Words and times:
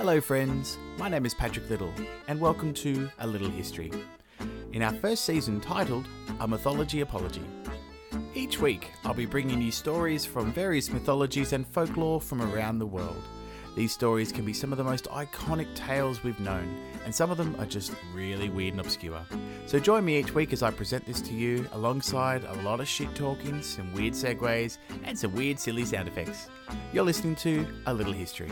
Hello, 0.00 0.18
friends. 0.18 0.78
My 0.96 1.10
name 1.10 1.26
is 1.26 1.34
Patrick 1.34 1.68
Little, 1.68 1.92
and 2.26 2.40
welcome 2.40 2.72
to 2.72 3.10
A 3.18 3.26
Little 3.26 3.50
History. 3.50 3.92
In 4.72 4.80
our 4.80 4.94
first 4.94 5.26
season 5.26 5.60
titled 5.60 6.06
A 6.40 6.48
Mythology 6.48 7.02
Apology. 7.02 7.44
Each 8.34 8.58
week, 8.58 8.92
I'll 9.04 9.12
be 9.12 9.26
bringing 9.26 9.60
you 9.60 9.70
stories 9.70 10.24
from 10.24 10.54
various 10.54 10.88
mythologies 10.88 11.52
and 11.52 11.66
folklore 11.66 12.18
from 12.18 12.40
around 12.40 12.78
the 12.78 12.86
world. 12.86 13.22
These 13.76 13.92
stories 13.92 14.32
can 14.32 14.46
be 14.46 14.54
some 14.54 14.72
of 14.72 14.78
the 14.78 14.84
most 14.84 15.04
iconic 15.10 15.68
tales 15.74 16.24
we've 16.24 16.40
known, 16.40 16.74
and 17.04 17.14
some 17.14 17.30
of 17.30 17.36
them 17.36 17.54
are 17.58 17.66
just 17.66 17.92
really 18.14 18.48
weird 18.48 18.72
and 18.72 18.80
obscure. 18.80 19.20
So 19.66 19.78
join 19.78 20.06
me 20.06 20.18
each 20.18 20.34
week 20.34 20.54
as 20.54 20.62
I 20.62 20.70
present 20.70 21.04
this 21.04 21.20
to 21.20 21.34
you 21.34 21.68
alongside 21.72 22.44
a 22.44 22.62
lot 22.62 22.80
of 22.80 22.88
shit 22.88 23.14
talking, 23.14 23.60
some 23.62 23.92
weird 23.92 24.14
segues, 24.14 24.78
and 25.04 25.18
some 25.18 25.34
weird, 25.34 25.60
silly 25.60 25.84
sound 25.84 26.08
effects. 26.08 26.48
You're 26.90 27.04
listening 27.04 27.36
to 27.36 27.66
A 27.84 27.92
Little 27.92 28.14
History. 28.14 28.50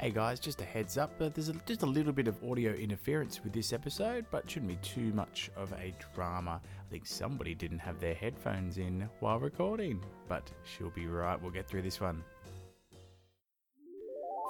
Hey 0.00 0.08
guys, 0.08 0.40
just 0.40 0.62
a 0.62 0.64
heads 0.64 0.96
up, 0.96 1.12
uh, 1.20 1.28
there's 1.28 1.50
a, 1.50 1.52
just 1.66 1.82
a 1.82 1.86
little 1.86 2.14
bit 2.14 2.26
of 2.26 2.42
audio 2.42 2.72
interference 2.72 3.44
with 3.44 3.52
this 3.52 3.70
episode, 3.74 4.24
but 4.30 4.50
shouldn't 4.50 4.70
be 4.70 4.76
too 4.76 5.12
much 5.12 5.50
of 5.58 5.74
a 5.74 5.92
drama. 6.14 6.58
I 6.64 6.90
think 6.90 7.04
somebody 7.04 7.54
didn't 7.54 7.80
have 7.80 8.00
their 8.00 8.14
headphones 8.14 8.78
in 8.78 9.06
while 9.18 9.38
recording, 9.38 10.00
but 10.26 10.50
she'll 10.64 10.88
be 10.88 11.06
right. 11.06 11.38
We'll 11.38 11.50
get 11.50 11.68
through 11.68 11.82
this 11.82 12.00
one. 12.00 12.24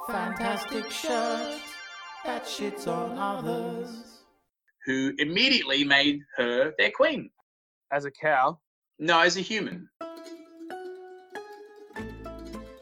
Fantastic 0.06 0.88
shirt 0.88 1.58
that 2.24 2.44
shits 2.44 2.86
on 2.86 3.18
others. 3.18 4.20
who 4.86 5.12
immediately 5.18 5.82
made 5.82 6.20
her 6.36 6.74
their 6.78 6.92
queen. 6.92 7.28
as 7.90 8.04
a 8.04 8.10
cow. 8.12 8.56
No, 9.00 9.18
as 9.18 9.36
a 9.36 9.40
human. 9.40 9.88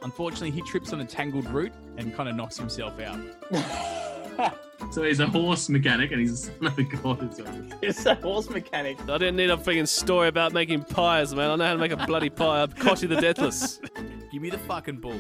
Unfortunately, 0.09 0.51
he 0.51 0.63
trips 0.63 0.95
on 0.95 1.03
a 1.03 1.05
tangled 1.05 1.47
root 1.51 1.71
and 1.99 2.15
kind 2.15 2.31
of 2.31 2.35
knocks 2.35 2.57
himself 2.57 2.99
out. 2.99 3.21
So 4.93 5.03
he's 5.03 5.19
a 5.19 5.27
horse 5.27 5.69
mechanic 5.69 6.13
and 6.13 6.21
he's 6.21 6.33
a 6.33 6.37
son 6.37 6.67
of 6.67 6.79
a 6.79 6.85
god 6.85 7.31
as 7.31 7.43
well. 7.43 7.63
It's 7.83 8.07
a 8.07 8.15
horse 8.15 8.49
mechanic. 8.49 8.97
I 9.03 9.19
didn't 9.19 9.35
need 9.37 9.51
a 9.51 9.57
freaking 9.57 9.89
story 9.89 10.29
about 10.29 10.53
making 10.53 10.85
pies, 10.85 11.35
man. 11.35 11.51
I 11.51 11.57
know 11.57 11.65
how 11.67 11.73
to 11.73 11.79
make 11.79 11.91
a 11.91 12.07
bloody 12.07 12.31
pie. 12.31 12.63
I'm 12.63 12.71
Koshchei 12.71 13.09
the 13.09 13.21
Deathless. 13.21 13.81
Give 14.33 14.41
me 14.41 14.51
the 14.51 14.59
fucking 14.59 14.99
ball, 14.99 15.19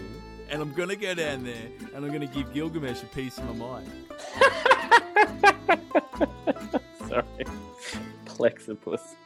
and 0.48 0.62
I'm 0.62 0.72
gonna 0.72 0.94
go 0.94 1.12
down 1.12 1.42
there 1.42 1.68
and 1.92 2.06
I'm 2.06 2.12
gonna 2.12 2.28
give 2.28 2.54
Gilgamesh 2.54 3.02
a 3.02 3.06
piece 3.06 3.36
of 3.38 3.58
my 3.58 3.82
mind. 3.82 3.90
Sorry. 7.08 7.24
Plexipus. 8.26 9.16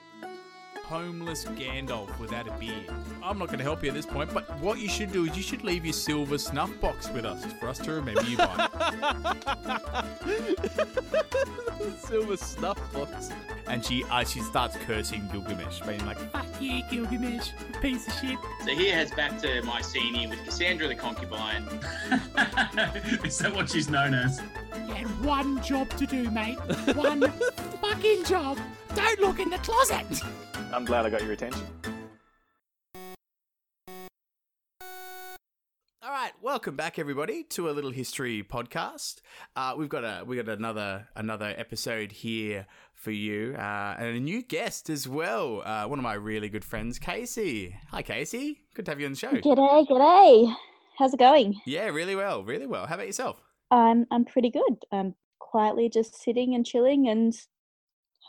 Homeless 0.92 1.46
Gandalf 1.46 2.18
without 2.18 2.46
a 2.46 2.52
beard. 2.58 2.90
I'm 3.22 3.38
not 3.38 3.48
gonna 3.50 3.62
help 3.62 3.82
you 3.82 3.88
at 3.88 3.94
this 3.94 4.04
point, 4.04 4.30
but 4.34 4.44
what 4.60 4.78
you 4.78 4.90
should 4.90 5.10
do 5.10 5.24
is 5.24 5.34
you 5.34 5.42
should 5.42 5.64
leave 5.64 5.86
your 5.86 5.94
silver 5.94 6.36
snuff 6.36 6.70
box 6.82 7.08
with 7.08 7.24
us 7.24 7.46
for 7.54 7.68
us 7.68 7.78
to 7.78 7.92
remember 7.92 8.20
you 8.24 8.36
by. 8.36 8.68
Silver 11.98 12.36
snuff 12.36 12.78
box. 12.92 13.30
and 13.68 13.82
she 13.82 14.04
uh, 14.10 14.22
she 14.22 14.40
starts 14.40 14.76
cursing 14.84 15.26
Gilgamesh, 15.32 15.80
being 15.80 16.04
like, 16.04 16.18
"Fuck 16.30 16.44
you, 16.60 16.82
Gilgamesh, 16.90 17.52
piece 17.80 18.06
of 18.06 18.12
shit." 18.20 18.38
So 18.62 18.72
he 18.72 18.88
heads 18.88 19.12
back 19.12 19.40
to 19.40 19.62
Mycenae 19.62 20.26
with 20.28 20.44
Cassandra 20.44 20.88
the 20.88 20.94
concubine. 20.94 21.62
Is 23.24 23.38
that 23.38 23.54
what 23.54 23.70
she's 23.70 23.88
known 23.88 24.12
as? 24.12 24.42
You 24.86 24.92
had 24.94 25.24
one 25.24 25.62
job 25.62 25.88
to 25.96 26.06
do, 26.06 26.30
mate. 26.30 26.58
One 26.94 27.30
fucking 27.80 28.24
job. 28.24 28.58
Don't 28.94 29.20
look 29.20 29.40
in 29.40 29.50
the 29.50 29.58
closet. 29.58 30.22
I'm 30.72 30.84
glad 30.84 31.06
I 31.06 31.10
got 31.10 31.22
your 31.22 31.32
attention. 31.32 31.62
All 36.04 36.10
right, 36.10 36.32
welcome 36.42 36.76
back, 36.76 36.98
everybody, 36.98 37.44
to 37.44 37.70
a 37.70 37.72
little 37.72 37.90
history 37.90 38.42
podcast. 38.42 39.20
Uh, 39.56 39.74
we've 39.78 39.88
got 39.88 40.04
a 40.04 40.24
we 40.24 40.36
got 40.36 40.48
another 40.48 41.08
another 41.14 41.54
episode 41.56 42.12
here 42.12 42.66
for 42.92 43.12
you, 43.12 43.54
uh, 43.56 43.94
and 43.98 44.16
a 44.16 44.20
new 44.20 44.42
guest 44.42 44.90
as 44.90 45.08
well. 45.08 45.62
Uh, 45.64 45.84
one 45.86 45.98
of 45.98 46.02
my 46.02 46.14
really 46.14 46.48
good 46.48 46.64
friends, 46.64 46.98
Kasey. 46.98 47.74
Hi, 47.90 48.02
Kasey. 48.02 48.58
Good 48.74 48.84
to 48.86 48.90
have 48.90 49.00
you 49.00 49.06
on 49.06 49.12
the 49.12 49.18
show. 49.18 49.30
G'day, 49.30 49.86
g'day. 49.88 50.54
How's 50.98 51.14
it 51.14 51.18
going? 51.18 51.60
Yeah, 51.66 51.86
really 51.86 52.16
well, 52.16 52.44
really 52.44 52.66
well. 52.66 52.86
How 52.86 52.96
about 52.96 53.06
yourself? 53.06 53.36
I'm 53.70 54.06
I'm 54.10 54.24
pretty 54.24 54.50
good. 54.50 54.84
I'm 54.90 55.14
quietly 55.38 55.88
just 55.88 56.20
sitting 56.20 56.54
and 56.54 56.66
chilling, 56.66 57.08
and 57.08 57.32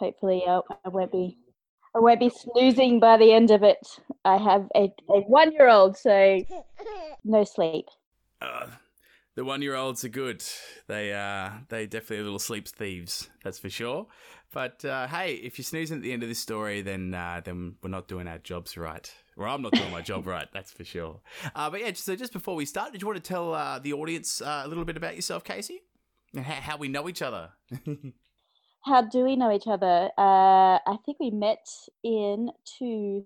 hopefully 0.03 0.43
I, 0.47 0.59
I 0.83 0.89
won't 0.89 1.11
be 1.11 1.37
I 1.95 1.99
won't 1.99 2.19
be 2.19 2.29
snoozing 2.29 2.99
by 2.99 3.17
the 3.17 3.31
end 3.31 3.51
of 3.51 3.63
it. 3.63 3.87
I 4.25 4.37
have 4.37 4.67
a, 4.75 4.91
a 5.09 5.21
one 5.21 5.51
year 5.51 5.69
old, 5.69 5.95
so 5.95 6.39
no 7.23 7.43
sleep. 7.43 7.85
Uh, 8.41 8.67
the 9.35 9.45
one-year-olds 9.45 10.03
are 10.05 10.09
good. 10.09 10.43
They 10.87 11.13
uh, 11.13 11.51
they 11.69 11.87
definitely 11.87 12.17
are 12.17 12.23
little 12.23 12.39
sleep 12.39 12.67
thieves. 12.67 13.29
That's 13.43 13.57
for 13.57 13.69
sure. 13.69 14.07
But 14.51 14.85
uh, 14.85 15.07
hey, 15.07 15.35
if 15.35 15.57
you're 15.57 15.63
snoozing 15.63 15.97
at 15.97 16.03
the 16.03 16.13
end 16.13 16.21
of 16.21 16.29
this 16.29 16.39
story, 16.39 16.81
then 16.81 17.13
uh, 17.13 17.41
then 17.43 17.75
we're 17.81 17.89
not 17.89 18.07
doing 18.07 18.27
our 18.27 18.37
jobs 18.37 18.77
right. 18.77 19.11
Well, 19.35 19.53
I'm 19.53 19.63
not 19.63 19.71
doing 19.71 19.91
my 19.91 20.01
job 20.01 20.27
right. 20.27 20.47
That's 20.53 20.71
for 20.71 20.83
sure. 20.83 21.21
Uh, 21.55 21.69
but 21.69 21.81
yeah, 21.81 21.91
so 21.93 22.15
just 22.15 22.33
before 22.33 22.55
we 22.55 22.65
start, 22.65 22.91
did 22.91 23.01
you 23.01 23.07
want 23.07 23.23
to 23.23 23.27
tell 23.27 23.53
uh, 23.53 23.79
the 23.79 23.93
audience 23.93 24.41
uh, 24.41 24.61
a 24.63 24.67
little 24.67 24.85
bit 24.85 24.97
about 24.97 25.15
yourself, 25.15 25.43
Kasey, 25.43 25.79
and 26.35 26.45
how, 26.45 26.53
how 26.53 26.77
we 26.77 26.87
know 26.87 27.09
each 27.09 27.23
other? 27.23 27.49
How 28.85 29.01
do 29.01 29.23
we 29.23 29.35
know 29.35 29.51
each 29.51 29.67
other? 29.67 30.09
Uh, 30.17 30.77
I 30.85 30.97
think 31.05 31.17
we 31.19 31.31
met 31.31 31.65
in 32.03 32.51
two. 32.77 33.25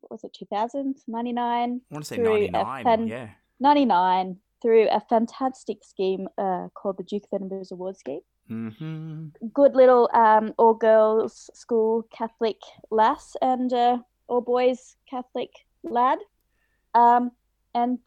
What 0.00 0.10
was 0.12 0.24
it? 0.24 0.34
2000, 0.34 0.96
99? 1.06 1.80
I 1.90 1.94
want 1.94 2.04
to 2.04 2.08
say 2.08 2.16
Through 2.16 2.34
a 2.46 2.50
99. 2.50 2.84
fan- 2.84 3.06
Yeah. 3.06 3.28
99 3.60 4.36
through 4.60 4.88
a 4.90 5.00
fantastic 5.08 5.84
scheme 5.84 6.28
uh, 6.38 6.68
called 6.74 6.96
the 6.98 7.04
Duke 7.04 7.22
of 7.24 7.28
Edinburgh's 7.36 7.70
Award 7.72 7.96
Scheme. 7.96 8.20
hmm 8.48 9.28
good 9.54 9.74
little 9.76 10.10
um, 10.14 10.52
all 10.58 10.74
girls 10.74 11.48
school 11.54 12.02
Catholic 12.12 12.58
lass 12.90 13.36
and 13.40 13.72
uh, 13.72 13.98
all 14.26 14.40
boys 14.40 14.96
Catholic 15.08 15.50
lad, 15.84 16.18
um, 16.94 17.30
and 17.74 17.98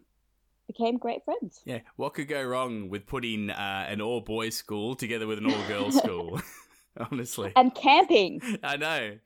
became 0.67 0.97
great 0.97 1.23
friends. 1.23 1.61
Yeah. 1.65 1.79
What 1.95 2.13
could 2.15 2.27
go 2.27 2.43
wrong 2.43 2.89
with 2.89 3.05
putting 3.05 3.49
uh, 3.49 3.85
an 3.87 4.01
all-boys 4.01 4.55
school 4.55 4.95
together 4.95 5.27
with 5.27 5.37
an 5.37 5.45
all-girls 5.45 5.95
school? 6.03 6.41
Honestly. 7.11 7.51
And 7.55 7.73
camping. 7.73 8.41
I 8.63 8.77
know. 8.77 9.17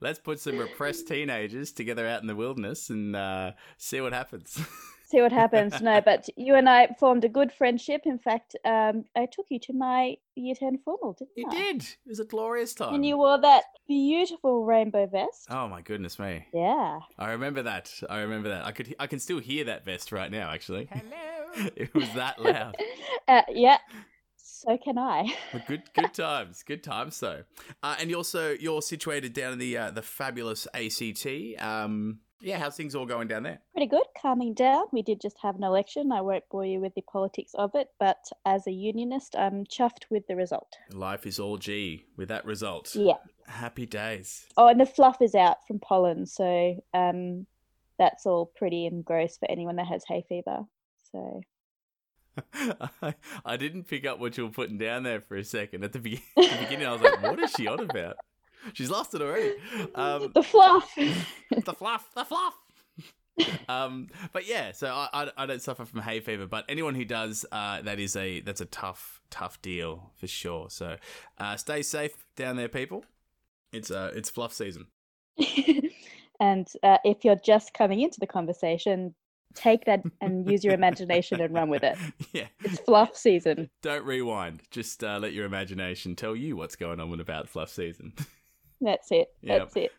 Let's 0.00 0.18
put 0.18 0.40
some 0.40 0.58
repressed 0.58 1.06
teenagers 1.06 1.72
together 1.72 2.06
out 2.06 2.22
in 2.22 2.26
the 2.26 2.36
wilderness 2.36 2.88
and 2.88 3.14
uh, 3.14 3.52
see 3.76 4.00
what 4.00 4.12
happens. 4.12 4.58
See 5.04 5.20
what 5.20 5.30
happens. 5.30 5.82
No, 5.82 6.00
but 6.00 6.26
you 6.38 6.54
and 6.54 6.66
I 6.66 6.88
formed 6.98 7.22
a 7.26 7.28
good 7.28 7.52
friendship. 7.52 8.00
In 8.06 8.18
fact, 8.18 8.56
um, 8.64 9.04
I 9.14 9.26
took 9.26 9.44
you 9.50 9.58
to 9.58 9.74
my 9.74 10.16
year 10.36 10.54
10 10.54 10.78
formal, 10.86 11.12
didn't 11.12 11.32
you 11.36 11.44
I? 11.50 11.54
did. 11.54 11.82
It 11.82 12.08
was 12.08 12.18
a 12.18 12.24
glorious 12.24 12.72
time. 12.72 12.94
And 12.94 13.04
you 13.04 13.18
wore 13.18 13.38
that 13.38 13.64
beautiful 13.86 14.64
rainbow 14.64 15.06
vest. 15.06 15.48
Oh 15.50 15.68
my 15.68 15.82
goodness 15.82 16.18
me! 16.18 16.46
Yeah. 16.54 17.00
I 17.18 17.32
remember 17.32 17.62
that. 17.64 17.92
I 18.08 18.20
remember 18.20 18.48
that. 18.48 18.64
I 18.64 18.72
could. 18.72 18.94
I 18.98 19.06
can 19.06 19.18
still 19.18 19.38
hear 19.38 19.64
that 19.64 19.84
vest 19.84 20.12
right 20.12 20.30
now. 20.30 20.48
Actually, 20.48 20.88
hello. 20.90 21.68
it 21.76 21.92
was 21.94 22.10
that 22.14 22.40
loud. 22.40 22.74
Uh, 23.28 23.42
yeah. 23.50 23.76
So 24.62 24.78
can 24.78 24.96
I. 24.96 25.34
Good, 25.66 25.82
good 25.92 26.14
times. 26.14 26.62
Good 26.62 26.84
times, 26.84 27.18
though. 27.18 27.42
Uh, 27.82 27.96
and 27.98 28.08
you're 28.08 28.18
also 28.18 28.52
you're 28.52 28.80
situated 28.80 29.32
down 29.32 29.54
in 29.54 29.58
the 29.58 29.76
uh, 29.76 29.90
the 29.90 30.02
fabulous 30.02 30.68
ACT. 30.72 31.26
Um, 31.58 32.20
yeah, 32.40 32.58
how's 32.58 32.76
things 32.76 32.94
all 32.94 33.06
going 33.06 33.26
down 33.26 33.42
there? 33.42 33.60
Pretty 33.72 33.88
good, 33.88 34.04
calming 34.20 34.54
down. 34.54 34.84
We 34.92 35.02
did 35.02 35.20
just 35.20 35.36
have 35.42 35.56
an 35.56 35.64
election. 35.64 36.12
I 36.12 36.20
won't 36.20 36.44
bore 36.48 36.64
you 36.64 36.80
with 36.80 36.94
the 36.94 37.02
politics 37.02 37.52
of 37.54 37.74
it, 37.74 37.88
but 37.98 38.18
as 38.44 38.66
a 38.66 38.72
unionist, 38.72 39.36
I'm 39.36 39.64
chuffed 39.64 40.04
with 40.10 40.26
the 40.28 40.36
result. 40.36 40.76
Life 40.92 41.26
is 41.26 41.38
all 41.38 41.56
G 41.56 42.04
with 42.16 42.28
that 42.28 42.44
result. 42.44 42.94
Yeah. 42.94 43.18
Happy 43.46 43.86
days. 43.86 44.46
Oh, 44.56 44.68
and 44.68 44.80
the 44.80 44.86
fluff 44.86 45.20
is 45.20 45.34
out 45.34 45.58
from 45.66 45.78
pollen, 45.78 46.26
so 46.26 46.82
um, 46.94 47.46
that's 47.98 48.26
all 48.26 48.46
pretty 48.46 48.86
and 48.86 49.04
gross 49.04 49.36
for 49.36 49.50
anyone 49.50 49.76
that 49.76 49.86
has 49.86 50.04
hay 50.06 50.24
fever. 50.28 50.64
So 51.12 51.42
I, 53.02 53.14
I 53.44 53.56
didn't 53.56 53.84
pick 53.84 54.06
up 54.06 54.18
what 54.18 54.36
you 54.36 54.44
were 54.44 54.52
putting 54.52 54.78
down 54.78 55.02
there 55.02 55.20
for 55.20 55.36
a 55.36 55.44
second. 55.44 55.84
At 55.84 55.92
the, 55.92 55.98
be- 55.98 56.22
the 56.36 56.56
beginning, 56.60 56.86
I 56.86 56.92
was 56.92 57.02
like, 57.02 57.22
what 57.22 57.38
is 57.38 57.50
she 57.52 57.66
on 57.66 57.80
about? 57.80 58.16
She's 58.74 58.90
lost 58.90 59.14
it 59.14 59.22
already. 59.22 59.54
Um, 59.94 60.30
the 60.34 60.42
fluff. 60.42 60.94
the 60.96 61.72
fluff, 61.72 62.08
the 62.14 62.24
fluff. 62.24 62.54
um, 63.68 64.08
but 64.32 64.46
yeah, 64.46 64.72
so 64.72 64.88
I, 64.88 65.08
I, 65.12 65.30
I 65.38 65.46
don't 65.46 65.62
suffer 65.62 65.84
from 65.84 66.00
hay 66.00 66.20
fever, 66.20 66.46
but 66.46 66.64
anyone 66.68 66.94
who 66.94 67.04
does, 67.04 67.44
uh, 67.50 67.82
that 67.82 67.98
is 67.98 68.14
a 68.14 68.40
that's 68.40 68.60
a 68.60 68.66
tough 68.66 69.20
tough 69.30 69.60
deal 69.62 70.12
for 70.16 70.26
sure. 70.26 70.70
So 70.70 70.96
uh, 71.38 71.56
stay 71.56 71.82
safe 71.82 72.12
down 72.36 72.56
there, 72.56 72.68
people. 72.68 73.04
It's 73.72 73.90
uh 73.90 74.12
it's 74.14 74.28
fluff 74.28 74.52
season. 74.52 74.86
and 76.40 76.68
uh, 76.82 76.98
if 77.04 77.24
you're 77.24 77.36
just 77.36 77.72
coming 77.72 78.00
into 78.00 78.20
the 78.20 78.26
conversation, 78.26 79.14
take 79.54 79.84
that 79.86 80.02
and 80.20 80.50
use 80.50 80.64
your 80.64 80.74
imagination 80.74 81.40
and 81.40 81.52
run 81.54 81.68
with 81.68 81.82
it. 81.82 81.96
yeah, 82.32 82.46
It's 82.64 82.78
fluff 82.80 83.16
season. 83.16 83.70
don't 83.82 84.04
rewind. 84.04 84.62
Just 84.70 85.02
uh, 85.04 85.18
let 85.20 85.32
your 85.32 85.44
imagination 85.46 86.14
tell 86.16 86.34
you 86.36 86.56
what's 86.56 86.76
going 86.76 87.00
on 87.00 87.20
about 87.20 87.48
fluff 87.48 87.70
season. 87.70 88.12
That's 88.80 89.10
it. 89.12 89.28
Yep. 89.42 89.58
That's 89.60 89.76
it. 89.76 89.92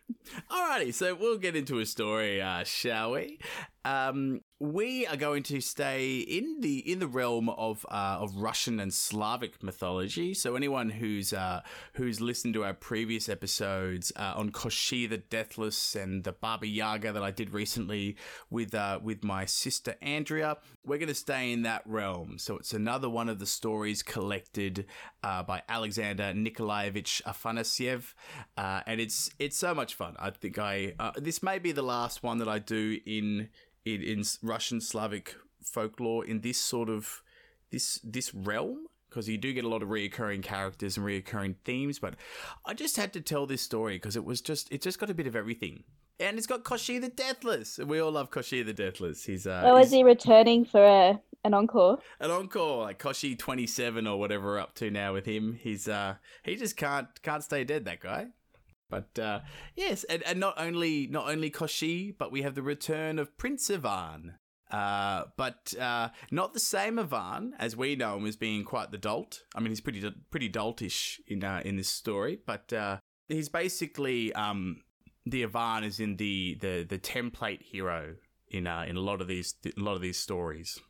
Alrighty, 0.50 0.92
so 0.94 1.14
we'll 1.14 1.38
get 1.38 1.54
into 1.56 1.78
a 1.78 1.86
story, 1.86 2.40
uh, 2.42 2.64
shall 2.64 3.12
we? 3.12 3.38
Um, 3.84 4.40
we 4.60 5.06
are 5.06 5.16
going 5.16 5.42
to 5.42 5.60
stay 5.60 6.18
in 6.18 6.60
the 6.60 6.78
in 6.90 6.98
the 6.98 7.06
realm 7.06 7.48
of 7.50 7.84
uh, 7.90 8.18
of 8.20 8.36
Russian 8.36 8.80
and 8.80 8.94
Slavic 8.94 9.62
mythology. 9.62 10.32
So 10.32 10.56
anyone 10.56 10.88
who's 10.88 11.32
uh, 11.32 11.60
who's 11.94 12.20
listened 12.20 12.54
to 12.54 12.64
our 12.64 12.72
previous 12.72 13.28
episodes 13.28 14.12
uh, 14.16 14.34
on 14.36 14.50
Koshchei 14.50 15.08
the 15.08 15.18
Deathless 15.18 15.94
and 15.96 16.24
the 16.24 16.32
Baba 16.32 16.66
Yaga 16.66 17.12
that 17.12 17.22
I 17.22 17.30
did 17.30 17.52
recently 17.52 18.16
with 18.48 18.74
uh, 18.74 19.00
with 19.02 19.22
my 19.22 19.44
sister 19.44 19.96
Andrea, 20.00 20.56
we're 20.84 20.98
going 20.98 21.08
to 21.08 21.14
stay 21.14 21.52
in 21.52 21.62
that 21.62 21.82
realm. 21.84 22.38
So 22.38 22.56
it's 22.56 22.72
another 22.72 23.10
one 23.10 23.28
of 23.28 23.38
the 23.38 23.46
stories 23.46 24.02
collected 24.02 24.86
uh, 25.22 25.42
by 25.42 25.62
Alexander 25.68 26.32
Nikolaevich 26.32 27.20
Afanasyev, 27.26 28.14
uh, 28.56 28.80
and 28.86 29.00
it's 29.00 29.30
it's 29.38 29.58
so 29.58 29.74
much 29.74 29.94
fun. 29.94 30.16
I 30.18 30.30
think 30.30 30.58
I 30.58 30.94
this 31.16 31.42
may 31.42 31.58
be 31.58 31.72
the 31.72 31.82
last 31.82 32.22
one 32.22 32.38
that 32.38 32.48
I 32.48 32.60
do 32.60 32.98
in 33.04 33.48
in, 33.84 34.02
in 34.02 34.22
Russian 34.42 34.80
Slavic 34.80 35.36
folklore 35.62 36.24
in 36.24 36.40
this 36.40 36.58
sort 36.58 36.88
of 36.88 37.22
this 37.70 38.00
this 38.04 38.34
realm 38.34 38.86
because 39.08 39.28
you 39.28 39.38
do 39.38 39.52
get 39.52 39.64
a 39.64 39.68
lot 39.68 39.82
of 39.82 39.88
reoccurring 39.88 40.42
characters 40.42 40.96
and 40.96 41.06
reoccurring 41.06 41.54
themes. 41.64 41.98
But 41.98 42.14
I 42.66 42.74
just 42.74 42.96
had 42.96 43.12
to 43.12 43.20
tell 43.20 43.46
this 43.46 43.62
story 43.62 43.94
because 43.96 44.16
it 44.16 44.24
was 44.24 44.40
just 44.40 44.72
it 44.72 44.82
just 44.82 44.98
got 44.98 45.10
a 45.10 45.14
bit 45.14 45.26
of 45.26 45.36
everything. 45.36 45.84
And 46.20 46.38
it's 46.38 46.46
got 46.46 46.62
Koshchei 46.62 47.00
the 47.00 47.08
Deathless. 47.08 47.78
We 47.78 47.98
all 47.98 48.12
love 48.12 48.30
Koshchei 48.30 48.64
the 48.64 48.72
Deathless. 48.72 49.24
He's 49.24 49.46
uh, 49.46 49.62
Oh, 49.64 49.76
is 49.76 49.90
he 49.90 50.04
returning 50.04 50.64
for 50.64 50.84
a, 50.84 51.20
an 51.42 51.54
encore? 51.54 51.98
an 52.20 52.30
encore, 52.30 52.82
like 52.84 53.00
Koshchei 53.00 53.38
twenty 53.38 53.66
seven 53.66 54.06
or 54.06 54.18
whatever 54.18 54.46
we're 54.46 54.60
up 54.60 54.74
to 54.76 54.90
now 54.90 55.12
with 55.12 55.26
him. 55.26 55.58
He's 55.60 55.88
uh 55.88 56.16
he 56.42 56.56
just 56.56 56.76
can't 56.76 57.08
can't 57.22 57.42
stay 57.42 57.64
dead. 57.64 57.84
That 57.84 58.00
guy. 58.00 58.28
But 58.90 59.18
uh, 59.18 59.40
yes, 59.74 60.04
and, 60.04 60.22
and 60.24 60.38
not 60.38 60.54
only 60.58 61.06
not 61.06 61.28
only 61.28 61.50
Koshchei, 61.50 62.14
but 62.16 62.30
we 62.30 62.42
have 62.42 62.54
the 62.54 62.62
return 62.62 63.18
of 63.18 63.36
Prince 63.36 63.70
Ivan. 63.70 64.34
Uh, 64.70 65.26
but 65.36 65.72
uh, 65.80 66.08
not 66.30 66.52
the 66.52 66.60
same 66.60 66.98
Ivan 66.98 67.54
as 67.58 67.76
we 67.76 67.94
know 67.94 68.16
him 68.16 68.26
as 68.26 68.34
being 68.36 68.64
quite 68.64 68.90
the 68.90 68.98
dolt. 68.98 69.42
I 69.54 69.60
mean, 69.60 69.68
he's 69.68 69.80
pretty 69.80 70.02
pretty 70.30 70.48
doltish 70.48 71.20
in 71.28 71.44
uh, 71.44 71.62
in 71.64 71.76
this 71.76 71.88
story, 71.88 72.40
but 72.44 72.72
uh, 72.72 72.98
he's 73.28 73.48
basically 73.48 74.32
um, 74.32 74.82
the 75.26 75.44
Ivan 75.44 75.84
is 75.84 76.00
in 76.00 76.16
the, 76.16 76.58
the, 76.60 76.84
the 76.88 76.98
template 76.98 77.62
hero 77.62 78.16
in 78.48 78.66
uh, 78.66 78.84
in 78.88 78.96
a 78.96 79.00
lot 79.00 79.20
of 79.20 79.28
these 79.28 79.54
a 79.64 79.80
lot 79.80 79.94
of 79.94 80.02
these 80.02 80.18
stories. 80.18 80.80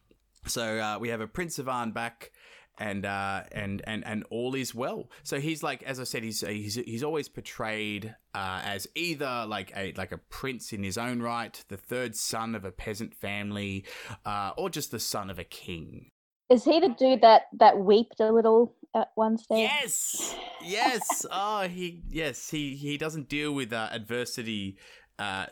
So 0.46 0.98
we 1.00 1.08
have 1.08 1.20
a 1.20 1.26
Prince 1.26 1.58
Ivan 1.58 1.92
back, 1.92 2.30
and 2.78 3.04
uh, 3.06 3.42
and 3.52 3.82
and 3.86 4.04
and 4.06 4.24
all 4.30 4.54
is 4.54 4.74
well. 4.74 5.10
So 5.22 5.40
he's 5.40 5.62
like, 5.62 5.82
as 5.84 6.00
I 6.00 6.04
said, 6.04 6.22
he's 6.22 6.40
he's 6.40 6.74
he's 6.74 7.04
always 7.04 7.28
portrayed 7.28 8.14
uh, 8.34 8.60
as 8.64 8.86
either 8.94 9.46
like 9.48 9.72
a 9.76 9.92
like 9.96 10.12
a 10.12 10.18
prince 10.18 10.72
in 10.72 10.82
his 10.82 10.98
own 10.98 11.22
right, 11.22 11.62
the 11.68 11.76
third 11.76 12.16
son 12.16 12.54
of 12.54 12.64
a 12.64 12.72
peasant 12.72 13.14
family, 13.14 13.84
uh, 14.24 14.52
or 14.56 14.70
just 14.70 14.90
the 14.90 15.00
son 15.00 15.30
of 15.30 15.38
a 15.38 15.44
king. 15.44 16.08
Is 16.50 16.64
he 16.64 16.80
the 16.80 16.88
dude 16.88 17.22
that 17.22 17.42
that 17.58 17.78
weeped 17.78 18.20
a 18.20 18.30
little 18.30 18.74
at 18.94 19.10
one 19.14 19.38
stage? 19.38 19.70
Yes, 19.70 20.36
yes. 20.62 21.26
oh, 21.32 21.62
he 21.68 22.02
yes 22.08 22.50
he 22.50 22.74
he 22.76 22.98
doesn't 22.98 23.28
deal 23.28 23.52
with 23.52 23.72
uh, 23.72 23.88
adversity 23.92 24.76
uh, 25.18 25.46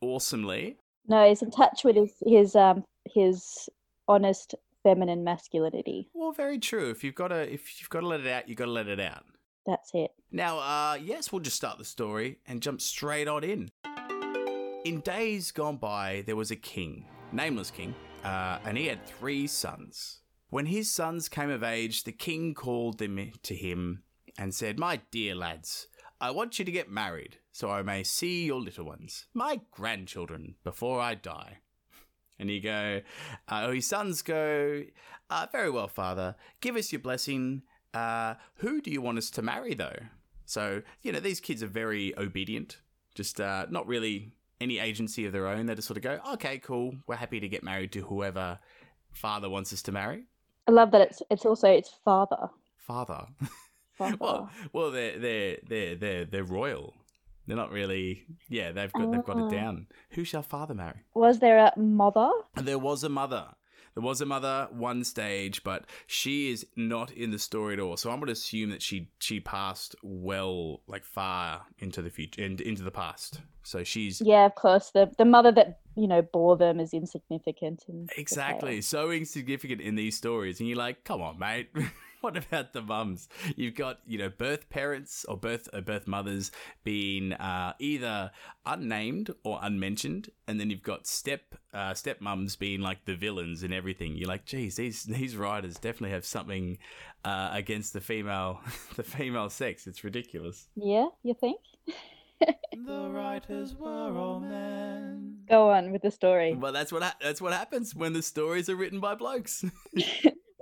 awesomely. 0.00 0.76
No, 1.08 1.28
he's 1.28 1.42
in 1.42 1.50
touch 1.50 1.84
with 1.84 1.96
his 1.96 2.12
his 2.24 2.56
um 2.56 2.84
his 3.04 3.68
honest 4.08 4.54
feminine 4.86 5.24
masculinity. 5.24 6.08
Well, 6.14 6.30
very 6.30 6.60
true. 6.60 6.90
If 6.90 7.02
you've 7.02 7.16
got 7.16 7.28
to 7.28 7.52
if 7.52 7.80
you've 7.80 7.90
got 7.90 8.00
to 8.00 8.06
let 8.06 8.20
it 8.20 8.28
out, 8.28 8.48
you've 8.48 8.58
got 8.58 8.66
to 8.66 8.70
let 8.70 8.86
it 8.86 9.00
out. 9.00 9.24
That's 9.66 9.90
it. 9.94 10.12
Now, 10.30 10.58
uh, 10.58 10.96
yes, 11.02 11.32
we'll 11.32 11.40
just 11.40 11.56
start 11.56 11.78
the 11.78 11.84
story 11.84 12.38
and 12.46 12.62
jump 12.62 12.80
straight 12.80 13.26
on 13.26 13.42
in. 13.42 13.68
In 14.84 15.00
days 15.00 15.50
gone 15.50 15.78
by, 15.78 16.22
there 16.26 16.36
was 16.36 16.52
a 16.52 16.56
king, 16.56 17.04
nameless 17.32 17.72
king, 17.72 17.96
uh, 18.22 18.58
and 18.64 18.78
he 18.78 18.86
had 18.86 19.04
three 19.04 19.48
sons. 19.48 20.20
When 20.50 20.66
his 20.66 20.88
sons 20.88 21.28
came 21.28 21.50
of 21.50 21.64
age, 21.64 22.04
the 22.04 22.12
king 22.12 22.54
called 22.54 22.98
them 22.98 23.32
to 23.42 23.54
him 23.56 24.04
and 24.38 24.54
said, 24.54 24.78
My 24.78 25.00
dear 25.10 25.34
lads, 25.34 25.88
I 26.20 26.30
want 26.30 26.60
you 26.60 26.64
to 26.64 26.70
get 26.70 26.88
married 26.88 27.38
so 27.50 27.70
I 27.70 27.82
may 27.82 28.04
see 28.04 28.46
your 28.46 28.60
little 28.60 28.84
ones, 28.84 29.26
my 29.34 29.60
grandchildren, 29.72 30.54
before 30.62 31.00
I 31.00 31.16
die. 31.16 31.58
And 32.38 32.50
you 32.50 32.60
go, 32.60 33.00
uh, 33.48 33.70
his 33.70 33.86
sons 33.86 34.22
go, 34.22 34.82
uh, 35.30 35.46
Very 35.52 35.70
well, 35.70 35.88
father, 35.88 36.36
give 36.60 36.76
us 36.76 36.92
your 36.92 37.00
blessing. 37.00 37.62
Uh, 37.94 38.34
who 38.56 38.80
do 38.80 38.90
you 38.90 39.00
want 39.00 39.18
us 39.18 39.30
to 39.30 39.42
marry, 39.42 39.74
though? 39.74 39.98
So, 40.44 40.82
you 41.02 41.12
know, 41.12 41.20
these 41.20 41.40
kids 41.40 41.62
are 41.62 41.68
very 41.68 42.16
obedient, 42.18 42.78
just 43.14 43.40
uh, 43.40 43.66
not 43.70 43.86
really 43.86 44.32
any 44.60 44.78
agency 44.78 45.26
of 45.26 45.32
their 45.32 45.46
own. 45.46 45.66
They 45.66 45.74
just 45.74 45.88
sort 45.88 45.96
of 45.96 46.02
go, 46.02 46.20
okay, 46.34 46.58
cool, 46.58 46.94
we're 47.06 47.16
happy 47.16 47.40
to 47.40 47.48
get 47.48 47.62
married 47.62 47.92
to 47.92 48.02
whoever 48.02 48.58
father 49.12 49.48
wants 49.48 49.72
us 49.72 49.82
to 49.82 49.92
marry. 49.92 50.26
I 50.68 50.72
love 50.72 50.90
that 50.92 51.00
it's 51.00 51.22
it's 51.30 51.46
also 51.46 51.68
its 51.68 51.90
father. 52.04 52.48
Father. 52.76 53.26
Father. 53.92 54.16
well, 54.20 54.50
well, 54.74 54.90
they're 54.90 55.18
they're 55.18 55.56
they're 55.66 55.94
they're 55.96 56.24
they're 56.26 56.44
royal. 56.44 56.92
They're 57.46 57.56
not 57.56 57.70
really. 57.70 58.26
Yeah, 58.48 58.72
they've 58.72 58.92
got 58.92 59.10
they've 59.12 59.24
got 59.24 59.36
Oh. 59.38 59.46
it 59.46 59.50
down. 59.50 59.86
Who 60.10 60.24
shall 60.24 60.42
father 60.42 60.74
marry? 60.74 61.00
Was 61.14 61.38
there 61.38 61.58
a 61.58 61.78
mother? 61.78 62.30
There 62.56 62.78
was 62.78 63.04
a 63.04 63.08
mother. 63.08 63.48
There 63.94 64.02
was 64.02 64.20
a 64.20 64.26
mother 64.26 64.68
one 64.72 65.04
stage, 65.04 65.64
but 65.64 65.86
she 66.06 66.50
is 66.50 66.66
not 66.76 67.10
in 67.12 67.30
the 67.30 67.38
story 67.38 67.72
at 67.72 67.80
all. 67.80 67.96
So 67.96 68.10
I'm 68.10 68.16
going 68.18 68.26
to 68.26 68.32
assume 68.32 68.68
that 68.70 68.82
she 68.82 69.08
she 69.20 69.40
passed 69.40 69.94
well, 70.02 70.82
like 70.86 71.04
far 71.04 71.62
into 71.78 72.02
the 72.02 72.10
future, 72.10 72.44
and 72.44 72.60
into 72.60 72.82
the 72.82 72.90
past. 72.90 73.40
So 73.62 73.84
she's 73.84 74.20
Yeah, 74.20 74.44
of 74.44 74.54
course. 74.54 74.90
The 74.90 75.10
the 75.16 75.24
mother 75.24 75.50
that 75.52 75.78
you 75.96 76.06
know 76.08 76.20
bore 76.20 76.58
them 76.58 76.78
is 76.78 76.92
insignificant. 76.92 77.84
In 77.88 78.08
exactly 78.18 78.82
so 78.82 79.10
insignificant 79.10 79.80
in 79.80 79.94
these 79.94 80.14
stories, 80.16 80.60
and 80.60 80.68
you're 80.68 80.76
like, 80.76 81.04
come 81.04 81.22
on, 81.22 81.38
mate. 81.38 81.70
what 82.20 82.36
about 82.36 82.72
the 82.72 82.82
mums? 82.82 83.28
You've 83.56 83.74
got 83.74 84.00
you 84.06 84.18
know 84.18 84.28
birth 84.28 84.68
parents 84.70 85.24
or 85.28 85.36
birth 85.36 85.68
or 85.72 85.80
birth 85.80 86.06
mothers 86.06 86.50
being 86.84 87.32
uh, 87.32 87.74
either 87.78 88.30
unnamed 88.64 89.30
or 89.44 89.58
unmentioned, 89.62 90.30
and 90.46 90.60
then 90.60 90.70
you've 90.70 90.82
got 90.82 91.06
step 91.06 91.54
uh, 91.72 91.94
step 91.94 92.20
mums 92.20 92.56
being 92.56 92.80
like 92.80 93.04
the 93.04 93.14
villains 93.14 93.62
and 93.62 93.72
everything. 93.72 94.16
You're 94.16 94.28
like, 94.28 94.44
geez, 94.44 94.76
these 94.76 95.04
these 95.04 95.36
writers 95.36 95.74
definitely 95.74 96.10
have 96.10 96.24
something 96.24 96.78
uh, 97.24 97.50
against 97.52 97.92
the 97.92 98.00
female 98.00 98.60
the 98.96 99.02
female 99.02 99.50
sex. 99.50 99.86
It's 99.86 100.04
ridiculous. 100.04 100.68
Yeah, 100.74 101.08
you 101.22 101.34
think? 101.34 101.60
the 102.86 103.08
writers 103.10 103.74
were 103.74 104.16
all 104.16 104.40
men. 104.40 105.38
Go 105.48 105.70
on 105.70 105.92
with 105.92 106.02
the 106.02 106.10
story. 106.10 106.54
Well, 106.54 106.72
that's 106.72 106.92
what 106.92 107.02
ha- 107.02 107.16
that's 107.20 107.40
what 107.40 107.52
happens 107.52 107.94
when 107.94 108.12
the 108.12 108.22
stories 108.22 108.68
are 108.68 108.76
written 108.76 109.00
by 109.00 109.14
blokes. 109.14 109.64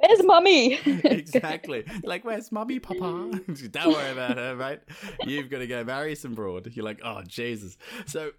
Where's 0.06 0.24
mummy? 0.24 0.74
exactly. 1.04 1.84
Like, 2.02 2.24
where's 2.24 2.52
mummy, 2.52 2.78
papa? 2.78 2.98
Don't 3.70 3.92
worry 3.92 4.10
about 4.10 4.36
her, 4.36 4.54
mate. 4.54 4.80
You've 5.24 5.48
got 5.48 5.58
to 5.58 5.66
go 5.66 5.84
marry 5.84 6.14
some 6.14 6.34
broad. 6.34 6.70
You're 6.74 6.84
like, 6.84 7.00
oh, 7.04 7.22
Jesus. 7.26 7.76
So. 8.06 8.32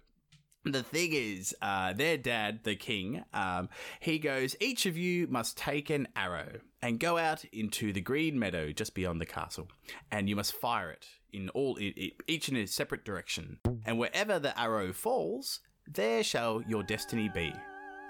The 0.64 0.82
thing 0.82 1.10
is, 1.12 1.54
uh, 1.62 1.92
their 1.92 2.16
dad, 2.16 2.64
the 2.64 2.74
king, 2.74 3.22
um, 3.32 3.68
he 4.00 4.18
goes, 4.18 4.56
Each 4.58 4.84
of 4.84 4.96
you 4.96 5.28
must 5.28 5.56
take 5.56 5.90
an 5.90 6.08
arrow 6.16 6.58
and 6.82 6.98
go 6.98 7.18
out 7.18 7.44
into 7.52 7.92
the 7.92 8.00
green 8.00 8.36
meadow 8.36 8.72
just 8.72 8.92
beyond 8.92 9.20
the 9.20 9.26
castle, 9.26 9.68
and 10.10 10.28
you 10.28 10.34
must 10.34 10.52
fire 10.52 10.90
it 10.90 11.06
in 11.32 11.50
all, 11.50 11.78
each 11.80 12.48
in 12.48 12.56
a 12.56 12.66
separate 12.66 13.04
direction. 13.04 13.60
And 13.84 13.96
wherever 13.96 14.40
the 14.40 14.58
arrow 14.58 14.92
falls, 14.92 15.60
there 15.86 16.24
shall 16.24 16.62
your 16.62 16.82
destiny 16.82 17.28
be. 17.28 17.52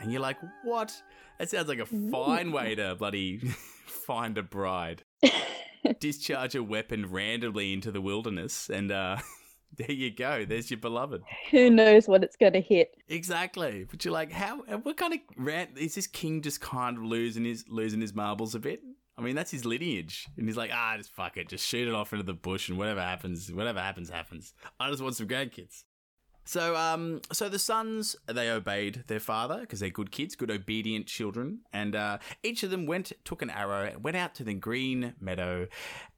And 0.01 0.13
you're 0.13 0.21
like, 0.21 0.39
What? 0.63 1.01
That 1.39 1.51
sounds 1.51 1.69
like 1.69 1.79
a 1.79 1.87
fine 1.87 2.51
way 2.53 2.75
to 2.75 2.95
bloody 2.95 3.39
find 3.87 4.39
a 4.39 4.43
bride. 4.43 5.03
Discharge 6.01 6.55
a 6.55 6.63
weapon 6.63 7.11
randomly 7.11 7.73
into 7.73 7.91
the 7.93 8.01
wilderness, 8.01 8.71
and 8.71 8.91
uh, 8.91 9.19
there 9.77 9.93
you 9.93 10.11
go. 10.11 10.45
There's 10.45 10.71
your 10.71 10.81
beloved. 10.81 11.23
Who 11.51 11.71
knows 11.71 12.09
what 12.09 12.25
it's 12.25 12.37
going 12.37 12.55
to 12.55 12.61
hit? 12.61 12.97
Exactly. 13.09 13.87
But 13.89 14.05
you're 14.05 14.13
like, 14.15 14.33
how? 14.33 14.59
What 14.83 14.97
kind 14.97 15.15
of 15.15 15.21
rant 15.37 15.79
is 15.79 15.95
this 15.95 16.07
king 16.07 16.43
just 16.43 16.61
kind 16.61 16.97
of 16.97 17.05
losing 17.05 17.45
his 17.45 17.65
losing 17.69 18.01
his 18.01 18.15
marbles 18.15 18.55
a 18.55 18.59
bit? 18.59 18.81
I 19.19 19.23
mean, 19.23 19.35
that's 19.35 19.51
his 19.51 19.65
lineage, 19.65 20.27
and 20.37 20.47
he's 20.47 20.59
like, 20.59 20.71
ah, 20.75 20.95
just 20.99 21.13
fuck 21.15 21.39
it, 21.39 21.49
just 21.49 21.67
shoot 21.67 21.89
it 21.89 21.95
off 21.95 22.13
into 22.13 22.25
the 22.25 22.35
bush, 22.35 22.69
and 22.69 22.77
whatever 22.77 23.01
happens, 23.01 23.51
whatever 23.51 23.81
happens, 23.81 24.11
happens. 24.11 24.53
I 24.79 24.91
just 24.91 25.03
want 25.03 25.17
some 25.17 25.27
grandkids. 25.27 25.85
So, 26.47 26.77
um, 26.77 27.21
so 27.33 27.49
the 27.49 27.59
sons 27.59 28.15
they 28.27 28.51
obeyed 28.51 29.03
their 29.09 29.21
father 29.21 29.61
because 29.61 29.81
they're 29.81 29.91
good 29.91 30.13
kids, 30.13 30.37
good 30.37 30.51
obedient 30.51 31.07
children, 31.07 31.61
and 31.73 31.97
uh, 31.97 32.19
each 32.45 32.63
of 32.63 32.71
them 32.71 32.87
went, 32.87 33.13
took 33.25 33.43
an 33.43 33.51
arrow, 33.51 33.99
went 34.01 34.17
out 34.17 34.37
to 34.37 34.45
the 34.45 34.55
green 34.55 35.15
meadow, 35.21 35.67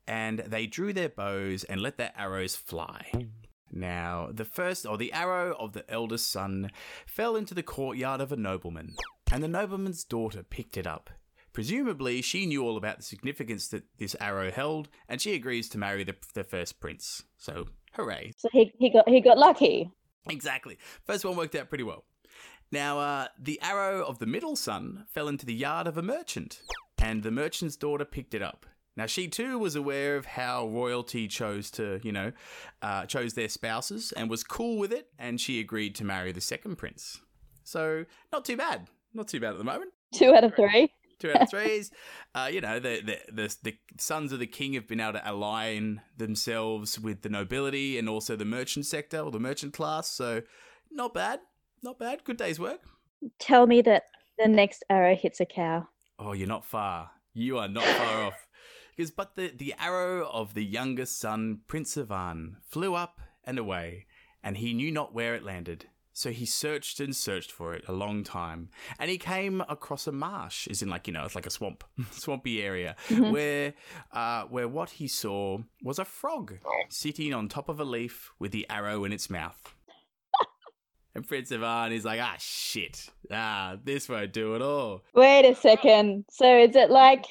and 0.07 0.41
they 0.41 0.67
drew 0.67 0.93
their 0.93 1.09
bows 1.09 1.65
and 1.65 1.81
let 1.81 1.97
their 1.97 2.13
arrows 2.15 2.55
fly. 2.55 3.11
Now, 3.73 4.29
the 4.31 4.45
first, 4.45 4.85
or 4.85 4.99
the 4.99 5.15
arrow 5.15 5.57
of 5.59 5.73
the 5.73 5.91
eldest 5.91 6.31
son, 6.31 6.71
fell 7.07 7.35
into 7.35 7.55
the 7.55 7.63
courtyard 7.63 8.21
of 8.21 8.31
a 8.31 8.37
nobleman, 8.37 8.97
and 9.33 9.43
the 9.43 9.49
nobleman's 9.49 10.05
daughter 10.05 10.43
picked 10.43 10.77
it 10.77 10.87
up. 10.87 11.09
Presumably, 11.55 12.21
she 12.21 12.45
knew 12.45 12.63
all 12.65 12.77
about 12.77 12.99
the 12.99 13.03
significance 13.03 13.69
that 13.69 13.85
this 13.97 14.15
arrow 14.21 14.51
held, 14.51 14.91
and 15.09 15.23
she 15.23 15.35
agrees 15.35 15.71
to 15.71 15.79
marry 15.79 16.05
the, 16.05 16.17
the 16.35 16.45
first 16.45 16.81
prince. 16.81 17.25
So, 17.39 17.69
hooray. 17.95 18.33
So 18.37 18.49
he 18.53 18.73
he 18.79 18.91
got 18.91 19.09
he 19.09 19.21
got 19.21 19.39
lucky. 19.39 19.91
Exactly. 20.29 20.79
First 21.05 21.25
one 21.25 21.37
worked 21.37 21.55
out 21.55 21.69
pretty 21.69 21.85
well. 21.85 22.05
Now, 22.71 22.99
uh, 22.99 23.29
the 23.39 23.61
arrow 23.63 24.05
of 24.05 24.19
the 24.19 24.27
middle 24.27 24.57
son 24.57 25.07
fell 25.09 25.29
into 25.29 25.47
the 25.47 25.55
yard 25.55 25.87
of 25.87 25.97
a 25.97 26.03
merchant, 26.03 26.61
and 26.99 27.23
the 27.23 27.31
merchant's 27.31 27.77
daughter 27.77 28.05
picked 28.05 28.35
it 28.35 28.43
up. 28.43 28.67
Now, 28.97 29.07
she 29.07 29.29
too 29.29 29.59
was 29.59 29.77
aware 29.77 30.17
of 30.17 30.27
how 30.27 30.69
royalty 30.69 31.29
chose 31.29 31.71
to, 31.73 32.01
you 32.03 32.13
know, 32.13 32.33
uh, 32.83 33.07
chose 33.07 33.35
their 33.35 33.49
spouses 33.49 34.13
and 34.13 34.29
was 34.29 34.43
cool 34.45 34.79
with 34.79 34.93
it, 34.93 35.09
and 35.19 35.41
she 35.41 35.61
agreed 35.61 35.95
to 35.95 36.05
marry 36.05 36.33
the 36.33 36.41
second 36.41 36.77
prince. 36.77 37.21
So, 37.65 38.05
not 38.33 38.45
too 38.45 38.57
bad. 38.57 38.89
Not 39.15 39.29
too 39.29 39.41
bad 39.41 39.53
at 39.53 39.59
the 39.59 39.65
moment. 39.65 39.93
Two 40.13 40.35
out 40.35 40.45
of 40.45 40.55
three. 40.55 40.93
Two 41.19 41.31
out 41.31 41.43
of 41.43 41.51
threes. 41.51 41.91
uh, 42.35 42.49
you 42.53 42.61
know, 42.61 42.79
the, 42.79 43.01
the 43.01 43.33
the 43.33 43.57
the 43.63 43.79
sons 43.99 44.33
of 44.33 44.39
the 44.39 44.47
king 44.47 44.75
have 44.75 44.87
been 44.87 45.01
able 45.01 45.15
to 45.15 45.31
align 45.31 46.01
themselves 46.17 46.99
with 46.99 47.23
the 47.23 47.29
nobility 47.29 47.99
and 47.99 48.09
also 48.09 48.37
the 48.37 48.45
merchant 48.45 48.87
sector 48.87 49.19
or 49.19 49.31
the 49.31 49.41
merchant 49.41 49.73
class. 49.73 50.09
So, 50.09 50.43
not 50.91 51.15
bad. 51.15 51.41
Not 51.83 51.99
bad. 51.99 52.25
Good 52.25 52.37
day's 52.37 52.61
work. 52.61 52.81
Tell 53.39 53.67
me 53.67 53.83
that 53.83 54.05
the 54.39 54.49
next 54.49 54.85
arrow 54.89 55.17
hits 55.17 55.41
a 55.41 55.47
cow. 55.47 55.89
Oh, 56.19 56.33
you're 56.33 56.47
not 56.49 56.65
far. 56.65 57.11
You 57.35 57.59
are 57.59 57.69
not 57.69 57.85
far 57.85 58.23
off. 58.27 58.47
Because, 58.97 59.11
but 59.11 59.37
the, 59.37 59.53
the 59.57 59.75
arrow 59.79 60.29
of 60.29 60.55
the 60.55 60.65
youngest 60.65 61.21
son, 61.21 61.61
Prince 61.69 61.97
Ivan, 61.97 62.57
flew 62.69 62.95
up 62.95 63.21
and 63.45 63.59
away, 63.59 64.07
and 64.43 64.57
he 64.57 64.75
knew 64.75 64.91
not 64.91 65.15
where 65.15 65.35
it 65.37 65.45
landed. 65.45 65.87
So 66.19 66.33
he 66.33 66.47
searched 66.47 66.99
and 66.99 67.15
searched 67.15 67.53
for 67.53 67.75
it 67.75 67.85
a 67.87 67.93
long 67.93 68.25
time, 68.25 68.71
and 68.99 69.09
he 69.09 69.19
came 69.19 69.61
across 69.69 70.09
a 70.09 70.11
marsh, 70.11 70.67
is 70.67 70.83
in 70.83 70.89
like 70.89 71.07
you 71.07 71.13
know, 71.13 71.25
it's 71.25 71.37
like 71.37 71.47
a 71.47 71.51
swamp, 71.51 71.85
swampy 72.11 72.61
area, 72.61 72.97
where 73.09 73.75
uh, 74.11 74.43
where 74.47 74.67
what 74.67 74.91
he 74.91 75.07
saw 75.07 75.59
was 75.81 76.01
a 76.01 76.05
frog 76.05 76.59
sitting 76.89 77.33
on 77.33 77.47
top 77.47 77.69
of 77.69 77.79
a 77.79 77.85
leaf 77.85 78.33
with 78.41 78.51
the 78.51 78.67
arrow 78.69 79.05
in 79.05 79.13
its 79.13 79.31
mouth. 79.31 79.73
and 81.15 81.25
Prince 81.25 81.53
Ivan 81.53 81.93
is 81.93 82.05
like, 82.05 82.21
ah, 82.21 82.35
shit, 82.41 83.11
ah, 83.31 83.77
this 83.85 84.09
won't 84.09 84.33
do 84.33 84.57
at 84.57 84.61
all. 84.61 85.05
Wait 85.15 85.49
a 85.49 85.55
second. 85.55 86.25
So 86.33 86.59
is 86.59 86.75
it 86.75 86.91
like 86.91 87.27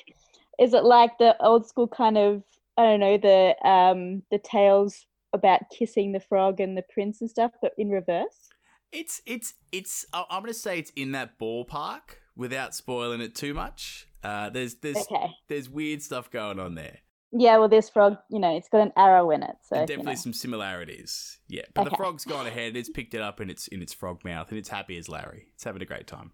is 0.60 0.74
it 0.74 0.86
like 0.86 1.18
the 1.18 1.36
old 1.44 1.68
school 1.68 1.90
kind 1.90 2.18
of 2.18 2.42
I 2.78 2.84
don't 2.84 3.02
know, 3.02 3.18
the 3.18 3.54
um 3.68 4.24
the 4.32 4.40
tales 4.40 5.06
about 5.34 5.70
kissing 5.78 6.14
the 6.14 6.22
frog 6.22 6.62
and 6.62 6.78
the 6.78 6.86
prince 6.90 7.20
and 7.20 7.30
stuff, 7.30 7.52
but 7.62 7.74
in 7.78 7.90
reverse? 7.90 8.48
It's 8.92 9.22
it's 9.26 9.54
it's. 9.72 10.06
I'm 10.14 10.42
gonna 10.42 10.54
say 10.54 10.80
it's 10.80 10.92
in 10.96 11.12
that 11.12 11.40
ballpark 11.40 12.20
without 12.36 12.74
spoiling 12.74 13.22
it 13.22 13.36
too 13.36 13.54
much. 13.54 14.08
Uh, 14.24 14.50
there's 14.50 14.76
there's 14.76 14.98
Okay. 14.98 15.32
there's 15.48 15.70
weird 15.70 16.02
stuff 16.02 16.30
going 16.32 16.60
on 16.60 16.76
there. 16.76 17.00
Yeah, 17.34 17.58
well 17.58 17.68
this 17.68 17.90
frog, 17.90 18.18
you 18.30 18.40
know, 18.40 18.56
it's 18.56 18.70
got 18.70 18.82
an 18.82 18.94
arrow 18.96 19.32
in 19.32 19.44
it. 19.44 19.58
So 19.64 19.76
and 19.76 19.82
you 19.82 19.88
definitely 19.98 20.14
know. 20.14 20.20
some 20.22 20.34
similarities. 20.34 21.40
Yeah, 21.50 21.64
but 21.74 21.84
the 21.90 21.96
frog's 21.98 22.24
gone 22.24 22.48
ahead. 22.48 22.78
It's 22.78 22.90
picked 22.90 23.14
it 23.14 23.22
up 23.22 23.42
in 23.42 23.50
its 23.50 23.68
in 23.68 23.82
its 23.82 23.94
frog 23.94 24.24
mouth, 24.24 24.50
and 24.50 24.58
it's 24.58 24.70
happy 24.70 24.98
as 24.98 25.10
Larry. 25.10 25.48
It's 25.54 25.66
having 25.66 25.82
a 25.82 25.86
great 25.86 26.08
time. 26.08 26.32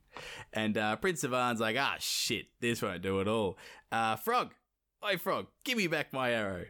And 0.53 0.77
uh, 0.77 0.95
Prince 0.97 1.23
Ivan's 1.23 1.59
like, 1.59 1.75
ah, 1.79 1.95
shit, 1.99 2.45
this 2.61 2.81
won't 2.83 3.01
do 3.01 3.19
at 3.21 3.27
all. 3.27 3.57
Uh, 3.91 4.15
frog, 4.17 4.53
oi, 5.03 5.17
frog, 5.17 5.47
give 5.63 5.77
me 5.79 5.87
back 5.87 6.13
my 6.13 6.31
arrow. 6.31 6.65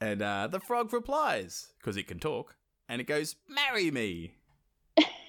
And 0.00 0.22
uh, 0.22 0.48
the 0.48 0.60
frog 0.60 0.92
replies 0.92 1.72
because 1.78 1.96
it 1.96 2.08
can 2.08 2.18
talk, 2.18 2.56
and 2.88 3.00
it 3.00 3.06
goes, 3.06 3.36
marry 3.48 3.90
me. 3.92 4.34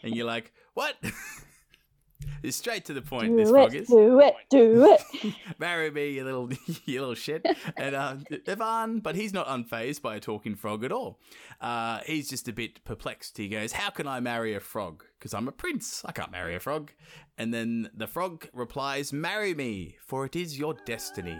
And 0.04 0.16
you're 0.16 0.26
like, 0.26 0.52
what? 0.74 0.96
it's 2.44 2.58
straight 2.58 2.86
to 2.86 2.94
the 2.94 3.02
point. 3.02 3.36
this 3.36 3.50
do 3.50 3.54
frog 3.54 3.74
it, 3.74 3.82
is 3.82 3.88
do 3.88 4.20
it, 4.20 4.36
do 4.50 4.98
it. 4.98 5.34
marry 5.60 5.92
me, 5.92 6.12
you 6.12 6.24
little, 6.24 6.50
you 6.86 7.00
little 7.00 7.16
shit. 7.16 7.46
And 7.78 7.96
uh, 7.96 8.16
Ivan, 8.48 9.00
but 9.00 9.16
he's 9.16 9.34
not 9.34 9.48
unfazed 9.48 10.02
by 10.02 10.16
a 10.16 10.20
talking 10.20 10.56
frog 10.56 10.84
at 10.84 10.92
all. 10.92 11.20
Uh, 11.62 12.00
he's 12.06 12.30
just 12.30 12.48
a 12.48 12.54
bit 12.54 12.84
perplexed. 12.84 13.38
He 13.38 13.50
goes, 13.50 13.74
"How 13.74 13.90
can 13.90 14.08
I 14.08 14.20
marry 14.20 14.56
a 14.56 14.60
frog? 14.60 15.04
Because 15.18 15.34
I'm 15.34 15.48
a 15.48 15.52
prince. 15.52 16.04
I 16.06 16.12
can't 16.12 16.32
marry 16.32 16.56
a 16.56 16.60
frog." 16.60 16.92
And 17.38 17.54
then 17.54 17.90
the 17.94 18.08
frog 18.08 18.48
replies, 18.54 19.14
"Marry 19.14 19.54
me, 19.54 19.98
for 20.06 20.26
it 20.26 20.36
is 20.36 20.58
your 20.58 20.76
destiny." 20.86 21.40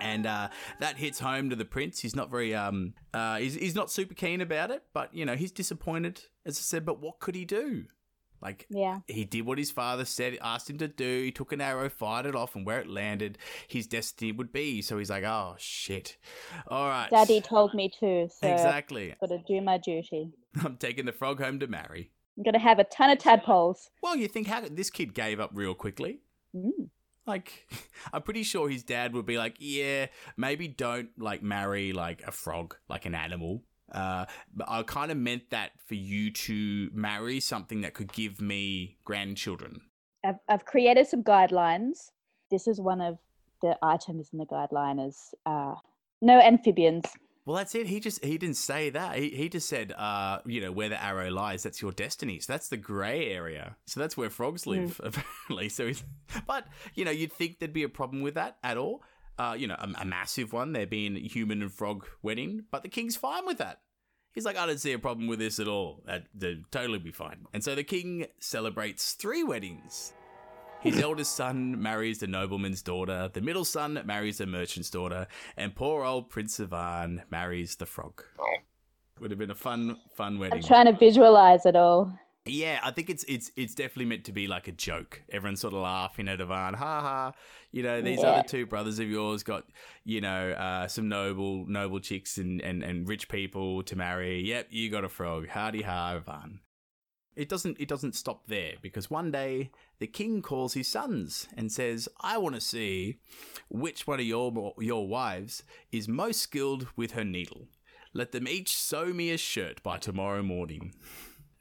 And 0.00 0.26
uh, 0.26 0.48
that 0.80 0.96
hits 0.96 1.20
home 1.20 1.50
to 1.50 1.56
the 1.56 1.64
prince. 1.64 2.00
He's 2.00 2.16
not 2.16 2.28
very, 2.28 2.56
um, 2.56 2.94
uh, 3.14 3.36
he's, 3.36 3.54
he's 3.54 3.76
not 3.76 3.88
super 3.88 4.14
keen 4.14 4.40
about 4.40 4.72
it, 4.72 4.82
but 4.92 5.14
you 5.14 5.24
know 5.24 5.36
he's 5.36 5.52
disappointed, 5.52 6.22
as 6.46 6.58
I 6.58 6.62
said. 6.62 6.84
But 6.84 7.00
what 7.00 7.18
could 7.20 7.34
he 7.34 7.44
do? 7.44 7.86
Like 8.40 8.66
Yeah. 8.70 9.00
he 9.06 9.24
did 9.24 9.46
what 9.46 9.58
his 9.58 9.70
father 9.70 10.04
said, 10.04 10.36
asked 10.42 10.68
him 10.68 10.78
to 10.78 10.88
do. 10.88 11.22
He 11.22 11.30
took 11.30 11.52
an 11.52 11.60
arrow, 11.60 11.88
fired 11.88 12.26
it 12.26 12.34
off, 12.34 12.56
and 12.56 12.66
where 12.66 12.80
it 12.80 12.88
landed, 12.88 13.38
his 13.68 13.86
destiny 13.86 14.32
would 14.32 14.52
be. 14.52 14.82
So 14.82 14.98
he's 14.98 15.10
like, 15.10 15.22
"Oh 15.22 15.54
shit! 15.58 16.16
All 16.66 16.88
right, 16.88 17.08
Daddy 17.08 17.40
told 17.40 17.72
me 17.72 17.88
to, 18.00 18.28
so 18.28 18.48
exactly. 18.48 19.12
I've 19.12 19.20
got 19.20 19.28
to 19.28 19.42
do 19.46 19.60
my 19.60 19.78
duty. 19.78 20.32
I'm 20.64 20.76
taking 20.76 21.06
the 21.06 21.12
frog 21.12 21.40
home 21.40 21.60
to 21.60 21.68
marry." 21.68 22.10
I'm 22.36 22.42
gonna 22.42 22.58
have 22.58 22.78
a 22.80 22.84
ton 22.84 23.10
of 23.10 23.18
tadpoles. 23.18 23.90
Well, 24.02 24.16
you 24.16 24.26
think 24.26 24.48
how 24.48 24.62
this 24.62 24.90
kid 24.90 25.14
gave 25.14 25.38
up 25.38 25.50
real 25.54 25.74
quickly? 25.74 26.20
Mm. 26.56 26.88
Like, 27.26 27.68
I'm 28.12 28.22
pretty 28.22 28.42
sure 28.42 28.68
his 28.68 28.82
dad 28.82 29.14
would 29.14 29.26
be 29.26 29.38
like, 29.38 29.56
"Yeah, 29.60 30.06
maybe 30.36 30.66
don't 30.66 31.10
like 31.16 31.42
marry 31.44 31.92
like 31.92 32.22
a 32.26 32.32
frog, 32.32 32.74
like 32.88 33.06
an 33.06 33.14
animal." 33.14 33.62
Uh, 33.92 34.26
I 34.66 34.82
kind 34.82 35.10
of 35.10 35.16
meant 35.16 35.50
that 35.50 35.72
for 35.86 35.94
you 35.94 36.30
to 36.32 36.90
marry 36.92 37.40
something 37.40 37.82
that 37.82 37.94
could 37.94 38.12
give 38.12 38.40
me 38.40 38.96
grandchildren. 39.04 39.82
I've, 40.24 40.38
I've 40.48 40.64
created 40.64 41.06
some 41.06 41.22
guidelines. 41.22 42.10
This 42.50 42.66
is 42.66 42.80
one 42.80 43.00
of 43.00 43.18
the 43.60 43.76
items 43.82 44.30
in 44.32 44.38
the 44.38 44.46
guideline 44.46 45.06
is 45.06 45.34
uh, 45.46 45.74
no 46.20 46.40
amphibians. 46.40 47.04
Well, 47.44 47.56
that's 47.56 47.74
it. 47.74 47.88
He 47.88 47.98
just 47.98 48.24
he 48.24 48.38
didn't 48.38 48.56
say 48.56 48.90
that. 48.90 49.16
He, 49.16 49.30
he 49.30 49.48
just 49.48 49.68
said, 49.68 49.92
uh, 49.96 50.38
you 50.46 50.60
know, 50.60 50.70
where 50.70 50.88
the 50.88 51.02
arrow 51.02 51.28
lies, 51.28 51.64
that's 51.64 51.82
your 51.82 51.90
destiny. 51.90 52.38
So 52.38 52.52
that's 52.52 52.68
the 52.68 52.76
grey 52.76 53.32
area. 53.32 53.76
So 53.86 53.98
that's 53.98 54.16
where 54.16 54.30
frogs 54.30 54.64
live, 54.64 55.00
apparently. 55.04 55.68
So, 55.68 55.88
he's, 55.88 56.04
but 56.46 56.66
you 56.94 57.04
know, 57.04 57.10
you'd 57.10 57.32
think 57.32 57.58
there'd 57.58 57.72
be 57.72 57.82
a 57.82 57.88
problem 57.88 58.22
with 58.22 58.34
that 58.34 58.58
at 58.62 58.76
all. 58.76 59.02
Uh, 59.38 59.56
you 59.58 59.66
know, 59.66 59.76
a, 59.78 59.88
a 60.02 60.04
massive 60.04 60.52
one. 60.52 60.72
There 60.72 60.86
being 60.86 61.16
a 61.16 61.20
human 61.20 61.62
and 61.62 61.72
frog 61.72 62.06
wedding, 62.22 62.64
but 62.70 62.82
the 62.82 62.88
king's 62.88 63.16
fine 63.16 63.46
with 63.46 63.58
that. 63.58 63.80
He's 64.32 64.44
like, 64.44 64.56
I 64.56 64.66
don't 64.66 64.80
see 64.80 64.92
a 64.92 64.98
problem 64.98 65.26
with 65.26 65.38
this 65.38 65.58
at 65.58 65.68
all. 65.68 66.02
That 66.06 66.26
would 66.40 66.64
totally 66.70 66.98
be 66.98 67.12
fine. 67.12 67.46
And 67.52 67.62
so 67.62 67.74
the 67.74 67.84
king 67.84 68.26
celebrates 68.38 69.12
three 69.12 69.44
weddings. 69.44 70.14
His 70.80 70.98
eldest 71.02 71.36
son 71.36 71.80
marries 71.80 72.18
the 72.18 72.26
nobleman's 72.26 72.82
daughter, 72.82 73.30
the 73.32 73.40
middle 73.40 73.64
son 73.64 74.00
marries 74.04 74.38
the 74.38 74.46
merchant's 74.46 74.90
daughter, 74.90 75.26
and 75.56 75.74
poor 75.74 76.04
old 76.04 76.30
Prince 76.30 76.58
Ivan 76.60 77.22
marries 77.30 77.76
the 77.76 77.86
frog. 77.86 78.22
Would 79.20 79.30
have 79.30 79.38
been 79.38 79.50
a 79.50 79.54
fun, 79.54 79.98
fun 80.16 80.38
wedding. 80.38 80.54
I'm 80.54 80.58
wedding. 80.58 80.68
trying 80.68 80.86
to 80.86 80.98
visualize 80.98 81.66
it 81.66 81.76
all. 81.76 82.12
Yeah, 82.44 82.80
I 82.82 82.90
think 82.90 83.08
it's 83.08 83.22
it's 83.28 83.52
it's 83.54 83.74
definitely 83.74 84.06
meant 84.06 84.24
to 84.24 84.32
be 84.32 84.48
like 84.48 84.66
a 84.66 84.72
joke. 84.72 85.22
Everyone's 85.30 85.60
sort 85.60 85.74
of 85.74 85.80
laughing 85.80 86.28
at 86.28 86.40
Ivan, 86.40 86.74
ha 86.74 87.00
ha. 87.00 87.32
You 87.70 87.84
know, 87.84 88.02
these 88.02 88.18
Yeah. 88.22 88.30
other 88.30 88.42
two 88.42 88.66
brothers 88.66 88.98
of 88.98 89.08
yours 89.08 89.44
got, 89.44 89.64
you 90.04 90.20
know, 90.20 90.50
uh, 90.50 90.88
some 90.88 91.08
noble 91.08 91.64
noble 91.66 92.00
chicks 92.00 92.38
and, 92.38 92.60
and, 92.60 92.82
and 92.82 93.08
rich 93.08 93.28
people 93.28 93.84
to 93.84 93.94
marry. 93.94 94.40
Yep, 94.42 94.68
you 94.70 94.90
got 94.90 95.04
a 95.04 95.08
frog. 95.08 95.48
Hardy 95.48 95.82
ha, 95.82 96.16
Ivan. 96.16 96.60
It 97.36 97.48
doesn't 97.48 97.76
it 97.80 97.88
doesn't 97.88 98.16
stop 98.16 98.48
there 98.48 98.74
because 98.82 99.08
one 99.08 99.30
day 99.30 99.70
the 100.00 100.08
king 100.08 100.42
calls 100.42 100.74
his 100.74 100.88
sons 100.88 101.46
and 101.56 101.70
says, 101.70 102.08
"I 102.20 102.38
want 102.38 102.56
to 102.56 102.60
see 102.60 103.20
which 103.68 104.04
one 104.06 104.18
of 104.18 104.26
your 104.26 104.74
your 104.78 105.06
wives 105.06 105.62
is 105.92 106.08
most 106.08 106.40
skilled 106.40 106.88
with 106.96 107.12
her 107.12 107.24
needle. 107.24 107.68
Let 108.12 108.32
them 108.32 108.48
each 108.48 108.76
sew 108.76 109.06
me 109.14 109.30
a 109.30 109.38
shirt 109.38 109.80
by 109.84 109.98
tomorrow 109.98 110.42
morning." 110.42 110.92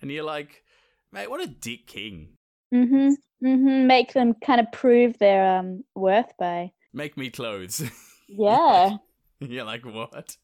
And 0.01 0.09
you're 0.11 0.23
like, 0.23 0.63
mate, 1.11 1.29
what 1.29 1.41
a 1.41 1.47
dick 1.47 1.87
king. 1.87 2.29
Mm-hmm. 2.73 3.13
Mm-hmm. 3.45 3.87
Make 3.87 4.13
them 4.13 4.33
kind 4.35 4.59
of 4.59 4.71
prove 4.71 5.17
their 5.17 5.57
um 5.57 5.83
worth 5.95 6.31
by 6.37 6.71
Make 6.93 7.17
me 7.17 7.29
clothes. 7.29 7.83
yeah. 8.27 8.97
you're 9.39 9.65
like, 9.65 9.85
what? 9.85 10.37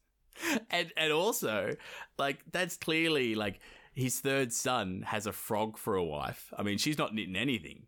And 0.70 0.92
and 0.96 1.12
also, 1.12 1.76
like, 2.18 2.38
that's 2.50 2.76
clearly 2.76 3.34
like 3.34 3.60
his 3.94 4.20
third 4.20 4.52
son 4.52 5.02
has 5.06 5.26
a 5.26 5.32
frog 5.32 5.76
for 5.76 5.96
a 5.96 6.04
wife. 6.04 6.52
I 6.56 6.62
mean, 6.62 6.78
she's 6.78 6.98
not 6.98 7.14
knitting 7.14 7.36
anything. 7.36 7.86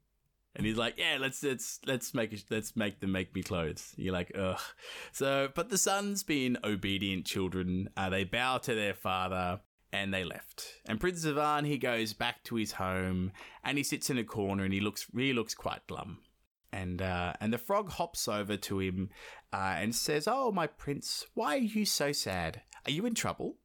And 0.56 0.66
he's 0.66 0.76
like, 0.76 0.94
yeah, 0.98 1.16
let's 1.20 1.42
let's 1.44 1.78
let's 1.86 2.12
make 2.12 2.32
it, 2.32 2.44
let's 2.50 2.74
make 2.74 3.00
them 3.00 3.12
make 3.12 3.34
me 3.34 3.42
clothes. 3.42 3.94
You're 3.96 4.12
like, 4.12 4.32
ugh. 4.36 4.60
So, 5.12 5.48
but 5.54 5.70
the 5.70 5.78
sons, 5.78 6.24
being 6.24 6.56
obedient 6.64 7.24
children, 7.24 7.88
uh, 7.96 8.10
they 8.10 8.24
bow 8.24 8.58
to 8.58 8.74
their 8.74 8.94
father 8.94 9.60
and 9.92 10.12
they 10.12 10.24
left. 10.24 10.80
And 10.86 11.00
Prince 11.00 11.26
Ivan, 11.26 11.64
he 11.64 11.78
goes 11.78 12.12
back 12.12 12.42
to 12.44 12.56
his 12.56 12.72
home 12.72 13.32
and 13.64 13.78
he 13.78 13.84
sits 13.84 14.10
in 14.10 14.18
a 14.18 14.24
corner 14.24 14.64
and 14.64 14.72
he 14.72 14.80
looks 14.80 15.06
really 15.12 15.32
looks 15.32 15.54
quite 15.54 15.86
glum. 15.86 16.18
And 16.72 17.02
uh, 17.02 17.32
and 17.40 17.52
the 17.52 17.58
frog 17.58 17.90
hops 17.90 18.28
over 18.28 18.56
to 18.56 18.78
him 18.78 19.10
uh, 19.52 19.74
and 19.78 19.94
says, 19.94 20.28
"Oh, 20.28 20.52
my 20.52 20.68
prince, 20.68 21.26
why 21.34 21.56
are 21.56 21.58
you 21.58 21.84
so 21.84 22.12
sad? 22.12 22.62
Are 22.86 22.92
you 22.92 23.06
in 23.06 23.14
trouble?" 23.14 23.56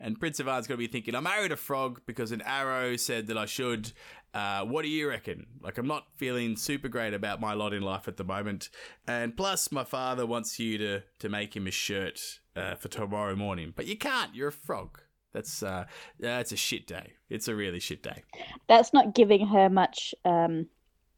And 0.00 0.18
Prince 0.18 0.40
Ivan's 0.40 0.66
going 0.66 0.78
to 0.78 0.86
be 0.86 0.90
thinking, 0.90 1.14
I 1.14 1.20
married 1.20 1.52
a 1.52 1.56
frog 1.56 2.00
because 2.06 2.32
an 2.32 2.40
arrow 2.46 2.96
said 2.96 3.26
that 3.26 3.36
I 3.36 3.44
should. 3.44 3.92
Uh, 4.32 4.64
what 4.64 4.82
do 4.82 4.88
you 4.88 5.06
reckon? 5.06 5.46
Like, 5.60 5.76
I'm 5.76 5.86
not 5.86 6.06
feeling 6.16 6.56
super 6.56 6.88
great 6.88 7.12
about 7.12 7.38
my 7.38 7.52
lot 7.52 7.74
in 7.74 7.82
life 7.82 8.08
at 8.08 8.16
the 8.16 8.24
moment. 8.24 8.70
And 9.06 9.36
plus, 9.36 9.70
my 9.70 9.84
father 9.84 10.24
wants 10.24 10.58
you 10.58 10.78
to, 10.78 11.02
to 11.18 11.28
make 11.28 11.54
him 11.54 11.66
a 11.66 11.70
shirt 11.70 12.40
uh, 12.56 12.76
for 12.76 12.88
tomorrow 12.88 13.36
morning. 13.36 13.74
But 13.76 13.86
you 13.86 13.98
can't, 13.98 14.34
you're 14.34 14.48
a 14.48 14.52
frog. 14.52 15.02
That's 15.32 15.62
uh, 15.62 15.84
that's 16.18 16.52
a 16.52 16.56
shit 16.56 16.86
day. 16.86 17.12
It's 17.28 17.48
a 17.48 17.54
really 17.54 17.80
shit 17.80 18.02
day. 18.02 18.24
That's 18.68 18.92
not 18.92 19.14
giving 19.14 19.46
her 19.46 19.68
much, 19.68 20.14
um, 20.24 20.66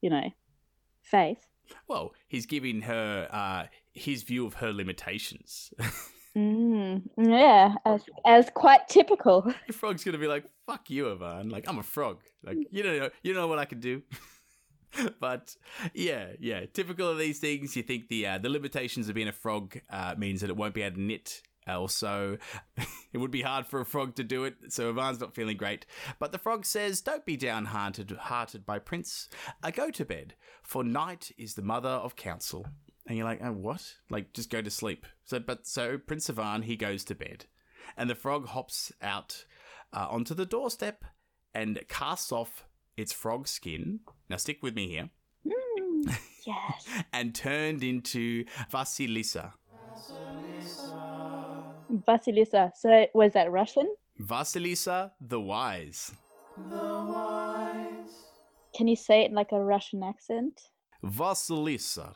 you 0.00 0.10
know, 0.10 0.30
faith. 1.00 1.48
Well, 1.88 2.12
he's 2.28 2.46
giving 2.46 2.82
her 2.82 3.28
uh, 3.30 3.66
his 3.92 4.22
view 4.22 4.46
of 4.46 4.54
her 4.54 4.72
limitations. 4.72 5.72
Mm, 6.36 7.02
yeah, 7.18 7.74
as 7.84 8.04
as 8.24 8.50
quite 8.54 8.88
typical. 8.88 9.42
the 9.66 9.72
frog's 9.72 10.02
gonna 10.02 10.16
be 10.16 10.26
like, 10.26 10.46
"Fuck 10.66 10.88
you, 10.88 11.10
Ivan. 11.10 11.50
Like, 11.50 11.68
I'm 11.68 11.78
a 11.78 11.82
frog. 11.82 12.20
Like, 12.42 12.56
you 12.70 12.82
don't 12.82 12.98
know, 12.98 13.10
you 13.22 13.34
know 13.34 13.46
what 13.48 13.58
I 13.58 13.66
can 13.66 13.80
do." 13.80 14.02
but 15.20 15.54
yeah, 15.92 16.28
yeah, 16.40 16.64
typical 16.72 17.08
of 17.08 17.18
these 17.18 17.38
things. 17.38 17.76
You 17.76 17.82
think 17.82 18.08
the 18.08 18.26
uh, 18.26 18.38
the 18.38 18.48
limitations 18.48 19.10
of 19.10 19.14
being 19.14 19.28
a 19.28 19.32
frog 19.32 19.78
uh, 19.90 20.14
means 20.16 20.40
that 20.40 20.48
it 20.48 20.56
won't 20.56 20.74
be 20.74 20.80
able 20.80 20.96
to 20.96 21.02
knit. 21.02 21.42
Also, 21.66 22.38
it 23.12 23.18
would 23.18 23.30
be 23.30 23.42
hard 23.42 23.66
for 23.66 23.80
a 23.80 23.86
frog 23.86 24.16
to 24.16 24.24
do 24.24 24.44
it, 24.44 24.54
so 24.68 24.90
Ivan's 24.90 25.20
not 25.20 25.34
feeling 25.34 25.56
great. 25.56 25.86
But 26.18 26.32
the 26.32 26.38
frog 26.38 26.66
says, 26.66 27.00
Don't 27.00 27.24
be 27.24 27.36
downhearted 27.36 28.10
hearted 28.10 28.66
by 28.66 28.78
Prince. 28.78 29.28
I 29.62 29.70
go 29.70 29.90
to 29.90 30.04
bed, 30.04 30.34
for 30.62 30.82
night 30.82 31.30
is 31.38 31.54
the 31.54 31.62
mother 31.62 31.88
of 31.88 32.16
counsel. 32.16 32.66
And 33.06 33.16
you're 33.16 33.26
like, 33.26 33.40
oh, 33.42 33.52
what? 33.52 33.94
Like, 34.10 34.32
just 34.32 34.50
go 34.50 34.62
to 34.62 34.70
sleep. 34.70 35.06
So, 35.24 35.40
but 35.40 35.66
so 35.66 35.98
Prince 35.98 36.30
Ivan, 36.30 36.62
he 36.62 36.76
goes 36.76 37.04
to 37.04 37.14
bed, 37.14 37.46
and 37.96 38.08
the 38.08 38.14
frog 38.14 38.46
hops 38.48 38.92
out 39.02 39.44
uh, 39.92 40.06
onto 40.08 40.34
the 40.34 40.46
doorstep 40.46 41.04
and 41.54 41.80
casts 41.88 42.32
off 42.32 42.64
its 42.96 43.12
frog 43.12 43.48
skin. 43.48 44.00
Now, 44.28 44.36
stick 44.36 44.62
with 44.62 44.74
me 44.74 44.88
here. 44.88 45.10
Mm, 45.46 46.16
yes. 46.46 46.88
and 47.12 47.34
turned 47.34 47.82
into 47.82 48.44
Vasilisa. 48.70 49.52
Vasilisa. 51.92 52.72
So 52.76 53.06
was 53.14 53.32
that 53.34 53.50
Russian? 53.50 53.94
Vasilisa 54.20 55.10
the 55.20 55.40
Wise. 55.40 56.12
The 56.56 56.76
Wise. 56.76 58.14
Can 58.76 58.88
you 58.88 58.96
say 58.96 59.22
it 59.22 59.30
in 59.30 59.34
like 59.34 59.52
a 59.52 59.60
Russian 59.62 60.02
accent? 60.02 60.60
Vasilisa 61.04 62.14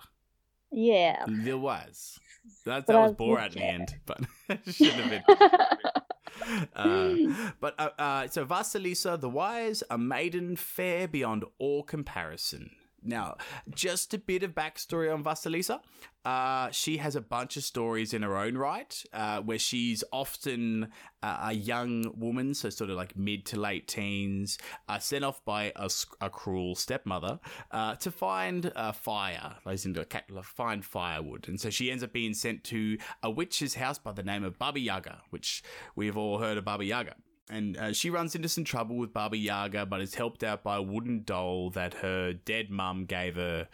Yeah. 0.72 1.24
the 1.26 1.54
Wise. 1.58 2.18
That, 2.64 2.86
But 2.86 2.92
that 2.92 2.96
I 2.96 3.00
was 3.02 3.10
was 3.12 3.18
Borat 3.18 3.56
in 3.56 3.60
the 3.60 3.64
end, 3.64 3.96
but 4.06 4.20
it 4.48 4.60
shouldn't 4.74 4.94
have 4.94 5.10
been. 5.26 6.70
Uh, 6.76 7.52
but 7.60 7.74
uh, 7.78 7.90
uh, 7.98 8.28
so 8.28 8.44
Vasilisa 8.44 9.20
the 9.20 9.28
Wise, 9.28 9.82
a 9.90 9.98
maiden 9.98 10.54
fair 10.56 11.08
beyond 11.08 11.44
all 11.58 11.82
comparison. 11.82 12.70
Now, 13.06 13.36
just 13.74 14.12
a 14.14 14.18
bit 14.18 14.42
of 14.42 14.54
backstory 14.54 15.12
on 15.12 15.22
Vasilisa. 15.22 15.80
Uh, 16.24 16.70
she 16.72 16.96
has 16.96 17.14
a 17.14 17.20
bunch 17.20 17.56
of 17.56 17.62
stories 17.62 18.12
in 18.12 18.22
her 18.22 18.36
own 18.36 18.58
right, 18.58 19.00
uh, 19.12 19.40
where 19.42 19.60
she's 19.60 20.02
often 20.12 20.88
uh, 21.22 21.38
a 21.44 21.52
young 21.52 22.12
woman, 22.18 22.52
so 22.52 22.68
sort 22.68 22.90
of 22.90 22.96
like 22.96 23.16
mid 23.16 23.46
to 23.46 23.60
late 23.60 23.86
teens, 23.86 24.58
uh, 24.88 24.98
sent 24.98 25.24
off 25.24 25.44
by 25.44 25.72
a 26.20 26.28
cruel 26.28 26.74
stepmother 26.74 27.38
uh, 27.70 27.94
to 27.94 28.10
find 28.10 28.72
uh, 28.74 28.90
fire, 28.90 29.54
as 29.66 29.86
in 29.86 29.94
to 29.94 30.04
ca- 30.04 30.22
find 30.42 30.84
firewood. 30.84 31.46
And 31.46 31.60
so 31.60 31.70
she 31.70 31.92
ends 31.92 32.02
up 32.02 32.12
being 32.12 32.34
sent 32.34 32.64
to 32.64 32.98
a 33.22 33.30
witch's 33.30 33.76
house 33.76 33.98
by 33.98 34.10
the 34.10 34.24
name 34.24 34.42
of 34.42 34.58
Baba 34.58 34.80
Yaga, 34.80 35.22
which 35.30 35.62
we've 35.94 36.16
all 36.16 36.38
heard 36.38 36.58
of 36.58 36.64
Baba 36.64 36.84
Yaga. 36.84 37.14
And 37.48 37.76
uh, 37.76 37.92
she 37.92 38.10
runs 38.10 38.34
into 38.34 38.48
some 38.48 38.64
trouble 38.64 38.96
with 38.96 39.12
Baba 39.12 39.36
Yaga, 39.36 39.86
but 39.86 40.00
is 40.00 40.14
helped 40.14 40.42
out 40.42 40.64
by 40.64 40.76
a 40.76 40.82
wooden 40.82 41.22
doll 41.24 41.70
that 41.70 41.94
her 41.94 42.32
dead 42.32 42.70
mum 42.70 43.04
gave 43.04 43.36
her 43.36 43.68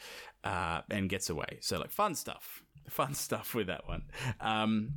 uh, 0.44 0.82
and 0.90 1.08
gets 1.08 1.30
away. 1.30 1.58
So, 1.60 1.78
like, 1.78 1.90
fun 1.90 2.14
stuff. 2.14 2.62
Fun 2.88 3.14
stuff 3.26 3.54
with 3.54 3.68
that 3.68 3.88
one. 3.88 4.02
Um, 4.40 4.90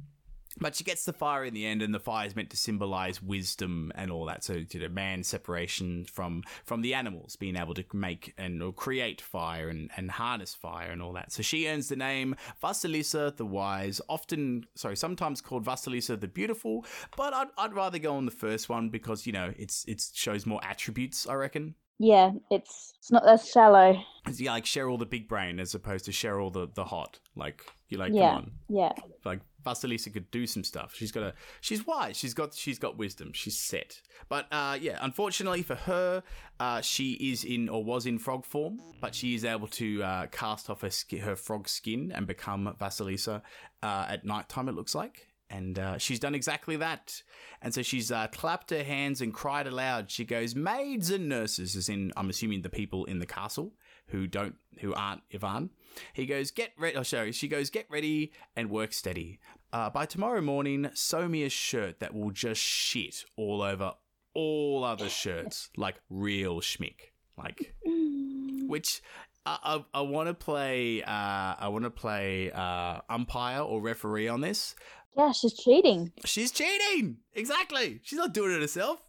but 0.58 0.76
she 0.76 0.84
gets 0.84 1.06
the 1.06 1.14
fire 1.14 1.44
in 1.44 1.54
the 1.54 1.66
end, 1.66 1.82
and 1.82 1.94
the 1.94 2.00
fire 2.00 2.26
is 2.28 2.36
meant 2.36 2.50
to 2.52 2.58
symbolize 2.58 3.22
wisdom 3.22 3.92
and 3.96 4.12
all 4.12 4.26
that. 4.26 4.44
So, 4.44 4.54
you 4.70 4.80
know, 4.80 4.90
man's 4.90 5.28
separation 5.28 6.06
from 6.06 6.44
from 6.64 6.82
the 6.82 6.94
animals, 6.94 7.36
being 7.36 7.56
able 7.58 7.74
to 7.74 7.84
make 7.94 8.34
and 8.38 8.62
or 8.64 8.72
create 8.74 9.22
fire 9.22 9.70
and, 9.70 9.92
and 9.98 10.12
harness 10.12 10.54
fire 10.54 10.92
and 10.92 11.02
all 11.02 11.14
that. 11.14 11.32
So 11.32 11.44
she 11.44 11.68
earns 11.68 11.90
the 11.90 11.96
name 11.96 12.36
Vasilisa 12.64 13.36
the 13.36 13.46
Wise, 13.46 14.02
often, 14.10 14.66
sorry, 14.76 14.96
sometimes 14.96 15.42
called 15.42 15.66
Vasilisa 15.66 16.20
the 16.20 16.28
Beautiful. 16.28 16.86
But 17.18 17.34
I'd, 17.34 17.48
I'd 17.58 17.74
rather 17.74 18.00
go 18.00 18.16
on 18.16 18.26
the 18.26 18.32
first 18.32 18.70
one 18.70 18.90
because 18.90 19.26
you 19.28 19.34
know 19.34 19.54
it's 19.58 19.84
it 19.86 20.04
shows 20.14 20.46
more 20.46 20.62
attributes. 20.64 21.28
I 21.28 21.34
reckon. 21.36 21.76
yeah, 22.00 22.32
it's 22.50 22.94
it's 22.98 23.12
not 23.12 23.28
as 23.28 23.48
shallow. 23.48 24.02
It's 24.28 24.40
yeah, 24.42 24.52
like 24.54 24.66
Cheryl 24.66 24.98
the 25.00 25.06
big 25.06 25.28
brain 25.28 25.60
as 25.60 25.76
opposed 25.76 26.06
to 26.06 26.12
Cheryl 26.12 26.52
the, 26.52 26.68
the 26.74 26.84
hot. 26.86 27.20
Like 27.36 27.64
you 27.90 27.98
like 27.98 28.14
Yeah. 28.14 28.30
come 28.30 28.38
on. 28.38 28.52
Yeah. 28.70 28.92
Like 29.24 29.42
Vasilisa 29.66 30.14
could 30.14 30.30
do 30.32 30.46
some 30.48 30.64
stuff. 30.64 30.94
She's 30.96 31.12
got 31.12 31.24
a 31.24 31.34
she's 31.62 31.86
wise. 31.86 32.16
She's 32.18 32.34
got 32.34 32.54
she's 32.54 32.80
got 32.80 32.98
wisdom. 32.98 33.32
She's 33.34 33.58
set. 33.58 34.02
But 34.30 34.48
uh 34.52 34.78
yeah, 34.80 35.00
unfortunately 35.02 35.64
for 35.64 35.76
her, 35.76 36.24
uh 36.60 36.82
she 36.82 37.14
is 37.14 37.44
in 37.44 37.68
or 37.68 37.84
was 37.84 38.06
in 38.06 38.20
frog 38.20 38.46
form, 38.46 38.80
but 39.02 39.16
she 39.16 39.36
is 39.36 39.44
able 39.44 39.68
to 39.68 40.04
uh 40.04 40.28
cast 40.28 40.70
off 40.70 40.82
her 40.82 40.92
her 41.20 41.36
frog 41.36 41.68
skin 41.68 42.12
and 42.14 42.28
become 42.28 42.76
Vasilisa 42.80 43.42
uh 43.84 44.06
at 44.08 44.24
nighttime 44.24 44.70
it 44.70 44.76
looks 44.76 44.96
like. 44.96 45.28
And 45.48 45.78
uh, 45.78 46.00
she's 46.00 46.20
done 46.20 46.34
exactly 46.34 46.76
that. 46.78 47.22
And 47.62 47.72
so 47.72 47.84
she's 47.84 48.12
uh, 48.12 48.28
clapped 48.28 48.72
her 48.72 48.84
hands 48.84 49.22
and 49.22 49.32
cried 49.32 49.68
aloud. 49.68 50.10
She 50.10 50.26
goes, 50.26 50.56
Maids 50.56 51.12
and 51.12 51.30
nurses, 51.30 51.76
as 51.76 51.88
in, 51.88 52.12
I'm 52.18 52.32
assuming 52.32 52.64
the 52.64 52.70
people 52.70 53.06
in 53.06 53.20
the 53.20 53.28
castle 53.28 53.74
who 54.08 54.26
don't, 54.26 54.56
who 54.80 54.96
aren't 54.96 55.22
Ivan. 55.34 55.70
He 56.14 56.26
goes, 56.26 56.52
Get 56.52 56.72
ready. 56.78 56.96
Oh, 56.96 57.04
sorry. 57.04 57.32
She 57.32 57.48
goes, 57.48 57.70
Get 57.70 57.86
ready 57.90 58.32
and 58.56 58.70
work 58.70 58.94
steady. 58.94 59.40
Uh, 59.74 59.90
by 59.90 60.06
tomorrow 60.06 60.42
morning, 60.42 60.90
sew 60.94 61.28
me 61.28 61.44
a 61.44 61.50
shirt 61.50 62.00
that 62.00 62.14
will 62.14 62.32
just 62.32 62.62
shit 62.62 63.26
all 63.36 63.62
over 63.62 63.94
all 64.34 64.84
other 64.84 65.10
shirts, 65.10 65.70
like 65.78 65.96
real 66.10 66.60
schmick. 66.62 67.12
Like, 67.38 67.76
which 68.68 69.02
I, 69.46 69.58
I, 69.94 70.00
I 70.00 70.02
want 70.02 70.28
to 70.28 70.34
play. 70.34 71.04
Uh, 71.04 71.56
I 71.60 71.68
want 71.70 71.84
to 71.84 71.90
play 71.90 72.52
uh, 72.52 73.02
umpire 73.10 73.62
or 73.62 73.82
referee 73.82 74.28
on 74.28 74.42
this. 74.42 74.76
Yeah, 75.18 75.32
she's 75.32 75.54
cheating. 75.54 76.12
She's 76.26 76.52
cheating. 76.52 77.18
Exactly. 77.34 78.00
She's 78.04 78.20
not 78.20 78.34
doing 78.34 78.52
it 78.52 78.62
herself. 78.62 79.02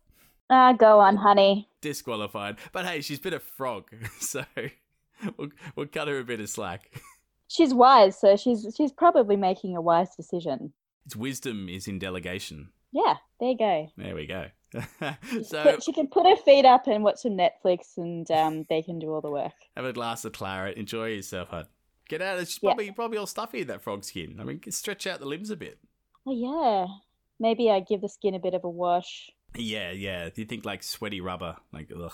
Ah, 0.49 0.73
go 0.73 1.01
on, 1.01 1.17
honey. 1.17 1.69
Disqualified. 1.81 2.59
But 2.73 2.87
hey, 2.87 3.01
she's 3.01 3.19
been 3.19 3.35
a 3.35 3.41
frog, 3.41 3.91
so 4.21 4.45
we'll, 5.37 5.51
we'll 5.75 5.87
cut 5.87 6.09
her 6.09 6.19
a 6.19 6.25
bit 6.25 6.41
of 6.41 6.49
slack. 6.49 6.91
She's 7.49 7.73
wise, 7.73 8.19
so 8.19 8.37
she's 8.37 8.67
she's 8.77 8.91
probably 8.91 9.37
making 9.37 9.77
a 9.77 9.81
wise 9.81 10.17
decision. 10.17 10.73
Its 11.05 11.15
wisdom 11.15 11.69
is 11.69 11.87
in 11.87 12.01
delegation. 12.01 12.71
Yeah, 12.91 13.15
there 13.39 13.51
you 13.51 13.57
go. 13.59 13.89
There 13.97 14.17
we 14.17 14.27
go. 14.27 14.47
so 15.45 15.63
Put, 15.63 15.83
she 15.85 15.93
can 15.93 16.09
put 16.09 16.27
her 16.27 16.35
feet 16.35 16.65
up 16.65 16.89
and 16.89 17.05
watch 17.05 17.19
some 17.19 17.37
Netflix, 17.39 17.97
and 17.99 18.29
um, 18.33 18.67
they 18.69 18.83
can 18.83 18.99
do 18.99 19.13
all 19.13 19.21
the 19.21 19.31
work. 19.31 19.53
have 19.77 19.85
a 19.85 19.93
glass 19.93 20.25
of 20.25 20.33
claret. 20.33 20.77
Enjoy 20.77 21.07
yourself, 21.07 21.49
hon. 21.51 21.67
Get 22.09 22.21
out. 22.21 22.41
It's 22.41 22.59
probably 22.59 22.87
Yeah. 22.87 22.91
probably 22.91 22.95
probably 22.95 23.19
all 23.19 23.27
stuffy 23.27 23.61
in 23.61 23.69
that 23.69 23.83
frog 23.83 24.03
skin. 24.03 24.39
I 24.41 24.45
mean, 24.45 24.61
stretch 24.71 25.07
out 25.07 25.21
the 25.21 25.27
limbs 25.27 25.51
a 25.51 25.57
bit. 25.57 25.79
Oh 26.27 26.33
yeah, 26.33 26.87
maybe 27.39 27.71
I 27.71 27.79
give 27.79 28.01
the 28.01 28.09
skin 28.09 28.35
a 28.35 28.41
bit 28.41 28.55
of 28.55 28.65
a 28.65 28.69
wash. 28.69 29.31
Yeah, 29.55 29.93
yeah. 29.93 30.31
Do 30.31 30.41
You 30.41 30.47
think 30.47 30.65
like 30.65 30.83
sweaty 30.83 31.21
rubber, 31.21 31.59
like 31.73 31.91
ugh. 31.97 32.13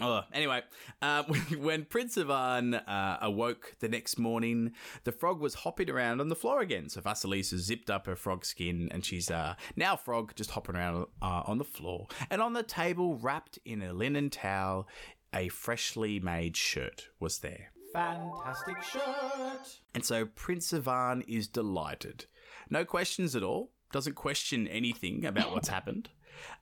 Oh, 0.00 0.22
anyway, 0.32 0.62
uh, 1.02 1.22
when 1.58 1.84
Prince 1.84 2.18
Ivan 2.18 2.74
uh, 2.74 3.18
awoke 3.22 3.76
the 3.78 3.88
next 3.88 4.18
morning, 4.18 4.72
the 5.04 5.12
frog 5.12 5.40
was 5.40 5.54
hopping 5.54 5.88
around 5.88 6.20
on 6.20 6.28
the 6.28 6.36
floor 6.36 6.60
again. 6.60 6.88
So 6.88 7.00
Vasilisa 7.00 7.58
zipped 7.58 7.90
up 7.90 8.06
her 8.06 8.16
frog 8.16 8.44
skin, 8.44 8.88
and 8.90 9.04
she's 9.04 9.30
uh, 9.30 9.54
now 9.76 9.96
frog 9.96 10.34
just 10.34 10.50
hopping 10.50 10.74
around 10.74 11.06
uh, 11.22 11.42
on 11.46 11.58
the 11.58 11.64
floor. 11.64 12.08
And 12.30 12.42
on 12.42 12.54
the 12.54 12.62
table, 12.62 13.16
wrapped 13.16 13.58
in 13.64 13.82
a 13.82 13.92
linen 13.92 14.30
towel, 14.30 14.88
a 15.32 15.48
freshly 15.48 16.18
made 16.18 16.56
shirt 16.56 17.08
was 17.20 17.38
there. 17.38 17.70
Fantastic 17.92 18.82
shirt! 18.82 19.78
And 19.94 20.04
so 20.04 20.26
Prince 20.26 20.72
Ivan 20.72 21.22
is 21.28 21.46
delighted. 21.46 22.26
No 22.68 22.84
questions 22.84 23.36
at 23.36 23.44
all. 23.44 23.70
Doesn't 23.92 24.14
question 24.14 24.66
anything 24.66 25.24
about 25.24 25.52
what's 25.52 25.68
happened. 25.68 26.10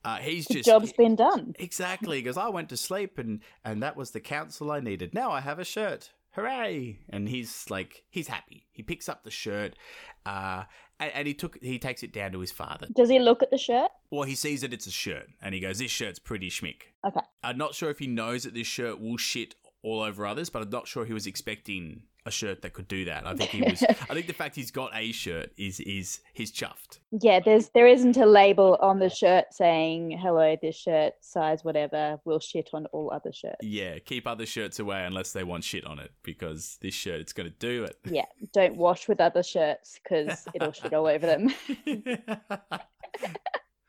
Uh, 0.04 0.16
he's 0.16 0.46
The 0.46 0.54
just 0.54 0.66
job's 0.66 0.92
been 0.92 1.16
done. 1.16 1.54
Exactly, 1.58 2.20
because 2.20 2.36
I 2.36 2.48
went 2.48 2.68
to 2.70 2.76
sleep 2.76 3.18
and 3.18 3.40
and 3.64 3.82
that 3.82 3.96
was 3.96 4.10
the 4.10 4.20
counsel 4.20 4.70
I 4.70 4.80
needed. 4.80 5.14
Now 5.14 5.30
I 5.30 5.40
have 5.40 5.58
a 5.58 5.64
shirt. 5.64 6.10
Hooray! 6.32 6.98
And 7.10 7.28
he's 7.28 7.66
like, 7.68 8.04
he's 8.08 8.28
happy. 8.28 8.66
He 8.72 8.82
picks 8.82 9.06
up 9.06 9.22
the 9.22 9.30
shirt, 9.30 9.76
uh, 10.24 10.64
and, 10.98 11.12
and 11.14 11.28
he 11.28 11.34
took 11.34 11.58
he 11.62 11.78
takes 11.78 12.02
it 12.02 12.12
down 12.12 12.32
to 12.32 12.40
his 12.40 12.50
father. 12.50 12.86
Does 12.94 13.10
he 13.10 13.18
look 13.18 13.42
at 13.42 13.50
the 13.50 13.58
shirt? 13.58 13.90
Well, 14.10 14.22
he 14.22 14.34
sees 14.34 14.62
that 14.62 14.72
it's 14.72 14.86
a 14.86 14.90
shirt, 14.90 15.26
and 15.42 15.54
he 15.54 15.60
goes, 15.60 15.78
"This 15.78 15.90
shirt's 15.90 16.18
pretty 16.18 16.48
schmick." 16.48 16.92
Okay. 17.06 17.20
I'm 17.42 17.58
not 17.58 17.74
sure 17.74 17.90
if 17.90 17.98
he 17.98 18.06
knows 18.06 18.44
that 18.44 18.54
this 18.54 18.66
shirt 18.66 18.98
will 18.98 19.18
shit 19.18 19.54
all 19.82 20.00
over 20.00 20.26
others, 20.26 20.48
but 20.48 20.62
I'm 20.62 20.70
not 20.70 20.88
sure 20.88 21.04
he 21.04 21.12
was 21.12 21.26
expecting 21.26 22.04
a 22.24 22.30
shirt 22.30 22.62
that 22.62 22.72
could 22.72 22.88
do 22.88 23.04
that. 23.06 23.26
I 23.26 23.34
think 23.34 23.50
he 23.50 23.62
was. 23.62 23.82
I 24.10 24.14
think 24.14 24.26
the 24.26 24.32
fact 24.32 24.54
he's 24.54 24.70
got 24.70 24.90
a 24.94 25.12
shirt 25.12 25.50
is 25.56 25.80
is 25.80 26.20
he's 26.32 26.52
chuffed. 26.52 26.98
Yeah, 27.10 27.40
there's 27.40 27.70
there 27.70 27.86
isn't 27.86 28.16
a 28.16 28.26
label 28.26 28.78
on 28.80 28.98
the 28.98 29.10
shirt 29.10 29.46
saying 29.52 30.18
hello, 30.20 30.56
this 30.60 30.76
shirt 30.76 31.14
size 31.20 31.64
whatever 31.64 32.20
will 32.24 32.40
shit 32.40 32.70
on 32.72 32.86
all 32.86 33.10
other 33.12 33.32
shirts. 33.32 33.58
Yeah, 33.62 33.98
keep 33.98 34.26
other 34.26 34.46
shirts 34.46 34.78
away 34.78 35.04
unless 35.04 35.32
they 35.32 35.44
want 35.44 35.64
shit 35.64 35.84
on 35.84 35.98
it, 35.98 36.12
because 36.22 36.78
this 36.80 36.94
shirt 36.94 37.20
it's 37.20 37.32
going 37.32 37.48
to 37.48 37.56
do 37.58 37.84
it. 37.84 37.96
Yeah, 38.04 38.26
don't 38.52 38.76
wash 38.76 39.08
with 39.08 39.20
other 39.20 39.42
shirts 39.42 39.98
because 40.02 40.46
it'll 40.54 40.72
shit 40.72 40.94
all 40.94 41.06
over 41.06 41.26
them. 41.26 41.52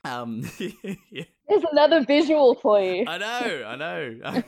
Um, 0.03 0.49
yeah. 0.59 1.23
There's 1.47 1.63
another 1.71 2.03
visual 2.05 2.55
for 2.55 2.79
you. 2.81 3.05
I 3.07 3.17
know, 3.17 3.63
I 3.67 3.75
know. 3.75 4.43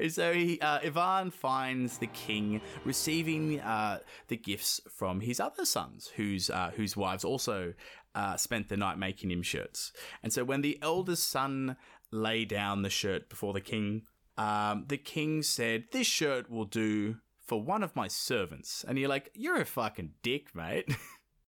so 0.08 0.32
he, 0.32 0.60
uh, 0.60 0.80
Ivan 0.82 1.30
finds 1.30 1.98
the 1.98 2.06
king 2.08 2.60
receiving 2.84 3.60
uh, 3.60 4.00
the 4.28 4.36
gifts 4.36 4.80
from 4.90 5.20
his 5.20 5.38
other 5.40 5.64
sons, 5.64 6.10
whose 6.16 6.50
uh, 6.50 6.70
whose 6.74 6.96
wives 6.96 7.24
also 7.24 7.74
uh, 8.14 8.36
spent 8.36 8.68
the 8.68 8.76
night 8.76 8.98
making 8.98 9.30
him 9.30 9.42
shirts. 9.42 9.92
And 10.22 10.32
so 10.32 10.44
when 10.44 10.62
the 10.62 10.78
eldest 10.82 11.28
son 11.30 11.76
lay 12.10 12.44
down 12.44 12.82
the 12.82 12.90
shirt 12.90 13.28
before 13.28 13.52
the 13.52 13.60
king, 13.60 14.02
um, 14.36 14.86
the 14.88 14.98
king 14.98 15.42
said, 15.42 15.84
"This 15.92 16.06
shirt 16.06 16.50
will 16.50 16.64
do 16.64 17.16
for 17.44 17.62
one 17.62 17.82
of 17.82 17.94
my 17.94 18.08
servants." 18.08 18.84
And 18.86 18.98
you're 18.98 19.08
like, 19.08 19.30
"You're 19.34 19.60
a 19.60 19.66
fucking 19.66 20.12
dick, 20.22 20.54
mate." 20.54 20.94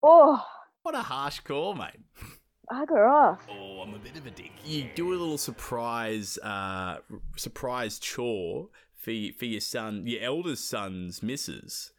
Oh, 0.07 0.45
what 0.83 0.93
a 0.93 0.99
harsh 0.99 1.39
call, 1.39 1.73
mate. 1.73 1.99
Bugger 2.71 3.09
off. 3.09 3.45
Oh, 3.49 3.81
I'm 3.81 3.93
a 3.93 3.99
bit 3.99 4.17
of 4.17 4.25
a 4.25 4.31
dick. 4.31 4.51
You 4.65 4.89
do 4.95 5.09
a 5.09 5.15
little 5.15 5.37
surprise, 5.37 6.37
uh, 6.39 6.97
surprise 7.35 7.99
chore 7.99 8.69
for 8.95 9.11
for 9.37 9.45
your 9.45 9.61
son, 9.61 10.07
your 10.07 10.21
eldest 10.21 10.69
son's 10.69 11.21
missus, 11.21 11.91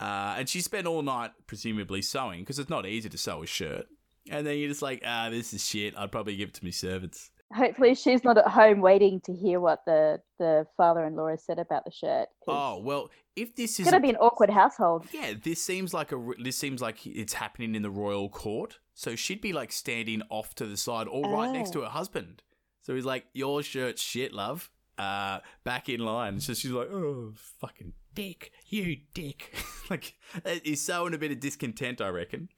uh, 0.00 0.34
and 0.38 0.48
she 0.48 0.60
spent 0.60 0.86
all 0.86 1.02
night 1.02 1.32
presumably 1.46 2.02
sewing 2.02 2.40
because 2.40 2.58
it's 2.58 2.70
not 2.70 2.86
easy 2.86 3.08
to 3.08 3.18
sew 3.18 3.42
a 3.42 3.46
shirt. 3.46 3.86
And 4.30 4.46
then 4.46 4.58
you're 4.58 4.68
just 4.68 4.82
like, 4.82 5.02
ah, 5.04 5.28
this 5.30 5.52
is 5.52 5.66
shit. 5.66 5.94
I'd 5.96 6.12
probably 6.12 6.36
give 6.36 6.50
it 6.50 6.54
to 6.54 6.64
my 6.64 6.70
servants. 6.70 7.30
Hopefully, 7.52 7.94
she's 7.94 8.24
not 8.24 8.38
at 8.38 8.46
home 8.46 8.80
waiting 8.80 9.20
to 9.22 9.32
hear 9.32 9.60
what 9.60 9.84
the, 9.84 10.20
the 10.38 10.66
father 10.76 11.04
in 11.04 11.16
law 11.16 11.28
has 11.28 11.44
said 11.44 11.58
about 11.58 11.84
the 11.84 11.90
shirt. 11.90 12.28
Oh 12.48 12.78
well, 12.78 13.10
if 13.36 13.54
this 13.54 13.78
is 13.78 13.84
gonna 13.84 14.00
be 14.00 14.10
an 14.10 14.16
awkward 14.16 14.48
household. 14.48 15.06
Yeah, 15.12 15.34
this 15.42 15.62
seems 15.62 15.92
like 15.92 16.12
a 16.12 16.30
this 16.42 16.56
seems 16.56 16.80
like 16.80 17.06
it's 17.06 17.34
happening 17.34 17.74
in 17.74 17.82
the 17.82 17.90
royal 17.90 18.28
court. 18.30 18.78
So 18.94 19.16
she'd 19.16 19.40
be 19.40 19.52
like 19.52 19.72
standing 19.72 20.22
off 20.28 20.54
to 20.56 20.66
the 20.66 20.76
side, 20.76 21.08
or 21.08 21.28
right 21.30 21.50
next 21.50 21.70
to 21.72 21.80
Oh. 21.80 21.84
her 21.84 21.88
husband. 21.90 22.42
So 22.82 22.94
he's 22.94 23.04
like, 23.04 23.26
"Your 23.32 23.62
shirt's 23.62 24.02
shit, 24.02 24.32
love. 24.32 24.70
Uh, 24.98 25.40
back 25.64 25.88
in 25.88 26.00
line." 26.00 26.40
So 26.40 26.52
she's 26.54 26.70
like, 26.72 26.88
"Oh, 26.90 27.32
fucking 27.60 27.92
dick, 28.14 28.52
you 28.66 28.98
dick." 29.14 29.54
like 29.90 30.14
he's 30.62 30.82
sowing 30.82 31.14
a 31.14 31.18
bit 31.18 31.30
of 31.32 31.40
discontent, 31.40 32.00
I 32.00 32.08
reckon. 32.08 32.48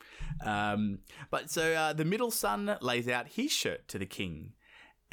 Um, 0.45 0.99
but 1.31 1.51
so 1.51 1.73
uh, 1.75 1.93
the 1.93 2.05
middle 2.05 2.31
son 2.31 2.77
lays 2.81 3.09
out 3.09 3.29
his 3.29 3.53
shirt 3.53 3.87
to 3.89 3.99
the 3.99 4.07
king. 4.07 4.53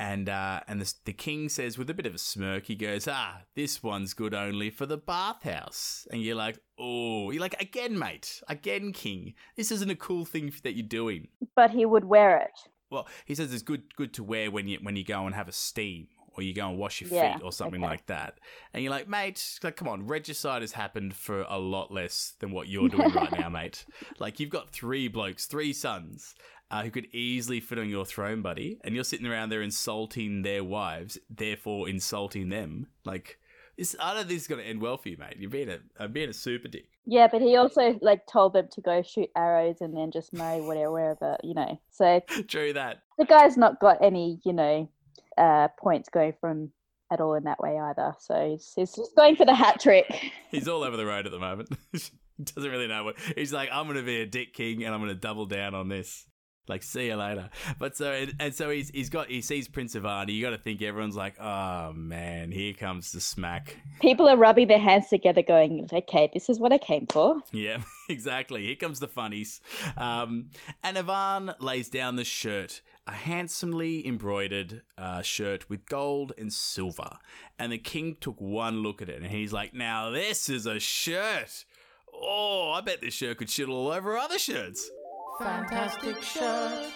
And 0.02 0.30
uh, 0.30 0.62
and 0.68 0.82
the, 0.82 0.92
the 1.06 1.14
king 1.14 1.48
says 1.48 1.78
with 1.78 1.88
a 1.88 1.94
bit 1.94 2.08
of 2.08 2.16
a 2.16 2.18
smirk, 2.18 2.66
he 2.66 2.74
goes, 2.74 3.08
"Ah, 3.08 3.42
this 3.54 3.84
one's 3.84 4.16
good 4.16 4.34
only 4.34 4.72
for 4.72 4.88
the 4.88 4.98
bathhouse." 4.98 6.08
And 6.10 6.24
you're 6.24 6.36
like, 6.36 6.58
"Oh, 6.80 7.30
you're 7.30 7.40
like 7.40 7.62
again, 7.62 8.00
mate, 8.00 8.42
again, 8.48 8.94
king. 8.94 9.36
This 9.56 9.72
isn't 9.72 9.92
a 9.92 9.96
cool 9.96 10.26
thing 10.26 10.52
that 10.64 10.74
you're 10.76 10.88
doing." 10.88 11.28
But 11.56 11.70
he 11.70 11.86
would 11.86 12.06
wear 12.06 12.38
it. 12.38 12.60
Well, 12.90 13.08
he 13.26 13.36
says 13.36 13.54
it's 13.54 13.62
good 13.62 13.96
good 13.96 14.12
to 14.16 14.24
wear 14.24 14.50
when 14.50 14.68
you 14.68 14.80
when 14.82 14.96
you 14.96 15.06
go 15.06 15.28
and 15.28 15.36
have 15.36 15.48
a 15.48 15.52
steam 15.52 16.08
or 16.34 16.42
you 16.42 16.54
go 16.56 16.68
and 16.68 16.80
wash 16.80 17.02
your 17.02 17.10
Yeah, 17.12 17.36
feet 17.36 17.44
or 17.44 17.52
something 17.52 17.84
okay. 17.84 17.92
like 17.92 18.06
that. 18.08 18.40
And 18.74 18.82
you're 18.82 18.92
like, 18.92 19.08
mate, 19.08 19.60
like, 19.64 19.76
come 19.76 19.88
on, 19.88 20.08
regicide 20.08 20.62
has 20.62 20.72
happened 20.72 21.14
for 21.14 21.46
a 21.48 21.60
lot 21.60 21.92
less 21.92 22.34
than 22.40 22.52
what 22.52 22.70
you're 22.70 22.90
doing 22.90 23.12
right 23.14 23.32
now, 23.38 23.50
mate. 23.60 23.86
Like 24.18 24.40
you've 24.40 24.50
got 24.50 24.72
three 24.72 25.10
blokes, 25.10 25.46
three 25.46 25.74
sons. 25.74 26.34
Uh, 26.72 26.84
who 26.84 26.90
could 26.90 27.08
easily 27.14 27.60
fit 27.60 27.78
on 27.78 27.90
your 27.90 28.06
throne, 28.06 28.42
buddy, 28.42 28.80
and 28.84 28.96
you're 28.96 29.04
sitting 29.04 29.28
around 29.28 29.50
there 29.50 29.62
insulting 29.62 30.42
their 30.42 30.64
wives, 30.64 31.18
therefore 31.30 31.90
insulting 31.90 32.48
them. 32.50 32.88
Like, 33.04 33.40
this, 33.78 33.96
I 34.00 34.14
don't 34.14 34.20
think 34.20 34.30
this 34.30 34.44
is 34.44 34.48
going 34.48 34.62
to 34.62 34.68
end 34.68 34.82
well 34.82 34.98
for 34.98 35.10
you, 35.10 35.18
mate. 35.18 35.36
You're 35.38 35.50
being 35.50 35.70
a, 35.70 35.80
uh, 36.00 36.08
being 36.08 36.30
a 36.30 36.34
super 36.34 36.68
dick. 36.68 36.86
Yeah, 37.06 37.28
but 37.32 37.42
he 37.42 37.56
also 37.56 37.98
like 38.02 38.26
told 38.28 38.54
them 38.54 38.68
to 38.74 38.82
go 38.82 39.02
shoot 39.02 39.30
arrows 39.36 39.82
and 39.82 39.96
then 39.96 40.12
just 40.12 40.34
marry 40.34 40.62
whatever, 40.62 40.92
wherever, 40.92 41.38
you 41.44 41.54
know. 41.54 41.80
So 41.90 42.22
True 42.48 42.74
that. 42.74 43.04
the 43.18 43.26
guy's 43.26 43.58
not 43.58 43.80
got 43.80 43.98
any, 44.02 44.40
you 44.46 44.54
know, 44.54 44.90
uh, 45.38 45.68
points 45.80 46.10
going 46.10 46.34
from 46.40 46.72
at 47.12 47.20
all 47.20 47.34
in 47.36 47.44
that 47.44 47.60
way 47.60 47.78
either. 47.78 48.14
So 48.20 48.52
he's, 48.52 48.72
he's 48.76 48.94
just 48.94 49.16
going 49.16 49.36
for 49.36 49.46
the 49.46 49.56
hat 49.56 49.82
trick. 49.82 50.32
He's 50.52 50.68
all 50.68 50.84
over 50.84 50.96
the 50.96 51.06
road 51.06 51.26
at 51.26 51.32
the 51.32 51.40
moment. 51.40 51.70
Doesn't 52.44 52.72
really 52.72 52.88
know 52.88 53.04
what. 53.04 53.18
He's 53.36 53.52
like, 53.52 53.70
I'm 53.72 53.86
going 53.86 53.98
to 53.98 54.04
be 54.04 54.22
a 54.22 54.26
dick 54.26 54.54
king 54.54 54.84
and 54.84 54.94
I'm 54.94 55.02
going 55.02 55.14
to 55.14 55.20
double 55.20 55.46
down 55.46 55.76
on 55.76 55.90
this. 55.90 56.26
Like, 56.72 56.84
see 56.84 57.08
you 57.08 57.16
later. 57.16 57.50
But 57.78 57.98
so, 57.98 58.14
and, 58.14 58.34
and 58.40 58.56
so 58.56 58.70
he's, 58.70 58.90
he's 58.92 59.10
got, 59.10 59.28
he 59.28 59.42
sees 59.42 59.68
Prince 59.68 59.94
Ivani. 59.94 60.34
You 60.34 60.42
got 60.42 60.52
to 60.52 60.58
think 60.58 60.82
everyone's 60.82 61.18
like, 61.18 61.38
oh 61.40 61.92
man, 61.92 62.50
here 62.50 62.74
comes 62.74 63.12
the 63.12 63.20
smack. 63.20 63.76
People 64.00 64.30
are 64.30 64.38
rubbing 64.38 64.70
their 64.70 64.80
hands 64.80 65.10
together, 65.10 65.42
going, 65.42 65.90
"Okay, 65.92 66.30
this 66.34 66.50
is 66.50 66.60
what 66.60 66.72
I 66.72 66.78
came 66.78 67.08
for." 67.08 67.42
Yeah, 67.52 67.82
exactly. 68.10 68.66
Here 68.66 68.78
comes 68.78 69.02
the 69.02 69.10
funnies. 69.10 69.60
Um, 69.98 70.52
and 70.82 70.98
Ivan 70.98 71.54
lays 71.60 71.90
down 71.90 72.16
the 72.16 72.24
shirt, 72.24 72.82
a 73.06 73.12
handsomely 73.12 74.08
embroidered 74.08 74.84
uh, 74.98 75.22
shirt 75.22 75.70
with 75.70 75.86
gold 75.86 76.32
and 76.38 76.54
silver. 76.54 77.18
And 77.60 77.72
the 77.72 77.78
king 77.78 78.16
took 78.22 78.40
one 78.40 78.82
look 78.82 79.02
at 79.02 79.10
it 79.10 79.22
and 79.22 79.32
he's 79.32 79.52
like, 79.52 79.74
now 79.74 80.10
this 80.10 80.50
is 80.50 80.66
a 80.66 80.80
shirt. 80.80 81.66
Oh, 82.14 82.72
I 82.72 82.82
bet 82.82 83.02
this 83.02 83.14
shirt 83.14 83.38
could 83.38 83.50
shit 83.50 83.70
all 83.70 83.90
over 83.90 84.18
other 84.18 84.40
shirts. 84.40 84.90
Fantastic 85.44 86.22
shirt 86.22 86.92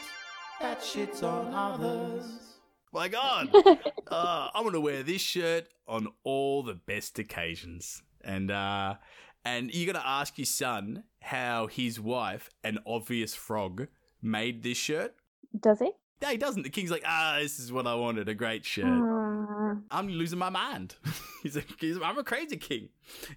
that 0.61 0.79
shits 0.79 1.23
on 1.23 1.51
others. 1.51 2.59
My 2.93 3.07
God. 3.07 3.49
uh, 4.07 4.49
I'm 4.53 4.63
gonna 4.63 4.79
wear 4.79 5.01
this 5.01 5.21
shirt 5.21 5.67
on 5.87 6.09
all 6.23 6.61
the 6.61 6.75
best 6.75 7.17
occasions. 7.17 8.03
And 8.23 8.51
uh 8.51 8.95
and 9.43 9.73
you're 9.73 9.91
gonna 9.91 10.05
ask 10.05 10.37
your 10.37 10.45
son 10.45 11.05
how 11.21 11.65
his 11.65 11.99
wife, 11.99 12.51
an 12.63 12.77
obvious 12.85 13.33
frog, 13.33 13.87
made 14.21 14.61
this 14.61 14.77
shirt? 14.77 15.15
Does 15.59 15.79
he? 15.79 15.91
No, 16.21 16.29
he 16.29 16.37
doesn't. 16.37 16.63
The 16.63 16.69
king's 16.69 16.91
like, 16.91 17.03
ah, 17.05 17.37
this 17.41 17.59
is 17.59 17.71
what 17.71 17.87
I 17.87 17.95
wanted, 17.95 18.29
a 18.29 18.35
great 18.35 18.63
shirt. 18.63 18.85
Mm, 18.85 19.83
I'm 19.91 20.07
losing 20.07 20.39
my 20.39 20.49
mind. 20.49 20.95
he's 21.43 21.55
like, 21.55 21.67
he's, 21.79 21.97
I'm 22.01 22.17
a 22.17 22.23
crazy 22.23 22.57
king. 22.57 22.89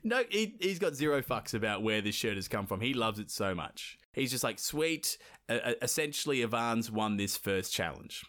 No, 0.05 0.23
he, 0.29 0.55
he's 0.61 0.79
got 0.79 0.95
zero 0.95 1.23
fucks 1.23 1.55
about 1.55 1.83
where 1.83 2.01
this 2.01 2.15
shirt 2.15 2.37
has 2.37 2.47
come 2.47 2.67
from. 2.67 2.81
He 2.81 2.95
loves 2.95 3.19
it 3.19 3.31
so 3.31 3.55
much. 3.55 3.99
He's 4.13 4.31
just 4.31 4.45
like, 4.45 4.59
sweet. 4.59 5.19
Uh, 5.49 5.59
uh, 5.65 5.73
essentially, 5.83 6.43
Ivan's 6.43 6.91
won 6.91 7.17
this 7.17 7.37
first 7.37 7.73
challenge. 7.73 8.25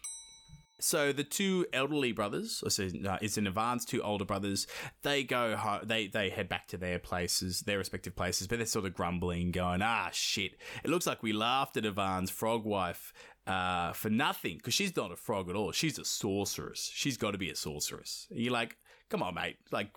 So 0.80 1.12
the 1.12 1.24
two 1.24 1.66
elderly 1.72 2.12
brothers, 2.12 2.62
or 2.64 2.70
so 2.70 2.88
uh, 3.06 3.18
it's 3.20 3.36
in 3.36 3.46
Ivan's 3.46 3.84
two 3.84 4.02
older 4.02 4.24
brothers. 4.24 4.66
They 5.02 5.24
go, 5.24 5.54
ho- 5.56 5.80
they 5.82 6.06
they 6.06 6.30
head 6.30 6.48
back 6.48 6.68
to 6.68 6.78
their 6.78 6.98
places, 6.98 7.60
their 7.60 7.78
respective 7.78 8.16
places, 8.16 8.46
but 8.46 8.58
they're 8.58 8.66
sort 8.66 8.86
of 8.86 8.94
grumbling, 8.94 9.50
going, 9.52 9.82
"Ah, 9.82 10.08
shit! 10.12 10.52
It 10.82 10.90
looks 10.90 11.06
like 11.06 11.22
we 11.22 11.32
laughed 11.32 11.76
at 11.76 11.84
Ivan's 11.84 12.30
frog 12.30 12.64
wife 12.64 13.12
uh, 13.46 13.92
for 13.92 14.08
nothing 14.08 14.56
because 14.56 14.72
she's 14.72 14.96
not 14.96 15.12
a 15.12 15.16
frog 15.16 15.50
at 15.50 15.56
all. 15.56 15.72
She's 15.72 15.98
a 15.98 16.04
sorceress. 16.04 16.90
She's 16.94 17.18
got 17.18 17.32
to 17.32 17.38
be 17.38 17.50
a 17.50 17.56
sorceress." 17.56 18.26
And 18.30 18.40
you're 18.40 18.52
like, 18.52 18.78
"Come 19.10 19.22
on, 19.22 19.34
mate! 19.34 19.58
Like, 19.70 19.90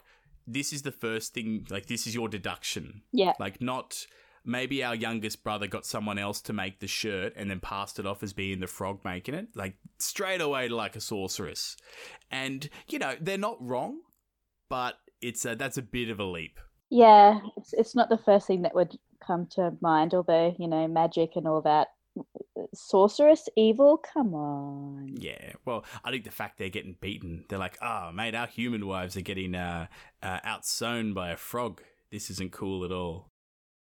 this 0.45 0.73
is 0.73 0.81
the 0.81 0.91
first 0.91 1.33
thing. 1.33 1.65
Like, 1.69 1.85
this 1.85 2.07
is 2.07 2.13
your 2.13 2.27
deduction. 2.27 3.03
Yeah. 3.13 3.33
Like, 3.39 3.61
not." 3.61 4.05
Maybe 4.45 4.83
our 4.83 4.95
youngest 4.95 5.43
brother 5.43 5.67
got 5.67 5.85
someone 5.85 6.17
else 6.17 6.41
to 6.41 6.53
make 6.53 6.79
the 6.79 6.87
shirt 6.87 7.33
and 7.35 7.49
then 7.49 7.59
passed 7.59 7.97
it 7.97 8.05
off 8.05 8.23
as 8.23 8.33
being 8.33 8.59
the 8.59 8.67
frog 8.67 8.99
making 9.05 9.35
it. 9.35 9.47
Like 9.55 9.75
straight 9.99 10.41
away 10.41 10.67
to 10.67 10.75
like 10.75 10.95
a 10.95 11.01
sorceress. 11.01 11.77
And, 12.29 12.69
you 12.89 12.99
know, 12.99 13.15
they're 13.21 13.37
not 13.37 13.57
wrong, 13.61 14.01
but 14.69 14.95
it's 15.21 15.45
a, 15.45 15.55
that's 15.55 15.77
a 15.77 15.81
bit 15.81 16.09
of 16.09 16.19
a 16.19 16.25
leap. 16.25 16.59
Yeah, 16.89 17.39
it's 17.57 17.73
it's 17.73 17.95
not 17.95 18.09
the 18.09 18.19
first 18.19 18.45
thing 18.45 18.61
that 18.63 18.75
would 18.75 18.99
come 19.25 19.47
to 19.51 19.71
mind, 19.81 20.13
although, 20.13 20.53
you 20.59 20.67
know, 20.67 20.87
magic 20.87 21.31
and 21.35 21.47
all 21.47 21.61
that. 21.61 21.87
Sorceress, 22.75 23.49
evil, 23.57 23.97
come 23.97 24.35
on. 24.35 25.15
Yeah, 25.17 25.53
well, 25.65 25.85
I 26.03 26.11
think 26.11 26.23
the 26.25 26.29
fact 26.29 26.59
they're 26.59 26.69
getting 26.69 26.97
beaten, 27.01 27.45
they're 27.49 27.57
like, 27.57 27.79
oh, 27.81 28.11
mate, 28.11 28.35
our 28.35 28.45
human 28.45 28.85
wives 28.85 29.17
are 29.17 29.21
getting 29.21 29.55
uh, 29.55 29.87
uh, 30.21 30.39
outsown 30.41 31.15
by 31.15 31.31
a 31.31 31.37
frog. 31.37 31.81
This 32.11 32.29
isn't 32.29 32.51
cool 32.51 32.85
at 32.85 32.91
all. 32.91 33.31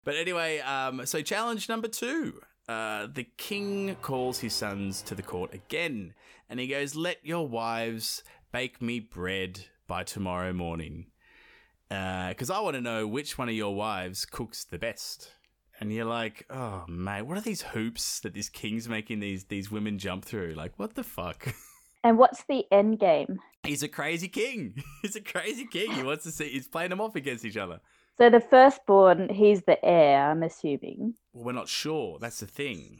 But 0.03 0.15
anyway, 0.15 0.59
um, 0.59 1.05
so 1.05 1.21
challenge 1.21 1.69
number 1.69 1.87
two. 1.87 2.41
Uh, 2.67 3.07
the 3.11 3.27
king 3.37 3.95
calls 4.01 4.39
his 4.39 4.53
sons 4.53 5.01
to 5.01 5.15
the 5.15 5.23
court 5.23 5.53
again, 5.53 6.13
and 6.49 6.59
he 6.59 6.67
goes, 6.67 6.95
Let 6.95 7.17
your 7.23 7.47
wives 7.47 8.23
bake 8.51 8.81
me 8.81 8.99
bread 8.99 9.65
by 9.87 10.03
tomorrow 10.03 10.53
morning. 10.53 11.07
Because 11.89 12.51
I 12.51 12.59
want 12.59 12.75
to 12.75 12.81
know 12.81 13.07
which 13.07 13.37
one 13.37 13.49
of 13.49 13.55
your 13.55 13.75
wives 13.75 14.25
cooks 14.25 14.63
the 14.63 14.77
best. 14.77 15.31
And 15.79 15.93
you're 15.93 16.05
like, 16.05 16.45
oh 16.49 16.83
mate, 16.87 17.21
what 17.23 17.37
are 17.37 17.41
these 17.41 17.61
hoops 17.61 18.19
that 18.19 18.33
this 18.33 18.49
king's 18.49 18.89
making 18.89 19.21
these 19.21 19.45
these 19.45 19.71
women 19.71 19.97
jump 19.97 20.25
through? 20.25 20.53
Like, 20.55 20.77
what 20.77 20.95
the 20.95 21.03
fuck? 21.03 21.55
And 22.03 22.17
what's 22.17 22.43
the 22.47 22.63
end 22.71 22.99
game? 22.99 23.39
He's 23.63 23.83
a 23.83 23.89
crazy 23.89 24.29
king. 24.29 24.81
He's 25.01 25.17
a 25.17 25.21
crazy 25.21 25.65
king. 25.65 25.91
He 25.91 26.03
wants 26.03 26.23
to 26.23 26.31
see. 26.31 26.47
He's 26.47 26.67
playing 26.67 26.91
them 26.91 27.01
off 27.01 27.15
against 27.15 27.43
each 27.43 27.57
other. 27.57 27.81
So 28.19 28.29
the 28.29 28.41
firstborn, 28.41 29.29
he's 29.29 29.61
the 29.61 29.83
heir, 29.83 30.29
I'm 30.29 30.43
assuming. 30.43 31.13
Well, 31.31 31.45
we're 31.45 31.51
not 31.53 31.69
sure. 31.69 32.19
That's 32.19 32.41
the 32.41 32.47
thing. 32.47 32.99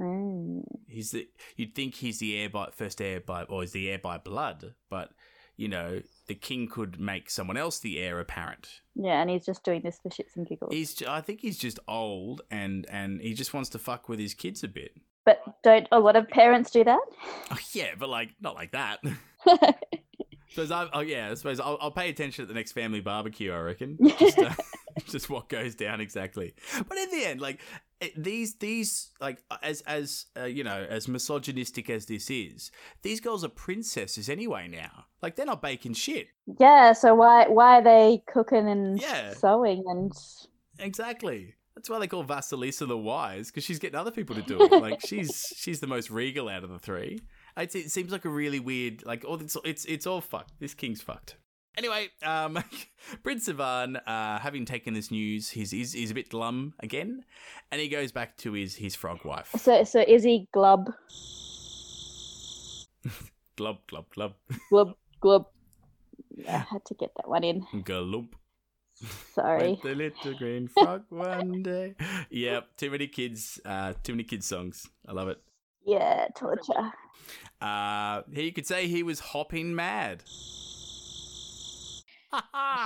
Mm. 0.00 0.62
He's 0.86 1.10
the. 1.10 1.28
You'd 1.56 1.74
think 1.74 1.96
he's 1.96 2.20
the 2.20 2.38
heir 2.38 2.48
by 2.48 2.68
first 2.72 3.00
heir 3.00 3.20
by, 3.20 3.42
or 3.44 3.64
is 3.64 3.72
the 3.72 3.90
heir 3.90 3.98
by 3.98 4.18
blood, 4.18 4.74
but 4.88 5.10
you 5.56 5.66
know 5.66 6.02
the 6.28 6.34
king 6.36 6.68
could 6.68 7.00
make 7.00 7.30
someone 7.30 7.56
else 7.56 7.80
the 7.80 7.98
heir 7.98 8.20
apparent. 8.20 8.80
Yeah, 8.94 9.20
and 9.20 9.28
he's 9.28 9.44
just 9.44 9.64
doing 9.64 9.82
this 9.82 9.98
for 10.00 10.08
shits 10.08 10.36
and 10.36 10.46
giggles. 10.46 10.72
He's. 10.72 11.02
I 11.02 11.20
think 11.20 11.40
he's 11.40 11.58
just 11.58 11.80
old 11.88 12.42
and 12.48 12.86
and 12.88 13.20
he 13.20 13.34
just 13.34 13.54
wants 13.54 13.70
to 13.70 13.78
fuck 13.80 14.08
with 14.08 14.20
his 14.20 14.34
kids 14.34 14.62
a 14.62 14.68
bit. 14.68 14.96
But 15.24 15.40
don't 15.64 15.88
a 15.90 15.98
lot 15.98 16.14
of 16.14 16.28
parents 16.28 16.70
do 16.70 16.84
that? 16.84 17.00
Oh, 17.50 17.58
yeah, 17.72 17.94
but 17.98 18.08
like 18.08 18.30
not 18.40 18.54
like 18.54 18.70
that. 18.70 19.00
suppose 20.54 20.70
I, 20.70 20.88
oh 20.92 21.00
yeah, 21.00 21.30
I 21.30 21.34
suppose 21.34 21.60
I'll, 21.60 21.78
I'll 21.80 21.90
pay 21.90 22.08
attention 22.08 22.42
at 22.42 22.48
the 22.48 22.54
next 22.54 22.72
family 22.72 23.00
barbecue. 23.00 23.52
I 23.52 23.58
reckon. 23.58 23.98
Just, 24.18 24.38
uh, 24.38 24.50
just 25.08 25.28
what 25.28 25.48
goes 25.48 25.74
down 25.74 26.00
exactly. 26.00 26.54
But 26.88 26.96
in 26.98 27.10
the 27.10 27.26
end, 27.26 27.40
like 27.40 27.60
these 28.16 28.54
these 28.58 29.10
like 29.20 29.42
as 29.62 29.80
as 29.82 30.26
uh, 30.38 30.44
you 30.44 30.62
know 30.62 30.86
as 30.88 31.08
misogynistic 31.08 31.90
as 31.90 32.06
this 32.06 32.30
is, 32.30 32.70
these 33.02 33.20
girls 33.20 33.44
are 33.44 33.48
princesses 33.48 34.28
anyway 34.28 34.68
now. 34.68 35.06
Like 35.22 35.34
they're 35.36 35.46
not 35.46 35.60
baking 35.62 35.94
shit. 35.94 36.28
yeah, 36.60 36.92
so 36.92 37.14
why 37.14 37.48
why 37.48 37.78
are 37.78 37.82
they 37.82 38.22
cooking 38.32 38.68
and 38.68 39.00
Yeah. 39.00 39.32
sewing 39.34 39.82
and 39.88 40.12
Exactly. 40.78 41.54
That's 41.74 41.90
why 41.90 41.98
they 41.98 42.06
call 42.06 42.24
Vasilisa 42.24 42.86
the 42.86 42.96
wise 42.96 43.48
because 43.50 43.64
she's 43.64 43.78
getting 43.80 43.98
other 43.98 44.10
people 44.12 44.36
to 44.36 44.42
do 44.42 44.62
it. 44.62 44.70
Like 44.72 45.00
she's 45.06 45.52
she's 45.56 45.80
the 45.80 45.86
most 45.88 46.10
regal 46.10 46.48
out 46.48 46.62
of 46.64 46.70
the 46.70 46.78
three. 46.78 47.18
It's, 47.56 47.74
it 47.74 47.90
seems 47.90 48.12
like 48.12 48.24
a 48.24 48.28
really 48.28 48.60
weird 48.60 49.04
like 49.06 49.24
all 49.24 49.40
it's 49.40 49.56
it's 49.64 49.84
it's 49.84 50.06
all 50.06 50.20
fucked. 50.20 50.52
This 50.60 50.74
king's 50.74 51.02
fucked. 51.02 51.36
Anyway, 51.76 52.08
um, 52.22 52.62
Prince 53.24 53.48
Ivan, 53.48 53.96
uh, 53.96 54.38
having 54.38 54.64
taken 54.64 54.94
this 54.94 55.10
news, 55.10 55.50
he's, 55.50 55.72
he's 55.72 55.92
he's 55.92 56.10
a 56.12 56.14
bit 56.14 56.28
glum 56.28 56.74
again, 56.80 57.24
and 57.72 57.80
he 57.80 57.88
goes 57.88 58.12
back 58.12 58.36
to 58.38 58.52
his 58.52 58.76
his 58.76 58.94
frog 58.94 59.24
wife. 59.24 59.50
so 59.58 59.82
so 59.84 60.00
is 60.06 60.22
he 60.22 60.46
glub 60.52 60.92
Glub 63.56 63.78
glub 63.86 64.06
glub 64.10 64.34
glub 64.70 64.94
glub? 65.20 65.46
I 66.48 66.58
had 66.58 66.84
to 66.86 66.94
get 66.94 67.12
that 67.16 67.28
one 67.28 67.44
in. 67.44 67.62
glump. 67.84 68.30
Sorry. 69.32 69.68
Went 69.68 69.82
the 69.82 69.94
little 69.94 70.34
green 70.34 70.68
frog 70.68 71.04
one 71.08 71.62
day. 71.62 71.94
Yep, 72.30 72.76
too 72.76 72.90
many 72.90 73.06
kids, 73.08 73.60
uh, 73.64 73.92
too 74.02 74.12
many 74.12 74.24
kids 74.24 74.46
songs. 74.46 74.88
I 75.06 75.12
love 75.12 75.28
it. 75.28 75.40
Yeah, 75.86 76.28
torture. 76.36 76.92
Uh, 77.60 78.22
he 78.32 78.52
could 78.52 78.66
say 78.66 78.86
he 78.86 79.02
was 79.02 79.20
hopping 79.20 79.74
mad. 79.74 80.22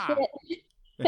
Shit. 0.07 0.59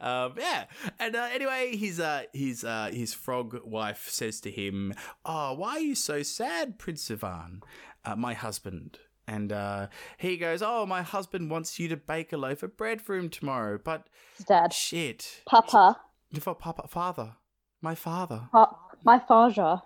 um, 0.00 0.34
yeah, 0.38 0.64
and 0.98 1.14
uh, 1.14 1.28
anyway, 1.32 1.76
his 1.76 2.00
uh, 2.00 2.22
his 2.32 2.64
uh, 2.64 2.90
his 2.92 3.12
frog 3.12 3.60
wife 3.64 4.08
says 4.08 4.40
to 4.40 4.50
him, 4.50 4.94
"Oh, 5.24 5.54
why 5.54 5.76
are 5.76 5.80
you 5.80 5.94
so 5.94 6.22
sad, 6.22 6.78
Prince 6.78 7.10
Ivan, 7.10 7.62
uh, 8.04 8.16
my 8.16 8.34
husband?" 8.34 8.98
And 9.26 9.52
uh, 9.52 9.88
he 10.16 10.38
goes, 10.38 10.62
"Oh, 10.62 10.86
my 10.86 11.02
husband 11.02 11.50
wants 11.50 11.78
you 11.78 11.88
to 11.88 11.96
bake 11.96 12.32
a 12.32 12.38
loaf 12.38 12.62
of 12.62 12.76
bread 12.78 13.02
for 13.02 13.14
him 13.14 13.28
tomorrow, 13.28 13.78
but 13.82 14.08
Dad. 14.46 14.72
shit, 14.72 15.42
Papa. 15.46 16.00
for 16.40 16.54
papa, 16.54 16.88
father, 16.88 17.36
my 17.82 17.94
father." 17.94 18.48
Pa- 18.52 18.74
my 19.04 19.18
father. 19.18 19.82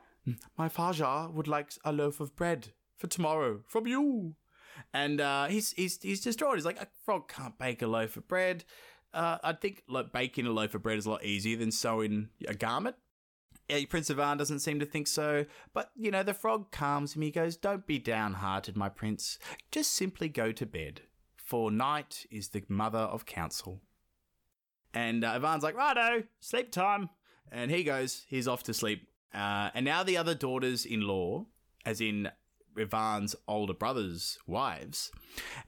My 0.57 0.69
father 0.69 1.29
would 1.33 1.49
like 1.49 1.73
a 1.85 1.93
loaf 1.93 2.21
of 2.21 2.37
bread 2.37 2.69
for 2.97 3.07
tomorrow 3.07 3.61
from 3.67 3.87
you. 3.87 4.37
And 4.95 5.21
uh, 5.21 5.47
he's 5.47 5.73
he's 5.73 6.01
he's 6.01 6.21
distraught. 6.21 6.57
He's 6.57 6.65
like, 6.65 6.81
a 6.81 6.89
frog 7.05 7.29
can't 7.29 7.59
bake 7.59 7.83
a 7.83 7.87
loaf 7.87 8.17
of 8.17 8.29
bread. 8.29 8.65
Uh, 9.13 9.39
I 9.43 9.53
think 9.53 9.83
like 9.89 10.13
baking 10.13 10.47
a 10.47 10.51
loaf 10.51 10.75
of 10.75 10.83
bread 10.83 10.99
is 10.99 11.07
a 11.07 11.11
lot 11.11 11.25
easier 11.25 11.57
than 11.57 11.71
sewing 11.71 12.29
a 12.47 12.55
garment. 12.55 12.97
Yeah, 13.69 13.81
Prince 13.89 14.11
Ivan 14.11 14.39
doesn't 14.39 14.61
seem 14.61 14.81
to 14.81 14.87
think 14.87 15.07
so. 15.07 15.45
But 15.75 15.91
you 15.95 16.11
know, 16.11 16.23
the 16.23 16.35
frog 16.35 16.71
calms 16.71 17.15
him. 17.15 17.23
He 17.23 17.31
goes, 17.31 17.57
"Don't 17.57 17.87
be 17.87 17.99
downhearted, 17.99 18.77
my 18.77 18.89
prince. 18.89 19.39
Just 19.71 19.93
simply 19.93 20.29
go 20.29 20.53
to 20.53 20.65
bed, 20.65 21.03
for 21.37 21.71
night 21.71 22.27
is 22.31 22.49
the 22.49 22.63
mother 22.69 22.99
of 22.99 23.27
counsel." 23.27 23.83
And 24.95 25.25
uh, 25.25 25.35
Ivan's 25.37 25.63
like, 25.63 25.77
righto, 25.77 26.25
sleep 26.41 26.71
time. 26.71 27.11
And 27.51 27.71
he 27.71 27.85
goes, 27.85 28.25
he's 28.29 28.49
off 28.49 28.63
to 28.65 28.75
sleep. 28.75 29.09
Uh, 29.35 29.71
and 29.75 29.85
now 29.85 30.03
the 30.03 30.17
other 30.17 30.35
daughters 30.35 30.85
in 30.85 31.03
law, 31.03 31.47
as 31.87 32.01
in 32.01 32.31
Ivan's 32.77 33.35
older 33.47 33.75
brothers' 33.75 34.39
wives, 34.47 35.11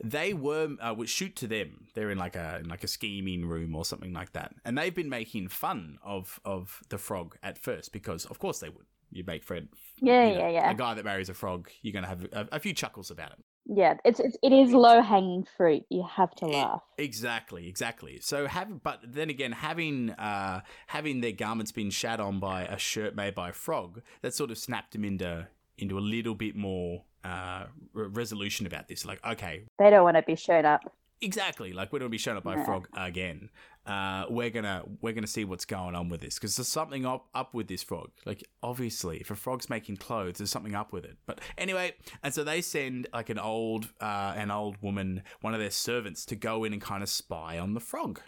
they 0.02 0.32
were 0.34 0.76
uh, 0.80 0.94
would 0.96 1.08
shoot 1.08 1.36
to 1.36 1.46
them. 1.46 1.86
They're 1.94 2.10
in 2.10 2.18
like 2.18 2.36
a 2.36 2.58
in 2.60 2.68
like 2.68 2.84
a 2.84 2.88
scheming 2.88 3.46
room 3.46 3.74
or 3.74 3.84
something 3.84 4.12
like 4.12 4.32
that, 4.32 4.54
and 4.64 4.76
they've 4.76 4.94
been 4.94 5.08
making 5.08 5.48
fun 5.48 5.98
of 6.02 6.40
of 6.44 6.80
the 6.88 6.98
frog 6.98 7.36
at 7.42 7.58
first 7.58 7.92
because 7.92 8.24
of 8.26 8.38
course 8.38 8.58
they 8.60 8.68
would. 8.68 8.86
You 9.10 9.22
make 9.24 9.44
Fred, 9.44 9.68
Yeah, 10.00 10.26
you 10.28 10.34
know, 10.34 10.40
yeah, 10.40 10.50
yeah. 10.50 10.70
a 10.70 10.74
guy 10.74 10.94
that 10.94 11.04
marries 11.04 11.28
a 11.28 11.34
frog, 11.34 11.70
you're 11.82 11.92
gonna 11.92 12.08
have 12.08 12.24
a, 12.32 12.48
a 12.52 12.58
few 12.58 12.72
chuckles 12.72 13.10
about 13.12 13.30
it. 13.32 13.44
Yeah, 13.66 13.94
it's, 14.04 14.20
it's 14.20 14.36
it 14.42 14.52
is 14.52 14.72
low 14.72 15.00
hanging 15.00 15.46
fruit. 15.56 15.84
You 15.88 16.02
have 16.04 16.34
to 16.36 16.46
laugh. 16.46 16.82
Exactly, 16.98 17.66
exactly. 17.68 18.18
So 18.20 18.46
have, 18.46 18.82
but 18.82 19.00
then 19.06 19.30
again, 19.30 19.52
having 19.52 20.10
uh, 20.10 20.60
having 20.88 21.20
their 21.22 21.32
garments 21.32 21.72
been 21.72 21.90
shat 21.90 22.20
on 22.20 22.40
by 22.40 22.64
a 22.64 22.76
shirt 22.78 23.14
made 23.16 23.34
by 23.34 23.48
a 23.50 23.52
frog, 23.52 24.02
that 24.20 24.34
sort 24.34 24.50
of 24.50 24.58
snapped 24.58 24.92
them 24.92 25.04
into 25.04 25.48
into 25.78 25.98
a 25.98 26.00
little 26.00 26.34
bit 26.34 26.54
more 26.54 27.04
uh, 27.24 27.64
re- 27.94 28.06
resolution 28.08 28.66
about 28.66 28.86
this. 28.88 29.04
Like, 29.06 29.24
okay, 29.26 29.62
They 29.78 29.88
don't 29.90 30.04
want 30.04 30.16
to 30.18 30.22
be 30.22 30.36
shown 30.36 30.66
up. 30.66 30.80
exactly. 31.22 31.72
Like 31.72 31.90
we 31.92 31.98
don't 31.98 32.04
want 32.04 32.10
to 32.10 32.14
be 32.14 32.18
shown 32.18 32.36
up 32.36 32.44
by 32.44 32.56
a 32.60 32.64
frog 32.64 32.86
again. 32.94 33.48
Uh, 33.86 34.24
we're 34.30 34.48
gonna 34.48 34.82
we're 35.02 35.12
gonna 35.12 35.26
see 35.26 35.44
what's 35.44 35.66
going 35.66 35.94
on 35.94 36.08
with 36.08 36.22
this 36.22 36.36
because 36.36 36.56
there's 36.56 36.68
something 36.68 37.04
up 37.04 37.26
up 37.34 37.52
with 37.52 37.68
this 37.68 37.82
frog. 37.82 38.10
Like 38.24 38.42
obviously, 38.62 39.18
if 39.18 39.30
a 39.30 39.34
frog's 39.34 39.68
making 39.68 39.98
clothes, 39.98 40.38
there's 40.38 40.50
something 40.50 40.74
up 40.74 40.92
with 40.92 41.04
it. 41.04 41.18
But 41.26 41.40
anyway, 41.58 41.94
and 42.22 42.32
so 42.32 42.44
they 42.44 42.62
send 42.62 43.08
like 43.12 43.28
an 43.28 43.38
old 43.38 43.92
uh, 44.00 44.32
an 44.36 44.50
old 44.50 44.76
woman, 44.80 45.22
one 45.42 45.52
of 45.52 45.60
their 45.60 45.70
servants, 45.70 46.24
to 46.26 46.36
go 46.36 46.64
in 46.64 46.72
and 46.72 46.80
kind 46.80 47.02
of 47.02 47.10
spy 47.10 47.58
on 47.58 47.74
the 47.74 47.80
frog. 47.80 48.20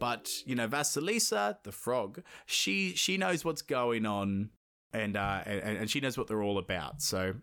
But 0.00 0.30
you 0.44 0.56
know, 0.56 0.66
Vasilisa, 0.66 1.58
the 1.62 1.72
frog, 1.72 2.22
she 2.46 2.94
she 2.94 3.16
knows 3.16 3.44
what's 3.44 3.62
going 3.62 4.06
on, 4.06 4.50
and 4.92 5.16
uh, 5.16 5.42
and, 5.46 5.78
and 5.78 5.90
she 5.90 6.00
knows 6.00 6.18
what 6.18 6.26
they're 6.26 6.42
all 6.42 6.58
about. 6.58 7.00
So 7.00 7.34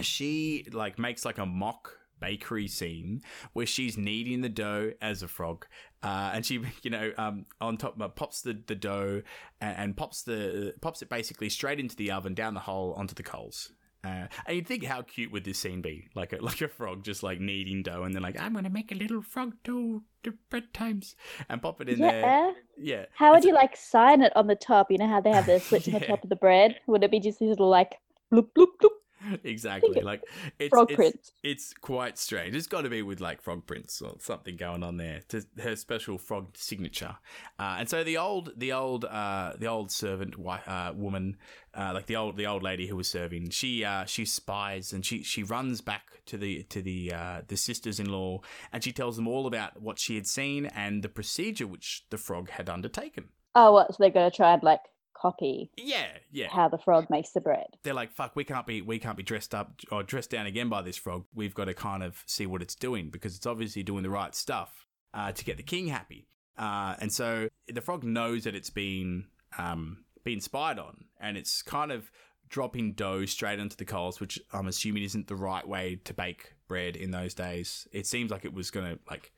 she 0.00 0.66
like 0.72 0.98
makes 0.98 1.24
like 1.24 1.38
a 1.38 1.46
mock 1.46 1.98
bakery 2.22 2.68
scene 2.68 3.20
where 3.52 3.66
she's 3.66 3.98
kneading 3.98 4.40
the 4.40 4.48
dough 4.48 4.92
as 5.02 5.22
a 5.22 5.28
frog 5.28 5.66
uh, 6.02 6.30
and 6.34 6.46
she 6.46 6.60
you 6.82 6.90
know 6.90 7.12
um, 7.18 7.44
on 7.60 7.76
top 7.76 8.00
uh, 8.00 8.08
pops 8.08 8.40
the, 8.42 8.54
the 8.66 8.74
dough 8.74 9.22
and, 9.60 9.76
and 9.78 9.96
pops 9.96 10.22
the 10.22 10.72
pops 10.80 11.02
it 11.02 11.08
basically 11.08 11.48
straight 11.48 11.80
into 11.80 11.96
the 11.96 12.10
oven 12.10 12.34
down 12.34 12.54
the 12.54 12.60
hole 12.60 12.94
onto 12.96 13.14
the 13.14 13.22
coals 13.22 13.72
uh, 14.04 14.26
and 14.46 14.56
you'd 14.56 14.66
think 14.66 14.84
how 14.84 15.00
cute 15.02 15.30
would 15.30 15.44
this 15.44 15.58
scene 15.58 15.80
be 15.82 16.08
like 16.14 16.32
a 16.32 16.36
like 16.50 16.60
a 16.60 16.68
frog 16.68 17.04
just 17.04 17.22
like 17.22 17.40
kneading 17.40 17.82
dough 17.82 18.02
and 18.04 18.14
then 18.14 18.22
like 18.22 18.38
i'm 18.40 18.54
gonna 18.54 18.70
make 18.70 18.90
a 18.92 18.96
little 18.96 19.22
frog 19.22 19.52
dough 19.64 20.02
bread 20.50 20.72
times 20.72 21.16
and 21.48 21.60
pop 21.60 21.80
it 21.80 21.88
in 21.88 21.98
there 22.00 22.20
Yeah. 22.20 22.52
yeah 22.78 23.04
How 23.14 23.30
would 23.32 23.38
It's- 23.38 23.48
you 23.48 23.54
like 23.54 23.76
sign 23.76 24.22
it 24.22 24.32
on 24.36 24.46
the 24.46 24.54
top? 24.54 24.88
You 24.90 24.98
know 24.98 25.08
how 25.08 25.20
they 25.20 25.32
have 25.32 25.46
the 25.46 25.58
slits 25.66 25.88
on 25.88 25.94
the 25.94 26.00
top 26.00 26.22
of 26.22 26.28
the 26.30 26.36
bread? 26.36 26.76
Would 26.86 27.02
it 27.02 27.10
be 27.10 27.18
just 27.18 27.40
these 27.40 27.48
little 27.50 27.68
like 27.68 27.96
bloop 28.32 28.48
bloop 28.56 28.68
bloop 28.80 28.90
exactly 29.44 30.00
like 30.00 30.22
it's 30.58 30.70
frog 30.70 30.90
it's, 30.90 30.96
prints? 30.96 31.32
It's 31.42 31.74
quite 31.74 32.18
strange. 32.18 32.54
It's 32.54 32.66
got 32.66 32.82
to 32.82 32.90
be 32.90 33.02
with 33.02 33.20
like 33.20 33.42
frog 33.42 33.66
prints 33.66 34.00
or 34.00 34.16
something 34.20 34.56
going 34.56 34.82
on 34.82 34.96
there 34.96 35.22
to 35.28 35.44
her 35.62 35.76
special 35.76 36.18
frog 36.18 36.56
signature. 36.56 37.16
Uh, 37.58 37.76
and 37.78 37.88
so 37.88 38.04
the 38.04 38.18
old, 38.18 38.52
the 38.56 38.72
old, 38.72 39.04
uh, 39.04 39.52
the 39.58 39.66
old 39.66 39.90
servant 39.90 40.32
wi- 40.32 40.62
uh, 40.66 40.92
woman, 40.94 41.36
uh, 41.74 41.92
like 41.94 42.06
the 42.06 42.16
old, 42.16 42.36
the 42.36 42.46
old 42.46 42.62
lady 42.62 42.86
who 42.86 42.96
was 42.96 43.08
serving, 43.08 43.50
she 43.50 43.84
uh, 43.84 44.04
she 44.04 44.24
spies 44.24 44.92
and 44.92 45.04
she 45.04 45.22
she 45.22 45.42
runs 45.42 45.80
back 45.80 46.22
to 46.26 46.36
the 46.36 46.62
to 46.64 46.82
the 46.82 47.12
uh, 47.12 47.42
the 47.48 47.56
sisters-in-law 47.56 48.40
and 48.72 48.84
she 48.84 48.92
tells 48.92 49.16
them 49.16 49.28
all 49.28 49.46
about 49.46 49.80
what 49.80 49.98
she 49.98 50.14
had 50.14 50.26
seen 50.26 50.66
and 50.66 51.02
the 51.02 51.08
procedure 51.08 51.66
which 51.66 52.04
the 52.10 52.18
frog 52.18 52.50
had 52.50 52.68
undertaken. 52.68 53.28
Oh, 53.54 53.72
what? 53.72 53.88
So 53.88 53.96
they're 54.00 54.10
gonna 54.10 54.30
try 54.30 54.54
and 54.54 54.62
like 54.62 54.80
copy 55.22 55.70
Yeah, 55.76 56.08
yeah. 56.32 56.48
how 56.50 56.68
the 56.68 56.78
frog 56.78 57.08
makes 57.08 57.30
the 57.30 57.40
bread. 57.40 57.68
they're 57.84 57.94
like, 57.94 58.12
"Fuck, 58.12 58.34
we 58.34 58.44
can't 58.44 58.66
be 58.66 58.82
we 58.82 58.98
can't 58.98 59.16
be 59.16 59.22
dressed 59.22 59.54
up 59.54 59.68
or 59.92 60.02
dressed 60.02 60.30
down 60.30 60.46
again 60.46 60.68
by 60.68 60.82
this 60.82 60.96
frog. 60.96 61.24
We've 61.34 61.54
got 61.54 61.66
to 61.66 61.74
kind 61.74 62.02
of 62.02 62.22
see 62.26 62.46
what 62.46 62.60
it's 62.62 62.74
doing 62.74 63.10
because 63.10 63.36
it's 63.36 63.46
obviously 63.46 63.82
doing 63.82 64.02
the 64.02 64.10
right 64.10 64.34
stuff 64.34 64.86
uh, 65.14 65.30
to 65.32 65.44
get 65.44 65.56
the 65.56 65.62
king 65.62 65.86
happy." 65.86 66.26
Uh, 66.58 66.94
and 67.00 67.10
so 67.12 67.48
the 67.68 67.80
frog 67.80 68.04
knows 68.04 68.44
that 68.44 68.54
it's 68.54 68.70
been 68.70 69.26
um, 69.58 70.04
been 70.24 70.40
spied 70.40 70.78
on, 70.78 71.04
and 71.20 71.36
it's 71.36 71.62
kind 71.62 71.90
of 71.92 72.10
dropping 72.48 72.92
dough 72.92 73.24
straight 73.24 73.58
onto 73.58 73.76
the 73.76 73.84
coals, 73.84 74.20
which 74.20 74.38
I'm 74.52 74.66
assuming 74.66 75.02
isn't 75.04 75.26
the 75.28 75.36
right 75.36 75.66
way 75.66 76.00
to 76.04 76.12
bake 76.12 76.54
bread 76.68 76.96
in 76.96 77.10
those 77.10 77.32
days. 77.34 77.88
It 77.92 78.06
seems 78.06 78.30
like 78.30 78.44
it 78.44 78.52
was 78.52 78.70
gonna 78.70 78.98
like 79.08 79.32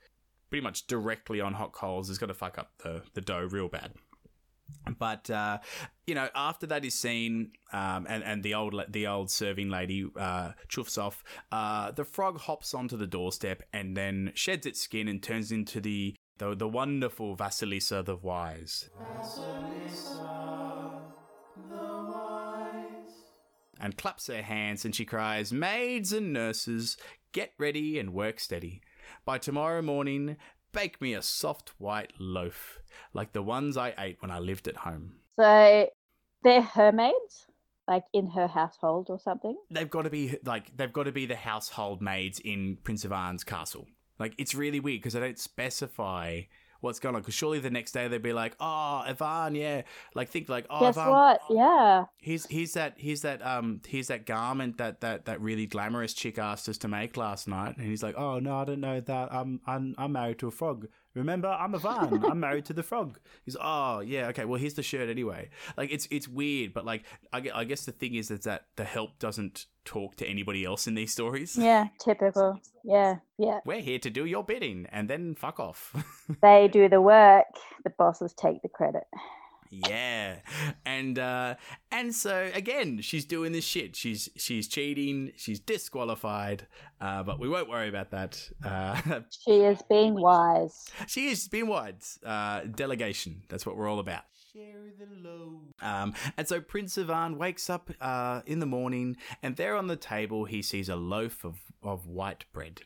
pretty 0.51 0.63
much 0.65 0.87
directly 0.87 1.41
on 1.41 1.55
hot 1.55 1.73
coals 1.73 2.11
is 2.11 2.19
gonna 2.19 2.35
fuck 2.35 2.59
up 2.59 2.73
the 2.83 3.03
the 3.15 3.21
dough 3.21 3.49
real 3.51 3.69
bad. 3.69 3.93
But 4.99 5.31
uh, 5.31 5.59
you 6.07 6.15
know, 6.15 6.29
after 6.35 6.67
that 6.67 6.85
is 6.85 6.95
seen, 6.95 7.53
um, 7.73 8.07
and 8.09 8.23
and 8.23 8.43
the 8.43 8.55
old 8.55 8.75
the 8.89 9.07
old 9.07 9.31
serving 9.31 9.71
lady 9.71 10.07
uh, 10.17 10.53
chuffs 10.69 10.99
off. 10.99 11.25
Uh, 11.51 11.91
the 11.91 12.05
frog 12.05 12.39
hops 12.39 12.75
onto 12.75 12.97
the 12.97 13.07
doorstep 13.07 13.63
and 13.73 13.97
then 13.97 14.33
sheds 14.35 14.67
its 14.67 14.81
skin 14.81 15.09
and 15.09 15.23
turns 15.23 15.51
into 15.53 15.81
the 15.81 16.15
the, 16.39 16.55
the 16.55 16.69
wonderful 16.69 17.37
Vasilisa 17.37 18.05
the 18.05 18.17
Wise. 18.17 18.91
And 23.81 23.97
claps 23.97 24.29
her 24.29 24.43
hands 24.43 24.85
and 24.85 24.95
she 24.95 25.05
cries, 25.05 25.53
Maids 25.53 26.13
and 26.13 26.33
nurses, 26.33 26.97
get 27.33 27.53
ready 27.59 27.99
and 27.99 28.15
work 28.15 28.41
steady. 28.41 28.81
By 29.25 29.39
tomorrow 29.39 29.83
morning, 29.83 30.37
bake 30.75 31.01
me 31.01 31.15
a 31.15 31.23
soft 31.23 31.71
white 31.79 32.13
loaf, 32.19 32.81
like 33.15 33.33
the 33.33 33.43
ones 33.43 33.77
I 33.79 33.95
ate 33.99 34.19
when 34.21 34.31
I 34.31 34.39
lived 34.41 34.69
at 34.69 34.77
home. 34.77 35.15
So 35.37 35.89
they're 36.43 36.61
her 36.63 36.93
maids. 36.93 37.47
like 37.89 38.05
in 38.13 38.27
her 38.29 38.47
household 38.47 39.07
or 39.11 39.19
something. 39.19 39.57
they've 39.71 39.91
got 39.91 40.03
to 40.03 40.11
be 40.11 40.37
like 40.45 40.77
they've 40.77 40.93
got 40.93 41.05
to 41.05 41.13
be 41.13 41.27
the 41.27 41.37
household 41.37 42.01
maids 42.03 42.39
in 42.41 42.77
Prince 42.85 43.05
of 43.05 43.13
Ivan's 43.13 43.45
castle. 43.45 43.87
Like 44.19 44.35
it's 44.39 44.55
really 44.55 44.81
weird 44.81 45.01
because 45.01 45.15
they 45.15 45.21
don't 45.21 45.39
specify 45.39 46.43
what's 46.85 47.01
going 47.01 47.15
on. 47.17 47.23
Because 47.23 47.35
surely 47.35 47.59
the 47.59 47.71
next 47.71 47.93
day 47.93 48.07
they'd 48.07 48.23
be 48.23 48.33
like, 48.33 48.55
"Oh, 48.61 49.03
Ivan, 49.05 49.55
yeah." 49.55 49.83
Like 50.15 50.29
think 50.29 50.49
like, 50.49 50.67
"Oh, 50.71 50.81
Guess 50.81 50.97
Ivan, 50.97 51.13
what? 51.13 51.41
Yeah. 51.51 52.05
here's 52.19 52.47
here's 52.47 52.75
that 52.75 52.95
here's 52.99 53.23
that 53.23 53.45
um 53.45 53.81
here's 53.87 54.09
that 54.09 54.27
garment 54.27 54.79
that 54.79 55.01
that 55.01 55.25
that 55.25 55.41
really 55.41 55.67
glamorous 55.67 56.15
chick 56.15 56.39
asked 56.39 56.69
us 56.69 56.79
to 56.79 56.89
make 56.89 57.17
last 57.17 57.49
night." 57.49 57.77
And 57.77 57.87
he's 57.87 58.03
like, 58.03 58.17
"Oh 58.17 58.39
no, 58.39 58.59
I 58.59 58.65
don't 58.65 58.81
know 58.81 59.01
that. 59.01 59.33
I'm 59.33 59.61
I'm 59.67 59.95
I'm 59.99 60.13
married 60.13 60.39
to 60.41 60.49
a 60.49 60.53
frog." 60.53 60.87
Remember, 61.15 61.49
I'm 61.49 61.75
Ivan. 61.75 62.25
I'm 62.31 62.41
married 62.41 62.65
to 62.67 62.73
the 62.73 62.83
frog. 62.83 63.19
He's, 63.45 63.57
oh 63.61 64.01
yeah, 64.01 64.29
okay. 64.29 64.45
Well, 64.45 64.59
here's 64.59 64.75
the 64.75 64.83
shirt 64.83 65.09
anyway. 65.09 65.51
Like 65.77 65.93
it's 65.93 66.09
it's 66.11 66.29
weird, 66.29 66.75
but 66.75 66.85
like 66.85 67.05
I, 67.33 67.49
I 67.55 67.65
guess 67.65 67.85
the 67.85 67.93
thing 67.93 68.15
is, 68.15 68.31
is 68.31 68.41
that 68.41 68.67
the 68.77 68.85
help 68.85 69.19
doesn't 69.19 69.67
talk 69.85 70.17
to 70.17 70.27
anybody 70.27 70.65
else 70.65 70.87
in 70.87 70.95
these 70.95 71.13
stories. 71.13 71.57
Yeah. 71.57 71.87
Typical. 72.01 72.61
Yeah. 72.83 73.17
Yeah. 73.39 73.61
We're 73.65 73.81
here 73.81 73.99
to 74.01 74.11
do 74.11 74.25
your 74.25 74.43
bidding, 74.45 74.87
and 74.91 75.09
then 75.09 75.35
fuck 75.35 75.61
off. 75.61 75.95
They 76.43 76.69
do 76.73 76.89
the 76.89 77.01
work. 77.01 77.45
The 77.85 77.91
bosses 77.91 78.33
take 78.33 78.63
the 78.63 78.69
credit. 78.69 79.05
Yeah, 79.89 80.37
and 80.85 81.19
uh, 81.19 81.55
and 81.91 82.15
so 82.15 82.51
again, 82.55 83.01
she's 83.01 83.25
doing 83.25 83.53
this 83.53 83.65
shit. 83.65 83.97
She's 83.97 84.29
she's 84.37 84.69
cheating. 84.69 85.33
She's 85.37 85.61
disqualified. 85.61 86.67
Uh, 87.01 87.23
but 87.23 87.39
we 87.39 87.49
won't 87.49 87.69
worry 87.69 87.89
about 87.89 88.11
that. 88.13 88.49
Uh, 88.65 89.21
She 89.31 89.53
is 89.53 89.83
being 89.91 90.15
wise. 90.15 90.87
she 91.07 91.29
is 91.29 91.49
being 91.49 91.67
wise. 91.67 92.19
Uh, 92.25 92.61
delegation. 92.75 93.43
That's 93.49 93.67
what 93.67 93.77
we're 93.77 93.89
all 93.89 93.99
about. 93.99 94.23
Um, 95.83 96.15
and 96.37 96.47
so 96.47 96.61
Prince 96.61 96.97
Ivan 96.97 97.39
wakes 97.39 97.69
up 97.69 97.91
uh, 98.01 98.43
in 98.47 98.61
the 98.61 98.67
morning, 98.67 99.17
and 99.43 99.57
there 99.57 99.75
on 99.77 99.89
the 99.89 99.97
table 99.97 100.45
he 100.45 100.63
sees 100.63 100.89
a 100.89 100.97
loaf 100.97 101.45
of, 101.45 101.57
of 101.83 102.07
white 102.07 102.45
bread 102.53 102.83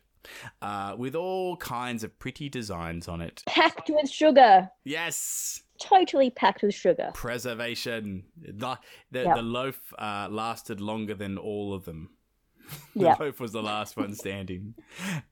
uh, 0.63 0.95
with 0.99 1.15
all 1.15 1.57
kinds 1.57 2.05
of 2.05 2.19
pretty 2.19 2.49
designs 2.49 3.09
on 3.09 3.21
it. 3.21 3.43
Packed 3.47 3.91
with 3.93 4.11
sugar. 4.11 4.71
Yes, 4.85 5.63
Totally 5.81 6.31
packed 6.31 6.63
with 6.63 6.75
sugar. 6.75 7.11
preservation. 7.15 8.25
The, 8.41 8.79
the, 9.13 9.23
Yep. 9.23 9.37
the 9.37 9.43
loaf 9.43 9.81
uh, 9.99 10.29
lasted 10.31 10.81
longer 10.81 11.15
than 11.15 11.39
all 11.39 11.73
of 11.73 11.85
them. 11.85 12.11
The 12.99 13.17
loaf 13.21 13.39
was 13.39 13.53
the 13.53 13.63
last 13.63 13.97
one 13.97 14.15
standing, 14.15 14.75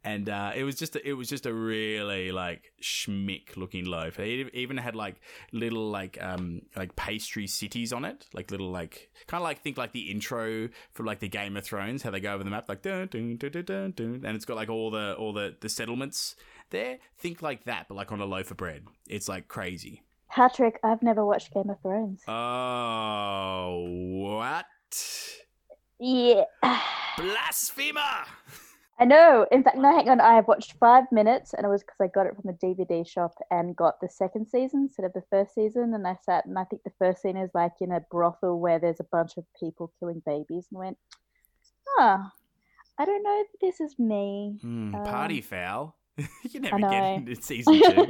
and 0.05 0.29
uh, 0.29 0.53
it 0.55 0.63
was 0.63 0.77
just 0.77 0.95
a, 0.95 1.09
it 1.09 1.15
was 1.15 1.29
just 1.29 1.47
a 1.47 1.53
really 1.53 2.31
like 2.31 2.73
schmick 2.81 3.57
looking 3.57 3.87
loaf. 3.87 4.21
It 4.21 4.55
even 4.55 4.77
had 4.77 4.95
like 4.95 5.17
little 5.53 5.91
like 5.91 6.17
um 6.23 6.63
like 6.77 6.95
pastry 6.95 7.49
cities 7.49 7.93
on 7.93 8.05
it, 8.05 8.27
like 8.33 8.53
little 8.53 8.71
like 8.71 9.11
kind 9.27 9.41
of 9.41 9.45
like 9.45 9.63
think 9.63 9.77
like 9.77 9.93
the 9.93 10.11
intro 10.13 10.69
for 10.93 11.03
like 11.05 11.19
the 11.19 11.29
Game 11.29 11.57
of 11.57 11.65
Thrones, 11.65 12.03
how 12.03 12.11
they 12.11 12.21
go 12.21 12.35
over 12.35 12.45
the 12.45 12.51
map 12.51 12.69
like 12.69 12.83
dun 12.83 13.09
dun 13.09 13.37
dun 13.37 13.51
dun 13.51 13.65
dun, 13.65 13.93
dun 13.97 14.23
and 14.25 14.37
it's 14.37 14.45
got 14.45 14.57
like 14.57 14.69
all 14.69 14.91
the 14.91 15.15
all 15.15 15.33
the 15.33 15.57
the 15.61 15.69
settlements 15.69 16.37
there. 16.71 16.99
Think 17.19 17.43
like 17.43 17.65
that, 17.65 17.87
but 17.89 17.97
like 17.97 18.13
on 18.13 18.21
a 18.21 18.27
loaf 18.27 18.53
of 18.53 18.57
bread. 18.57 18.85
It's 19.09 19.29
like 19.29 19.49
crazy. 19.49 20.03
Patrick, 20.29 20.79
I've 20.83 21.03
never 21.03 21.25
watched 21.25 21.53
Game 21.55 21.71
of 21.71 21.81
Thrones. 21.81 22.23
Oh, 22.29 23.87
what? 23.89 24.67
Yeah. 25.99 26.45
Blasphemer! 27.19 28.25
I 28.99 29.05
know. 29.05 29.47
In 29.53 29.63
fact, 29.63 29.77
no, 29.77 29.95
hang 29.95 30.09
on. 30.09 30.21
I 30.21 30.35
have 30.35 30.49
watched 30.49 30.75
five 30.81 31.05
minutes, 31.13 31.53
and 31.53 31.67
it 31.67 31.69
was 31.69 31.83
because 31.83 31.99
I 32.01 32.07
got 32.09 32.27
it 32.27 32.35
from 32.35 32.45
the 32.51 32.67
DVD 32.67 33.07
shop 33.07 33.35
and 33.51 33.77
got 33.77 34.01
the 34.01 34.09
second 34.09 34.47
season 34.49 34.85
instead 34.85 35.05
of 35.05 35.13
the 35.13 35.23
first 35.31 35.55
season. 35.55 35.93
And 35.95 36.07
I 36.07 36.17
sat, 36.25 36.47
and 36.47 36.59
I 36.59 36.65
think 36.65 36.83
the 36.83 36.93
first 36.99 37.21
scene 37.21 37.37
is 37.37 37.51
like 37.55 37.73
in 37.81 37.93
a 37.93 38.01
brothel 38.11 38.59
where 38.59 38.79
there's 38.79 39.01
a 39.01 39.07
bunch 39.13 39.37
of 39.37 39.45
people 39.61 39.93
killing 40.01 40.23
babies, 40.25 40.67
and 40.71 40.79
went, 40.79 40.99
"Ah, 41.99 42.33
I 42.99 43.05
don't 43.05 43.23
know 43.23 43.43
if 43.45 43.61
this 43.61 43.81
is 43.81 43.99
me." 43.99 44.59
Hmm, 44.63 44.95
Um, 44.95 45.05
party 45.05 45.43
foul. 45.43 45.95
you 46.51 46.61
never 46.61 46.79
get 46.79 47.17
into 47.17 47.35
season 47.43 47.75
two. 47.79 48.07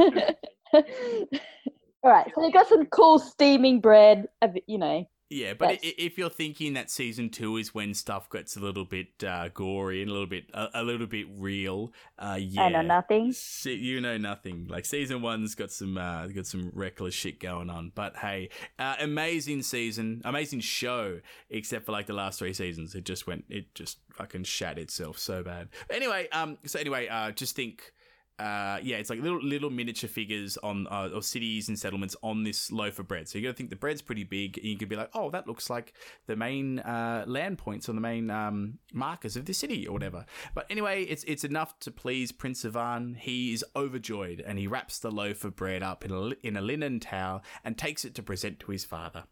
All 2.05 2.13
right, 2.13 2.31
so 2.33 2.47
you 2.47 2.53
got 2.53 2.69
some 2.69 2.87
cool 2.87 3.19
steaming 3.19 3.81
bread, 3.81 4.29
you 4.69 4.79
know. 4.79 5.05
Yeah, 5.29 5.55
but 5.55 5.69
That's- 5.69 5.93
if 5.99 6.19
you're 6.19 6.31
thinking 6.31 6.75
that 6.75 6.91
season 6.91 7.31
two 7.31 7.57
is 7.57 7.75
when 7.75 7.95
stuff 7.95 8.31
gets 8.31 8.57
a 8.57 8.61
little 8.61 8.85
bit 8.85 9.23
uh, 9.25 9.49
gory 9.49 10.01
and 10.03 10.11
a 10.11 10.13
little 10.13 10.29
bit 10.29 10.45
a, 10.55 10.69
a 10.75 10.83
little 10.85 11.07
bit 11.07 11.27
real, 11.37 11.93
uh, 12.19 12.39
yeah, 12.41 12.63
I 12.63 12.69
know 12.69 12.83
nothing. 12.83 13.33
Se- 13.33 13.75
you 13.75 14.01
know 14.01 14.17
nothing. 14.19 14.67
Like 14.69 14.85
season 14.85 15.23
one's 15.23 15.55
got 15.55 15.71
some 15.73 15.99
uh, 15.99 16.27
got 16.29 16.47
some 16.47 16.71
reckless 16.75 17.15
shit 17.15 17.41
going 17.41 17.71
on. 17.71 17.93
But 17.95 18.17
hey, 18.17 18.51
uh, 18.79 18.97
amazing 19.01 19.63
season, 19.63 20.23
amazing 20.25 20.61
show. 20.61 21.21
Except 21.51 21.87
for 21.87 21.93
like 21.93 22.07
the 22.07 22.13
last 22.13 22.39
three 22.39 22.53
seasons, 22.53 22.95
it 22.95 23.05
just 23.05 23.27
went, 23.27 23.45
it 23.49 23.75
just 23.75 23.99
fucking 24.13 24.45
shat 24.45 24.79
itself 24.79 25.19
so 25.19 25.43
bad. 25.43 25.69
Anyway, 25.91 26.29
um, 26.33 26.59
so 26.67 26.79
anyway, 26.79 27.09
uh, 27.09 27.33
just 27.33 27.57
think. 27.57 27.93
Uh, 28.39 28.79
yeah, 28.83 28.97
it's 28.97 29.09
like 29.09 29.21
little 29.23 29.43
little 29.43 29.71
miniature 29.71 30.09
figures 30.09 30.59
on 30.59 30.87
uh, 30.89 31.09
or 31.15 31.23
cities 31.23 31.69
and 31.69 31.79
settlements 31.79 32.15
on 32.23 32.43
this 32.45 32.71
loaf 32.71 32.99
of 32.99 33.09
bread. 33.09 33.29
So 33.29 33.39
you 33.39 33.45
got 33.45 33.53
to 33.53 33.57
think 33.57 33.71
the 33.71 33.77
bread's 33.77 34.03
pretty 34.03 34.25
big, 34.25 34.59
and 34.59 34.67
you 34.67 34.77
could 34.77 34.91
be 34.91 34.97
like, 34.97 35.11
oh, 35.15 35.31
that 35.31 35.47
looks 35.47 35.71
like 35.71 35.95
the 36.27 36.37
main 36.37 36.81
uh, 36.81 37.25
land 37.27 37.57
points 37.57 37.89
or 37.89 37.95
the 37.95 38.01
main 38.01 38.31
um, 38.31 38.79
markers 38.93 39.37
of 39.37 39.47
the 39.47 39.55
city 39.55 39.87
or 39.87 39.95
whatever. 39.95 40.27
But 40.55 40.67
anyway, 40.69 41.05
it's 41.05 41.25
it's 41.25 41.45
enough 41.45 41.79
to 41.81 41.91
please 41.91 42.31
Prince 42.31 42.65
Ivan. 42.65 43.15
He 43.15 43.55
is 43.55 43.65
overjoyed, 43.75 44.45
and 44.47 44.59
he 44.59 44.67
wraps 44.67 44.99
the 44.99 45.11
loaf 45.11 45.45
of 45.45 45.57
bread 45.57 45.83
up 45.83 46.05
in 46.05 46.11
a 46.13 46.47
in 46.47 46.59
a 46.59 46.61
linen 46.61 47.01
towel 47.01 47.43
and 47.65 47.79
takes 47.79 48.05
it 48.05 48.15
to 48.17 48.23
present 48.23 48.61
to 48.61 48.71
his 48.73 48.85
father. 48.85 49.25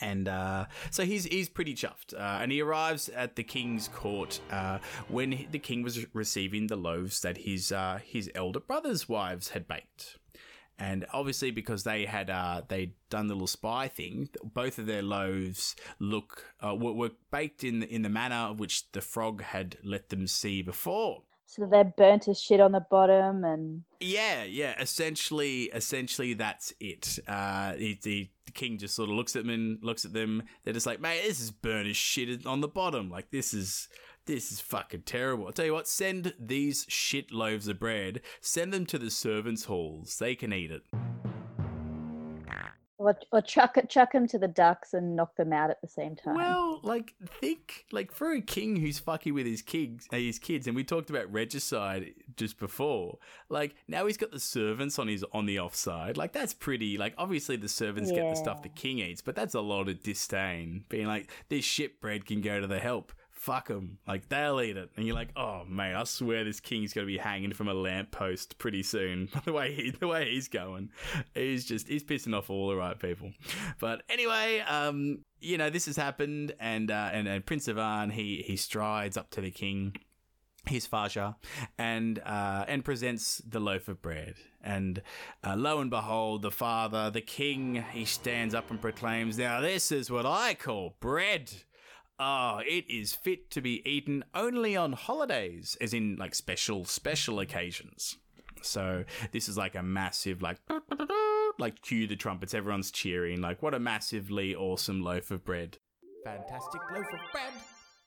And 0.00 0.28
uh, 0.28 0.66
so 0.90 1.04
he's 1.04 1.24
he's 1.24 1.48
pretty 1.48 1.74
chuffed, 1.74 2.14
uh, 2.14 2.40
and 2.40 2.50
he 2.50 2.62
arrives 2.62 3.08
at 3.10 3.36
the 3.36 3.42
king's 3.42 3.88
court 3.88 4.40
uh, 4.50 4.78
when 5.08 5.32
he- 5.32 5.48
the 5.50 5.58
king 5.58 5.82
was 5.82 6.06
receiving 6.14 6.68
the 6.68 6.76
loaves 6.76 7.20
that 7.20 7.38
his 7.38 7.70
uh, 7.70 7.98
his 8.04 8.30
elder 8.34 8.60
brother's 8.60 9.08
wives 9.08 9.50
had 9.50 9.68
baked. 9.68 10.16
And 10.78 11.04
obviously, 11.12 11.50
because 11.50 11.84
they 11.84 12.06
had 12.06 12.30
uh, 12.30 12.62
they 12.66 12.94
done 13.10 13.26
the 13.26 13.34
little 13.34 13.46
spy 13.46 13.88
thing, 13.88 14.30
both 14.42 14.78
of 14.78 14.86
their 14.86 15.02
loaves 15.02 15.76
look 15.98 16.46
uh, 16.64 16.74
were, 16.74 16.94
were 16.94 17.10
baked 17.30 17.62
in 17.64 17.80
the, 17.80 17.94
in 17.94 18.00
the 18.00 18.08
manner 18.08 18.48
of 18.50 18.58
which 18.58 18.90
the 18.92 19.02
frog 19.02 19.42
had 19.42 19.76
let 19.84 20.08
them 20.08 20.26
see 20.26 20.62
before. 20.62 21.24
So 21.50 21.66
they're 21.66 21.82
burnt 21.82 22.28
as 22.28 22.40
shit 22.40 22.60
on 22.60 22.70
the 22.70 22.86
bottom, 22.92 23.42
and 23.42 23.82
Yeah, 23.98 24.44
yeah. 24.44 24.80
Essentially, 24.80 25.64
essentially, 25.64 26.34
that's 26.34 26.72
it. 26.78 27.18
Uh, 27.26 27.74
the, 27.74 27.98
the 28.04 28.30
king 28.54 28.78
just 28.78 28.94
sort 28.94 29.10
of 29.10 29.16
looks 29.16 29.34
at 29.34 29.42
them 29.42 29.50
and 29.50 29.82
looks 29.82 30.04
at 30.04 30.12
them. 30.12 30.44
They're 30.62 30.74
just 30.74 30.86
like, 30.86 31.00
mate, 31.00 31.22
this 31.24 31.40
is 31.40 31.50
burnt 31.50 31.88
as 31.88 31.96
shit 31.96 32.46
on 32.46 32.60
the 32.60 32.68
bottom. 32.68 33.10
Like 33.10 33.32
this 33.32 33.52
is 33.52 33.88
this 34.26 34.52
is 34.52 34.60
fucking 34.60 35.02
terrible. 35.02 35.46
I'll 35.46 35.52
tell 35.52 35.64
you 35.64 35.72
what. 35.72 35.88
Send 35.88 36.34
these 36.38 36.86
shit 36.88 37.32
loaves 37.32 37.66
of 37.66 37.80
bread. 37.80 38.20
Send 38.40 38.72
them 38.72 38.86
to 38.86 38.98
the 38.98 39.10
servants' 39.10 39.64
halls. 39.64 40.18
They 40.18 40.36
can 40.36 40.52
eat 40.52 40.70
it. 40.70 40.82
Or, 43.00 43.16
or 43.32 43.40
chuck 43.40 43.78
chuck 43.88 44.14
him 44.14 44.28
to 44.28 44.38
the 44.38 44.46
ducks 44.46 44.92
and 44.92 45.16
knock 45.16 45.34
them 45.36 45.54
out 45.54 45.70
at 45.70 45.80
the 45.80 45.88
same 45.88 46.14
time. 46.14 46.34
Well, 46.34 46.80
like 46.82 47.14
think 47.40 47.86
like 47.90 48.12
for 48.12 48.30
a 48.32 48.42
king 48.42 48.76
who's 48.76 48.98
fucking 48.98 49.32
with 49.32 49.46
his 49.46 49.62
kids, 49.62 50.06
uh, 50.12 50.16
his 50.16 50.38
kids, 50.38 50.66
and 50.66 50.76
we 50.76 50.84
talked 50.84 51.08
about 51.08 51.32
regicide 51.32 52.12
just 52.36 52.58
before. 52.58 53.18
Like 53.48 53.74
now 53.88 54.06
he's 54.06 54.18
got 54.18 54.32
the 54.32 54.38
servants 54.38 54.98
on 54.98 55.08
his 55.08 55.24
on 55.32 55.46
the 55.46 55.58
offside. 55.58 56.18
Like 56.18 56.32
that's 56.32 56.52
pretty. 56.52 56.98
Like 56.98 57.14
obviously 57.16 57.56
the 57.56 57.68
servants 57.68 58.12
get 58.12 58.28
the 58.28 58.36
stuff 58.36 58.62
the 58.62 58.68
king 58.68 58.98
eats, 58.98 59.22
but 59.22 59.34
that's 59.34 59.54
a 59.54 59.60
lot 59.60 59.88
of 59.88 60.02
disdain. 60.02 60.84
Being 60.90 61.06
like 61.06 61.30
this 61.48 61.64
shit 61.64 62.02
bread 62.02 62.26
can 62.26 62.42
go 62.42 62.60
to 62.60 62.66
the 62.66 62.80
help. 62.80 63.12
Fuck 63.40 63.68
them. 63.68 63.96
Like 64.06 64.28
they'll 64.28 64.60
eat 64.60 64.76
it, 64.76 64.90
and 64.96 65.06
you're 65.06 65.14
like, 65.14 65.30
oh 65.34 65.64
mate, 65.66 65.94
I 65.94 66.04
swear 66.04 66.44
this 66.44 66.60
king's 66.60 66.92
gonna 66.92 67.06
be 67.06 67.16
hanging 67.16 67.54
from 67.54 67.68
a 67.68 67.72
lamppost 67.72 68.58
pretty 68.58 68.82
soon. 68.82 69.30
the 69.46 69.52
way 69.54 69.72
he, 69.72 69.90
the 69.92 70.06
way 70.06 70.30
he's 70.30 70.46
going, 70.46 70.90
he's 71.32 71.64
just 71.64 71.88
he's 71.88 72.04
pissing 72.04 72.36
off 72.36 72.50
all 72.50 72.68
the 72.68 72.76
right 72.76 72.98
people. 72.98 73.32
But 73.78 74.02
anyway, 74.10 74.60
um, 74.60 75.20
you 75.40 75.56
know 75.56 75.70
this 75.70 75.86
has 75.86 75.96
happened, 75.96 76.52
and 76.60 76.90
uh, 76.90 77.08
and, 77.14 77.26
and 77.26 77.46
Prince 77.46 77.66
Ivan 77.66 78.10
he 78.10 78.44
he 78.46 78.56
strides 78.56 79.16
up 79.16 79.30
to 79.30 79.40
the 79.40 79.50
king, 79.50 79.96
his 80.66 80.86
Faja, 80.86 81.36
and 81.78 82.18
uh, 82.18 82.66
and 82.68 82.84
presents 82.84 83.40
the 83.48 83.58
loaf 83.58 83.88
of 83.88 84.02
bread. 84.02 84.34
And 84.62 85.00
uh, 85.42 85.56
lo 85.56 85.80
and 85.80 85.88
behold, 85.88 86.42
the 86.42 86.50
father, 86.50 87.08
the 87.08 87.22
king, 87.22 87.86
he 87.90 88.04
stands 88.04 88.54
up 88.54 88.70
and 88.70 88.82
proclaims, 88.82 89.38
"Now 89.38 89.62
this 89.62 89.90
is 89.90 90.10
what 90.10 90.26
I 90.26 90.52
call 90.52 90.96
bread." 91.00 91.50
Oh, 92.22 92.60
it 92.66 92.84
is 92.90 93.14
fit 93.14 93.50
to 93.52 93.62
be 93.62 93.80
eaten 93.88 94.24
only 94.34 94.76
on 94.76 94.92
holidays, 94.92 95.78
as 95.80 95.94
in 95.94 96.16
like 96.16 96.34
special, 96.34 96.84
special 96.84 97.40
occasions. 97.40 98.18
So 98.60 99.04
this 99.32 99.48
is 99.48 99.56
like 99.56 99.74
a 99.74 99.82
massive, 99.82 100.42
like, 100.42 100.58
like 101.58 101.80
cue 101.80 102.06
the 102.06 102.16
trumpets, 102.16 102.52
everyone's 102.52 102.90
cheering. 102.90 103.40
Like, 103.40 103.62
what 103.62 103.72
a 103.72 103.78
massively 103.78 104.54
awesome 104.54 105.02
loaf 105.02 105.30
of 105.30 105.46
bread. 105.46 105.78
Fantastic 106.22 106.82
loaf 106.92 107.06
of 107.06 107.32
bread. 107.32 107.52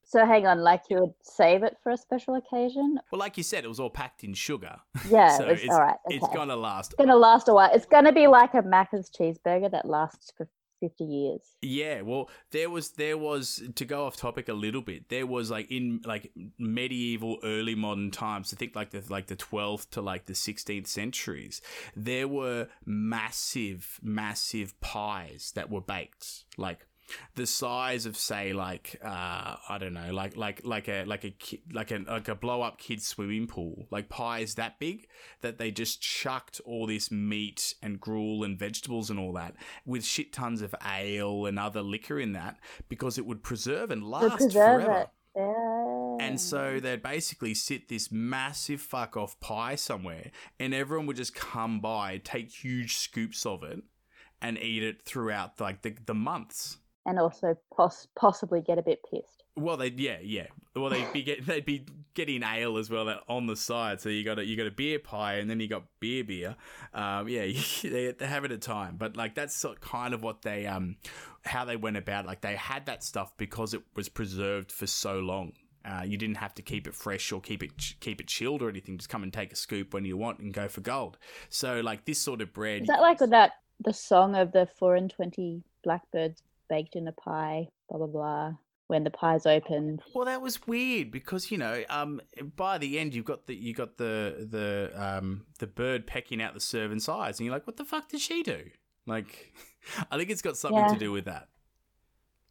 so 0.04 0.28
hang 0.28 0.46
on, 0.46 0.60
like 0.60 0.84
you 0.92 1.00
would 1.00 1.14
save 1.24 1.64
it 1.64 1.78
for 1.82 1.92
a 1.92 1.98
special 1.98 2.36
occasion? 2.36 3.00
Well, 3.12 3.18
like 3.18 3.36
you 3.36 3.42
said, 3.42 3.64
it 3.64 3.68
was 3.68 3.80
all 3.80 3.90
packed 3.90 4.24
in 4.24 4.36
sugar. 4.36 4.76
Yeah, 5.10 5.36
so 5.36 5.46
it's, 5.48 5.64
it's, 5.64 5.74
all 5.74 5.82
right. 5.82 5.98
it's 6.06 6.28
gonna 6.36 6.56
last. 6.56 6.92
It's 6.92 7.00
gonna 7.00 7.16
last 7.16 7.48
a 7.48 7.54
while. 7.54 7.72
It's 7.74 7.88
gonna 7.88 8.14
be 8.14 8.28
like 8.28 8.54
a 8.54 8.62
Macca's 8.62 9.10
cheeseburger 9.10 9.72
that 9.72 9.88
lasts 9.88 10.32
for 10.38 10.48
50 10.84 11.04
years. 11.06 11.42
Yeah, 11.62 12.02
well, 12.02 12.30
there 12.52 12.70
was 12.70 12.92
there 12.92 13.18
was 13.18 13.62
to 13.76 13.86
go 13.86 14.06
off 14.06 14.18
topic 14.18 14.50
a 14.50 14.54
little 14.54 14.82
bit. 14.82 15.10
There 15.10 15.26
was 15.26 15.50
like 15.50 15.72
in 15.72 16.02
like 16.06 16.32
medieval, 16.60 17.38
early 17.44 17.76
modern 17.76 18.12
times. 18.12 18.54
I 18.54 18.58
think 18.58 18.76
like 18.76 18.92
the 18.92 19.04
like 19.10 19.28
the 19.28 19.36
twelfth 19.36 19.92
to 19.92 20.02
like 20.02 20.26
the 20.26 20.36
sixteenth 20.36 20.88
centuries. 20.88 21.62
There 21.96 22.28
were 22.28 22.68
massive, 22.86 24.00
massive 24.02 24.80
pies 24.82 25.52
that 25.56 25.70
were 25.70 25.82
baked, 25.82 26.44
like 26.58 26.86
the 27.36 27.46
size 27.46 28.06
of 28.06 28.18
say 28.18 28.54
like 28.54 29.00
uh 29.04 29.56
I 29.70 29.78
don't 29.80 29.94
know 29.94 30.14
like 30.14 30.38
like 30.38 30.62
like 30.64 30.88
a 30.88 31.04
like 31.06 31.24
a 31.24 31.32
ki- 31.32 31.64
like 31.72 31.92
a 31.92 32.04
like 32.08 32.28
a 32.28 32.36
blow 32.36 32.62
up 32.62 32.78
kid's 32.78 33.08
swimming 33.08 33.48
pool 33.48 33.88
like 33.92 34.10
pies 34.10 34.56
that 34.56 34.80
big 34.80 35.08
that 35.42 35.58
they 35.58 35.72
just 35.72 36.02
chucked 36.02 36.62
all 36.66 36.88
this 36.88 37.12
meat 37.12 37.76
and 37.82 38.00
gruel 38.00 38.44
and 38.44 38.58
vegetables 38.58 39.10
and 39.10 39.20
all 39.20 39.34
that 39.34 39.56
with 39.86 40.06
shit 40.06 40.34
tons 40.34 40.62
of 40.62 40.76
ale 40.86 41.46
and 41.46 41.60
other 41.60 41.82
liquor 41.82 42.20
in 42.20 42.34
that 42.34 42.58
because 42.90 43.18
it 43.18 43.26
would 43.26 43.44
preserve 43.44 43.92
and 43.92 44.04
last 44.04 44.38
preserve 44.38 44.84
forever. 44.84 45.08
Yeah. 45.36 46.18
And 46.20 46.40
so 46.40 46.80
they'd 46.80 47.02
basically 47.02 47.54
sit 47.54 47.90
this 47.90 48.12
massive 48.12 48.82
fuck 48.82 49.18
off 49.18 49.40
pie 49.40 49.76
somewhere, 49.76 50.32
and 50.60 50.74
everyone 50.74 51.08
would 51.08 51.18
just 51.18 51.34
come 51.34 51.80
by, 51.80 52.22
take 52.24 52.52
huge 52.52 52.98
scoops 52.98 53.46
of 53.46 53.64
it, 53.64 53.82
and 54.42 54.58
eat 54.58 54.84
it 54.84 55.04
throughout 55.04 55.60
like 55.60 55.82
the, 55.82 55.96
the 56.06 56.14
months. 56.14 56.78
And 57.06 57.20
also 57.20 57.58
poss- 57.76 58.08
possibly 58.16 58.62
get 58.62 58.78
a 58.78 58.82
bit 58.82 59.02
pissed. 59.10 59.44
Well, 59.56 59.78
they 59.78 59.94
yeah 59.96 60.18
yeah. 60.22 60.48
Well, 60.76 60.90
they'd 60.90 61.12
be 61.14 61.24
get, 61.24 61.46
they'd 61.46 61.66
be 61.66 61.86
getting 62.14 62.44
ale 62.44 62.78
as 62.78 62.90
well 62.90 63.22
on 63.28 63.48
the 63.48 63.56
side. 63.56 64.02
So 64.02 64.10
you 64.10 64.24
got 64.24 64.40
a 64.40 64.46
you 64.46 64.56
got 64.56 64.68
a 64.68 64.72
beer 64.72 65.00
pie, 65.00 65.36
and 65.36 65.50
then 65.50 65.60
you 65.60 65.68
got 65.68 65.84
beer 66.00 66.24
beer. 66.24 66.56
Um, 66.94 67.28
yeah, 67.28 67.46
they 67.84 68.12
they 68.18 68.26
have 68.26 68.46
it 68.46 68.52
a 68.52 68.58
time. 68.58 68.96
But 68.98 69.18
like 69.18 69.36
that's 69.36 69.56
sort- 69.56 69.82
kind 69.82 70.14
of 70.14 70.24
what 70.24 70.42
they 70.42 70.66
um 70.66 70.98
how 71.46 71.66
they 71.66 71.76
went 71.76 71.98
about. 71.98 72.26
Like 72.26 72.42
they 72.42 72.56
had 72.56 72.86
that 72.88 73.04
stuff 73.04 73.34
because 73.38 73.74
it 73.74 73.82
was 73.96 74.10
preserved 74.10 74.72
for 74.72 74.88
so 74.88 75.20
long. 75.20 75.54
Uh, 75.86 76.02
you 76.06 76.18
didn't 76.18 76.38
have 76.38 76.56
to 76.56 76.62
keep 76.62 76.88
it 76.88 76.96
fresh 76.96 77.30
or 77.34 77.42
keep 77.42 77.62
it 77.62 77.78
ch- 77.78 77.98
keep 78.00 78.22
it 78.22 78.28
chilled 78.28 78.62
or 78.62 78.70
anything. 78.70 78.98
Just 78.98 79.10
come 79.10 79.22
and 79.22 79.34
take 79.34 79.52
a 79.52 79.56
scoop 79.58 79.94
when 79.94 80.06
you 80.06 80.16
want 80.16 80.40
and 80.40 80.54
go 80.54 80.70
for 80.70 80.80
gold. 80.80 81.18
So 81.50 81.82
like 81.82 82.06
this 82.06 82.20
sort 82.20 82.42
of 82.42 82.54
bread. 82.54 82.84
Is 82.84 82.88
that 82.88 83.02
like 83.02 83.20
that 83.20 83.52
the 83.84 83.94
song 83.94 84.36
of 84.36 84.54
the 84.54 84.68
four 84.80 84.96
and 84.96 85.10
twenty 85.12 85.62
blackbirds 85.84 86.42
baked 86.70 86.96
in 86.96 87.08
a 87.08 87.12
pie, 87.12 87.68
blah 87.90 87.98
blah 88.00 88.08
blah, 88.08 88.52
when 88.88 89.04
the 89.04 89.10
pie's 89.12 89.46
opened? 89.46 90.02
Well, 90.14 90.26
that 90.26 90.42
was 90.42 90.66
weird 90.68 91.12
because 91.12 91.52
you 91.52 91.58
know, 91.58 91.84
um, 91.90 92.22
by 92.56 92.78
the 92.78 93.00
end 93.00 93.14
you've 93.14 93.26
got 93.26 93.48
the 93.48 93.56
you 93.56 93.74
got 93.74 93.98
the 93.98 94.48
the 94.50 94.92
um 94.96 95.46
the 95.60 95.68
bird 95.68 96.08
pecking 96.08 96.42
out 96.42 96.54
the 96.54 96.60
servant's 96.60 97.08
eyes, 97.10 97.40
and 97.40 97.46
you're 97.46 97.56
like, 97.56 97.68
what 97.68 97.78
the 97.78 97.86
fuck 97.86 98.10
did 98.10 98.20
she 98.22 98.44
do? 98.44 98.64
Like, 99.06 99.54
I 100.12 100.18
think 100.18 100.30
it's 100.30 100.42
got 100.42 100.58
something 100.58 100.80
Yeah. 100.86 100.94
to 100.94 100.98
do 101.00 101.12
with 101.12 101.26
that. 101.26 101.50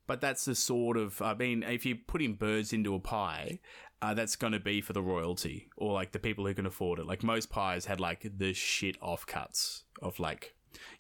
But 0.07 0.21
that's 0.21 0.45
the 0.45 0.55
sort 0.55 0.97
of, 0.97 1.23
I 1.23 1.33
mean, 1.35 1.63
if 1.63 1.87
you're 1.87 1.97
putting 2.07 2.35
birds 2.35 2.73
into 2.73 2.95
a 2.95 2.99
pie, 3.01 3.61
uh, 4.03 4.13
that's 4.15 4.35
going 4.35 4.53
to 4.53 4.59
be 4.61 4.81
for 4.81 4.93
the 4.93 5.01
royalty 5.01 5.69
or 5.77 5.93
like 5.93 6.11
the 6.11 6.19
people 6.19 6.45
who 6.45 6.53
can 6.55 6.67
afford 6.67 6.99
it. 6.99 7.07
Like 7.07 7.23
most 7.23 7.51
pies 7.51 7.87
had 7.87 8.01
like 8.01 8.27
the 8.37 8.53
shit 8.53 9.01
offcuts 9.01 9.83
of 10.03 10.19
like, 10.19 10.57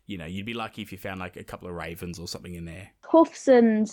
you 0.06 0.18
know, 0.18 0.26
you'd 0.26 0.46
be 0.46 0.54
lucky 0.54 0.82
if 0.82 0.92
you 0.92 0.98
found 0.98 1.20
like 1.20 1.36
a 1.36 1.44
couple 1.44 1.68
of 1.68 1.74
ravens 1.74 2.18
or 2.18 2.28
something 2.28 2.54
in 2.54 2.64
there. 2.64 2.90
Hoofs 3.10 3.48
and 3.48 3.90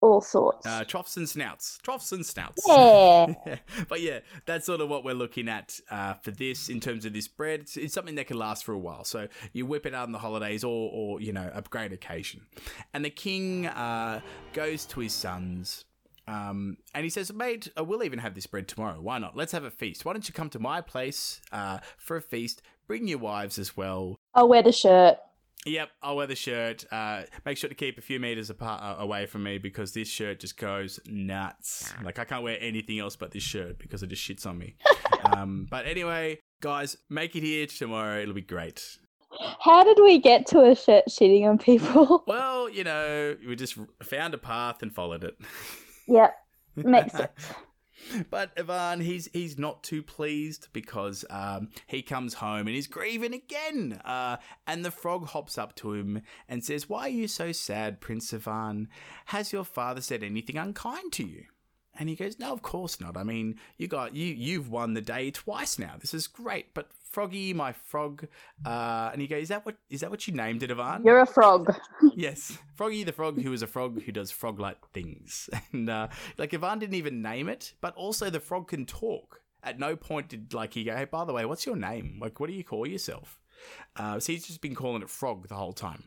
all 0.00 0.20
sorts. 0.20 0.66
Uh, 0.66 0.84
troughs 0.84 1.16
and 1.16 1.28
snouts. 1.28 1.78
Troughs 1.82 2.12
and 2.12 2.24
snouts. 2.24 2.62
yeah. 2.66 3.34
but 3.88 4.00
yeah, 4.00 4.20
that's 4.46 4.66
sort 4.66 4.80
of 4.80 4.88
what 4.88 5.04
we're 5.04 5.14
looking 5.14 5.48
at 5.48 5.80
uh, 5.90 6.14
for 6.14 6.30
this 6.30 6.68
in 6.68 6.80
terms 6.80 7.04
of 7.04 7.12
this 7.12 7.28
bread. 7.28 7.60
It's, 7.60 7.76
it's 7.76 7.94
something 7.94 8.14
that 8.16 8.26
can 8.26 8.38
last 8.38 8.64
for 8.64 8.72
a 8.72 8.78
while. 8.78 9.04
So 9.04 9.28
you 9.52 9.66
whip 9.66 9.86
it 9.86 9.94
out 9.94 10.04
on 10.04 10.12
the 10.12 10.18
holidays 10.18 10.64
or, 10.64 10.90
or 10.92 11.20
you 11.20 11.32
know, 11.32 11.50
a 11.52 11.62
great 11.62 11.92
occasion. 11.92 12.42
And 12.94 13.04
the 13.04 13.10
king 13.10 13.66
uh, 13.66 14.20
goes 14.52 14.84
to 14.86 15.00
his 15.00 15.12
sons. 15.12 15.84
Um, 16.28 16.76
and 16.94 17.04
he 17.04 17.10
says, 17.10 17.32
Mate, 17.32 17.68
uh, 17.78 17.82
we'll 17.82 18.04
even 18.04 18.18
have 18.18 18.34
this 18.34 18.46
bread 18.46 18.68
tomorrow. 18.68 19.00
Why 19.00 19.18
not? 19.18 19.34
Let's 19.34 19.52
have 19.52 19.64
a 19.64 19.70
feast. 19.70 20.04
Why 20.04 20.12
don't 20.12 20.28
you 20.28 20.34
come 20.34 20.50
to 20.50 20.58
my 20.58 20.82
place 20.82 21.40
uh, 21.52 21.78
for 21.96 22.16
a 22.16 22.22
feast? 22.22 22.60
Bring 22.86 23.08
your 23.08 23.18
wives 23.18 23.58
as 23.58 23.76
well. 23.76 24.18
I'll 24.38 24.48
wear 24.48 24.62
the 24.62 24.70
shirt. 24.70 25.18
Yep, 25.66 25.90
I'll 26.00 26.14
wear 26.16 26.28
the 26.28 26.36
shirt. 26.36 26.84
Uh, 26.92 27.22
make 27.44 27.56
sure 27.56 27.68
to 27.68 27.74
keep 27.74 27.98
a 27.98 28.00
few 28.00 28.20
meters 28.20 28.50
apart 28.50 28.80
uh, 28.80 29.02
away 29.02 29.26
from 29.26 29.42
me 29.42 29.58
because 29.58 29.92
this 29.92 30.08
shirt 30.08 30.38
just 30.38 30.56
goes 30.56 31.00
nuts. 31.06 31.92
Like 32.04 32.20
I 32.20 32.24
can't 32.24 32.44
wear 32.44 32.56
anything 32.60 33.00
else 33.00 33.16
but 33.16 33.32
this 33.32 33.42
shirt 33.42 33.80
because 33.80 34.04
it 34.04 34.06
just 34.06 34.22
shits 34.22 34.46
on 34.46 34.56
me. 34.56 34.76
um, 35.24 35.66
but 35.68 35.86
anyway, 35.86 36.38
guys, 36.60 36.96
make 37.10 37.34
it 37.34 37.42
here 37.42 37.66
tomorrow. 37.66 38.20
It'll 38.20 38.32
be 38.32 38.42
great. 38.42 38.98
How 39.60 39.82
did 39.82 39.98
we 40.00 40.20
get 40.20 40.46
to 40.46 40.60
a 40.70 40.76
shirt 40.76 41.06
shitting 41.08 41.44
on 41.44 41.58
people? 41.58 42.22
Well, 42.28 42.70
you 42.70 42.84
know, 42.84 43.36
we 43.46 43.56
just 43.56 43.76
found 44.04 44.34
a 44.34 44.38
path 44.38 44.82
and 44.82 44.94
followed 44.94 45.24
it. 45.24 45.36
yep, 46.06 46.36
makes 46.76 47.12
sense. 47.16 47.30
But 48.30 48.52
Ivan, 48.58 49.00
he's 49.00 49.28
he's 49.32 49.58
not 49.58 49.82
too 49.82 50.02
pleased 50.02 50.68
because 50.72 51.24
um, 51.30 51.68
he 51.86 52.02
comes 52.02 52.34
home 52.34 52.66
and 52.66 52.70
he's 52.70 52.86
grieving 52.86 53.34
again. 53.34 54.00
Uh, 54.04 54.36
and 54.66 54.84
the 54.84 54.90
frog 54.90 55.26
hops 55.28 55.58
up 55.58 55.74
to 55.76 55.94
him 55.94 56.22
and 56.48 56.64
says, 56.64 56.88
"Why 56.88 57.02
are 57.02 57.08
you 57.08 57.28
so 57.28 57.52
sad, 57.52 58.00
Prince 58.00 58.32
Ivan? 58.32 58.88
Has 59.26 59.52
your 59.52 59.64
father 59.64 60.00
said 60.00 60.22
anything 60.22 60.56
unkind 60.56 61.12
to 61.14 61.26
you?" 61.26 61.44
And 61.98 62.08
he 62.08 62.14
goes, 62.14 62.38
"No, 62.38 62.52
of 62.52 62.62
course 62.62 63.00
not. 63.00 63.16
I 63.16 63.24
mean, 63.24 63.58
you 63.76 63.88
got 63.88 64.14
you 64.14 64.26
you've 64.26 64.70
won 64.70 64.94
the 64.94 65.00
day 65.00 65.30
twice 65.30 65.78
now. 65.78 65.96
This 65.98 66.14
is 66.14 66.26
great. 66.26 66.74
But 66.74 66.90
Froggy, 67.10 67.52
my 67.54 67.72
frog," 67.72 68.26
uh, 68.64 69.10
and 69.12 69.20
he 69.20 69.26
goes, 69.26 69.44
"Is 69.44 69.48
that 69.48 69.64
what 69.66 69.76
is 69.88 70.00
that 70.00 70.10
what 70.10 70.26
you 70.26 70.34
named 70.34 70.62
it, 70.62 70.70
Ivan?" 70.70 71.04
You're 71.04 71.20
a 71.20 71.26
frog. 71.26 71.74
Yes, 72.14 72.58
Froggy 72.74 73.04
the 73.04 73.12
Frog, 73.12 73.40
who 73.40 73.52
is 73.52 73.62
a 73.62 73.66
frog 73.66 74.02
who 74.02 74.10
does 74.12 74.30
frog-like 74.30 74.90
things, 74.92 75.48
and 75.72 75.88
uh, 75.88 76.08
like 76.36 76.52
Ivan 76.54 76.78
didn't 76.78 76.96
even 76.96 77.22
name 77.22 77.48
it, 77.48 77.74
but 77.80 77.94
also 77.94 78.30
the 78.30 78.40
frog 78.40 78.68
can 78.68 78.86
talk. 78.86 79.40
At 79.62 79.78
no 79.78 79.96
point 79.96 80.28
did 80.28 80.54
like 80.54 80.74
he 80.74 80.84
go, 80.84 80.96
"Hey, 80.96 81.04
by 81.04 81.24
the 81.24 81.32
way, 81.32 81.44
what's 81.44 81.66
your 81.66 81.76
name? 81.76 82.18
Like, 82.20 82.40
what 82.40 82.48
do 82.48 82.54
you 82.54 82.64
call 82.64 82.86
yourself?" 82.86 83.40
Uh, 83.96 84.20
so 84.20 84.32
he's 84.32 84.46
just 84.46 84.60
been 84.60 84.74
calling 84.74 85.02
it 85.02 85.10
Frog 85.10 85.48
the 85.48 85.56
whole 85.56 85.72
time, 85.72 86.04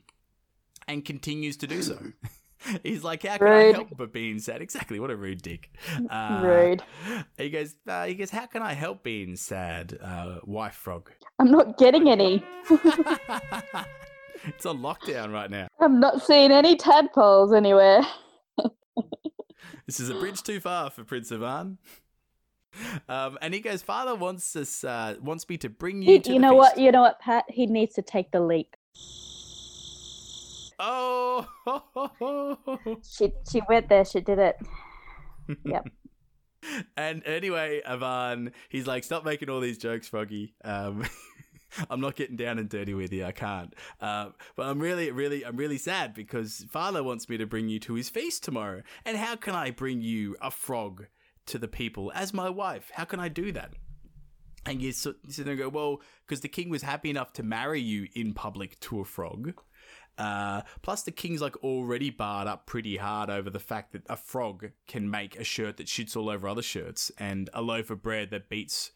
and 0.88 1.04
continues 1.06 1.58
to 1.58 1.68
do 1.68 1.82
so. 1.82 1.97
He's 2.84 3.03
like, 3.03 3.24
"How 3.24 3.38
can 3.38 3.47
I 3.47 3.72
help 3.72 3.89
but 3.97 4.14
being 4.14 4.39
sad?" 4.39 4.62
Exactly, 4.62 4.99
what 4.99 5.12
a 5.12 5.16
rude 5.16 5.41
dick. 5.41 5.72
Uh, 6.09 6.41
Rude. 6.43 6.84
He 7.38 7.49
goes, 7.49 7.76
uh, 7.88 8.05
"He 8.05 8.16
goes, 8.16 8.30
how 8.30 8.45
can 8.45 8.62
I 8.62 8.74
help 8.74 9.03
being 9.03 9.36
sad, 9.36 9.97
uh, 10.01 10.39
wife 10.43 10.76
frog?" 10.76 11.12
I'm 11.39 11.51
not 11.51 11.78
getting 11.78 12.09
any. 12.09 12.43
it's 12.70 14.66
on 14.66 14.80
lockdown 14.80 15.34
right 15.34 15.49
now. 15.49 15.68
I'm 15.80 15.99
not 15.99 16.22
seeing 16.22 16.51
any 16.51 16.76
tadpoles 16.76 17.53
anywhere. 17.53 18.01
This 19.86 19.99
is 19.99 20.09
a 20.09 20.14
bridge 20.16 20.41
too 20.43 20.59
far 20.59 20.89
for 20.89 21.03
Prince 21.03 21.32
Ivan. 21.32 21.78
Um, 23.09 23.38
and 23.41 23.53
he 23.53 23.59
goes, 23.59 23.82
Father 23.82 24.16
wants 24.16 24.55
us, 24.55 24.84
uh, 24.86 25.16
wants 25.22 25.49
me 25.49 25.57
to 25.57 25.70
bring 25.70 26.01
you 26.01 26.14
You, 26.14 26.20
to 26.22 26.30
you 26.30 26.36
the 26.36 26.39
know 26.39 26.53
what? 26.53 26.78
You 26.78 26.91
know 26.91 27.01
what, 27.01 27.20
Pat? 27.20 27.43
He 27.49 27.66
needs 27.66 27.95
to 27.95 28.01
take 28.01 28.32
the 28.32 28.39
leap. 28.39 28.76
Oh, 30.84 31.48
She 33.04 33.32
she 33.50 33.62
went 33.70 33.88
there. 33.88 34.04
She 34.04 34.20
did 34.22 34.40
it. 34.40 34.58
Yep. 35.64 35.90
and 36.98 37.26
anyway, 37.26 37.82
Ivan, 37.86 38.52
he's 38.70 38.88
like, 38.88 39.04
stop 39.04 39.24
making 39.24 39.50
all 39.50 39.60
these 39.60 39.78
jokes, 39.78 40.08
Froggy. 40.08 40.56
Um, 40.64 41.06
I'm 41.90 42.02
not 42.02 42.16
getting 42.16 42.36
down 42.36 42.60
and 42.60 42.68
dirty 42.68 42.94
with 42.94 43.14
you. 43.14 43.26
I 43.26 43.32
can't. 43.32 43.74
Uh, 44.00 44.30
but 44.56 44.68
I'm 44.68 44.80
really, 44.80 45.12
really, 45.12 45.46
I'm 45.46 45.56
really 45.56 45.78
sad 45.78 46.14
because 46.14 46.66
Father 46.70 47.04
wants 47.04 47.30
me 47.30 47.38
to 47.38 47.46
bring 47.46 47.70
you 47.70 47.80
to 47.82 47.94
his 47.94 48.10
feast 48.10 48.44
tomorrow. 48.44 48.82
And 49.06 49.18
how 49.18 49.36
can 49.36 49.56
I 49.56 49.72
bring 49.72 50.02
you 50.02 50.36
a 50.42 50.52
frog 50.52 51.06
to 51.48 51.58
the 51.58 51.68
people 51.68 52.12
as 52.14 52.34
my 52.34 52.50
wife? 52.50 52.92
How 52.94 53.06
can 53.06 53.20
I 53.20 53.30
do 53.30 53.52
that? 53.54 53.74
And 54.66 54.82
you 54.82 54.92
sit 54.92 55.16
you 55.26 55.34
sit 55.34 55.46
there 55.46 55.54
and 55.54 55.62
go, 55.62 55.70
well, 55.70 56.02
because 56.28 56.42
the 56.42 56.48
king 56.48 56.70
was 56.70 56.84
happy 56.84 57.10
enough 57.10 57.34
to 57.34 57.44
marry 57.44 57.80
you 57.82 58.08
in 58.14 58.34
public 58.34 58.80
to 58.82 59.00
a 59.00 59.06
frog. 59.06 59.54
Uh, 60.18 60.62
plus, 60.82 61.03
the 61.03 61.12
king's 61.12 61.41
like 61.41 61.55
already 61.64 62.09
barred 62.09 62.47
up 62.47 62.66
pretty 62.66 62.97
hard 62.97 63.30
over 63.30 63.49
the 63.49 63.59
fact 63.59 63.93
that 63.93 64.03
a 64.09 64.16
frog 64.16 64.72
can 64.88 65.09
make 65.09 65.36
a 65.39 65.43
shirt 65.43 65.78
that 65.78 65.88
shits 65.88 66.16
all 66.16 66.30
over 66.30 66.47
other 66.47 66.62
shirts 66.62 67.12
and 67.18 67.49
a 67.53 67.62
loaf 67.62 67.89
of 67.89 68.03
bread 68.03 68.30
that 68.30 68.49
beats 68.49 68.91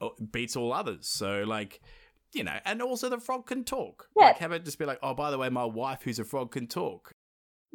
uh, 0.00 0.08
beats 0.30 0.56
all 0.56 0.72
others. 0.72 1.06
So, 1.06 1.44
like, 1.46 1.80
you 2.32 2.44
know, 2.44 2.58
and 2.64 2.80
also 2.80 3.08
the 3.08 3.18
frog 3.18 3.46
can 3.46 3.64
talk. 3.64 4.08
Yeah. 4.16 4.26
Like, 4.26 4.38
how 4.38 4.46
about 4.46 4.64
just 4.64 4.78
be 4.78 4.86
like, 4.86 5.00
oh, 5.02 5.14
by 5.14 5.30
the 5.30 5.38
way, 5.38 5.48
my 5.48 5.64
wife, 5.64 6.00
who's 6.02 6.18
a 6.18 6.24
frog, 6.24 6.52
can 6.52 6.66
talk. 6.66 7.12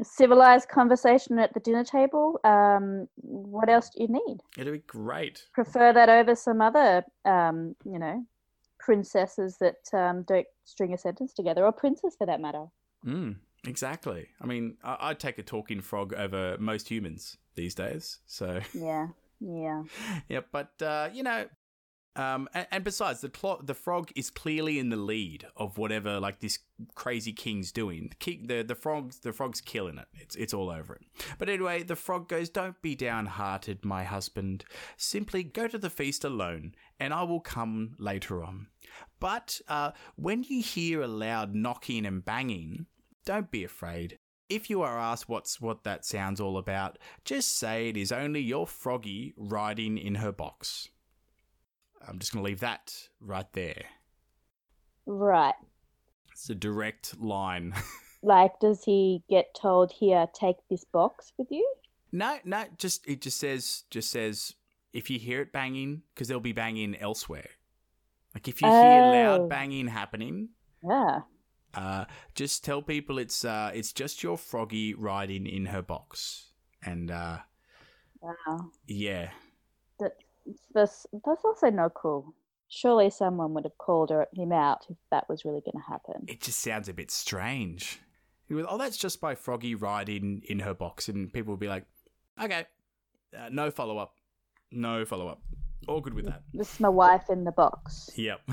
Civilized 0.01 0.67
conversation 0.67 1.39
at 1.39 1.53
the 1.53 1.59
dinner 1.59 1.83
table. 1.83 2.39
Um, 2.43 3.07
what 3.15 3.69
else 3.69 3.91
do 3.95 4.03
you 4.03 4.09
need? 4.09 4.39
It'd 4.57 4.73
be 4.73 4.79
great. 4.79 5.43
Prefer 5.53 5.93
that 5.93 6.09
over 6.09 6.35
some 6.35 6.61
other, 6.61 7.03
um, 7.23 7.75
you 7.85 7.99
know, 7.99 8.25
princesses 8.79 9.57
that 9.59 9.77
um, 9.93 10.23
don't 10.23 10.47
string 10.65 10.93
a 10.93 10.97
sentence 10.97 11.33
together, 11.33 11.63
or 11.63 11.71
princes 11.71 12.15
for 12.17 12.27
that 12.27 12.41
matter. 12.41 12.65
Mm, 13.05 13.35
exactly. 13.67 14.29
I 14.41 14.45
mean, 14.45 14.77
I- 14.83 14.97
I'd 15.09 15.19
take 15.19 15.37
a 15.37 15.43
talking 15.43 15.81
frog 15.81 16.13
over 16.13 16.57
most 16.59 16.89
humans 16.89 17.37
these 17.55 17.75
days. 17.75 18.19
So. 18.25 18.61
Yeah, 18.73 19.07
yeah. 19.39 19.83
yeah, 20.29 20.41
but 20.51 20.81
uh, 20.81 21.09
you 21.13 21.23
know, 21.23 21.45
Um, 22.17 22.47
and, 22.53 22.65
and 22.71 22.83
besides, 22.85 23.19
the 23.19 23.27
clo- 23.29 23.61
the 23.61 23.73
frog 23.73 24.09
is 24.15 24.29
clearly 24.29 24.79
in 24.79 24.89
the 24.89 24.95
lead 24.95 25.45
of 25.57 25.77
whatever 25.77 26.17
like 26.21 26.39
this 26.39 26.59
crazy 26.95 27.33
king's 27.33 27.73
doing. 27.73 28.07
The, 28.09 28.15
king, 28.15 28.47
the 28.47 28.63
the 28.63 28.73
frog's 28.75 29.19
the 29.19 29.33
frog's 29.33 29.59
killing 29.59 29.97
it. 29.97 30.07
It's 30.13 30.35
it's 30.37 30.53
all 30.53 30.69
over 30.69 30.95
it. 30.95 31.01
But 31.37 31.49
anyway, 31.49 31.83
the 31.83 31.97
frog 31.97 32.29
goes, 32.29 32.49
"Don't 32.49 32.81
be 32.81 32.95
downhearted, 32.95 33.83
my 33.83 34.05
husband. 34.05 34.63
Simply 34.95 35.43
go 35.43 35.67
to 35.67 35.77
the 35.77 35.89
feast 35.89 36.23
alone, 36.23 36.73
and 37.01 37.13
I 37.13 37.23
will 37.23 37.41
come 37.41 37.95
later 37.99 38.41
on. 38.45 38.67
But 39.19 39.59
uh, 39.67 39.91
when 40.15 40.43
you 40.43 40.61
hear 40.63 41.01
a 41.01 41.07
loud 41.09 41.53
knocking 41.53 42.05
and 42.05 42.23
banging, 42.23 42.85
don't 43.25 43.51
be 43.51 43.63
afraid. 43.63 44.17
If 44.47 44.69
you 44.69 44.81
are 44.83 44.99
asked 44.99 45.27
what's 45.27 45.59
what 45.59 45.83
that 45.83 46.05
sounds 46.05 46.39
all 46.39 46.57
about, 46.57 46.99
just 47.23 47.57
say 47.57 47.89
it 47.89 47.97
is 47.97 48.11
only 48.11 48.41
your 48.41 48.67
froggy 48.67 49.33
riding 49.37 49.97
in 49.97 50.15
her 50.15 50.31
box." 50.31 50.89
I'm 52.07 52.19
just 52.19 52.31
going 52.31 52.43
to 52.45 52.49
leave 52.49 52.59
that 52.59 53.09
right 53.19 53.51
there. 53.53 53.85
Right. 55.07 55.55
It's 56.31 56.49
a 56.49 56.55
direct 56.55 57.19
line. 57.19 57.73
Like, 58.23 58.59
does 58.59 58.83
he 58.83 59.21
get 59.29 59.53
told 59.53 59.91
here, 59.91 60.25
take 60.33 60.55
this 60.67 60.83
box 60.83 61.31
with 61.37 61.47
you? 61.51 61.63
no, 62.11 62.39
no, 62.43 62.63
just 62.75 63.07
it 63.07 63.21
just 63.21 63.37
says 63.39 63.83
just 63.91 64.09
says 64.09 64.55
if 64.93 65.11
you 65.11 65.19
hear 65.19 65.41
it 65.41 65.51
banging 65.53 66.01
because 66.11 66.27
they'll 66.27 66.39
be 66.39 66.51
banging 66.51 66.95
elsewhere. 66.95 67.49
Like 68.33 68.47
if 68.47 68.63
you 68.63 68.67
hear 68.67 69.03
Oh. 69.03 69.11
loud 69.11 69.49
banging 69.49 69.85
happening, 69.89 70.49
Yeah. 70.83 71.19
Uh, 71.75 72.05
just 72.35 72.63
tell 72.63 72.81
people 72.81 73.17
it's 73.19 73.43
uh, 73.45 73.71
it's 73.73 73.91
just 73.93 74.23
your 74.23 74.37
froggy 74.37 74.93
riding 74.93 75.45
in 75.45 75.67
her 75.67 75.81
box. 75.81 76.47
And 76.83 77.11
uh, 77.11 77.39
Wow. 78.21 78.71
yeah, 78.87 79.29
That's 79.99 80.15
that's 80.73 81.05
that's 81.25 81.45
also 81.45 81.69
not 81.69 81.93
cool. 81.93 82.33
Surely 82.67 83.09
someone 83.11 83.53
would 83.53 83.63
have 83.63 83.77
called 83.77 84.09
her, 84.09 84.27
him 84.33 84.51
out 84.51 84.87
if 84.89 84.97
that 85.11 85.29
was 85.29 85.45
really 85.45 85.61
going 85.61 85.81
to 85.83 85.87
happen. 85.91 86.25
it 86.27 86.41
just 86.41 86.59
sounds 86.59 86.89
a 86.89 86.93
bit 86.93 87.11
strange. 87.11 87.99
Oh, 88.51 88.77
that's 88.77 88.97
just 88.97 89.21
by 89.21 89.35
Froggy 89.35 89.75
riding 89.75 90.41
in 90.47 90.59
her 90.59 90.73
box, 90.73 91.07
and 91.09 91.31
people 91.31 91.53
would 91.53 91.59
be 91.59 91.67
like, 91.67 91.85
okay, 92.41 92.65
uh, 93.37 93.49
no 93.51 93.69
follow 93.71 93.97
up, 93.97 94.15
no 94.71 95.05
follow 95.05 95.27
up, 95.27 95.41
all 95.87 96.01
good 96.01 96.13
with 96.13 96.25
that. 96.25 96.41
This 96.53 96.73
is 96.73 96.79
my 96.79 96.89
wife 96.89 97.29
in 97.29 97.43
the 97.43 97.51
box. 97.51 98.09
Yep. 98.15 98.41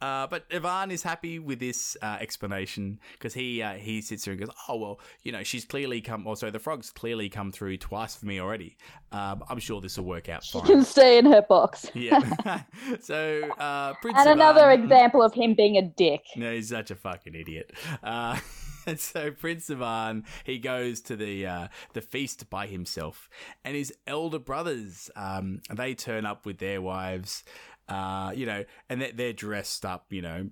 Uh, 0.00 0.26
but 0.26 0.44
Ivan 0.52 0.90
is 0.90 1.02
happy 1.02 1.38
with 1.38 1.58
this 1.58 1.96
uh, 2.02 2.18
explanation 2.20 2.98
because 3.12 3.34
he 3.34 3.62
uh, 3.62 3.74
he 3.74 4.00
sits 4.00 4.24
there 4.24 4.32
and 4.32 4.40
goes, 4.40 4.54
"Oh 4.68 4.76
well, 4.76 5.00
you 5.22 5.32
know, 5.32 5.42
she's 5.42 5.64
clearly 5.64 6.00
come. 6.00 6.26
Also, 6.26 6.50
the 6.50 6.58
frog's 6.58 6.90
clearly 6.90 7.28
come 7.28 7.52
through 7.52 7.76
twice 7.78 8.14
for 8.16 8.26
me 8.26 8.40
already. 8.40 8.76
Um, 9.12 9.44
I'm 9.48 9.58
sure 9.58 9.80
this 9.80 9.96
will 9.98 10.04
work 10.06 10.28
out 10.28 10.44
She 10.44 10.58
fine." 10.58 10.66
can 10.66 10.84
stay 10.84 11.18
in 11.18 11.26
her 11.26 11.42
box. 11.42 11.90
yeah. 11.94 12.20
so 13.00 13.50
uh, 13.58 13.94
Prince 14.00 14.18
and 14.18 14.28
another 14.30 14.70
example 14.70 15.22
of 15.22 15.34
him 15.34 15.54
being 15.54 15.76
a 15.76 15.82
dick. 15.82 16.22
no, 16.36 16.52
he's 16.52 16.68
such 16.68 16.90
a 16.90 16.94
fucking 16.94 17.34
idiot. 17.34 17.72
Uh, 18.02 18.38
and 18.86 18.98
so 19.00 19.30
Prince 19.30 19.70
Ivan, 19.70 20.24
he 20.44 20.58
goes 20.58 21.00
to 21.02 21.16
the 21.16 21.46
uh, 21.46 21.68
the 21.92 22.00
feast 22.00 22.50
by 22.50 22.66
himself, 22.66 23.28
and 23.64 23.74
his 23.76 23.92
elder 24.06 24.38
brothers, 24.38 25.10
um, 25.16 25.60
they 25.72 25.94
turn 25.94 26.26
up 26.26 26.44
with 26.46 26.58
their 26.58 26.80
wives, 26.82 27.44
uh, 27.88 28.32
you 28.34 28.46
know, 28.46 28.64
and 28.88 29.00
they're, 29.00 29.12
they're 29.12 29.32
dressed 29.32 29.84
up, 29.84 30.06
you 30.10 30.22
know. 30.22 30.50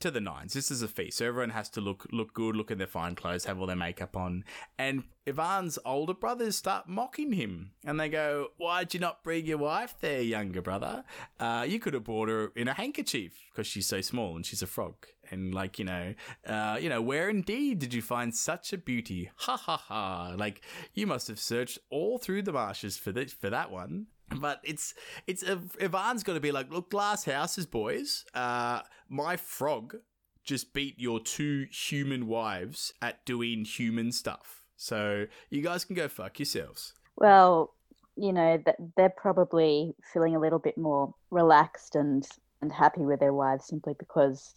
To 0.00 0.10
the 0.10 0.20
nines. 0.20 0.52
This 0.52 0.70
is 0.70 0.82
a 0.82 0.86
feast, 0.86 1.16
so 1.16 1.26
everyone 1.26 1.48
has 1.48 1.70
to 1.70 1.80
look 1.80 2.06
look 2.12 2.34
good, 2.34 2.54
look 2.54 2.70
in 2.70 2.76
their 2.76 2.86
fine 2.86 3.14
clothes, 3.14 3.46
have 3.46 3.58
all 3.58 3.66
their 3.66 3.74
makeup 3.74 4.18
on. 4.18 4.44
And 4.76 5.04
Ivan's 5.24 5.78
older 5.86 6.12
brothers 6.12 6.56
start 6.56 6.90
mocking 6.90 7.32
him, 7.32 7.70
and 7.82 7.98
they 7.98 8.10
go, 8.10 8.48
"Why'd 8.58 8.92
you 8.92 9.00
not 9.00 9.24
bring 9.24 9.46
your 9.46 9.56
wife 9.56 9.94
there, 9.98 10.20
younger 10.20 10.60
brother? 10.60 11.04
Uh, 11.40 11.64
you 11.66 11.80
could 11.80 11.94
have 11.94 12.04
brought 12.04 12.28
her 12.28 12.52
in 12.54 12.68
a 12.68 12.74
handkerchief 12.74 13.32
because 13.50 13.66
she's 13.66 13.86
so 13.86 14.02
small 14.02 14.36
and 14.36 14.44
she's 14.44 14.60
a 14.60 14.66
frog." 14.66 15.06
And 15.30 15.54
like 15.54 15.78
you 15.78 15.86
know, 15.86 16.12
uh, 16.46 16.76
you 16.78 16.90
know, 16.90 17.00
where 17.00 17.30
indeed 17.30 17.78
did 17.78 17.94
you 17.94 18.02
find 18.02 18.34
such 18.34 18.74
a 18.74 18.76
beauty? 18.76 19.30
Ha 19.36 19.56
ha 19.56 19.78
ha! 19.78 20.34
Like 20.36 20.60
you 20.92 21.06
must 21.06 21.28
have 21.28 21.40
searched 21.40 21.78
all 21.88 22.18
through 22.18 22.42
the 22.42 22.52
marshes 22.52 22.98
for 22.98 23.10
that 23.12 23.30
for 23.30 23.48
that 23.48 23.70
one. 23.70 24.08
But 24.28 24.60
it's 24.64 24.94
it's 25.26 25.42
Ivan's 25.42 26.22
got 26.22 26.34
to 26.34 26.40
be 26.40 26.52
like, 26.52 26.70
look, 26.70 26.90
glass 26.90 27.24
houses, 27.24 27.66
boys. 27.66 28.24
Uh, 28.34 28.80
my 29.08 29.36
frog 29.36 29.96
just 30.42 30.72
beat 30.72 30.98
your 30.98 31.20
two 31.20 31.66
human 31.70 32.26
wives 32.26 32.92
at 33.00 33.24
doing 33.24 33.64
human 33.64 34.10
stuff. 34.10 34.64
So 34.76 35.26
you 35.50 35.62
guys 35.62 35.84
can 35.84 35.94
go 35.94 36.08
fuck 36.08 36.38
yourselves. 36.38 36.94
Well, 37.16 37.74
you 38.16 38.32
know, 38.32 38.60
that 38.66 38.76
they're 38.96 39.10
probably 39.10 39.94
feeling 40.12 40.34
a 40.34 40.40
little 40.40 40.58
bit 40.58 40.76
more 40.76 41.14
relaxed 41.30 41.94
and, 41.94 42.26
and 42.60 42.72
happy 42.72 43.02
with 43.02 43.20
their 43.20 43.32
wives 43.32 43.66
simply 43.66 43.94
because 43.98 44.54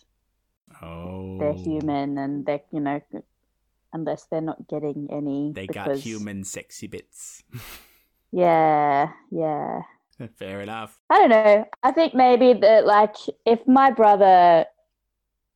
Oh, 0.81 1.37
they're 1.39 1.53
human 1.53 2.17
and 2.17 2.45
they're, 2.45 2.61
you 2.71 2.79
know, 2.79 2.99
unless 3.93 4.25
they're 4.25 4.41
not 4.41 4.67
getting 4.67 5.07
any. 5.11 5.51
They 5.53 5.67
got 5.67 5.97
human 5.97 6.43
sexy 6.43 6.87
bits. 6.87 7.43
Yeah, 8.35 9.11
yeah. 9.31 9.83
Fair 10.35 10.59
enough. 10.59 10.99
I 11.09 11.19
don't 11.19 11.29
know. 11.29 11.65
I 11.83 11.91
think 11.93 12.13
maybe 12.13 12.51
that, 12.51 12.85
like, 12.85 13.15
if 13.45 13.65
my 13.65 13.91
brother 13.91 14.65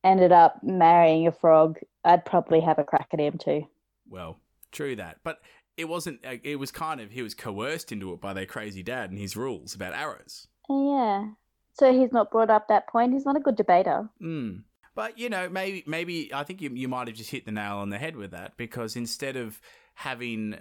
ended 0.02 0.32
up 0.32 0.60
marrying 0.62 1.26
a 1.26 1.32
frog, 1.32 1.78
I'd 2.06 2.24
probably 2.24 2.60
have 2.60 2.78
a 2.78 2.84
crack 2.84 3.08
at 3.12 3.20
him 3.20 3.36
too. 3.36 3.66
Well, 4.08 4.38
true 4.72 4.96
that, 4.96 5.18
but 5.22 5.42
it 5.76 5.90
wasn't. 5.90 6.20
It 6.24 6.58
was 6.58 6.70
kind 6.70 7.02
of 7.02 7.10
he 7.10 7.20
was 7.20 7.34
coerced 7.34 7.92
into 7.92 8.14
it 8.14 8.20
by 8.22 8.32
their 8.32 8.46
crazy 8.46 8.82
dad 8.82 9.10
and 9.10 9.18
his 9.18 9.36
rules 9.36 9.74
about 9.74 9.92
arrows. 9.92 10.48
Yeah. 10.70 11.26
So 11.74 11.92
he's 11.92 12.12
not 12.12 12.30
brought 12.30 12.48
up 12.48 12.68
that 12.68 12.88
point. 12.88 13.12
He's 13.12 13.26
not 13.26 13.36
a 13.36 13.40
good 13.40 13.56
debater. 13.56 14.08
Mm. 14.22 14.62
But 14.94 15.18
you 15.18 15.28
know, 15.28 15.50
maybe 15.50 15.84
maybe 15.86 16.32
I 16.32 16.44
think 16.44 16.62
you 16.62 16.70
you 16.70 16.88
might 16.88 17.08
have 17.08 17.16
just 17.16 17.30
hit 17.30 17.44
the 17.44 17.52
nail 17.52 17.76
on 17.76 17.90
the 17.90 17.98
head 17.98 18.16
with 18.16 18.30
that 18.30 18.56
because 18.56 18.96
instead 18.96 19.36
of 19.36 19.60
having 19.94 20.56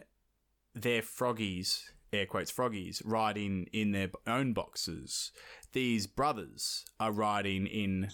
their 0.75 1.01
froggies, 1.01 1.91
air 2.11 2.25
quotes 2.25 2.51
froggies, 2.51 3.01
riding 3.05 3.67
in 3.73 3.91
their 3.91 4.09
own 4.27 4.53
boxes, 4.53 5.31
these 5.73 6.07
brothers 6.07 6.85
are 6.99 7.11
riding 7.11 7.67
in. 7.67 8.09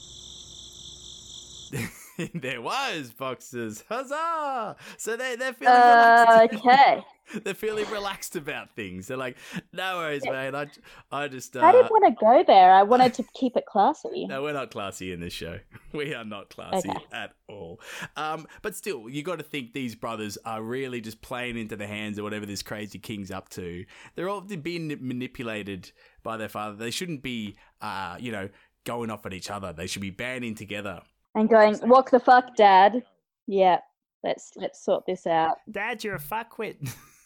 in 2.18 2.32
their 2.42 2.62
wives' 2.62 3.12
boxes, 3.12 3.84
huzzah! 3.90 4.76
So 4.98 5.16
they 5.16 5.36
they're 5.36 5.54
feeling 5.54 5.76
uh, 5.76 6.26
relaxed. 6.36 6.56
Okay. 6.56 7.04
they're 7.44 7.54
feeling 7.54 7.90
relaxed 7.90 8.36
about 8.36 8.76
things. 8.76 9.08
They're 9.08 9.18
like, 9.18 9.38
no 9.74 9.98
worries, 9.98 10.24
mate. 10.26 10.54
I, 10.54 10.68
I 11.12 11.28
just 11.28 11.56
uh, 11.56 11.62
I 11.62 11.72
didn't 11.72 11.92
want 11.92 12.06
to 12.06 12.24
go 12.24 12.44
there. 12.46 12.72
I 12.72 12.84
wanted 12.84 13.14
to 13.16 13.24
keep 13.34 13.56
it 13.56 13.66
classy. 13.66 14.26
no, 14.28 14.44
we're 14.44 14.54
not 14.54 14.72
classy 14.72 15.12
in 15.12 15.20
this 15.20 15.34
show. 15.34 15.60
We 15.94 16.14
are 16.14 16.26
not 16.26 16.50
classy 16.50 16.90
Okay. 16.90 17.06
at 17.14 17.32
all. 17.48 17.80
Um, 18.18 18.48
but 18.62 18.76
still, 18.76 19.08
you 19.10 19.24
got 19.24 19.38
to 19.38 19.44
think 19.46 19.72
these 19.72 19.96
brothers 19.96 20.38
are 20.46 20.62
really 20.62 21.00
just 21.00 21.22
playing 21.22 21.58
into 21.58 21.78
the 21.78 21.88
hands 21.88 22.18
of 22.18 22.26
whatever 22.26 22.46
this 22.46 22.62
crazy 22.62 23.00
king's 23.00 23.32
up 23.32 23.48
to. 23.50 23.86
They're 24.16 24.28
all 24.28 24.42
being 24.42 24.90
manipulated 25.00 25.92
by 26.22 26.36
their 26.36 26.50
father. 26.50 26.76
They 26.76 26.92
shouldn't 26.92 27.24
be, 27.24 27.56
uh, 27.80 28.18
you 28.20 28.34
know, 28.34 28.50
going 28.84 29.10
off 29.10 29.26
at 29.26 29.34
each 29.34 29.50
other. 29.50 29.72
They 29.72 29.88
should 29.88 30.02
be 30.02 30.10
banding 30.10 30.56
together. 30.56 31.00
And 31.34 31.48
going, 31.50 31.80
walk 31.84 32.12
the 32.12 32.20
fuck, 32.20 32.56
Dad. 32.58 33.04
Yeah. 33.48 33.80
Let's 34.24 34.52
let's 34.58 34.84
sort 34.84 35.06
this 35.06 35.26
out. 35.28 35.58
Dad, 35.72 36.04
you're 36.04 36.16
a 36.16 36.20
fuckwit. 36.20 36.76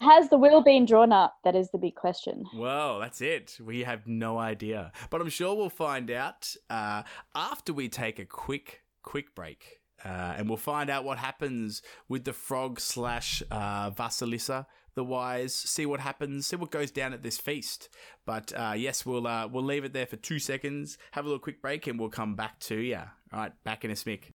Has 0.01 0.29
the 0.29 0.37
will 0.37 0.61
been 0.63 0.85
drawn 0.85 1.11
up? 1.11 1.35
That 1.43 1.55
is 1.55 1.69
the 1.71 1.77
big 1.77 1.95
question. 1.95 2.45
Well, 2.55 2.99
that's 2.99 3.19
it. 3.21 3.57
We 3.61 3.83
have 3.83 4.07
no 4.07 4.37
idea. 4.37 4.91
But 5.09 5.19
I'm 5.19 5.29
sure 5.29 5.55
we'll 5.55 5.69
find 5.69 6.09
out 6.09 6.55
uh, 6.69 7.03
after 7.35 7.73
we 7.73 7.89
take 7.89 8.17
a 8.17 8.25
quick, 8.25 8.83
quick 9.03 9.35
break. 9.35 9.79
Uh, 10.03 10.35
and 10.37 10.47
we'll 10.47 10.57
find 10.57 10.89
out 10.89 11.03
what 11.03 11.17
happens 11.17 11.81
with 12.07 12.23
the 12.23 12.31
frog 12.31 12.79
slash 12.79 13.43
uh, 13.51 13.91
Vasilisa, 13.91 14.65
the 14.95 15.03
wise. 15.03 15.53
See 15.53 15.85
what 15.85 15.99
happens. 15.99 16.47
See 16.47 16.55
what 16.55 16.71
goes 16.71 16.91
down 16.91 17.11
at 17.11 17.21
this 17.21 17.37
feast. 17.37 17.89
But 18.25 18.53
uh, 18.55 18.75
yes, 18.77 19.05
we'll 19.05 19.27
uh, 19.27 19.47
we'll 19.47 19.65
leave 19.65 19.83
it 19.83 19.91
there 19.91 20.05
for 20.05 20.15
two 20.15 20.39
seconds. 20.39 20.97
Have 21.11 21.25
a 21.25 21.27
little 21.27 21.39
quick 21.41 21.61
break, 21.61 21.85
and 21.87 21.99
we'll 21.99 22.07
come 22.07 22.35
back 22.35 22.61
to 22.61 22.77
you. 22.77 22.95
All 23.33 23.39
right, 23.39 23.51
back 23.65 23.83
in 23.83 23.91
a 23.91 23.95
smick. 23.95 24.31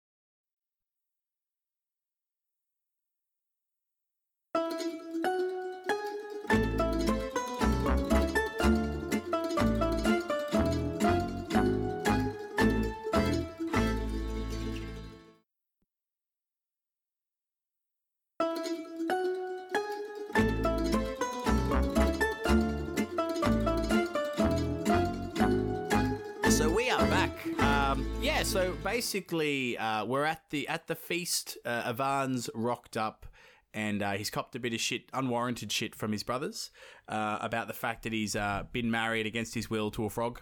So 28.50 28.74
basically, 28.82 29.78
uh, 29.78 30.04
we're 30.06 30.24
at 30.24 30.42
the 30.50 30.66
at 30.66 30.88
the 30.88 30.96
feast. 30.96 31.56
Uh, 31.64 31.84
Ivan's 31.86 32.50
rocked 32.52 32.96
up, 32.96 33.24
and 33.72 34.02
uh, 34.02 34.14
he's 34.14 34.28
copped 34.28 34.56
a 34.56 34.58
bit 34.58 34.74
of 34.74 34.80
shit, 34.80 35.02
unwarranted 35.12 35.70
shit 35.70 35.94
from 35.94 36.10
his 36.10 36.24
brothers 36.24 36.72
uh, 37.06 37.38
about 37.40 37.68
the 37.68 37.72
fact 37.72 38.02
that 38.02 38.12
he's 38.12 38.34
uh, 38.34 38.64
been 38.72 38.90
married 38.90 39.24
against 39.24 39.54
his 39.54 39.70
will 39.70 39.92
to 39.92 40.04
a 40.04 40.10
frog. 40.10 40.40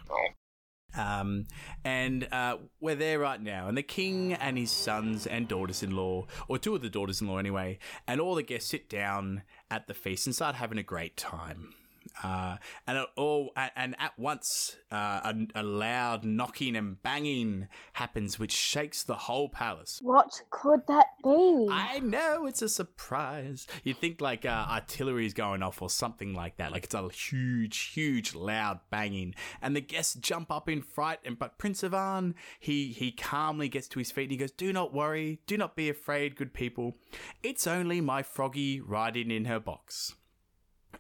Um, 0.97 1.49
and 1.85 2.27
uh, 2.33 2.57
we're 2.81 2.95
there 2.95 3.19
right 3.19 3.43
now, 3.43 3.69
and 3.69 3.77
the 3.77 3.83
king 3.83 4.33
and 4.33 4.57
his 4.57 4.71
sons 4.71 5.27
and 5.27 5.47
daughters-in-law, 5.47 6.29
or 6.49 6.59
two 6.59 6.75
of 6.75 6.81
the 6.81 6.89
daughters-in-law 6.89 7.37
anyway, 7.37 7.79
and 8.07 8.23
all 8.23 8.35
the 8.35 8.43
guests 8.43 8.71
sit 8.71 8.89
down 8.89 9.43
at 9.71 9.87
the 9.87 9.93
feast 9.93 10.27
and 10.27 10.35
start 10.35 10.55
having 10.55 10.79
a 10.79 10.83
great 10.83 11.19
time. 11.19 11.75
Uh, 12.23 12.57
and 12.87 12.99
it 12.99 13.07
all 13.17 13.53
and 13.77 13.95
at 13.99 14.19
once 14.19 14.77
uh, 14.91 15.33
a, 15.55 15.61
a 15.61 15.63
loud 15.63 16.25
knocking 16.25 16.77
and 16.77 17.03
banging 17.03 17.69
happens, 17.95 18.39
which 18.39 18.53
shakes 18.53 19.03
the 19.03 19.15
whole 19.15 19.49
palace. 19.49 20.01
What 20.03 20.41
could 20.51 20.81
that 20.89 21.07
be? 21.23 21.69
I 21.71 22.01
know 22.01 22.47
it's 22.47 22.63
a 22.63 22.69
surprise. 22.69 23.67
You 23.85 23.95
think 23.95 24.21
like 24.21 24.45
uh, 24.45 24.67
artillery 24.69 25.27
is 25.27 25.35
going 25.35 25.63
off 25.63 25.83
or 25.83 25.91
something 25.91 26.35
like 26.35 26.57
that. 26.57 26.73
Like 26.73 26.85
it's 26.85 26.95
a 26.95 27.09
huge, 27.09 27.91
huge, 27.93 28.35
loud 28.35 28.81
banging, 28.91 29.35
and 29.61 29.75
the 29.77 29.81
guests 29.81 30.15
jump 30.15 30.51
up 30.51 30.69
in 30.69 30.83
fright. 30.83 31.19
And 31.25 31.39
but 31.39 31.59
Prince 31.59 31.85
Ivan, 31.85 32.35
he 32.59 32.89
he 32.89 33.13
calmly 33.13 33.69
gets 33.69 33.89
to 33.89 33.99
his 33.99 34.11
feet. 34.11 34.25
And 34.25 34.33
he 34.33 34.37
goes, 34.37 34.53
"Do 34.53 34.73
not 34.73 34.95
worry, 34.95 35.41
do 35.47 35.57
not 35.57 35.77
be 35.77 35.89
afraid, 35.89 36.37
good 36.37 36.55
people. 36.55 36.95
It's 37.43 37.67
only 37.67 38.01
my 38.01 38.23
froggy 38.23 38.81
riding 38.81 39.31
in 39.31 39.45
her 39.47 39.61
box." 39.61 40.15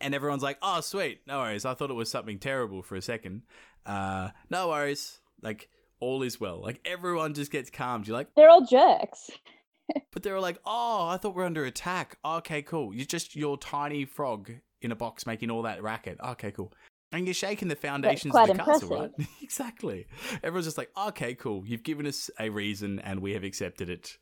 And 0.00 0.14
everyone's 0.14 0.42
like, 0.42 0.58
"Oh, 0.62 0.80
sweet, 0.80 1.20
no 1.26 1.38
worries." 1.40 1.64
I 1.64 1.74
thought 1.74 1.90
it 1.90 1.94
was 1.94 2.10
something 2.10 2.38
terrible 2.38 2.82
for 2.82 2.96
a 2.96 3.02
second. 3.02 3.42
Uh, 3.84 4.30
no 4.50 4.68
worries. 4.68 5.20
Like 5.42 5.68
all 6.00 6.22
is 6.22 6.40
well. 6.40 6.60
Like 6.62 6.80
everyone 6.84 7.34
just 7.34 7.50
gets 7.50 7.70
calmed. 7.70 8.06
You're 8.06 8.16
like, 8.16 8.34
They're 8.34 8.50
all 8.50 8.64
jerks. 8.64 9.30
but 10.12 10.22
they 10.22 10.32
were 10.32 10.40
like, 10.40 10.58
"Oh, 10.64 11.06
I 11.08 11.16
thought 11.16 11.34
we 11.34 11.42
are 11.42 11.46
under 11.46 11.64
attack." 11.64 12.18
Okay, 12.24 12.62
cool. 12.62 12.94
You're 12.94 13.06
just 13.06 13.36
your 13.36 13.56
tiny 13.56 14.04
frog 14.04 14.50
in 14.82 14.92
a 14.92 14.96
box 14.96 15.26
making 15.26 15.50
all 15.50 15.62
that 15.62 15.82
racket. 15.82 16.18
Okay, 16.22 16.50
cool. 16.50 16.72
And 17.10 17.26
you're 17.26 17.34
shaking 17.34 17.68
the 17.68 17.76
foundations 17.76 18.36
of 18.36 18.48
the 18.48 18.54
castle, 18.54 19.00
right? 19.00 19.28
exactly. 19.42 20.06
Everyone's 20.42 20.66
just 20.66 20.78
like, 20.78 20.90
"Okay, 20.96 21.34
cool. 21.34 21.64
You've 21.66 21.82
given 21.82 22.06
us 22.06 22.30
a 22.38 22.50
reason, 22.50 22.98
and 23.00 23.20
we 23.20 23.32
have 23.32 23.44
accepted 23.44 23.88
it 23.88 24.18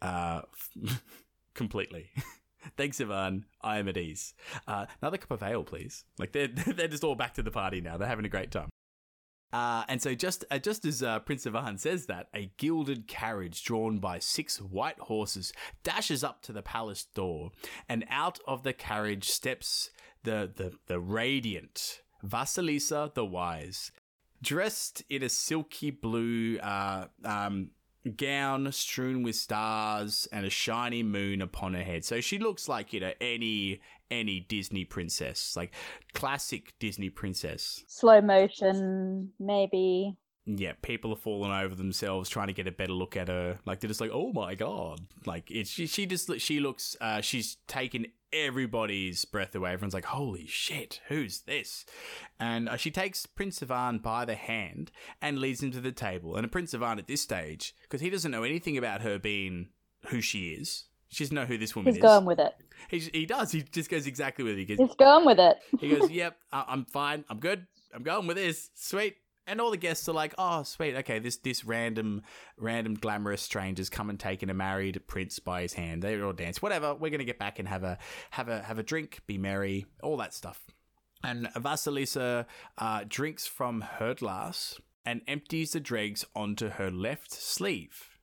uh, 0.00 0.42
completely." 1.54 2.10
Thanks, 2.76 3.00
Ivan. 3.00 3.44
I 3.62 3.78
am 3.78 3.88
at 3.88 3.96
ease. 3.96 4.34
Uh, 4.66 4.86
another 5.00 5.18
cup 5.18 5.30
of 5.30 5.42
ale, 5.42 5.64
please. 5.64 6.04
Like 6.18 6.32
they're 6.32 6.48
they're 6.66 6.88
just 6.88 7.04
all 7.04 7.14
back 7.14 7.34
to 7.34 7.42
the 7.42 7.50
party 7.50 7.80
now. 7.80 7.96
They're 7.96 8.08
having 8.08 8.26
a 8.26 8.30
great 8.30 8.50
time. 8.50 8.68
Uh, 9.50 9.84
and 9.88 10.02
so, 10.02 10.14
just 10.14 10.44
uh, 10.50 10.58
just 10.58 10.84
as 10.84 11.02
uh, 11.02 11.20
Prince 11.20 11.46
Ivan 11.46 11.78
says 11.78 12.06
that, 12.06 12.28
a 12.34 12.50
gilded 12.58 13.06
carriage 13.06 13.64
drawn 13.64 13.98
by 13.98 14.18
six 14.18 14.60
white 14.60 14.98
horses 14.98 15.52
dashes 15.82 16.22
up 16.22 16.42
to 16.42 16.52
the 16.52 16.60
palace 16.60 17.06
door, 17.14 17.52
and 17.88 18.04
out 18.10 18.38
of 18.46 18.62
the 18.62 18.74
carriage 18.74 19.28
steps 19.30 19.90
the 20.24 20.50
the 20.54 20.72
the 20.86 21.00
radiant 21.00 22.02
Vasilisa 22.22 23.14
the 23.14 23.24
Wise, 23.24 23.90
dressed 24.42 25.02
in 25.08 25.22
a 25.22 25.30
silky 25.30 25.90
blue 25.90 26.58
uh, 26.58 27.06
um, 27.24 27.70
gown 28.16 28.70
strewn 28.72 29.22
with 29.22 29.36
stars 29.36 30.28
and 30.32 30.46
a 30.46 30.50
shiny 30.50 31.02
moon 31.02 31.42
upon 31.42 31.74
her 31.74 31.82
head. 31.82 32.04
So 32.04 32.20
she 32.20 32.38
looks 32.38 32.68
like 32.68 32.92
you 32.92 33.00
know 33.00 33.12
any 33.20 33.80
any 34.10 34.40
Disney 34.40 34.84
princess, 34.84 35.56
like 35.56 35.72
classic 36.14 36.74
Disney 36.78 37.10
princess. 37.10 37.84
Slow 37.86 38.20
motion, 38.20 39.32
maybe. 39.38 40.16
Yeah, 40.56 40.72
people 40.82 41.12
are 41.12 41.16
falling 41.16 41.52
over 41.52 41.74
themselves 41.74 42.28
trying 42.28 42.46
to 42.46 42.52
get 42.52 42.66
a 42.66 42.72
better 42.72 42.92
look 42.92 43.16
at 43.16 43.28
her. 43.28 43.58
Like 43.66 43.80
they're 43.80 43.88
just 43.88 44.00
like, 44.00 44.10
oh 44.12 44.32
my 44.32 44.54
god! 44.54 45.00
Like 45.26 45.50
it's 45.50 45.70
she, 45.70 45.86
she 45.86 46.06
just 46.06 46.40
she 46.40 46.60
looks 46.60 46.96
uh, 47.00 47.20
she's 47.20 47.56
taken 47.66 48.06
everybody's 48.32 49.24
breath 49.24 49.54
away. 49.54 49.72
Everyone's 49.72 49.94
like, 49.94 50.06
holy 50.06 50.46
shit, 50.46 51.00
who's 51.08 51.40
this? 51.40 51.84
And 52.38 52.68
uh, 52.68 52.76
she 52.76 52.90
takes 52.90 53.26
Prince 53.26 53.62
Ivan 53.62 53.98
by 53.98 54.24
the 54.24 54.34
hand 54.34 54.90
and 55.20 55.38
leads 55.38 55.62
him 55.62 55.70
to 55.72 55.80
the 55.80 55.92
table. 55.92 56.36
And 56.36 56.50
Prince 56.50 56.74
Ivan 56.74 56.98
at 56.98 57.06
this 57.06 57.22
stage, 57.22 57.74
because 57.82 58.00
he 58.00 58.10
doesn't 58.10 58.30
know 58.30 58.42
anything 58.42 58.76
about 58.76 59.02
her 59.02 59.18
being 59.18 59.68
who 60.06 60.20
she 60.20 60.50
is. 60.50 60.84
She 61.10 61.24
doesn't 61.24 61.34
know 61.34 61.46
who 61.46 61.56
this 61.56 61.74
woman 61.74 61.94
He's 61.94 61.98
is. 61.98 62.02
He's 62.02 62.10
going 62.10 62.24
with 62.26 62.38
it. 62.38 62.54
He, 62.90 62.98
he 62.98 63.26
does. 63.26 63.50
He 63.50 63.62
just 63.62 63.90
goes 63.90 64.06
exactly 64.06 64.44
with 64.44 64.54
it. 64.54 64.58
He 64.58 64.64
goes, 64.76 64.78
He's 64.78 64.96
going 64.96 65.24
with 65.24 65.38
it. 65.38 65.56
he 65.80 65.88
goes, 65.96 66.10
"Yep, 66.10 66.36
I- 66.52 66.64
I'm 66.68 66.84
fine. 66.84 67.24
I'm 67.30 67.38
good. 67.38 67.66
I'm 67.94 68.02
going 68.02 68.26
with 68.26 68.36
this. 68.36 68.70
Sweet." 68.74 69.16
And 69.48 69.60
all 69.60 69.70
the 69.70 69.76
guests 69.76 70.08
are 70.08 70.12
like, 70.12 70.34
"Oh, 70.38 70.62
sweet. 70.62 70.94
Okay, 70.96 71.18
this 71.18 71.38
this 71.38 71.64
random 71.64 72.22
random 72.56 72.94
glamorous 72.94 73.42
stranger's 73.42 73.88
come 73.88 74.10
and 74.10 74.20
taken 74.20 74.50
a 74.50 74.54
married 74.54 75.00
prince 75.06 75.38
by 75.38 75.62
his 75.62 75.72
hand. 75.72 76.02
They 76.02 76.20
all 76.20 76.32
dance. 76.32 76.62
Whatever. 76.62 76.94
We're 76.94 77.10
gonna 77.10 77.24
get 77.24 77.38
back 77.38 77.58
and 77.58 77.66
have 77.66 77.82
a 77.82 77.98
have 78.30 78.48
a 78.48 78.62
have 78.62 78.78
a 78.78 78.82
drink, 78.82 79.20
be 79.26 79.38
merry, 79.38 79.86
all 80.02 80.16
that 80.18 80.34
stuff." 80.34 80.66
And 81.24 81.48
Vasilisa 81.56 82.46
uh, 82.76 83.04
drinks 83.08 83.46
from 83.46 83.80
her 83.80 84.14
glass 84.14 84.78
and 85.04 85.22
empties 85.26 85.72
the 85.72 85.80
dregs 85.80 86.24
onto 86.36 86.68
her 86.68 86.90
left 86.90 87.32
sleeve. 87.32 88.18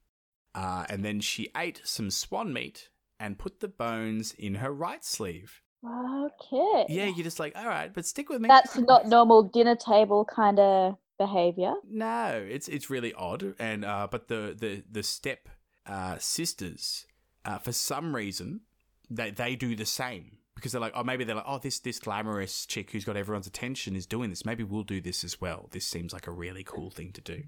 Uh, 0.54 0.86
and 0.88 1.04
then 1.04 1.20
she 1.20 1.50
ate 1.58 1.82
some 1.84 2.10
swan 2.10 2.54
meat 2.54 2.90
and 3.20 3.40
put 3.40 3.60
the 3.60 3.68
bones 3.68 4.34
in 4.34 4.56
her 4.56 4.72
right 4.72 5.04
sleeve. 5.04 5.62
Okay. 5.84 6.86
Yeah, 6.90 7.06
you're 7.06 7.24
just 7.24 7.40
like, 7.40 7.58
all 7.58 7.66
right, 7.68 7.94
but 7.94 8.06
stick 8.06 8.30
with 8.30 8.42
me. 8.42 8.48
That's 8.48 8.78
not 8.78 9.08
normal 9.08 9.44
dinner 9.44 9.76
table 9.76 10.26
kind 10.26 10.60
of 10.60 10.96
behavior. 11.18 11.74
No, 11.90 12.46
it's 12.48 12.68
it's 12.68 12.90
really 12.90 13.14
odd, 13.14 13.56
and 13.60 13.86
uh, 13.86 14.08
but 14.10 14.28
the 14.28 14.56
the 14.58 14.84
the 14.90 15.04
step 15.04 15.50
uh, 15.86 16.18
sisters, 16.20 17.06
uh, 17.44 17.58
for 17.58 17.72
some 17.72 18.16
reason, 18.16 18.62
they 19.10 19.32
they 19.32 19.56
do 19.56 19.76
the 19.76 19.86
same 19.86 20.38
because 20.56 20.72
they're 20.72 20.82
like, 20.82 20.94
oh, 20.96 21.04
maybe 21.04 21.24
they're 21.24 21.36
like, 21.36 21.46
oh, 21.48 21.60
this 21.60 21.80
this 21.80 22.00
glamorous 22.00 22.66
chick 22.66 22.92
who's 22.92 23.06
got 23.06 23.18
everyone's 23.18 23.48
attention 23.48 23.96
is 23.96 24.06
doing 24.06 24.30
this. 24.30 24.46
Maybe 24.46 24.64
we'll 24.64 24.84
do 24.84 25.02
this 25.02 25.24
as 25.24 25.40
well. 25.40 25.68
This 25.72 25.86
seems 25.86 26.14
like 26.14 26.28
a 26.28 26.32
really 26.32 26.64
cool 26.64 26.90
thing 26.90 27.12
to 27.14 27.22
do. 27.22 27.44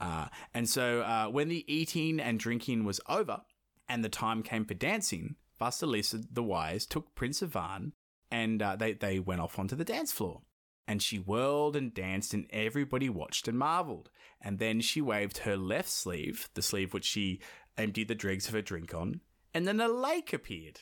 Uh, 0.00 0.26
and 0.54 0.68
so 0.68 1.00
uh, 1.02 1.26
when 1.26 1.48
the 1.48 1.70
eating 1.72 2.18
and 2.20 2.38
drinking 2.38 2.84
was 2.84 3.00
over, 3.08 3.42
and 3.88 4.04
the 4.04 4.08
time 4.08 4.42
came 4.42 4.64
for 4.64 4.74
dancing, 4.74 5.36
Vasilisa 5.60 6.24
the 6.32 6.42
Wise 6.42 6.86
took 6.86 7.14
Prince 7.14 7.42
Ivan, 7.42 7.92
and 8.30 8.62
uh, 8.62 8.76
they 8.76 8.94
they 8.94 9.18
went 9.18 9.40
off 9.40 9.58
onto 9.58 9.76
the 9.76 9.84
dance 9.84 10.12
floor 10.12 10.42
and 10.90 11.00
she 11.00 11.20
whirled 11.20 11.76
and 11.76 11.94
danced, 11.94 12.34
and 12.34 12.48
everybody 12.50 13.08
watched 13.08 13.46
and 13.46 13.56
marveled. 13.56 14.10
And 14.40 14.58
then 14.58 14.80
she 14.80 15.00
waved 15.00 15.38
her 15.38 15.56
left 15.56 15.88
sleeve, 15.88 16.48
the 16.54 16.62
sleeve 16.62 16.92
which 16.92 17.04
she 17.04 17.40
emptied 17.78 18.08
the 18.08 18.16
dregs 18.16 18.48
of 18.48 18.54
her 18.54 18.60
drink 18.60 18.92
on, 18.92 19.20
and 19.54 19.68
then 19.68 19.80
a 19.80 19.86
lake 19.86 20.32
appeared. 20.32 20.80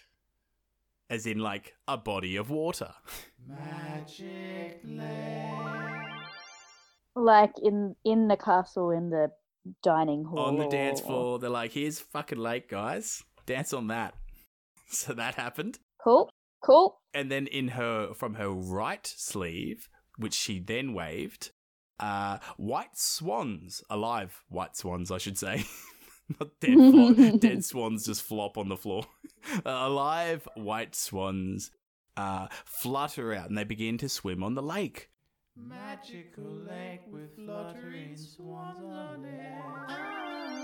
As 1.11 1.27
in, 1.27 1.41
like, 1.41 1.75
a 1.87 1.99
body 1.99 2.37
of 2.37 2.49
water. 2.49 2.95
Magic 3.47 4.81
lake. 4.83 6.09
Like 7.15 7.53
in 7.63 7.95
in 8.03 8.29
the 8.29 8.37
castle 8.39 8.91
in 8.91 9.11
the 9.11 9.29
dining 9.83 10.25
hall. 10.25 10.39
on 10.39 10.57
the 10.57 10.69
dance 10.69 11.03
floor, 11.03 11.39
they're 11.39 11.51
like, 11.51 11.73
here's 11.73 12.01
fucking 12.01 12.39
lake, 12.39 12.71
guys. 12.71 13.23
Dance 13.45 13.75
on 13.75 13.89
that. 13.89 14.15
So 14.91 15.13
that 15.13 15.35
happened. 15.35 15.79
Cool. 16.03 16.31
Cool. 16.65 16.99
And 17.13 17.31
then 17.31 17.47
in 17.47 17.69
her, 17.69 18.15
from 18.15 18.35
her 18.35 18.51
right 18.51 19.07
sleeve, 19.07 19.89
which 20.19 20.35
she 20.35 20.59
then 20.61 20.93
waved, 20.93 21.51
uh, 22.01 22.39
white 22.59 22.97
swans, 22.99 23.83
alive 23.89 24.45
white 24.49 24.77
swans, 24.77 25.11
I 25.11 25.19
should 25.19 25.39
say. 25.39 25.65
Not 26.41 26.51
dead, 26.61 26.75
flo- 27.17 27.39
dead 27.39 27.65
swans 27.65 28.05
just 28.05 28.23
flop 28.23 28.59
on 28.59 28.69
the 28.69 28.77
floor. 28.77 29.05
Uh, 29.65 29.71
alive 29.71 30.47
white 30.57 30.95
swans 30.95 31.71
uh, 32.19 32.49
flutter 32.67 33.33
out 33.33 33.49
and 33.49 33.57
they 33.57 33.65
begin 33.65 33.97
to 33.97 34.09
swim 34.09 34.43
on 34.43 34.55
the 34.55 34.63
lake. 34.63 35.09
Magical 35.57 36.45
lake 36.69 37.01
with 37.11 37.35
fluttering 37.37 38.15
swans 38.17 38.79
on 38.85 39.25
it. 39.25 40.59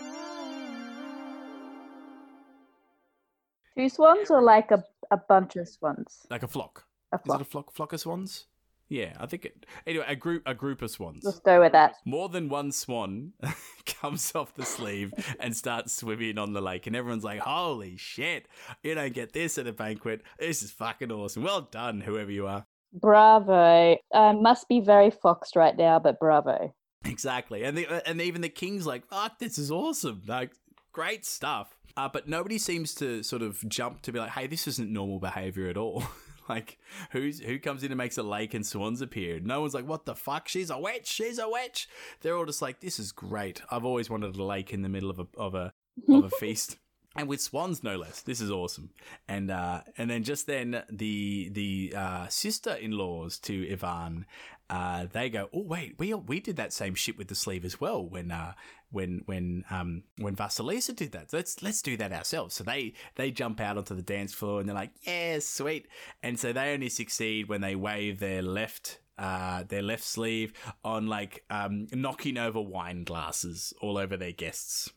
Two 3.77 3.89
swans 3.89 4.31
or 4.31 4.43
like 4.43 4.71
a, 4.71 4.85
a 5.11 5.17
bunch 5.17 5.57
of 5.57 5.69
swans? 5.69 6.27
Like 6.31 6.43
a 6.43 6.49
flock. 6.49 6.85
A 7.13 7.17
Is 7.17 7.21
it 7.21 7.25
flock. 7.27 7.41
a 7.41 7.45
flock, 7.45 7.73
flock 7.73 7.93
of 7.93 8.01
swans? 8.01 8.47
Yeah, 8.95 9.15
I 9.19 9.27
think 9.27 9.45
it. 9.45 9.67
Anyway, 9.89 10.05
a 10.07 10.15
group, 10.15 10.45
a 10.47 10.55
group 10.55 10.81
of 10.81 10.89
swans. 10.89 11.25
Let's 11.25 11.41
go 11.41 11.61
with 11.61 11.73
that. 11.73 11.97
More 12.05 12.29
than 12.29 12.49
one 12.49 12.71
swan 12.71 13.33
comes 13.87 14.33
off 14.37 14.55
the 14.55 14.65
sleeve 14.65 15.13
and 15.41 15.57
starts 15.57 15.97
swimming 15.97 16.39
on 16.39 16.53
the 16.53 16.61
lake, 16.61 16.87
and 16.87 16.95
everyone's 16.95 17.25
like, 17.25 17.41
"Holy 17.41 17.97
shit! 17.97 18.47
You 18.85 18.95
don't 18.95 19.13
get 19.13 19.33
this 19.33 19.59
at 19.59 19.67
a 19.67 19.73
banquet. 19.73 20.23
This 20.39 20.63
is 20.63 20.71
fucking 20.71 21.11
awesome. 21.11 21.43
Well 21.43 21.63
done, 21.63 22.03
whoever 22.03 22.31
you 22.31 22.47
are." 22.47 22.67
Bravo. 22.93 23.97
I 24.15 24.33
must 24.33 24.69
be 24.69 24.79
very 24.79 25.11
foxed 25.11 25.57
right 25.57 25.77
now, 25.77 25.99
but 25.99 26.21
bravo. 26.21 26.73
Exactly, 27.05 27.65
and 27.65 27.77
the, 27.77 28.09
and 28.09 28.21
even 28.21 28.43
the 28.43 28.49
king's 28.49 28.87
like, 28.87 29.09
"Fuck, 29.09 29.41
this 29.41 29.59
is 29.59 29.73
awesome! 29.73 30.23
Like, 30.25 30.53
great 30.93 31.27
stuff." 31.27 31.77
Uh, 31.97 32.09
but 32.09 32.29
nobody 32.29 32.59
seems 32.59 32.95
to 32.95 33.25
sort 33.25 33.43
of 33.43 33.69
jump 33.69 34.03
to 34.03 34.13
be 34.13 34.21
like, 34.21 34.31
"Hey, 34.31 34.47
this 34.47 34.69
isn't 34.69 34.89
normal 34.89 35.19
behavior 35.19 35.67
at 35.67 35.77
all." 35.77 36.05
like, 36.49 36.79
who's 37.11 37.41
who 37.41 37.59
comes 37.59 37.83
in 37.83 37.91
and 37.91 37.99
makes 37.99 38.19
a 38.19 38.23
lake 38.23 38.55
and 38.55 38.67
swans 38.67 39.01
appear? 39.01 39.41
No 39.41 39.61
one's 39.61 39.75
like, 39.75 39.87
"What 39.87 40.05
the 40.05 40.15
fuck? 40.15 40.49
She's 40.49 40.71
a 40.71 40.79
witch! 40.79 41.07
She's 41.07 41.39
a 41.39 41.49
witch!" 41.49 41.89
They're 42.21 42.37
all 42.37 42.47
just 42.47 42.63
like, 42.63 42.81
"This 42.81 42.99
is 42.99 43.13
great. 43.13 43.63
I've 43.71 43.85
always 43.85 44.11
wanted 44.11 44.37
a 44.37 44.43
lake 44.43 44.73
in 44.73 44.83
the 44.83 44.89
middle 44.89 45.11
of 45.11 45.19
a 45.19 45.27
of 45.37 45.55
a 45.55 45.73
of 46.09 46.25
a 46.25 46.31
feast." 46.39 46.79
And 47.17 47.29
with 47.29 47.41
swans, 47.41 47.85
no 47.85 47.97
less. 47.97 48.23
This 48.23 48.41
is 48.41 48.51
awesome. 48.51 48.91
And 49.29 49.49
uh, 49.49 49.83
and 49.97 50.11
then 50.11 50.25
just 50.25 50.49
then, 50.49 50.83
the 50.91 51.49
the 51.53 51.95
uh, 51.97 52.27
sister 52.27 52.73
in 52.73 52.91
laws 52.91 53.39
to 53.41 53.71
Ivan 53.73 54.27
uh, 54.71 55.07
they 55.13 55.29
go, 55.29 55.49
"Oh 55.53 55.63
wait, 55.63 55.95
we 55.99 56.15
we 56.15 56.41
did 56.41 56.57
that 56.57 56.73
same 56.73 56.95
shit 56.95 57.19
with 57.19 57.29
the 57.29 57.35
sleeve 57.35 57.65
as 57.65 57.81
well 57.81 58.05
when 58.05 58.31
uh, 58.31 58.55
when 58.95 59.23
when 59.27 59.65
um, 59.71 60.05
when 60.19 60.35
Vasilisa 60.37 60.95
did 60.97 61.13
that. 61.13 61.33
Let's 61.33 61.63
let's 61.63 61.83
do 61.83 61.97
that 61.99 62.13
ourselves." 62.13 62.55
So 62.55 62.65
they 62.65 62.95
they 63.17 63.31
jump 63.31 63.61
out 63.61 63.77
onto 63.77 63.95
the 63.95 64.03
dance 64.03 64.33
floor 64.33 64.61
and 64.61 64.69
they're 64.69 64.75
like, 64.75 64.93
"Yeah, 65.03 65.41
sweet." 65.41 65.89
And 66.23 66.39
so 66.39 66.53
they 66.53 66.73
only 66.73 66.89
succeed 66.89 67.49
when 67.49 67.61
they 67.61 67.75
wave 67.75 68.21
their 68.21 68.41
left 68.41 69.01
uh, 69.19 69.65
their 69.65 69.83
left 69.83 70.05
sleeve 70.05 70.53
on 70.85 71.07
like 71.07 71.45
um, 71.51 71.87
knocking 71.93 72.39
over 72.39 72.61
wine 72.61 73.05
glasses 73.05 73.73
all 73.81 73.99
over 73.99 74.17
their 74.17 74.33
guests. 74.33 74.93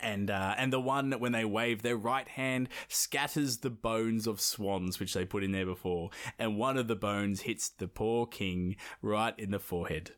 And 0.00 0.30
uh, 0.30 0.54
and 0.58 0.72
the 0.72 0.80
one 0.80 1.12
when 1.12 1.32
they 1.32 1.44
wave 1.44 1.82
their 1.82 1.96
right 1.96 2.28
hand 2.28 2.68
scatters 2.88 3.58
the 3.58 3.70
bones 3.70 4.26
of 4.26 4.40
swans 4.40 5.00
which 5.00 5.14
they 5.14 5.24
put 5.24 5.42
in 5.42 5.52
there 5.52 5.64
before, 5.64 6.10
and 6.38 6.58
one 6.58 6.76
of 6.76 6.88
the 6.88 6.96
bones 6.96 7.42
hits 7.42 7.70
the 7.70 7.88
poor 7.88 8.26
king 8.26 8.76
right 9.00 9.34
in 9.38 9.50
the 9.50 9.58
forehead. 9.58 10.10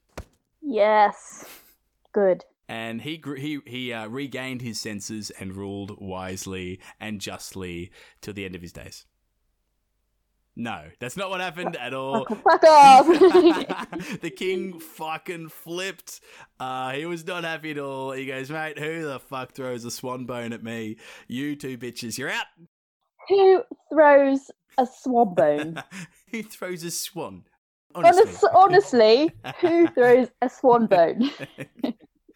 Yes. 0.61 1.45
Good. 2.13 2.45
And 2.69 3.03
he 3.03 3.17
gr- 3.17 3.37
he 3.37 3.61
he 3.67 3.93
uh, 3.93 4.09
regained 4.09 4.63
his 4.63 4.81
senses 4.81 5.31
and 5.31 5.55
ruled 5.55 6.01
wisely 6.01 6.81
and 7.01 7.21
justly 7.21 7.91
till 8.21 8.35
the 8.35 8.45
end 8.45 8.57
of 8.57 8.63
his 8.63 8.73
days. 8.73 9.07
No, 10.59 10.85
that's 11.01 11.19
not 11.19 11.29
what 11.29 11.43
happened 11.43 11.77
at 11.77 11.93
all. 11.93 12.25
Fuck 12.45 12.65
off. 12.65 13.07
the 14.21 14.33
king 14.35 14.81
fucking 14.81 15.51
flipped. 15.51 16.21
Uh, 16.59 16.93
he 16.93 17.05
was 17.05 17.27
not 17.27 17.45
happy 17.45 17.73
at 17.73 17.79
all. 17.79 18.13
He 18.13 18.25
goes, 18.25 18.51
mate, 18.51 18.79
who 18.79 19.03
the 19.05 19.21
fuck 19.21 19.53
throws 19.53 19.85
a 19.85 19.91
swan 19.91 20.25
bone 20.25 20.55
at 20.55 20.65
me? 20.65 20.97
You 21.29 21.57
two 21.57 21.77
bitches, 21.77 22.17
you're 22.17 22.31
out. 22.31 22.47
Who 23.29 23.63
throws 23.91 24.51
a 24.79 24.87
swan 24.87 25.35
bone? 25.35 25.83
who 26.31 26.43
throws 26.43 26.83
a 26.85 26.91
swan? 26.91 27.45
Honest, 27.95 28.45
honestly, 28.55 29.31
who 29.61 29.87
throws 29.89 30.29
a 30.41 30.49
swan 30.49 30.87
bone? 30.87 31.31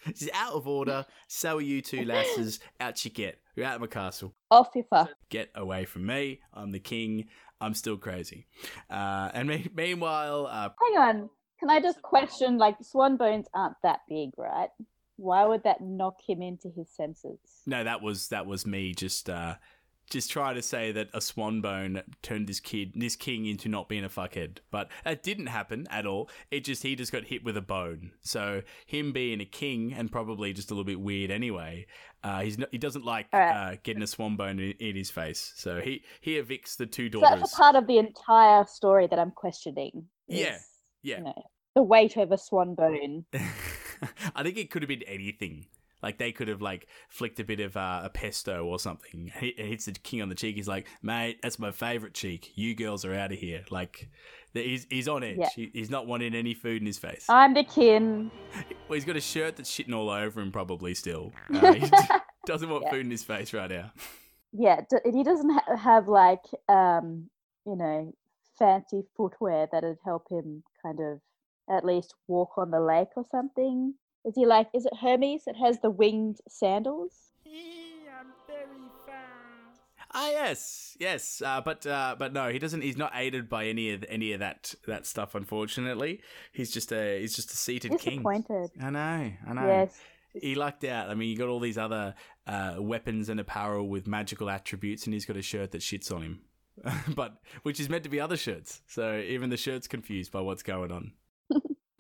This 0.07 0.23
is 0.23 0.31
out 0.33 0.55
of 0.55 0.67
order. 0.67 1.05
So 1.29 1.59
are 1.59 1.61
you 1.61 1.83
two 1.83 2.05
lasses. 2.05 2.61
Out 2.81 3.05
you 3.05 3.11
get. 3.11 3.39
You're 3.55 3.67
out 3.67 3.75
of 3.75 3.81
my 3.83 3.87
castle. 3.87 4.35
Off 4.51 4.69
you 4.75 4.85
fuck. 4.89 5.11
Get 5.29 5.51
away 5.55 5.85
from 5.85 6.07
me. 6.07 6.41
I'm 6.55 6.71
the 6.71 6.81
king. 6.81 7.27
I'm 7.61 7.75
still 7.75 7.97
crazy. 7.99 8.47
Uh, 8.89 9.31
and 9.35 9.49
me- 9.49 9.69
meanwhile, 9.75 10.47
uh, 10.47 10.71
Hang 10.81 10.99
on. 10.99 11.31
Can 11.59 11.69
I 11.69 11.81
just 11.81 12.01
question? 12.01 12.57
Like, 12.57 12.77
swan 12.83 13.19
bones 13.19 13.47
aren't 13.53 13.77
that 13.83 14.01
big, 14.09 14.31
right? 14.39 14.71
Why 15.17 15.45
would 15.45 15.65
that 15.65 15.83
knock 15.83 16.15
him 16.27 16.41
into 16.41 16.71
his 16.75 16.89
senses? 16.89 17.39
no, 17.67 17.85
that 17.85 18.01
was 18.01 18.29
that 18.29 18.47
was 18.47 18.67
me 18.67 18.95
just 18.95 19.29
uh, 19.29 19.57
just 20.11 20.31
trying 20.31 20.57
to 20.57 20.63
say 20.63 20.93
that 20.93 21.09
a 21.15 21.21
swan 21.21 21.61
bone 21.61 22.03
turned 22.23 22.49
this 22.49 22.61
kid, 22.61 22.93
this 22.97 23.17
king, 23.17 23.47
into 23.47 23.69
not 23.69 23.89
being 23.89 24.05
a 24.05 24.09
fuckhead. 24.09 24.59
But 24.71 24.89
that 25.05 25.23
didn't 25.23 25.47
happen 25.47 25.87
at 25.91 26.05
all. 26.07 26.29
It 26.51 26.65
just 26.65 26.83
he 26.83 26.97
just 26.97 27.13
got 27.13 27.25
hit 27.25 27.45
with 27.45 27.57
a 27.57 27.63
bone. 27.63 28.13
So 28.21 28.63
him 28.87 29.13
being 29.13 29.41
a 29.41 29.45
king 29.45 29.93
and 29.95 30.11
probably 30.11 30.53
just 30.53 30.71
a 30.71 30.75
little 30.75 30.85
bit 30.85 31.01
weird 31.01 31.31
anyway. 31.31 31.87
Uh, 32.23 32.41
he's 32.41 32.59
not, 32.59 32.69
he 32.71 32.77
doesn't 32.79 33.05
like 33.05 33.29
Alright. 33.33 33.75
uh, 33.75 33.77
getting 33.83 34.03
a 34.03 34.07
swan 34.07 34.37
bone 34.37 34.59
in, 34.59 34.73
in 34.73 34.97
his 34.97 35.11
face. 35.11 35.53
So 35.57 35.81
he 35.81 36.03
he 36.21 36.33
evicts 36.41 36.77
the 36.77 36.87
two 36.87 37.07
So 37.07 37.21
daughters. 37.21 37.41
that's 37.41 37.55
a 37.55 37.57
part 37.57 37.77
of 37.77 37.87
the 37.87 37.99
entire 37.99 38.65
story 38.67 39.07
that 39.07 39.19
I'm 39.19 39.31
questioning. 39.31 40.07
Yeah, 40.27 40.59
yeah. 41.03 41.19
You 41.19 41.25
know, 41.25 41.43
the 41.75 41.83
weight 41.83 42.17
of 42.17 42.33
a 42.33 42.39
swan 42.39 42.75
bone. 42.75 43.25
I 44.35 44.43
think 44.43 44.57
it 44.59 44.71
could 44.71 44.83
have 44.83 44.89
been 44.89 45.03
anything. 45.05 45.67
Like 46.03 46.19
they 46.19 46.33
could 46.33 46.49
have 46.49 46.63
like 46.63 46.87
flicked 47.09 47.41
a 47.41 47.45
bit 47.45 47.61
of 47.61 47.77
uh, 47.77 48.01
a 48.05 48.11
pesto 48.11 48.65
or 48.65 48.79
something. 48.79 49.31
He 49.39 49.55
hits 49.57 49.85
the 49.87 49.93
king 49.93 50.23
on 50.23 50.29
the 50.29 50.35
cheek. 50.35 50.57
He's 50.57 50.69
like, 50.69 50.87
"Mate, 51.03 51.41
that's 51.43 51.59
my 51.59 51.71
favorite 51.73 52.15
cheek. 52.15 52.53
You 52.55 52.75
girls 52.75 53.05
are 53.05 53.15
out 53.15 53.33
of 53.33 53.39
here." 53.39 53.65
Like 53.71 54.09
he's 54.55 54.87
he's 54.91 55.09
on 55.09 55.23
edge. 55.23 55.39
Yeah. 55.39 55.49
He, 55.55 55.71
he's 55.75 55.91
not 55.91 56.07
wanting 56.07 56.35
any 56.35 56.55
food 56.55 56.81
in 56.83 56.87
his 56.87 56.99
face. 56.99 57.27
I'm 57.29 57.55
the 57.55 57.65
kin. 57.65 58.31
well, 58.89 58.95
he's 58.95 59.05
got 59.05 59.17
a 59.17 59.21
shirt 59.21 59.57
that's 59.57 59.71
shitting 59.71 59.95
all 59.95 60.09
over 60.11 60.41
him, 60.41 60.51
probably 60.53 60.95
still. 60.95 61.33
Uh, 61.55 61.73
he 61.75 61.91
doesn't 62.47 62.71
want 62.71 62.85
Yeah. 62.85 62.91
food 62.91 63.05
in 63.05 63.11
his 63.11 63.23
face 63.25 63.53
right 63.53 63.71
now. 63.71 63.93
yeah, 64.53 64.81
he 65.13 65.23
doesn't 65.23 65.51
ha- 65.51 65.77
have 65.77 66.09
like 66.09 66.43
um, 66.69 67.29
you 67.67 67.77
know, 67.77 68.13
fancy 68.59 69.03
footwear 69.17 69.69
that'd 69.71 69.99
help 70.05 70.25
him 70.31 70.63
kind 70.83 70.99
of 71.01 71.21
at 71.71 71.85
least 71.85 72.15
walk 72.27 72.57
on 72.57 72.71
the 72.71 72.81
lake 72.81 73.09
or 73.17 73.25
something. 73.31 73.95
Is 74.25 74.35
he 74.35 74.47
like? 74.47 74.69
Is 74.75 74.87
it 74.87 74.93
Hermes 75.01 75.45
that 75.47 75.57
has 75.57 75.79
the 75.81 75.91
winged 75.91 76.39
sandals? 76.49 77.13
I'm 77.47 78.27
very 78.47 78.67
fast. 79.07 79.81
Ah, 80.13 80.29
yes, 80.31 80.97
yes, 81.01 81.43
uh, 81.45 81.61
but 81.61 81.87
uh, 81.87 82.17
but 82.19 82.33
no, 82.33 82.49
he 82.49 82.59
doesn't. 82.59 82.83
He's 82.83 82.97
not 82.97 83.13
aided 83.15 83.49
by 83.49 83.67
any 83.67 83.93
of 83.93 84.05
any 84.09 84.33
of 84.33 84.41
that 84.41 84.75
that 84.87 85.07
stuff. 85.07 85.35
Unfortunately, 85.35 86.21
he's 86.53 86.71
just 86.71 86.93
a 86.93 87.21
he's 87.21 87.35
just 87.35 87.53
a 87.53 87.57
seated 87.57 87.93
king. 87.99 88.23
Disappointed. 88.23 88.71
I 88.83 88.91
know, 88.91 89.33
I 89.49 89.53
know. 89.55 89.67
Yes. 89.67 90.01
he 90.35 90.55
lucked 90.55 90.85
out. 90.85 91.09
I 91.09 91.15
mean, 91.15 91.31
you 91.31 91.37
got 91.39 91.49
all 91.49 91.61
these 91.61 91.79
other 91.79 92.15
uh, 92.47 92.75
weapons 92.79 93.29
and 93.29 93.41
apparel 93.41 93.89
with 93.89 94.07
magical 94.07 94.51
attributes, 94.51 95.05
and 95.05 95.15
he's 95.15 95.25
got 95.25 95.37
a 95.37 95.43
shirt 95.43 95.71
that 95.71 95.81
shits 95.81 96.13
on 96.15 96.23
him, 96.23 96.41
but 97.15 97.41
which 97.63 97.81
is 97.81 97.89
meant 97.89 98.05
to 98.05 98.11
be 98.11 98.21
other 98.21 98.37
shirts. 98.37 98.83
So 98.87 99.17
even 99.17 99.49
the 99.49 99.57
shirt's 99.57 99.87
confused 99.89 100.33
by 100.33 100.41
what's 100.41 100.63
going 100.63 100.93
on. 100.93 101.13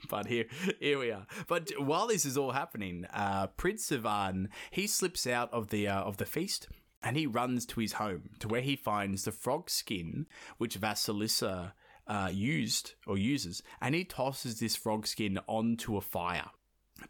but 0.08 0.26
here, 0.26 0.46
here 0.78 0.98
we 0.98 1.10
are. 1.10 1.26
But 1.46 1.70
while 1.78 2.06
this 2.06 2.24
is 2.24 2.36
all 2.36 2.52
happening, 2.52 3.06
uh, 3.12 3.48
Prince 3.48 3.90
Ivan 3.92 4.48
he 4.70 4.86
slips 4.86 5.26
out 5.26 5.52
of 5.52 5.68
the 5.68 5.88
uh, 5.88 6.02
of 6.02 6.16
the 6.16 6.26
feast. 6.26 6.68
And 7.02 7.16
he 7.16 7.26
runs 7.26 7.64
to 7.64 7.80
his 7.80 7.94
home, 7.94 8.28
to 8.40 8.48
where 8.48 8.60
he 8.60 8.76
finds 8.76 9.24
the 9.24 9.32
frog 9.32 9.70
skin 9.70 10.26
which 10.58 10.78
Vasilisa 10.78 11.72
uh, 12.06 12.28
used 12.30 12.92
or 13.06 13.16
uses, 13.16 13.62
and 13.80 13.94
he 13.94 14.04
tosses 14.04 14.60
this 14.60 14.76
frog 14.76 15.06
skin 15.06 15.38
onto 15.46 15.96
a 15.96 16.02
fire 16.02 16.50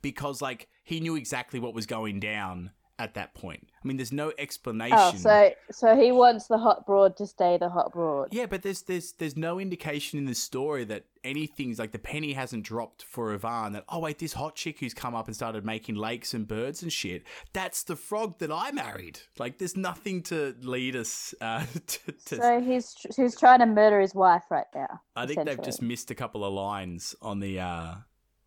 because 0.02 0.40
like 0.40 0.68
he 0.84 1.00
knew 1.00 1.16
exactly 1.16 1.58
what 1.58 1.74
was 1.74 1.86
going 1.86 2.20
down 2.20 2.70
at 3.00 3.14
that 3.14 3.32
point. 3.34 3.66
I 3.82 3.88
mean, 3.88 3.96
there's 3.96 4.12
no 4.12 4.30
explanation. 4.38 4.98
Oh, 4.98 5.14
so 5.16 5.52
so 5.70 5.96
he 5.96 6.12
wants 6.12 6.48
the 6.48 6.58
hot 6.58 6.84
broad 6.86 7.16
to 7.16 7.26
stay 7.26 7.56
the 7.56 7.70
hot 7.70 7.92
broad. 7.92 8.28
yeah, 8.30 8.44
but 8.44 8.62
there's 8.62 8.82
there's 8.82 9.12
there's 9.12 9.38
no 9.38 9.58
indication 9.58 10.18
in 10.18 10.26
the 10.26 10.34
story 10.34 10.84
that 10.84 11.06
anything's 11.24 11.78
like 11.78 11.92
the 11.92 11.98
penny 11.98 12.34
hasn't 12.34 12.62
dropped 12.62 13.02
for 13.02 13.32
Ivan 13.32 13.72
that 13.72 13.84
oh 13.88 14.00
wait 14.00 14.18
this 14.18 14.34
hot 14.34 14.54
chick 14.54 14.80
who's 14.80 14.94
come 14.94 15.14
up 15.14 15.26
and 15.26 15.34
started 15.34 15.64
making 15.64 15.94
lakes 15.94 16.32
and 16.32 16.48
birds 16.48 16.82
and 16.82 16.90
shit 16.90 17.24
that's 17.52 17.82
the 17.84 17.96
frog 17.96 18.38
that 18.38 18.52
I 18.52 18.70
married. 18.72 19.20
Like 19.38 19.58
there's 19.58 19.76
nothing 19.76 20.22
to 20.24 20.54
lead 20.60 20.94
us 20.94 21.34
uh, 21.40 21.64
to. 21.86 22.12
to 22.26 22.36
So 22.36 22.60
he's 22.60 22.94
tr- 22.94 23.22
he's 23.22 23.38
trying 23.38 23.60
to 23.60 23.66
murder 23.66 23.98
his 23.98 24.14
wife 24.14 24.44
right 24.50 24.66
now. 24.74 25.00
I 25.16 25.26
think 25.26 25.46
they've 25.46 25.62
just 25.62 25.80
missed 25.80 26.10
a 26.10 26.14
couple 26.14 26.44
of 26.44 26.52
lines 26.52 27.14
on 27.22 27.40
the 27.40 27.60
uh, 27.60 27.94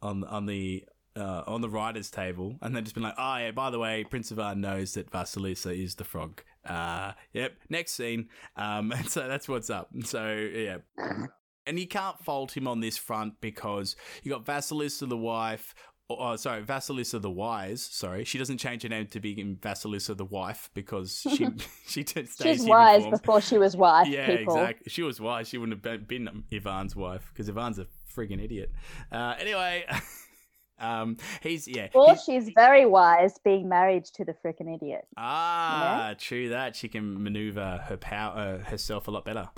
on 0.03 0.23
on 0.25 0.45
the 0.45 0.85
uh, 1.15 1.43
on 1.47 1.61
the 1.61 1.69
writers' 1.69 2.09
table, 2.09 2.57
and 2.61 2.75
they've 2.75 2.83
just 2.83 2.95
been 2.95 3.03
like, 3.03 3.15
"Oh 3.17 3.37
yeah, 3.37 3.51
by 3.51 3.69
the 3.69 3.79
way, 3.79 4.03
Prince 4.03 4.31
Ivan 4.31 4.61
knows 4.61 4.93
that 4.95 5.11
Vasilisa 5.11 5.77
is 5.77 5.95
the 5.95 6.03
frog." 6.03 6.41
Uh, 6.65 7.11
yep. 7.33 7.53
Next 7.69 7.91
scene. 7.91 8.29
Um, 8.55 8.91
and 8.91 9.07
so 9.09 9.27
that's 9.27 9.47
what's 9.47 9.69
up. 9.69 9.89
So 10.03 10.33
yeah. 10.33 10.77
And 11.65 11.79
you 11.79 11.87
can't 11.87 12.19
fault 12.19 12.55
him 12.57 12.67
on 12.67 12.81
this 12.81 12.97
front 12.97 13.39
because 13.39 13.95
you 14.23 14.31
got 14.31 14.45
Vasilisa 14.45 15.07
the 15.07 15.17
wife. 15.17 15.73
Oh, 16.09 16.35
sorry, 16.35 16.61
Vasilisa 16.61 17.21
the 17.21 17.31
wise. 17.31 17.81
Sorry, 17.81 18.25
she 18.25 18.37
doesn't 18.37 18.57
change 18.57 18.83
her 18.83 18.89
name 18.89 19.07
to 19.07 19.19
be 19.21 19.35
Vasilisa 19.61 20.15
the 20.15 20.25
wife 20.25 20.69
because 20.73 21.21
she 21.21 21.47
she 21.87 22.03
stays 22.03 22.35
She's 22.41 22.65
wise 22.65 22.99
uniform. 23.03 23.19
before 23.19 23.41
she 23.41 23.57
was 23.57 23.77
wife. 23.77 24.07
Yeah, 24.07 24.37
people. 24.37 24.55
exactly. 24.55 24.89
She 24.89 25.01
was 25.03 25.21
wise. 25.21 25.47
She 25.47 25.57
wouldn't 25.57 25.77
have 25.83 26.07
been, 26.07 26.25
been 26.25 26.43
Ivan's 26.51 26.95
wife 26.95 27.29
because 27.33 27.47
Ivan's 27.47 27.79
a 27.79 27.87
friggin' 28.13 28.43
idiot. 28.43 28.71
Uh, 29.11 29.35
anyway, 29.39 29.85
um, 30.83 31.17
he's 31.41 31.67
yeah. 31.67 31.87
Or 31.93 32.07
he's- 32.07 32.23
she's 32.25 32.49
very 32.55 32.85
wise 32.85 33.37
being 33.43 33.67
married 33.69 34.05
to 34.05 34.25
the 34.25 34.33
freaking 34.33 34.73
idiot. 34.73 35.05
ah, 35.17 36.13
true 36.17 36.49
that. 36.49 36.75
She 36.75 36.87
can 36.89 37.23
maneuver 37.23 37.83
her 37.87 37.97
power 37.97 38.59
uh, 38.61 38.69
herself 38.69 39.07
a 39.07 39.11
lot 39.11 39.25
better. 39.25 39.49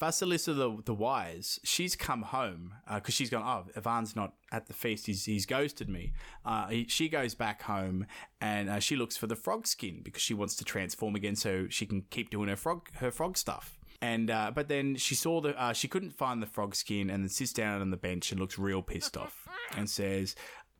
Vasilisa 0.00 0.54
the, 0.56 0.80
the 0.84 0.94
wise, 0.94 1.58
she's 1.64 1.96
come 1.96 2.22
home 2.22 2.74
because 2.94 3.14
she's 3.14 3.30
gone. 3.30 3.42
Oh, 3.44 3.68
Ivan's 3.76 4.14
not 4.14 4.34
at 4.52 4.66
the 4.66 4.72
feast. 4.72 5.06
He's, 5.06 5.24
he's 5.24 5.44
ghosted 5.44 5.88
me. 5.88 6.12
Uh, 6.44 6.68
he, 6.68 6.86
she 6.86 7.08
goes 7.08 7.34
back 7.34 7.62
home 7.62 8.06
and 8.40 8.70
uh, 8.70 8.78
she 8.78 8.94
looks 8.94 9.16
for 9.16 9.26
the 9.26 9.34
frog 9.34 9.66
skin 9.66 10.00
because 10.04 10.22
she 10.22 10.34
wants 10.34 10.54
to 10.56 10.64
transform 10.64 11.16
again 11.16 11.34
so 11.34 11.66
she 11.68 11.84
can 11.84 12.02
keep 12.10 12.30
doing 12.30 12.48
her 12.48 12.54
frog 12.56 12.88
her 12.96 13.10
frog 13.10 13.36
stuff. 13.36 13.77
And 14.00 14.30
uh, 14.30 14.52
but 14.54 14.68
then 14.68 14.94
she 14.96 15.14
saw 15.14 15.40
the 15.40 15.60
uh, 15.60 15.72
she 15.72 15.88
couldn't 15.88 16.12
find 16.16 16.40
the 16.42 16.46
frog 16.46 16.74
skin 16.74 17.10
and 17.10 17.24
then 17.24 17.28
sits 17.28 17.52
down 17.52 17.80
on 17.80 17.90
the 17.90 17.96
bench 17.96 18.30
and 18.30 18.40
looks 18.40 18.58
real 18.58 18.82
pissed 18.82 19.16
off 19.16 19.48
and 19.76 19.88
says. 19.90 20.34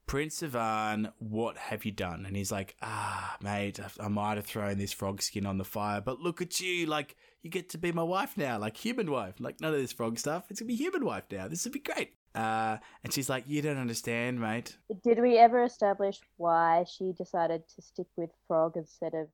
Prince 0.07 0.43
Ivan, 0.43 1.11
what 1.19 1.59
have 1.59 1.85
you 1.85 1.93
done? 1.93 2.25
And 2.25 2.35
he's 2.35 2.51
like, 2.51 2.77
ah, 2.81 3.37
mate, 3.43 3.79
I- 3.79 4.07
I 4.07 4.09
might 4.09 4.39
have 4.39 4.47
thrown 4.47 4.79
this 4.79 4.95
frog 4.95 5.21
skin 5.21 5.45
on 5.45 5.59
the 5.59 5.67
fire, 5.67 6.01
but 6.01 6.19
look 6.19 6.41
at 6.41 6.59
you, 6.61 6.87
like, 6.87 7.15
you 7.43 7.51
get 7.51 7.69
to 7.69 7.77
be 7.77 7.93
my 7.93 8.03
wife 8.03 8.35
now, 8.39 8.57
like 8.59 8.75
human 8.79 9.11
wife. 9.11 9.35
Like, 9.39 9.61
none 9.61 9.75
of 9.75 9.79
this 9.79 9.93
frog 9.93 10.19
stuff. 10.19 10.47
It's 10.51 10.61
gonna 10.61 10.69
be 10.69 10.77
human 10.77 11.05
wife 11.05 11.25
now. 11.31 11.47
This 11.47 11.65
would 11.65 11.75
be 11.75 11.81
great. 11.81 12.15
Uh, 12.35 12.79
and 13.05 13.13
she's 13.13 13.29
like, 13.29 13.45
you 13.47 13.61
don't 13.61 13.77
understand, 13.77 14.41
mate. 14.41 14.79
Did 15.05 15.21
we 15.21 15.37
ever 15.37 15.63
establish 15.63 16.19
why 16.39 16.87
she 16.91 17.13
decided 17.13 17.65
to 17.77 17.83
stick 17.83 18.07
with 18.17 18.31
frog 18.47 18.79
instead 18.79 19.13
of 19.13 19.29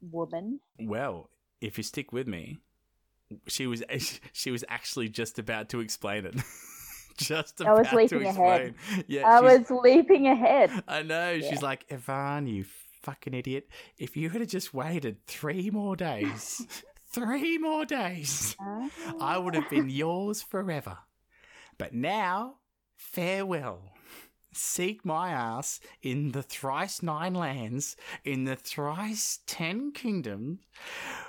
woman? 0.00 0.60
Well, 0.78 1.30
if 1.60 1.76
you 1.76 1.82
stick 1.82 2.12
with 2.12 2.28
me, 2.28 2.60
she 3.46 3.66
was 3.66 3.82
she 4.32 4.50
was 4.50 4.64
actually 4.68 5.08
just 5.08 5.38
about 5.38 5.68
to 5.70 5.80
explain 5.80 6.26
it. 6.26 6.36
just 7.16 7.60
I 7.60 7.72
was 7.72 7.80
about 7.80 7.90
to 7.90 7.96
leaping 7.96 8.26
ahead. 8.26 8.60
explain. 8.62 9.04
Yeah, 9.08 9.28
I 9.28 9.40
was 9.40 9.70
leaping 9.70 10.26
ahead. 10.26 10.70
I 10.88 11.02
know. 11.02 11.32
Yeah. 11.32 11.50
She's 11.50 11.62
like, 11.62 11.84
Ivan, 11.90 12.46
you 12.46 12.64
fucking 13.02 13.34
idiot. 13.34 13.68
If 13.98 14.16
you 14.16 14.30
had 14.30 14.48
just 14.48 14.72
waited 14.74 15.26
three 15.26 15.70
more 15.70 15.96
days, 15.96 16.66
three 17.12 17.58
more 17.58 17.84
days, 17.84 18.56
I 19.20 19.38
would 19.38 19.54
have 19.54 19.68
been 19.70 19.86
ah. 19.86 19.92
yours 19.92 20.42
forever. 20.42 20.98
But 21.78 21.94
now, 21.94 22.56
farewell. 22.96 23.89
Seek 24.52 25.04
my 25.04 25.30
ass 25.30 25.80
in 26.02 26.32
the 26.32 26.42
thrice 26.42 27.02
nine 27.02 27.34
lands, 27.34 27.96
in 28.24 28.44
the 28.44 28.56
thrice 28.56 29.40
ten 29.46 29.92
kingdoms, 29.92 30.60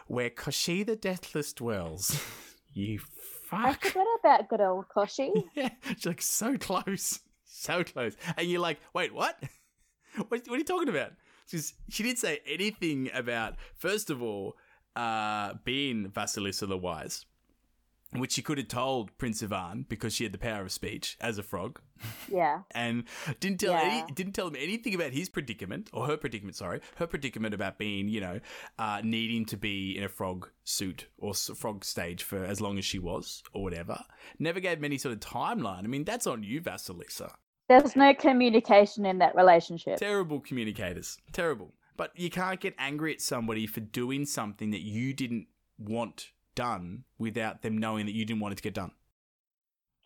where 0.08 0.30
Koshchei 0.30 0.86
the 0.86 0.96
Deathless 0.96 1.54
dwells. 1.54 2.24
You 2.74 3.00
fuck. 3.50 3.86
I 3.86 3.90
forgot 3.90 4.08
about 4.24 4.50
good 4.50 4.62
old 4.62 4.86
Koshchei. 4.96 5.44
Yeah, 5.56 5.72
she's 5.90 6.06
like 6.06 6.22
so 6.22 6.58
close, 6.58 7.20
so 7.44 7.84
close, 7.84 8.16
and 8.38 8.48
you're 8.48 8.62
like, 8.62 8.80
wait, 8.94 9.14
what? 9.14 9.44
What, 10.16 10.30
what 10.30 10.50
are 10.50 10.58
you 10.58 10.64
talking 10.64 10.88
about? 10.88 11.12
She's, 11.48 11.74
she 11.90 12.04
didn't 12.04 12.20
say 12.20 12.40
anything 12.48 13.10
about, 13.14 13.56
first 13.76 14.10
of 14.10 14.22
all, 14.22 14.56
uh, 14.96 15.56
being 15.66 16.10
Vasilisa 16.12 16.68
the 16.68 16.78
Wise, 16.78 17.26
which 18.14 18.34
she 18.34 18.42
could 18.42 18.58
have 18.58 18.68
told 18.68 19.18
Prince 19.18 19.42
Ivan 19.42 19.86
because 19.88 20.14
she 20.14 20.24
had 20.26 20.34
the 20.34 20.38
power 20.38 20.64
of 20.64 20.72
speech 20.72 21.18
as 21.22 21.38
a 21.38 21.44
frog, 21.44 21.80
Yeah. 22.30 22.62
and 22.72 23.06
didn't 23.40 23.60
tell 23.62 23.72
Yeah. 23.74 24.04
any, 24.04 24.14
didn't 24.14 24.34
tell 24.34 24.48
him 24.48 24.56
anything 24.58 24.94
about 24.96 25.12
his 25.12 25.30
predicament 25.30 25.90
or 25.94 26.08
her 26.08 26.18
predicament. 26.18 26.56
Sorry, 26.58 26.82
her 26.98 27.08
predicament 27.08 27.54
about 27.54 27.78
being, 27.78 28.10
you 28.10 28.20
know, 28.20 28.40
uh, 28.78 29.02
needing 29.04 29.46
to 29.46 29.58
be 29.58 29.98
in 29.98 30.04
a 30.04 30.10
frog 30.10 30.50
suit 30.66 31.08
or 31.18 31.30
s- 31.32 31.50
frog 31.56 31.86
stage 31.86 32.24
for 32.24 32.44
as 32.44 32.60
long 32.60 32.78
as 32.78 32.84
she 32.86 33.00
was 33.00 33.44
or 33.54 33.64
whatever. 33.64 34.04
Never 34.40 34.60
gave 34.60 34.80
him 34.80 34.86
any 34.86 34.98
sort 34.98 35.14
of 35.14 35.20
timeline. 35.22 35.86
I 35.86 35.88
mean, 35.88 36.04
that's 36.04 36.28
on 36.28 36.44
you, 36.44 36.60
Vasilisa. 36.62 37.34
There's 37.70 37.96
no 37.96 38.14
communication 38.14 39.06
in 39.06 39.20
that 39.20 39.36
relationship. 39.36 39.98
Terrible 39.98 40.42
communicators. 40.42 41.18
Terrible. 41.32 41.74
But 41.96 42.12
you 42.20 42.30
can't 42.30 42.60
get 42.60 42.76
angry 42.78 43.14
at 43.14 43.22
somebody 43.22 43.66
for 43.68 43.80
doing 43.80 44.26
something 44.26 44.72
that 44.72 44.82
you 44.82 45.14
didn't 45.14 45.48
want 45.78 46.32
done 46.56 47.04
without 47.18 47.62
them 47.62 47.78
knowing 47.78 48.06
that 48.06 48.16
you 48.16 48.26
didn't 48.26 48.42
want 48.42 48.54
it 48.54 48.58
to 48.58 48.64
get 48.64 48.74
done. 48.74 48.92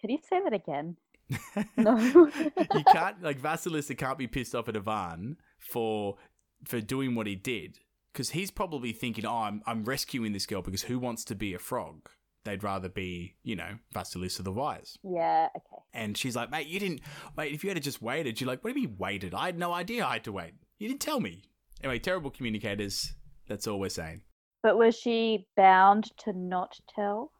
Can 0.01 0.09
you 0.09 0.19
say 0.29 0.39
that 0.43 0.53
again? 0.53 0.97
No. 1.77 1.97
you 1.97 2.83
can't 2.91 3.21
like 3.23 3.41
Vasilisa 3.41 3.97
can't 3.97 4.17
be 4.17 4.27
pissed 4.27 4.53
off 4.53 4.69
at 4.69 4.77
Ivan 4.77 5.37
for 5.57 6.17
for 6.65 6.79
doing 6.81 7.15
what 7.15 7.27
he 7.27 7.35
did 7.35 7.79
because 8.13 8.29
he's 8.29 8.51
probably 8.51 8.91
thinking, 8.93 9.25
"Oh, 9.25 9.37
I'm 9.37 9.61
I'm 9.65 9.83
rescuing 9.83 10.33
this 10.33 10.45
girl 10.45 10.61
because 10.61 10.83
who 10.83 10.99
wants 10.99 11.25
to 11.25 11.35
be 11.35 11.53
a 11.53 11.59
frog? 11.59 12.09
They'd 12.43 12.63
rather 12.63 12.89
be, 12.89 13.35
you 13.41 13.55
know, 13.55 13.79
Vasilisa 13.93 14.43
the 14.43 14.51
Wise." 14.51 14.97
yeah, 15.03 15.47
okay. 15.55 15.81
And 15.93 16.15
she's 16.15 16.35
like, 16.35 16.51
"Mate, 16.51 16.67
you 16.67 16.79
didn't. 16.79 17.01
Mate, 17.35 17.53
if 17.53 17.63
you 17.63 17.71
had 17.71 17.81
just 17.81 18.01
waited, 18.01 18.39
you're 18.39 18.47
like, 18.47 18.63
what 18.63 18.73
do 18.73 18.79
you 18.79 18.87
mean 18.87 18.97
waited? 18.99 19.33
I 19.33 19.47
had 19.47 19.57
no 19.57 19.73
idea 19.73 20.05
I 20.05 20.13
had 20.13 20.23
to 20.25 20.31
wait. 20.31 20.53
You 20.77 20.87
didn't 20.87 21.01
tell 21.01 21.19
me." 21.19 21.43
Anyway, 21.83 21.99
terrible 21.99 22.29
communicators. 22.29 23.13
That's 23.47 23.67
all 23.67 23.79
we're 23.79 23.89
saying. 23.89 24.21
But 24.65 24.79
was 24.79 24.97
she 24.97 25.45
bound 25.55 26.05
to 26.17 26.33
not 26.33 26.79
tell? 26.95 27.31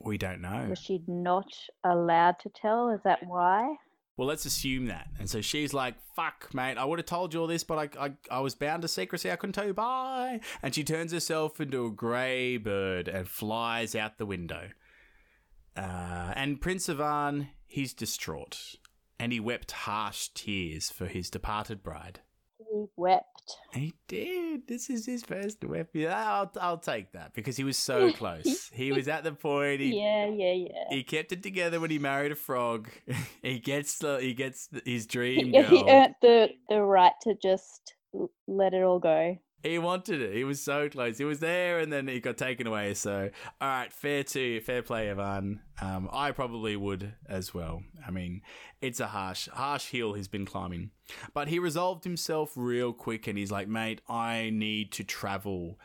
We 0.00 0.18
don't 0.18 0.40
know. 0.40 0.66
Was 0.68 0.80
she 0.80 1.00
not 1.06 1.46
allowed 1.84 2.40
to 2.40 2.48
tell? 2.48 2.88
Is 2.88 2.98
that 3.04 3.24
why? 3.24 3.76
Well, 4.16 4.26
let's 4.26 4.46
assume 4.46 4.86
that. 4.86 5.06
And 5.20 5.30
so 5.30 5.40
she's 5.40 5.72
like, 5.72 5.94
fuck, 6.16 6.52
mate, 6.52 6.78
I 6.78 6.84
would 6.84 6.98
have 6.98 7.06
told 7.06 7.32
you 7.32 7.40
all 7.40 7.46
this, 7.46 7.62
but 7.62 7.78
I, 7.78 8.06
I, 8.06 8.12
I 8.32 8.40
was 8.40 8.56
bound 8.56 8.82
to 8.82 8.88
secrecy. 8.88 9.30
I 9.30 9.36
couldn't 9.36 9.52
tell 9.52 9.68
you. 9.68 9.74
Bye. 9.74 10.40
And 10.60 10.74
she 10.74 10.82
turns 10.82 11.12
herself 11.12 11.60
into 11.60 11.86
a 11.86 11.90
grey 11.92 12.56
bird 12.56 13.06
and 13.06 13.28
flies 13.28 13.94
out 13.94 14.18
the 14.18 14.26
window. 14.26 14.70
Uh, 15.76 16.32
and 16.34 16.60
Prince 16.60 16.88
Ivan, 16.88 17.50
he's 17.68 17.94
distraught. 17.94 18.74
And 19.20 19.32
he 19.32 19.38
wept 19.38 19.70
harsh 19.70 20.30
tears 20.34 20.90
for 20.90 21.06
his 21.06 21.30
departed 21.30 21.84
bride. 21.84 22.22
He 22.72 22.86
wept. 22.96 23.58
He 23.74 23.92
did. 24.08 24.66
This 24.66 24.88
is 24.88 25.04
his 25.04 25.22
first 25.22 25.62
wept. 25.62 25.94
Yeah, 25.94 26.16
I'll, 26.16 26.50
I'll 26.58 26.78
take 26.78 27.12
that 27.12 27.34
because 27.34 27.56
he 27.56 27.64
was 27.64 27.76
so 27.76 28.10
close. 28.14 28.70
he 28.72 28.92
was 28.92 29.08
at 29.08 29.24
the 29.24 29.32
point. 29.32 29.80
He, 29.80 30.00
Yeah, 30.00 30.26
yeah, 30.26 30.52
yeah. 30.52 30.84
he 30.88 31.02
kept 31.02 31.32
it 31.32 31.42
together 31.42 31.78
when 31.80 31.90
he 31.90 31.98
married 31.98 32.32
a 32.32 32.36
frog. 32.36 32.88
he 33.42 33.58
gets 33.58 33.98
the 33.98 34.18
he 34.20 34.32
gets 34.32 34.70
his 34.86 35.06
dream 35.06 35.52
Yeah, 35.52 35.68
he 35.68 35.84
earned 35.86 36.14
the, 36.22 36.50
the 36.70 36.80
right 36.80 37.12
to 37.22 37.34
just 37.34 37.94
let 38.46 38.72
it 38.72 38.82
all 38.82 38.98
go. 38.98 39.36
He 39.62 39.78
wanted 39.78 40.20
it. 40.20 40.34
He 40.34 40.42
was 40.42 40.60
so 40.60 40.88
close. 40.88 41.18
He 41.18 41.24
was 41.24 41.38
there, 41.38 41.78
and 41.78 41.92
then 41.92 42.08
he 42.08 42.18
got 42.18 42.36
taken 42.36 42.66
away. 42.66 42.94
So, 42.94 43.30
all 43.60 43.68
right, 43.68 43.92
fair 43.92 44.24
to 44.24 44.60
fair 44.60 44.82
play, 44.82 45.08
Ivan. 45.08 45.60
Um, 45.80 46.08
I 46.12 46.32
probably 46.32 46.76
would 46.76 47.14
as 47.28 47.54
well. 47.54 47.82
I 48.04 48.10
mean, 48.10 48.42
it's 48.80 48.98
a 48.98 49.06
harsh, 49.06 49.48
harsh 49.48 49.90
hill 49.90 50.14
he's 50.14 50.28
been 50.28 50.46
climbing, 50.46 50.90
but 51.32 51.46
he 51.46 51.60
resolved 51.60 52.02
himself 52.02 52.52
real 52.56 52.92
quick, 52.92 53.28
and 53.28 53.38
he's 53.38 53.52
like, 53.52 53.68
"Mate, 53.68 54.00
I 54.08 54.50
need 54.52 54.90
to 54.92 55.04
travel 55.04 55.78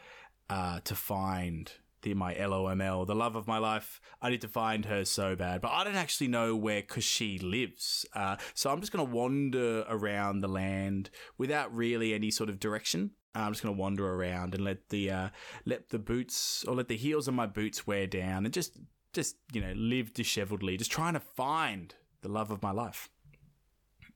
uh, 0.49 0.79
to 0.83 0.95
find." 0.95 1.71
The, 2.03 2.13
my 2.13 2.35
LOML, 2.35 3.07
the 3.07 3.15
love 3.15 3.35
of 3.35 3.47
my 3.47 3.57
life. 3.57 3.99
I 4.21 4.29
need 4.29 4.41
to 4.41 4.47
find 4.47 4.85
her 4.85 5.03
so 5.03 5.35
bad, 5.35 5.61
but 5.61 5.71
I 5.71 5.83
don't 5.83 5.95
actually 5.95 6.27
know 6.27 6.55
where 6.55 6.83
Koshchei 6.83 7.41
lives. 7.41 8.05
Uh, 8.13 8.37
so 8.53 8.69
I'm 8.69 8.81
just 8.81 8.91
going 8.91 9.05
to 9.05 9.11
wander 9.11 9.83
around 9.89 10.41
the 10.41 10.47
land 10.47 11.09
without 11.39 11.75
really 11.75 12.13
any 12.13 12.29
sort 12.29 12.51
of 12.51 12.59
direction. 12.59 13.11
I'm 13.35 13.51
just 13.51 13.63
going 13.63 13.75
to 13.75 13.79
wander 13.79 14.11
around 14.13 14.55
and 14.55 14.63
let 14.63 14.89
the 14.89 15.11
uh, 15.11 15.29
let 15.65 15.89
the 15.89 15.99
boots 15.99 16.65
or 16.67 16.75
let 16.75 16.87
the 16.87 16.97
heels 16.97 17.27
of 17.27 17.33
my 17.33 17.45
boots 17.45 17.85
wear 17.85 18.07
down 18.07 18.45
and 18.45 18.53
just 18.53 18.77
just 19.13 19.35
you 19.53 19.61
know 19.61 19.73
live 19.75 20.13
disheveledly, 20.13 20.77
just 20.77 20.91
trying 20.91 21.13
to 21.13 21.19
find 21.19 21.95
the 22.21 22.29
love 22.29 22.51
of 22.51 22.61
my 22.61 22.71
life. 22.71 23.09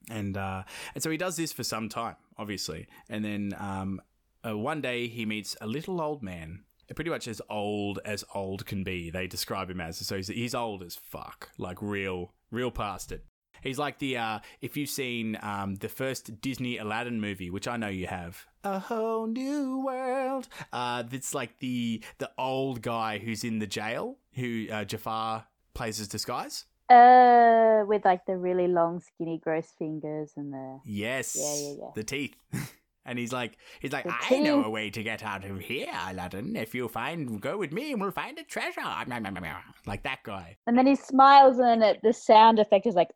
And 0.10 0.36
uh, 0.36 0.64
and 0.94 1.04
so 1.04 1.10
he 1.10 1.18
does 1.18 1.36
this 1.36 1.52
for 1.52 1.64
some 1.64 1.90
time, 1.90 2.16
obviously, 2.38 2.88
and 3.10 3.24
then 3.24 3.54
um, 3.58 4.02
uh, 4.46 4.58
one 4.58 4.82
day 4.82 5.08
he 5.08 5.26
meets 5.26 5.56
a 5.62 5.68
little 5.68 6.02
old 6.02 6.24
man, 6.24 6.64
pretty 6.96 7.12
much 7.12 7.28
as 7.28 7.42
old 7.50 8.00
as 8.06 8.24
old 8.34 8.66
can 8.66 8.84
be. 8.84 9.10
They 9.10 9.28
describe 9.28 9.70
him 9.70 9.82
as 9.82 9.98
so 9.98 10.16
he's, 10.16 10.28
he's 10.28 10.56
old 10.56 10.82
as 10.84 10.96
fuck, 10.96 11.50
like 11.58 11.82
real 11.82 12.34
real 12.52 12.72
past 12.72 13.12
it. 13.12 13.26
He's 13.62 13.78
like 13.78 14.00
the 14.00 14.18
uh, 14.18 14.40
if 14.62 14.76
you've 14.76 14.90
seen 14.90 15.38
um, 15.42 15.76
the 15.76 15.90
first 15.90 16.42
Disney 16.42 16.78
Aladdin 16.78 17.22
movie, 17.22 17.50
which 17.52 17.68
I 17.68 17.78
know 17.78 17.88
you 17.90 18.08
have, 18.08 18.46
a 18.64 18.80
whole 18.80 19.28
new 19.28 19.80
world. 19.86 20.48
Uh, 20.72 21.04
it's 21.12 21.34
like 21.34 21.60
the 21.60 22.04
the 22.18 22.30
old 22.38 22.82
guy 22.82 23.18
who's 23.20 23.44
in 23.44 23.60
the 23.60 23.68
jail, 23.68 24.18
who 24.34 24.68
uh, 24.72 24.84
Jafar 24.84 25.46
plays 25.74 26.00
as 26.00 26.08
disguise. 26.08 26.66
Uh, 26.90 27.84
with 27.88 28.04
like 28.04 28.26
the 28.26 28.36
really 28.36 28.68
long, 28.68 29.00
skinny, 29.00 29.40
gross 29.42 29.68
fingers 29.80 30.34
and 30.36 30.54
the. 30.54 30.80
Yes, 30.86 31.38
Yeah, 31.40 31.56
yeah, 31.56 31.76
yeah. 31.80 31.92
the 31.96 32.04
teeth. 32.04 32.36
And 33.04 33.18
he's 33.18 33.34
like, 33.34 33.58
he's 33.80 33.92
like, 33.92 34.04
The 34.04 34.14
I 34.30 34.40
know 34.40 34.64
a 34.64 34.70
way 34.70 34.92
to 34.92 35.02
get 35.02 35.24
out 35.24 35.44
of 35.44 35.60
here, 35.60 35.88
Aladdin. 36.08 36.56
If 36.56 36.76
you 36.76 36.88
find, 36.88 37.42
go 37.42 37.58
with 37.58 37.72
me, 37.72 37.92
and 37.92 38.00
we'll 38.00 38.12
find 38.12 38.38
a 38.38 38.44
treasure. 38.44 38.82
Like 39.88 40.04
that 40.04 40.20
guy. 40.24 40.58
And 40.68 40.78
then 40.78 40.86
he 40.86 40.96
smiles, 40.96 41.58
and 41.58 41.84
it, 41.84 42.00
the 42.04 42.14
sound 42.14 42.60
effect 42.60 42.86
is 42.86 42.94
like. 42.94 43.10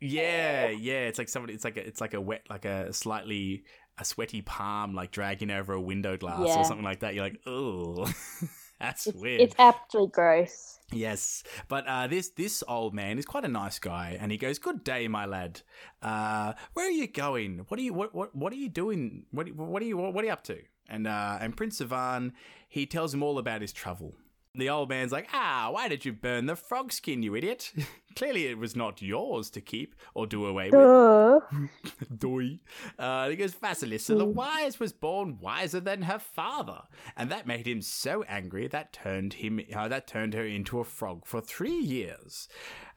Yeah, 0.00 0.70
yeah. 0.70 1.06
It's 1.06 1.18
like 1.18 1.28
somebody. 1.28 1.54
It's 1.54 1.64
like 1.64 1.76
a, 1.76 1.86
it's 1.86 2.00
like 2.00 2.14
a 2.14 2.20
wet, 2.20 2.42
like 2.50 2.64
a 2.64 2.92
slightly 2.92 3.62
a 3.98 4.04
sweaty 4.04 4.42
palm, 4.42 4.94
like 4.94 5.10
dragging 5.10 5.50
over 5.50 5.72
a 5.72 5.80
window 5.80 6.16
glass 6.16 6.40
Yeah. 6.44 6.60
or 6.60 6.64
something 6.64 6.84
like 6.84 7.00
that. 7.00 7.14
You're 7.14 7.24
like, 7.24 7.40
oh, 7.46 8.04
that's 8.80 9.06
It's, 9.06 9.16
weird. 9.16 9.40
it's 9.42 9.54
aptly 9.58 10.06
gross. 10.08 10.78
Yes, 10.90 11.42
but 11.68 11.86
uh, 11.86 12.06
this 12.06 12.30
this 12.30 12.62
old 12.68 12.92
man 12.94 13.18
is 13.18 13.24
quite 13.24 13.44
a 13.44 13.48
nice 13.48 13.78
guy, 13.78 14.18
and 14.20 14.30
he 14.30 14.36
goes, 14.36 14.58
"Good 14.58 14.84
day, 14.84 15.08
my 15.08 15.24
lad. 15.24 15.62
Uh, 16.02 16.52
where 16.74 16.86
are 16.86 16.90
you 16.90 17.06
going? 17.06 17.64
What 17.68 17.80
are 17.80 17.82
you 17.82 17.94
what 17.94 18.14
what, 18.14 18.36
what 18.36 18.52
are 18.52 18.56
you 18.56 18.68
doing? 18.68 19.24
What 19.30 19.50
what 19.56 19.80
are 19.80 19.86
you 19.86 19.96
what 19.96 20.22
are 20.22 20.26
you 20.26 20.32
up 20.32 20.44
to?" 20.44 20.58
And 20.88 21.06
uh, 21.06 21.38
and 21.40 21.56
Prince 21.56 21.80
Ivan 21.80 22.34
he 22.68 22.84
tells 22.84 23.14
him 23.14 23.22
all 23.22 23.38
about 23.38 23.62
his 23.62 23.72
travel. 23.72 24.14
The 24.54 24.68
old 24.68 24.90
man's 24.90 25.12
like, 25.12 25.28
"Ah, 25.32 25.68
why 25.70 25.88
did 25.88 26.04
you 26.04 26.12
burn 26.12 26.44
the 26.46 26.56
frog 26.56 26.92
skin, 26.92 27.22
you 27.22 27.34
idiot? 27.34 27.72
Clearly, 28.16 28.46
it 28.46 28.58
was 28.58 28.76
not 28.76 29.00
yours 29.00 29.48
to 29.50 29.62
keep 29.62 29.94
or 30.14 30.26
do 30.26 30.44
away 30.44 30.70
with." 30.70 30.72
Duh. 30.72 31.40
Doi. 32.18 32.58
Uh, 32.98 33.30
he 33.30 33.36
goes, 33.36 33.54
Vasilisa 33.54 34.18
the 34.18 34.26
Wise 34.26 34.78
was 34.78 34.92
born 34.92 35.38
wiser 35.40 35.80
than 35.80 36.02
her 36.02 36.18
father, 36.18 36.82
and 37.16 37.30
that 37.30 37.46
made 37.46 37.66
him 37.66 37.80
so 37.80 38.22
angry 38.24 38.68
that 38.68 38.92
turned 38.92 39.34
him 39.34 39.60
uh, 39.74 39.88
that 39.88 40.06
turned 40.06 40.34
her 40.34 40.44
into 40.44 40.80
a 40.80 40.84
frog 40.84 41.24
for 41.24 41.40
three 41.40 41.78
years. 41.78 42.48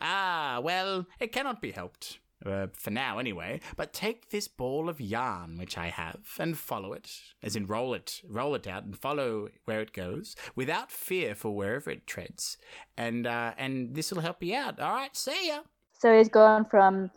Ah, 0.01 0.59
well, 0.61 1.05
it 1.19 1.31
cannot 1.31 1.61
be 1.61 1.71
helped. 1.71 2.19
Uh, 2.45 2.67
for 2.73 2.91
now, 2.91 3.17
anyway. 3.17 3.59
But 3.77 3.93
take 3.93 4.29
this 4.29 4.47
ball 4.47 4.89
of 4.89 4.99
yarn 4.99 5.57
which 5.57 5.77
I 5.77 5.87
have 5.87 6.19
and 6.39 6.57
follow 6.57 6.93
it, 6.93 7.09
as 7.41 7.55
in 7.55 7.65
roll 7.65 7.93
it, 7.93 8.21
roll 8.27 8.55
it 8.55 8.67
out 8.67 8.83
and 8.83 8.97
follow 8.97 9.49
where 9.65 9.81
it 9.81 9.93
goes, 9.93 10.35
without 10.55 10.91
fear 10.91 11.33
for 11.35 11.55
wherever 11.55 11.89
it 11.89 12.05
treads, 12.07 12.57
and 12.97 13.25
uh, 13.25 13.53
and 13.57 13.95
this 13.95 14.11
will 14.11 14.21
help 14.21 14.43
you 14.43 14.55
out. 14.55 14.79
All 14.79 14.93
right, 14.93 15.15
see 15.15 15.47
ya. 15.47 15.59
So 15.97 16.15
he's 16.17 16.29
gone 16.29 16.65
from 16.65 17.09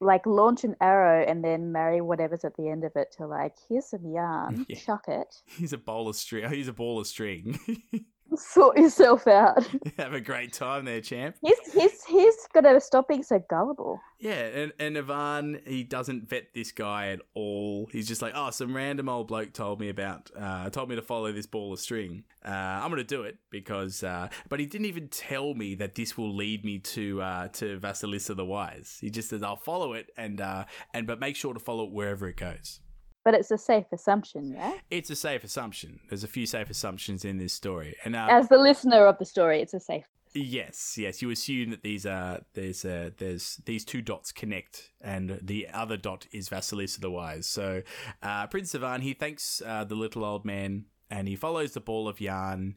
like 0.00 0.26
launch 0.26 0.64
an 0.64 0.74
arrow 0.80 1.24
and 1.28 1.44
then 1.44 1.70
marry 1.70 2.00
whatever's 2.00 2.44
at 2.44 2.56
the 2.56 2.68
end 2.68 2.82
of 2.82 2.90
it 2.96 3.12
to 3.18 3.26
like 3.26 3.54
here's 3.68 3.86
some 3.86 4.04
yarn, 4.10 4.64
Yeah. 4.68 4.78
chuck 4.78 5.04
it. 5.06 5.42
He's 5.46 5.72
a 5.72 5.78
bowl 5.78 6.08
of 6.08 6.16
string. 6.16 6.50
He's 6.50 6.66
a 6.68 6.72
ball 6.72 6.98
of 6.98 7.06
string. 7.06 7.60
Sort 8.36 8.78
yourself 8.78 9.26
out. 9.26 9.66
Have 9.98 10.14
a 10.14 10.20
great 10.20 10.52
time 10.52 10.84
there, 10.84 11.00
champ. 11.00 11.36
He's 11.42 11.58
he's 11.72 12.04
he's 12.04 12.34
gotta 12.52 12.80
stop 12.80 13.08
being 13.08 13.22
so 13.22 13.42
gullible. 13.48 14.00
Yeah, 14.22 14.34
and, 14.34 14.72
and 14.78 14.96
Ivan, 14.96 15.60
he 15.66 15.82
doesn't 15.82 16.28
vet 16.28 16.54
this 16.54 16.70
guy 16.70 17.08
at 17.08 17.22
all. 17.34 17.88
He's 17.90 18.06
just 18.06 18.22
like, 18.22 18.32
oh, 18.36 18.50
some 18.50 18.74
random 18.74 19.08
old 19.08 19.26
bloke 19.26 19.52
told 19.52 19.80
me 19.80 19.88
about, 19.88 20.30
uh, 20.38 20.70
told 20.70 20.90
me 20.90 20.94
to 20.94 21.02
follow 21.02 21.32
this 21.32 21.46
ball 21.46 21.72
of 21.72 21.80
string. 21.80 22.22
Uh, 22.46 22.50
I'm 22.50 22.88
going 22.90 22.98
to 22.98 23.04
do 23.04 23.22
it 23.22 23.38
because, 23.50 24.04
uh, 24.04 24.28
but 24.48 24.60
he 24.60 24.66
didn't 24.66 24.86
even 24.86 25.08
tell 25.08 25.54
me 25.54 25.74
that 25.74 25.96
this 25.96 26.16
will 26.16 26.32
lead 26.32 26.64
me 26.64 26.78
to, 26.78 27.20
uh, 27.20 27.48
to 27.48 27.80
Vasilisa 27.80 28.36
the 28.36 28.44
Wise. 28.44 28.98
He 29.00 29.10
just 29.10 29.28
says, 29.28 29.42
I'll 29.42 29.56
follow 29.56 29.92
it 29.92 30.10
and, 30.16 30.40
uh, 30.40 30.66
and, 30.94 31.04
but 31.04 31.18
make 31.18 31.34
sure 31.34 31.52
to 31.52 31.58
follow 31.58 31.82
it 31.86 31.90
wherever 31.90 32.28
it 32.28 32.36
goes. 32.36 32.78
But 33.24 33.34
it's 33.34 33.50
a 33.50 33.58
safe 33.58 33.86
assumption, 33.92 34.52
yeah? 34.52 34.72
It's 34.90 35.10
a 35.10 35.16
safe 35.16 35.44
assumption. 35.44 36.00
There's 36.08 36.24
a 36.24 36.28
few 36.28 36.46
safe 36.46 36.70
assumptions 36.70 37.24
in 37.24 37.38
this 37.38 37.52
story. 37.52 37.96
And, 38.04 38.16
uh, 38.16 38.26
As 38.30 38.48
the 38.48 38.58
listener 38.58 39.06
of 39.06 39.18
the 39.18 39.24
story, 39.24 39.60
it's 39.60 39.74
a 39.74 39.80
safe 39.80 40.06
Yes, 40.34 40.96
yes. 40.96 41.20
You 41.20 41.30
assume 41.30 41.70
that 41.70 41.82
these 41.82 42.06
are 42.06 42.40
there's 42.54 42.84
uh, 42.84 43.10
there's 43.18 43.56
these 43.66 43.84
two 43.84 44.00
dots 44.00 44.32
connect, 44.32 44.90
and 45.00 45.38
the 45.42 45.68
other 45.72 45.96
dot 45.96 46.26
is 46.32 46.48
Vasilisa 46.48 47.00
the 47.00 47.10
Wise. 47.10 47.46
So 47.46 47.82
uh, 48.22 48.46
Prince 48.46 48.74
Ivan 48.74 49.02
he 49.02 49.12
thanks 49.12 49.60
uh, 49.64 49.84
the 49.84 49.94
little 49.94 50.24
old 50.24 50.44
man, 50.46 50.86
and 51.12 51.28
he 51.28 51.36
follows 51.36 51.72
the 51.72 51.80
ball 51.80 52.08
of 52.08 52.20
yarn. 52.20 52.74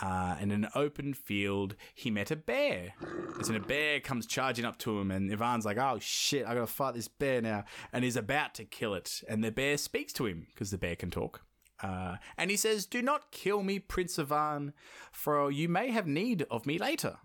Uh, 0.00 0.36
in 0.40 0.50
an 0.50 0.66
open 0.74 1.12
field, 1.12 1.76
he 1.94 2.10
met 2.10 2.30
a 2.30 2.36
bear. 2.36 2.94
And 3.36 3.48
in, 3.48 3.54
a 3.54 3.60
bear 3.60 4.00
comes 4.00 4.26
charging 4.26 4.64
up 4.64 4.78
to 4.78 4.98
him, 4.98 5.10
and 5.10 5.30
Ivan's 5.30 5.66
like, 5.66 5.76
"Oh 5.76 5.98
shit, 6.00 6.46
I 6.46 6.54
gotta 6.54 6.66
fight 6.66 6.94
this 6.94 7.08
bear 7.08 7.42
now," 7.42 7.64
and 7.92 8.02
he's 8.02 8.16
about 8.16 8.54
to 8.54 8.64
kill 8.64 8.94
it. 8.94 9.22
And 9.28 9.44
the 9.44 9.52
bear 9.52 9.76
speaks 9.76 10.14
to 10.14 10.26
him 10.26 10.46
because 10.48 10.70
the 10.70 10.78
bear 10.78 10.96
can 10.96 11.10
talk. 11.10 11.42
Uh, 11.82 12.16
and 12.38 12.50
he 12.50 12.56
says, 12.56 12.86
Do 12.86 13.02
not 13.02 13.30
kill 13.30 13.62
me, 13.62 13.78
Prince 13.78 14.18
Ivan, 14.18 14.72
for 15.12 15.50
you 15.50 15.68
may 15.68 15.90
have 15.90 16.06
need 16.06 16.46
of 16.50 16.66
me 16.66 16.78
later. 16.78 17.18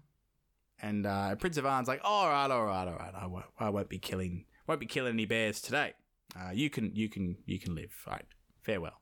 And 0.82 1.05
uh, 1.05 1.36
Prince 1.36 1.57
Ivan's 1.57 1.88
like, 1.88 2.01
All 2.03 2.28
right, 2.28 2.51
all 2.51 2.66
right, 2.66 2.88
all 2.88 2.95
right. 2.95 3.14
I 3.16 3.26
won't, 3.28 3.45
I 3.57 3.70
won't 3.70 3.89
be 3.89 3.99
killing, 3.99 4.45
won't 4.68 4.82
be 4.82 4.86
killing 4.86 5.14
any 5.14 5.26
bears 5.26 5.62
today. 5.62 5.93
Uh, 6.36 6.51
you 6.51 6.70
can, 6.70 6.93
you 6.93 7.07
can, 7.07 7.38
you 7.45 7.60
can 7.60 7.74
live. 7.74 7.95
All 8.05 8.14
right, 8.14 8.26
farewell. 8.62 8.99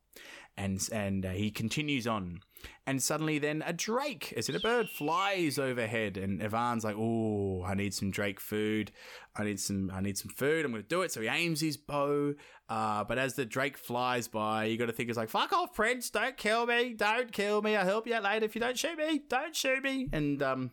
And 0.59 0.89
and 0.91 1.23
uh, 1.23 1.29
he 1.29 1.51
continues 1.51 2.07
on, 2.07 2.39
and 2.87 3.01
suddenly 3.01 3.37
then 3.37 3.63
a 3.65 3.73
drake, 3.73 4.33
as 4.35 4.49
in 4.49 4.55
a 4.55 4.59
bird, 4.59 4.89
flies 4.89 5.59
overhead, 5.59 6.17
and 6.17 6.41
Ivan's 6.41 6.83
like, 6.83 6.95
"Oh, 6.97 7.63
I 7.63 7.75
need 7.75 7.93
some 7.93 8.09
drake 8.09 8.39
food. 8.39 8.91
I 9.35 9.43
need 9.43 9.59
some, 9.59 9.91
I 9.93 10.01
need 10.01 10.17
some 10.17 10.31
food. 10.31 10.65
I'm 10.65 10.71
going 10.71 10.81
to 10.81 10.89
do 10.89 11.03
it." 11.03 11.11
So 11.11 11.21
he 11.21 11.27
aims 11.27 11.61
his 11.61 11.77
bow, 11.77 12.33
uh, 12.69 13.03
but 13.03 13.19
as 13.19 13.35
the 13.35 13.45
drake 13.45 13.77
flies 13.77 14.27
by, 14.27 14.65
you 14.65 14.77
got 14.77 14.87
to 14.87 14.93
think 14.93 15.09
it's 15.09 15.17
like, 15.17 15.29
"Fuck 15.29 15.53
off, 15.53 15.75
Prince! 15.75 16.09
Don't 16.09 16.35
kill 16.37 16.65
me! 16.65 16.95
Don't 16.95 17.31
kill 17.31 17.61
me! 17.61 17.75
I'll 17.75 17.85
help 17.85 18.07
you 18.07 18.15
out 18.15 18.23
later 18.23 18.45
if 18.45 18.55
you 18.55 18.61
don't 18.61 18.79
shoot 18.79 18.97
me! 18.97 19.21
Don't 19.29 19.55
shoot 19.55 19.83
me!" 19.83 20.09
And 20.11 20.41
um, 20.41 20.71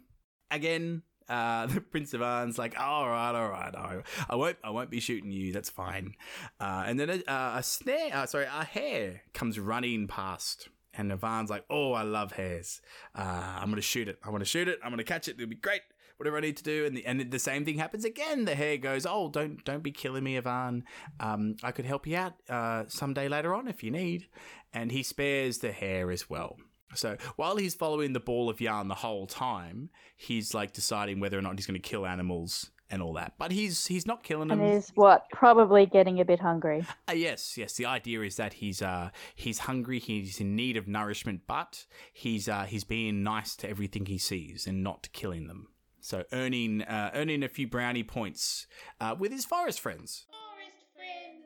again, 0.51 1.03
uh, 1.29 1.67
the 1.69 1.81
Prince 1.81 2.15
of 2.15 2.21
Ivan's 2.21 2.59
like, 2.59 2.79
all 2.79 3.09
right, 3.09 3.35
all 3.35 3.49
right, 3.49 3.75
I, 3.75 4.03
I 4.29 4.37
won't, 4.37 4.57
I 4.63 4.71
won't 4.71 4.91
be 4.91 5.01
shooting 5.01 5.31
you. 5.31 5.53
That's 5.53 5.71
fine. 5.71 6.15
Uh, 6.61 6.85
and 6.87 6.99
then 6.99 7.11
a, 7.11 7.33
a 7.57 7.63
snare, 7.63 8.11
uh, 8.13 8.27
sorry, 8.27 8.47
a 8.47 8.65
hare 8.65 9.23
comes 9.33 9.59
running 9.59 10.07
past, 10.07 10.69
and 10.93 11.11
Ivan's 11.13 11.51
like, 11.51 11.65
oh, 11.71 11.93
I 11.93 12.03
love 12.03 12.33
hares. 12.33 12.81
Uh, 13.15 13.59
I'm 13.61 13.71
gonna 13.71 13.83
shoot 13.83 14.09
it. 14.09 14.19
I 14.23 14.31
want 14.31 14.43
to 14.43 14.49
shoot 14.49 14.69
it. 14.69 14.79
I'm 14.83 14.91
gonna 14.91 15.05
catch 15.05 15.29
it. 15.29 15.37
It'll 15.39 15.49
be 15.49 15.57
great. 15.57 15.83
Whatever 16.17 16.37
I 16.37 16.41
need 16.41 16.57
to 16.59 16.63
do, 16.63 16.87
and 16.87 16.97
the 16.97 17.05
and 17.07 17.29
the 17.29 17.39
same 17.41 17.65
thing 17.65 17.77
happens 17.79 18.05
again. 18.05 18.45
The 18.45 18.55
hare 18.55 18.77
goes, 18.77 19.05
"Oh, 19.05 19.29
don't 19.29 19.65
don't 19.65 19.83
be 19.83 19.91
killing 19.91 20.23
me, 20.23 20.37
Ivan. 20.37 20.85
Um, 21.19 21.57
I 21.65 21.73
could 21.73 21.87
help 21.87 22.07
you 22.07 22.17
out 22.17 22.35
uh, 22.49 22.85
someday 22.87 23.27
later 23.27 23.53
on 23.53 23.67
if 23.67 23.83
you 23.83 23.91
need." 23.91 24.29
And 24.73 24.93
he 24.93 25.03
spares 25.03 25.59
the 25.59 25.73
hare 25.73 26.13
as 26.13 26.31
well. 26.31 26.57
So 26.95 27.17
while 27.37 27.57
he's 27.57 27.75
following 27.75 28.13
the 28.13 28.21
ball 28.21 28.49
of 28.49 28.61
yarn 28.61 28.89
the 28.89 28.95
whole 28.95 29.27
time, 29.27 29.91
he's 30.17 30.55
like 30.55 30.73
deciding 30.73 31.21
whether 31.21 31.39
or 31.39 31.43
not 31.43 31.59
he's 31.59 31.67
going 31.67 31.81
to 31.81 31.89
kill 31.89 32.07
animals 32.07 32.71
and 32.91 33.03
all 33.03 33.15
that. 33.15 33.35
But 33.39 33.51
he's 33.51 33.87
he's 33.87 34.07
not 34.07 34.23
killing 34.23 34.49
them. 34.49 34.61
And 34.61 34.75
is 34.75 34.93
what 34.95 35.25
probably 35.33 35.87
getting 35.87 36.21
a 36.21 36.25
bit 36.25 36.41
hungry. 36.41 36.85
Uh, 37.09 37.13
yes, 37.13 37.57
yes. 37.57 37.75
The 37.75 37.87
idea 37.87 38.23
is 38.23 38.37
that 38.37 38.55
he's 38.55 38.83
uh 38.83 39.11
he's 39.35 39.61
hungry, 39.61 39.99
he's 39.99 40.41
in 40.41 40.55
need 40.55 40.77
of 40.77 40.87
nourishment, 40.87 41.43
but 41.47 41.87
he's 42.13 42.49
uh 42.49 42.65
he's 42.65 42.85
being 42.85 43.23
nice 43.23 43.57
to 43.57 43.69
everything 43.69 44.07
he 44.07 44.19
sees 44.19 44.67
and 44.67 44.83
not 44.83 45.09
killing 45.13 45.49
them. 45.49 45.69
So 46.01 46.25
earning 46.33 46.83
uh, 46.83 47.11
earning 47.15 47.43
a 47.43 47.49
few 47.49 47.67
brownie 47.67 48.05
points 48.05 48.67
uh, 49.01 49.17
with 49.19 49.33
his 49.33 49.47
forest 49.47 49.81
friends. 49.81 50.27
Forest 50.31 50.87
friends. 50.95 51.45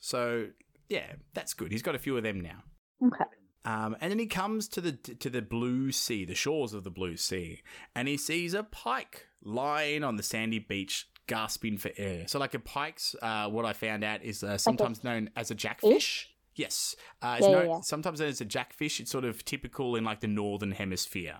So 0.00 0.46
yeah, 0.88 1.12
that's 1.32 1.54
good. 1.54 1.70
He's 1.70 1.82
got 1.82 1.94
a 1.94 1.98
few 1.98 2.16
of 2.16 2.24
them 2.24 2.40
now. 2.40 2.64
Okay. 3.06 3.24
Um, 3.64 3.96
and 4.00 4.10
then 4.10 4.18
he 4.18 4.26
comes 4.26 4.68
to 4.68 4.80
the 4.80 4.92
to 4.92 5.30
the 5.30 5.40
blue 5.40 5.90
sea, 5.90 6.24
the 6.24 6.34
shores 6.34 6.74
of 6.74 6.84
the 6.84 6.90
blue 6.90 7.16
sea, 7.16 7.62
and 7.94 8.08
he 8.08 8.16
sees 8.16 8.52
a 8.52 8.62
pike 8.62 9.26
lying 9.42 10.04
on 10.04 10.16
the 10.16 10.22
sandy 10.22 10.58
beach, 10.58 11.08
gasping 11.26 11.78
for 11.78 11.90
air. 11.96 12.28
So, 12.28 12.38
like 12.38 12.52
a 12.54 12.58
pike's, 12.58 13.16
uh, 13.22 13.48
what 13.48 13.64
I 13.64 13.72
found 13.72 14.04
out 14.04 14.22
is 14.22 14.42
uh, 14.42 14.58
sometimes 14.58 15.02
known 15.02 15.30
as 15.34 15.50
a 15.50 15.54
jackfish. 15.54 16.30
Yes, 16.56 16.94
uh, 17.22 17.36
it's 17.38 17.46
Yeah, 17.48 17.52
known, 17.52 17.66
yeah, 17.66 17.72
yeah. 17.72 17.80
sometimes 17.80 18.20
known 18.20 18.28
as 18.28 18.40
a 18.40 18.44
jackfish. 18.44 19.00
It's 19.00 19.10
sort 19.10 19.24
of 19.24 19.44
typical 19.44 19.96
in 19.96 20.04
like 20.04 20.20
the 20.20 20.28
northern 20.28 20.72
hemisphere. 20.72 21.38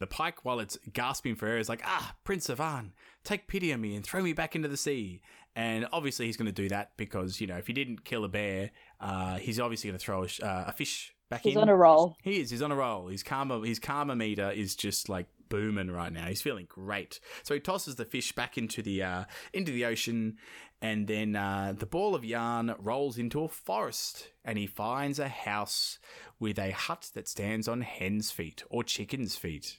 The 0.00 0.06
pike, 0.08 0.44
while 0.44 0.58
it's 0.58 0.76
gasping 0.92 1.36
for 1.36 1.46
air, 1.46 1.58
is 1.58 1.68
like, 1.68 1.82
"Ah, 1.84 2.16
Prince 2.24 2.50
Ivan, 2.50 2.92
take 3.22 3.46
pity 3.46 3.72
on 3.72 3.80
me 3.80 3.94
and 3.94 4.04
throw 4.04 4.20
me 4.20 4.32
back 4.32 4.56
into 4.56 4.66
the 4.68 4.76
sea." 4.76 5.22
And 5.54 5.86
obviously, 5.92 6.26
he's 6.26 6.36
going 6.36 6.46
to 6.46 6.52
do 6.52 6.68
that 6.70 6.96
because 6.96 7.40
you 7.40 7.46
know 7.46 7.56
if 7.56 7.68
he 7.68 7.72
didn't 7.72 8.04
kill 8.04 8.24
a 8.24 8.28
bear, 8.28 8.72
uh, 9.00 9.36
he's 9.38 9.60
obviously 9.60 9.90
going 9.90 9.98
to 9.98 10.04
throw 10.04 10.24
a, 10.24 10.44
uh, 10.44 10.64
a 10.68 10.72
fish 10.72 11.14
back 11.32 11.42
He's 11.42 11.56
in. 11.56 11.62
on 11.62 11.68
a 11.68 11.76
roll. 11.76 12.16
He 12.22 12.40
is. 12.40 12.50
He's 12.50 12.62
on 12.62 12.70
a 12.70 12.76
roll. 12.76 13.08
His 13.08 13.22
karma, 13.22 13.60
his 13.66 13.78
karma 13.78 14.14
meter 14.14 14.50
is 14.50 14.76
just 14.76 15.08
like 15.08 15.26
booming 15.48 15.90
right 15.90 16.12
now. 16.12 16.26
He's 16.26 16.42
feeling 16.42 16.66
great. 16.68 17.20
So 17.42 17.54
he 17.54 17.60
tosses 17.60 17.96
the 17.96 18.04
fish 18.04 18.32
back 18.32 18.56
into 18.56 18.82
the 18.82 19.02
uh, 19.02 19.24
into 19.52 19.72
the 19.72 19.84
ocean, 19.84 20.36
and 20.80 21.06
then 21.06 21.34
uh, 21.36 21.74
the 21.76 21.86
ball 21.86 22.14
of 22.14 22.24
yarn 22.24 22.74
rolls 22.78 23.18
into 23.18 23.42
a 23.44 23.48
forest, 23.48 24.30
and 24.44 24.58
he 24.58 24.66
finds 24.66 25.18
a 25.18 25.28
house 25.28 25.98
with 26.38 26.58
a 26.58 26.70
hut 26.72 27.10
that 27.14 27.28
stands 27.28 27.66
on 27.68 27.80
hen's 27.82 28.30
feet 28.30 28.62
or 28.70 28.82
chicken's 28.84 29.36
feet. 29.36 29.78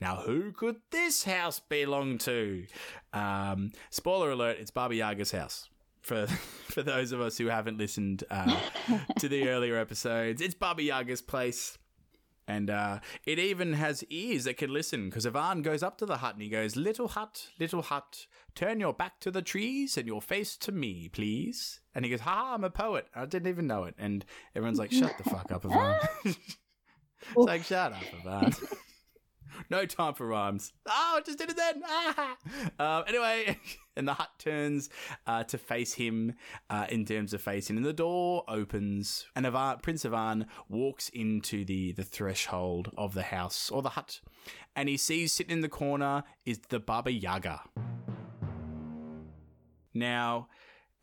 Now, 0.00 0.16
who 0.16 0.52
could 0.52 0.76
this 0.90 1.24
house 1.24 1.60
belong 1.60 2.18
to? 2.18 2.66
Um, 3.12 3.72
spoiler 3.90 4.32
alert: 4.32 4.58
it's 4.60 4.70
Baba 4.70 4.94
Yaga's 4.94 5.30
house. 5.30 5.68
For 6.04 6.26
for 6.68 6.82
those 6.82 7.12
of 7.12 7.20
us 7.20 7.38
who 7.38 7.46
haven't 7.46 7.78
listened 7.78 8.24
uh, 8.30 8.60
to 9.18 9.26
the 9.26 9.48
earlier 9.48 9.76
episodes, 9.76 10.40
it's 10.40 10.54
Baba 10.54 10.82
Yaga's 10.82 11.22
place. 11.22 11.78
And 12.46 12.68
uh, 12.68 12.98
it 13.24 13.38
even 13.38 13.72
has 13.72 14.04
ears 14.10 14.44
that 14.44 14.58
can 14.58 14.70
listen 14.70 15.08
because 15.08 15.24
Ivan 15.26 15.62
goes 15.62 15.82
up 15.82 15.96
to 15.98 16.06
the 16.06 16.18
hut 16.18 16.34
and 16.34 16.42
he 16.42 16.50
goes, 16.50 16.76
Little 16.76 17.08
hut, 17.08 17.48
little 17.58 17.80
hut, 17.80 18.26
turn 18.54 18.80
your 18.80 18.92
back 18.92 19.18
to 19.20 19.30
the 19.30 19.40
trees 19.40 19.96
and 19.96 20.06
your 20.06 20.20
face 20.20 20.58
to 20.58 20.72
me, 20.72 21.08
please. 21.08 21.80
And 21.94 22.04
he 22.04 22.10
goes, 22.10 22.20
Ha, 22.20 22.52
I'm 22.52 22.64
a 22.64 22.70
poet. 22.70 23.06
I 23.14 23.24
didn't 23.24 23.48
even 23.48 23.66
know 23.66 23.84
it. 23.84 23.94
And 23.98 24.26
everyone's 24.54 24.78
like, 24.78 24.92
Shut 24.92 25.16
the 25.16 25.24
fuck 25.24 25.50
up, 25.50 25.64
Ivan. 25.64 26.06
it's 26.24 26.36
like, 27.34 27.64
Shut 27.64 27.92
up, 27.92 28.02
Ivan. 28.26 28.52
no 29.70 29.86
time 29.86 30.14
for 30.14 30.26
rhymes. 30.26 30.72
Oh, 30.86 31.14
I 31.16 31.20
just 31.20 31.38
did 31.38 31.50
it 31.50 31.56
then. 31.56 31.82
Ah. 31.86 32.36
Um, 32.78 33.04
anyway, 33.06 33.58
and 33.96 34.08
the 34.08 34.14
hut 34.14 34.30
turns 34.38 34.90
uh, 35.26 35.44
to 35.44 35.58
face 35.58 35.94
him 35.94 36.34
uh, 36.70 36.86
in 36.88 37.04
terms 37.04 37.34
of 37.34 37.40
facing, 37.40 37.76
and 37.76 37.86
the 37.86 37.92
door 37.92 38.44
opens, 38.48 39.26
and 39.36 39.46
Ivan, 39.46 39.78
Prince 39.82 40.04
Ivan 40.04 40.46
walks 40.68 41.08
into 41.10 41.64
the 41.64 41.92
the 41.92 42.04
threshold 42.04 42.90
of 42.96 43.14
the 43.14 43.22
house 43.22 43.70
or 43.70 43.82
the 43.82 43.90
hut, 43.90 44.20
and 44.74 44.88
he 44.88 44.96
sees 44.96 45.32
sitting 45.32 45.52
in 45.52 45.60
the 45.60 45.68
corner 45.68 46.24
is 46.44 46.58
the 46.68 46.80
Baba 46.80 47.12
Yaga. 47.12 47.62
Now. 49.92 50.48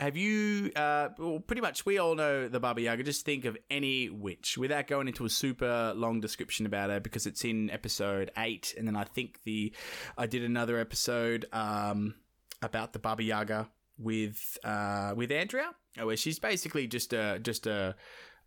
Have 0.02 0.18
you, 0.18 0.72
uh, 0.76 1.10
well, 1.20 1.40
pretty 1.42 1.62
much 1.62 1.86
we 1.86 2.00
all 2.00 2.16
know 2.16 2.48
the 2.48 2.60
Baba 2.60 2.82
Yaga. 2.82 3.04
Just 3.04 3.24
think 3.24 3.46
of 3.46 3.56
any 3.70 4.10
witch 4.10 4.58
without 4.58 4.88
going 4.88 5.08
into 5.08 5.26
a 5.26 5.30
super 5.30 5.94
long 5.96 6.20
description 6.20 6.66
about 6.66 6.90
her 6.90 7.00
because 7.00 7.28
it's 7.28 7.46
in 7.46 7.70
episode 7.70 8.32
eight. 8.36 8.74
And 8.76 8.88
then 8.88 8.96
I 8.96 9.04
think 9.04 9.44
the, 9.44 9.72
I 10.18 10.26
did 10.26 10.44
another 10.44 10.80
episode, 10.80 11.46
um, 11.54 12.16
about 12.64 12.94
the 12.94 13.00
Baba 13.00 13.22
Yaga 13.22 13.70
with, 14.00 14.58
uh, 14.64 15.14
with 15.16 15.32
Andrea, 15.32 15.70
where 16.02 16.18
she's 16.18 16.40
basically 16.40 16.88
just 16.88 17.14
a, 17.14 17.38
just 17.38 17.68
a, 17.68 17.96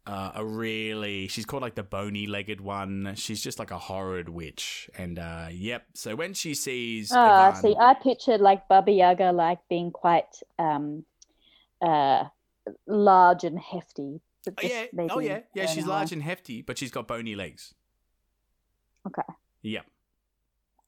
uh, 0.09 0.33
a 0.35 0.45
really, 0.45 1.29
she's 1.29 1.45
called 1.45 1.63
like 1.63 1.77
the 1.77 1.85
bony 1.85 2.27
legged 2.27 2.61
one. 2.61 3.13
She's 3.15 3.41
just 3.41 3.61
like 3.61 3.71
a 3.71 3.79
horrid 3.79 4.29
witch. 4.29 4.91
And, 4.99 5.21
uh, 5.21 5.47
yep. 5.53 5.87
So 5.95 6.17
when 6.17 6.35
she 6.35 6.55
sees, 6.55 7.13
Ah, 7.13 7.53
see, 7.53 7.77
I 7.79 7.95
pictured 7.95 8.41
like 8.41 8.67
Baba 8.67 8.91
Yaga 8.91 9.31
like 9.31 9.61
being 9.71 9.93
quite 9.93 10.41
um, 10.59 11.05
uh, 11.83 12.25
large 12.87 13.45
and 13.45 13.59
hefty. 13.59 14.21
Oh 14.47 14.53
yeah, 14.63 14.87
oh 15.11 15.21
yeah, 15.21 15.41
yeah. 15.55 15.67
She's 15.67 15.87
large 15.87 16.13
and 16.13 16.23
hefty, 16.23 16.61
but 16.61 16.77
she's 16.77 16.91
got 16.91 17.09
bony 17.09 17.35
legs. 17.35 17.75
Okay. 19.07 19.23
Yep. 19.63 19.87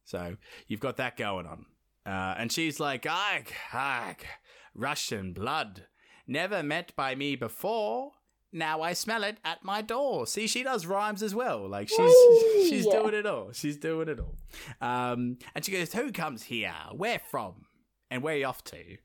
So 0.05 0.37
you've 0.69 0.81
got 0.81 0.99
that 0.99 1.17
going 1.17 1.47
on, 1.47 1.65
uh, 2.05 2.35
and 2.39 2.53
she's 2.53 2.79
like, 2.79 3.07
"Ag, 3.07 3.51
ag, 3.73 4.27
Russian 4.75 5.33
blood, 5.33 5.87
never 6.27 6.63
met 6.63 6.95
by 6.97 7.15
me 7.15 7.35
before, 7.37 8.13
Now 8.53 8.81
I 8.81 8.93
smell 8.93 9.25
it 9.25 9.39
at 9.45 9.65
my 9.65 9.83
door. 9.83 10.27
See, 10.27 10.47
she 10.47 10.63
does 10.63 10.87
rhymes 10.87 11.23
as 11.23 11.35
well. 11.35 11.69
Like 11.69 11.89
she's 11.89 11.99
Whee! 12.55 12.69
she's 12.71 12.87
doing 12.87 13.15
it 13.15 13.27
all. 13.27 13.53
She's 13.53 13.77
doing 13.77 14.09
it 14.09 14.21
all. 14.21 14.37
Um, 14.81 15.39
and 15.55 15.65
she 15.65 15.73
goes, 15.73 15.93
"Who 15.93 16.13
comes 16.13 16.45
here? 16.45 16.75
Where 16.93 17.19
from? 17.31 17.67
And 18.11 18.23
where 18.23 18.37
you 18.37 18.47
off 18.47 18.63
to?" 18.65 18.97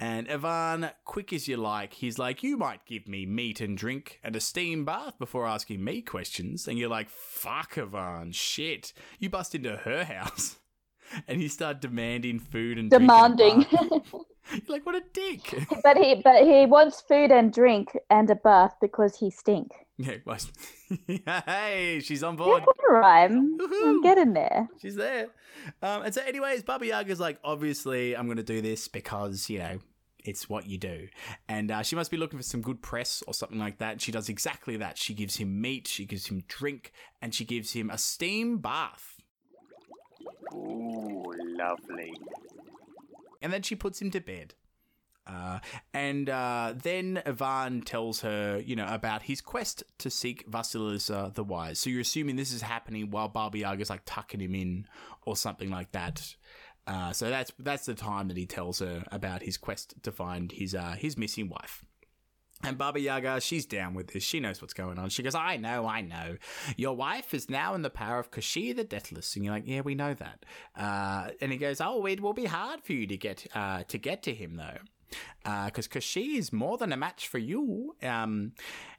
And 0.00 0.28
Ivan, 0.28 0.90
quick 1.04 1.32
as 1.32 1.46
you 1.46 1.56
like, 1.56 1.94
he's 1.94 2.18
like, 2.18 2.42
You 2.42 2.56
might 2.56 2.84
give 2.84 3.06
me 3.06 3.26
meat 3.26 3.60
and 3.60 3.78
drink 3.78 4.20
and 4.24 4.34
a 4.34 4.40
steam 4.40 4.84
bath 4.84 5.18
before 5.18 5.46
asking 5.46 5.84
me 5.84 6.02
questions. 6.02 6.66
And 6.66 6.78
you're 6.78 6.88
like, 6.88 7.08
Fuck, 7.08 7.78
Ivan, 7.78 8.32
shit. 8.32 8.92
You 9.18 9.30
bust 9.30 9.54
into 9.54 9.76
her 9.76 10.04
house. 10.04 10.56
And 11.28 11.42
you 11.42 11.50
start 11.50 11.82
demanding 11.82 12.38
food 12.40 12.78
and 12.78 12.90
Demanding. 12.90 13.66
like, 14.68 14.86
What 14.86 14.94
a 14.96 15.02
dick. 15.12 15.54
but 15.84 15.98
he 15.98 16.14
but 16.16 16.42
he 16.44 16.64
wants 16.66 17.02
food 17.02 17.30
and 17.30 17.52
drink 17.52 17.96
and 18.10 18.28
a 18.30 18.34
bath 18.34 18.74
because 18.80 19.14
he 19.16 19.30
stink. 19.30 19.70
Yeah, 19.96 20.16
well, 20.24 20.38
hey, 21.46 22.00
she's 22.02 22.22
on 22.22 22.34
Yeah, 22.34 22.44
board. 22.44 22.64
good 22.64 22.92
rhyme. 22.92 23.58
Woohoo. 23.58 23.88
I'm 23.88 24.02
getting 24.02 24.32
there. 24.32 24.68
She's 24.80 24.96
there. 24.96 25.28
Um, 25.82 26.02
and 26.02 26.14
so, 26.14 26.22
anyways, 26.22 26.62
Baba 26.62 26.86
Yaga's 26.86 27.20
like, 27.20 27.38
obviously, 27.44 28.16
I'm 28.16 28.26
going 28.26 28.36
to 28.38 28.42
do 28.42 28.60
this 28.60 28.88
because, 28.88 29.48
you 29.48 29.58
know, 29.60 29.78
it's 30.24 30.48
what 30.48 30.66
you 30.66 30.78
do. 30.78 31.08
And 31.48 31.70
uh, 31.70 31.82
she 31.82 31.96
must 31.96 32.10
be 32.10 32.16
looking 32.16 32.38
for 32.38 32.42
some 32.44 32.60
good 32.62 32.82
press 32.82 33.22
or 33.26 33.34
something 33.34 33.58
like 33.58 33.78
that. 33.78 34.00
She 34.00 34.10
does 34.10 34.28
exactly 34.28 34.76
that. 34.78 34.98
She 34.98 35.14
gives 35.14 35.36
him 35.36 35.60
meat, 35.60 35.86
she 35.86 36.04
gives 36.06 36.26
him 36.26 36.42
drink, 36.48 36.92
and 37.22 37.34
she 37.34 37.44
gives 37.44 37.72
him 37.72 37.90
a 37.90 37.98
steam 37.98 38.58
bath. 38.58 39.16
Ooh, 40.54 41.24
lovely. 41.58 42.12
And 43.42 43.52
then 43.52 43.62
she 43.62 43.74
puts 43.74 44.00
him 44.00 44.10
to 44.12 44.20
bed. 44.20 44.54
Uh, 45.26 45.58
and 45.92 46.28
uh, 46.28 46.74
then 46.76 47.22
Ivan 47.24 47.82
tells 47.82 48.20
her, 48.20 48.60
you 48.64 48.76
know, 48.76 48.86
about 48.88 49.22
his 49.22 49.40
quest 49.40 49.82
to 49.98 50.10
seek 50.10 50.48
Vasilisa 50.50 51.32
the 51.34 51.44
Wise. 51.44 51.78
So 51.78 51.90
you're 51.90 52.00
assuming 52.00 52.36
this 52.36 52.52
is 52.52 52.62
happening 52.62 53.10
while 53.10 53.28
Baba 53.28 53.58
Yaga's 53.58 53.90
like 53.90 54.02
tucking 54.04 54.40
him 54.40 54.54
in 54.54 54.86
or 55.24 55.36
something 55.36 55.70
like 55.70 55.92
that. 55.92 56.36
Uh, 56.86 57.12
so 57.12 57.30
that's 57.30 57.52
that's 57.58 57.86
the 57.86 57.94
time 57.94 58.28
that 58.28 58.36
he 58.36 58.44
tells 58.44 58.80
her 58.80 59.04
about 59.10 59.42
his 59.42 59.56
quest 59.56 59.94
to 60.02 60.12
find 60.12 60.52
his 60.52 60.74
uh, 60.74 60.94
his 60.98 61.16
missing 61.16 61.48
wife. 61.48 61.82
And 62.62 62.78
Baba 62.78 62.98
Yaga, 62.98 63.40
she's 63.40 63.66
down 63.66 63.94
with 63.94 64.08
this. 64.08 64.22
She 64.22 64.40
knows 64.40 64.62
what's 64.62 64.72
going 64.72 64.98
on. 64.98 65.10
She 65.10 65.22
goes, 65.22 65.34
I 65.34 65.58
know, 65.58 65.86
I 65.86 66.00
know. 66.00 66.38
Your 66.76 66.96
wife 66.96 67.34
is 67.34 67.50
now 67.50 67.74
in 67.74 67.82
the 67.82 67.90
power 67.90 68.18
of 68.18 68.30
Koshchei 68.30 68.74
the 68.74 68.84
Deathless. 68.84 69.36
And 69.36 69.44
you're 69.44 69.52
like, 69.52 69.66
yeah, 69.66 69.82
we 69.82 69.94
know 69.94 70.14
that. 70.14 70.46
Uh, 70.74 71.30
and 71.42 71.52
he 71.52 71.58
goes, 71.58 71.80
oh, 71.82 72.06
it 72.06 72.20
will 72.20 72.32
be 72.32 72.46
hard 72.46 72.82
for 72.82 72.94
you 72.94 73.06
to 73.06 73.16
get 73.16 73.46
uh, 73.54 73.82
to 73.88 73.98
get 73.98 74.22
to 74.22 74.34
him, 74.34 74.56
though. 74.56 74.78
Because 75.42 75.88
Koshchei 75.88 76.36
is 76.36 76.52
more 76.52 76.78
than 76.78 76.92
a 76.92 76.96
match 76.96 77.28
for 77.28 77.38
you. 77.38 77.96
Um, 78.02 78.52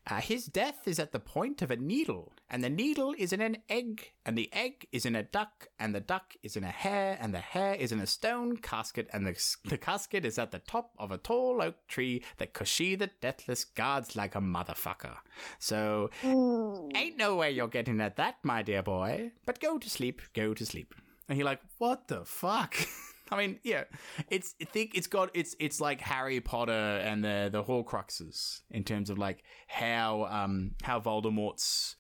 uh, 0.08 0.22
his 0.22 0.46
death 0.46 0.88
is 0.88 1.00
at 1.00 1.12
the 1.12 1.20
point 1.20 1.64
of 1.64 1.72
a 1.72 1.76
needle, 1.76 2.32
and 2.48 2.64
the 2.64 2.70
needle 2.70 3.16
is 3.18 3.34
in 3.34 3.42
an 3.42 3.58
egg, 3.70 4.12
and 4.24 4.38
the 4.38 4.54
egg 4.54 4.86
is 4.92 5.04
in 5.04 5.16
a 5.16 5.24
duck, 5.24 5.68
and 5.80 5.96
the 5.96 6.00
duck 6.00 6.36
is 6.44 6.56
in 6.56 6.64
a 6.64 6.70
hare, 6.70 7.18
and 7.20 7.34
the 7.34 7.40
hare 7.40 7.74
is 7.74 7.92
in 7.92 8.00
a 8.00 8.06
stone 8.06 8.58
casket, 8.58 9.10
and 9.12 9.26
the, 9.26 9.56
the 9.66 9.80
casket 9.80 10.24
is 10.24 10.38
at 10.38 10.52
the 10.52 10.60
top 10.60 10.92
of 11.00 11.12
a 11.12 11.18
tall 11.18 11.60
oak 11.60 11.88
tree 11.88 12.24
that 12.38 12.54
Koshchei 12.54 13.00
the 13.00 13.10
Deathless 13.20 13.66
guards 13.66 14.16
like 14.16 14.36
a 14.36 14.40
motherfucker. 14.40 15.18
So, 15.58 16.12
ain't 16.24 17.18
no 17.18 17.36
way 17.38 17.50
you're 17.50 17.68
getting 17.68 18.00
at 18.00 18.18
that, 18.18 18.36
my 18.44 18.62
dear 18.62 18.84
boy. 18.84 19.32
But 19.48 19.60
go 19.60 19.80
to 19.80 19.90
sleep, 19.90 20.22
go 20.36 20.54
to 20.54 20.66
sleep. 20.66 20.94
And 21.28 21.40
you're 21.40 21.46
like, 21.46 21.62
what 21.80 22.08
the 22.08 22.26
fuck? 22.26 22.76
I 23.32 23.38
mean, 23.38 23.60
yeah, 23.64 23.86
it's 24.30 24.56
I 24.62 24.66
think 24.66 24.92
it's 24.96 25.08
got 25.08 25.32
it's 25.34 25.56
it's 25.60 25.82
like 25.82 26.02
Harry 26.02 26.40
Potter 26.40 26.72
and 26.72 27.24
the 27.24 27.50
the 27.52 27.64
Horcruxes 27.64 28.62
in 28.70 28.84
terms 28.84 29.10
of 29.10 29.18
like 29.18 29.44
how 29.68 30.26
um 30.26 30.72
how 30.84 31.00
Voldemort's 31.00 31.96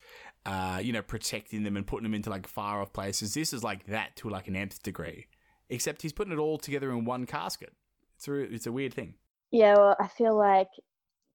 uh 0.45 0.79
you 0.81 0.93
know 0.93 1.01
protecting 1.01 1.63
them 1.63 1.77
and 1.77 1.87
putting 1.87 2.03
them 2.03 2.13
into 2.13 2.29
like 2.29 2.47
far 2.47 2.81
off 2.81 2.93
places. 2.93 3.33
This 3.33 3.53
is 3.53 3.63
like 3.63 3.87
that 3.87 4.15
to 4.17 4.29
like 4.29 4.47
an 4.47 4.55
nth 4.55 4.83
degree, 4.83 5.27
except 5.69 6.01
he's 6.01 6.13
putting 6.13 6.33
it 6.33 6.39
all 6.39 6.57
together 6.57 6.91
in 6.91 7.05
one 7.05 7.25
casket. 7.25 7.73
It's 8.17 8.27
a 8.27 8.33
it's 8.35 8.67
a 8.67 8.71
weird 8.71 8.93
thing. 8.93 9.15
Yeah, 9.51 9.75
well, 9.75 9.95
I 9.99 10.07
feel 10.07 10.37
like 10.37 10.69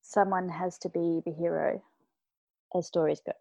someone 0.02 0.48
has 0.48 0.78
to 0.78 0.88
be 0.88 1.20
the 1.24 1.32
hero 1.32 1.82
as 2.76 2.86
stories 2.86 3.20
go. 3.24 3.32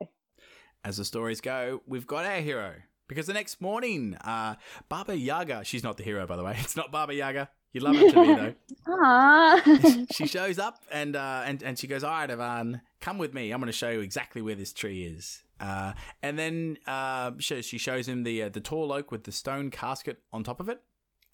As 0.83 0.97
the 0.97 1.05
stories 1.05 1.41
go, 1.41 1.81
we've 1.85 2.07
got 2.07 2.25
our 2.25 2.39
hero. 2.39 2.75
Because 3.10 3.26
the 3.26 3.34
next 3.34 3.60
morning, 3.60 4.16
uh, 4.24 4.55
Baba 4.88 5.18
Yaga, 5.18 5.66
she's 5.66 5.84
not 5.84 5.97
the 5.97 6.03
hero, 6.03 6.26
by 6.26 6.38
the 6.38 6.43
way. 6.43 6.55
It's 6.62 6.78
not 6.78 6.91
Baba 6.91 7.14
Yaga. 7.14 7.49
You 7.74 7.82
love 7.82 7.95
it 7.95 8.14
to 8.14 8.22
be, 8.22 8.34
though. 8.34 8.53
Aww. 8.88 10.07
she 10.16 10.28
shows 10.28 10.57
up 10.57 10.84
and 10.91 11.16
uh, 11.16 11.43
and 11.45 11.62
and 11.62 11.78
she 11.78 11.88
goes, 11.88 12.03
"All 12.03 12.12
right, 12.12 12.30
Ivan, 12.30 12.82
come 13.01 13.18
with 13.18 13.34
me. 13.34 13.51
I'm 13.51 13.60
going 13.60 13.68
to 13.68 13.78
show 13.78 13.89
you 13.89 13.99
exactly 13.99 14.41
where 14.41 14.55
this 14.55 14.72
tree 14.74 15.03
is." 15.03 15.43
Uh, 15.60 15.93
and 16.24 16.39
then 16.39 16.78
uh, 16.88 17.32
she, 17.39 17.62
she 17.62 17.78
shows 17.78 18.07
him 18.07 18.24
the 18.24 18.43
uh, 18.43 18.49
the 18.49 18.62
tall 18.62 18.91
oak 18.93 19.12
with 19.12 19.24
the 19.24 19.32
stone 19.32 19.70
casket 19.70 20.20
on 20.32 20.43
top 20.43 20.60
of 20.60 20.70
it, 20.70 20.82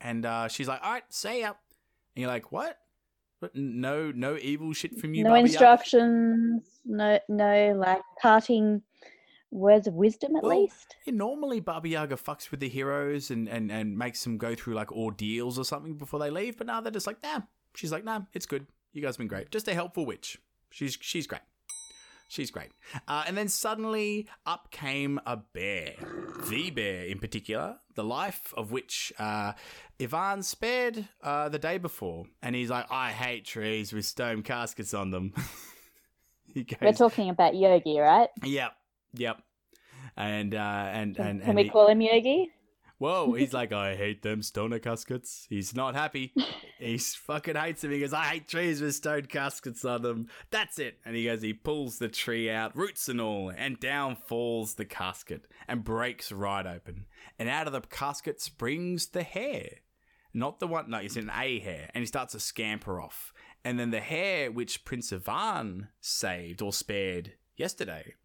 and 0.01 0.25
uh, 0.25 0.47
she's 0.47 0.67
like, 0.67 0.81
"All 0.83 0.93
right, 0.93 1.03
see 1.09 1.41
ya." 1.41 1.47
And 1.47 2.21
you're 2.21 2.29
like, 2.29 2.51
"What? 2.51 2.79
But 3.39 3.55
no, 3.55 4.11
no 4.13 4.37
evil 4.37 4.73
shit 4.73 4.97
from 4.97 5.13
you, 5.13 5.23
no 5.23 5.29
Baba 5.29 5.39
Yaga?" 5.41 5.51
instructions, 5.51 6.63
no 6.85 7.19
no 7.29 7.75
like 7.77 8.01
parting 8.21 8.81
words 9.55 9.87
of 9.87 9.93
wisdom 9.93 10.35
at 10.35 10.43
Well, 10.43 10.61
least. 10.61 10.95
Yeah, 11.05 11.13
normally 11.13 11.59
Baba 11.59 11.87
Yaga 11.87 12.15
fucks 12.15 12.51
with 12.51 12.59
the 12.59 12.69
heroes 12.69 13.31
and, 13.31 13.47
and, 13.47 13.71
and 13.71 13.97
makes 13.97 14.23
them 14.23 14.37
go 14.37 14.55
through 14.55 14.75
like 14.75 14.91
ordeals 14.91 15.57
or 15.57 15.65
something 15.65 15.95
before 15.95 16.19
they 16.19 16.29
leave, 16.29 16.57
but 16.57 16.67
now 16.67 16.81
they're 16.81 16.91
just 16.91 17.07
like, 17.07 17.21
nah. 17.23 17.41
She's 17.73 17.91
like, 17.91 18.03
nah, 18.03 18.21
it's 18.33 18.45
good. 18.45 18.67
You 18.93 19.01
guys 19.01 19.15
have 19.15 19.17
been 19.17 19.27
great. 19.27 19.51
Just 19.51 19.67
a 19.67 19.73
helpful 19.73 20.05
witch. 20.05 20.39
She's 20.69 20.97
she's 21.01 21.27
great. 21.27 21.41
She's 22.27 22.49
great. 22.49 22.71
Uh, 23.07 23.23
and 23.27 23.37
then 23.37 23.47
suddenly 23.47 24.27
up 24.45 24.71
came 24.71 25.19
a 25.25 25.37
bear. 25.37 25.93
The 26.49 26.71
bear 26.71 27.05
in 27.05 27.19
particular, 27.19 27.77
the 27.93 28.03
life 28.03 28.53
of 28.57 28.71
which 28.71 29.13
uh, 29.19 29.53
Ivan 30.01 30.41
spared 30.41 31.07
uh, 31.21 31.49
the 31.49 31.59
day 31.59 31.77
before. 31.77 32.25
And 32.41 32.55
he's 32.55 32.69
like, 32.69 32.87
I 32.89 33.11
hate 33.11 33.45
trees 33.45 33.93
with 33.93 34.05
stone 34.05 34.41
caskets 34.41 34.93
on 34.93 35.11
them. 35.11 35.33
he 36.53 36.63
goes, 36.63 36.79
We're 36.81 36.93
talking 36.93 37.29
about 37.29 37.55
Yogi, 37.55 37.99
right? 37.99 38.29
Yep, 38.43 38.71
yep. 39.13 39.41
And 40.17 40.55
uh, 40.55 40.57
and 40.57 41.17
and, 41.17 41.39
can 41.41 41.49
and 41.49 41.55
we 41.55 41.63
he- 41.63 41.69
call 41.69 41.87
him 41.87 42.01
Yogi? 42.01 42.51
Whoa, 42.97 43.33
he's 43.33 43.53
like, 43.53 43.73
I 43.73 43.95
hate 43.95 44.21
them 44.21 44.41
stoner 44.41 44.79
caskets. 44.79 45.45
He's 45.49 45.75
not 45.75 45.95
happy. 45.95 46.33
He 46.77 46.97
fucking 46.97 47.55
hates 47.55 47.81
them. 47.81 47.91
He 47.91 48.01
goes, 48.01 48.13
I 48.13 48.25
hate 48.25 48.49
trees 48.49 48.81
with 48.81 48.95
stone 48.95 49.27
caskets 49.27 49.85
on 49.85 50.01
them. 50.01 50.27
That's 50.51 50.77
it. 50.77 50.99
And 51.05 51.15
he 51.15 51.23
goes, 51.23 51.41
he 51.41 51.53
pulls 51.53 51.99
the 51.99 52.09
tree 52.09 52.49
out, 52.49 52.75
roots 52.75 53.07
and 53.07 53.21
all, 53.21 53.49
and 53.55 53.79
down 53.79 54.17
falls 54.17 54.73
the 54.73 54.83
casket 54.83 55.47
and 55.69 55.85
breaks 55.85 56.33
right 56.33 56.65
open. 56.67 57.05
And 57.39 57.47
out 57.47 57.67
of 57.67 57.73
the 57.73 57.79
casket 57.79 58.41
springs 58.41 59.07
the 59.07 59.23
hare. 59.23 59.77
Not 60.33 60.59
the 60.59 60.67
one, 60.67 60.89
no, 60.89 60.97
it's 60.97 61.15
an 61.15 61.31
A 61.33 61.59
hare. 61.59 61.89
And 61.93 62.01
he 62.01 62.07
starts 62.07 62.33
to 62.33 62.41
scamper 62.41 62.99
off. 62.99 63.33
And 63.63 63.79
then 63.79 63.91
the 63.91 64.01
hare 64.01 64.51
which 64.51 64.83
Prince 64.83 65.13
Ivan 65.13 65.87
saved 66.01 66.61
or 66.61 66.73
spared 66.73 67.33
yesterday, 67.55 68.15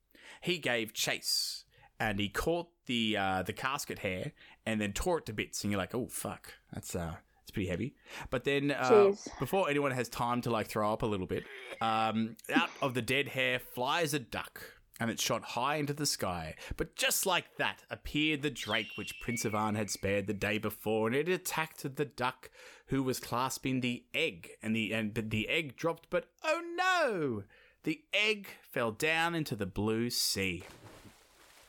he 0.40 0.58
gave 0.58 0.92
chase 0.92 1.59
and 2.00 2.18
he 2.18 2.28
caught 2.28 2.68
the 2.86 3.16
uh, 3.16 3.42
the 3.42 3.52
casket 3.52 4.00
hare 4.00 4.32
and 4.66 4.80
then 4.80 4.92
tore 4.92 5.18
it 5.18 5.26
to 5.26 5.32
bits. 5.32 5.62
And 5.62 5.70
you're 5.70 5.78
like, 5.78 5.94
oh 5.94 6.08
fuck, 6.08 6.54
that's 6.72 6.96
uh, 6.96 7.14
it's 7.42 7.50
pretty 7.52 7.68
heavy. 7.68 7.94
But 8.30 8.44
then 8.44 8.72
uh, 8.72 9.12
before 9.38 9.68
anyone 9.68 9.92
has 9.92 10.08
time 10.08 10.40
to 10.42 10.50
like 10.50 10.66
throw 10.66 10.92
up 10.92 11.02
a 11.02 11.06
little 11.06 11.26
bit, 11.26 11.44
um, 11.80 12.36
out 12.52 12.70
of 12.82 12.94
the 12.94 13.02
dead 13.02 13.28
hare 13.28 13.58
flies 13.58 14.14
a 14.14 14.18
duck. 14.18 14.62
And 14.98 15.10
it's 15.10 15.22
shot 15.22 15.42
high 15.42 15.76
into 15.76 15.94
the 15.94 16.04
sky. 16.04 16.56
But 16.76 16.94
just 16.94 17.24
like 17.24 17.56
that 17.56 17.84
appeared 17.88 18.42
the 18.42 18.50
drake 18.50 18.88
which 18.96 19.18
Prince 19.18 19.46
Ivan 19.46 19.74
had 19.74 19.88
spared 19.88 20.26
the 20.26 20.34
day 20.34 20.58
before, 20.58 21.06
and 21.06 21.16
it 21.16 21.26
attacked 21.26 21.96
the 21.96 22.04
duck 22.04 22.50
who 22.88 23.02
was 23.02 23.18
clasping 23.18 23.80
the 23.80 24.04
egg. 24.12 24.50
And 24.62 24.76
the 24.76 24.92
and 24.92 25.14
but 25.14 25.30
the 25.30 25.48
egg 25.48 25.74
dropped, 25.76 26.10
but 26.10 26.26
oh 26.44 26.60
no! 26.76 27.44
The 27.84 28.02
egg 28.12 28.48
fell 28.60 28.90
down 28.92 29.34
into 29.34 29.56
the 29.56 29.64
blue 29.64 30.10
sea. 30.10 30.64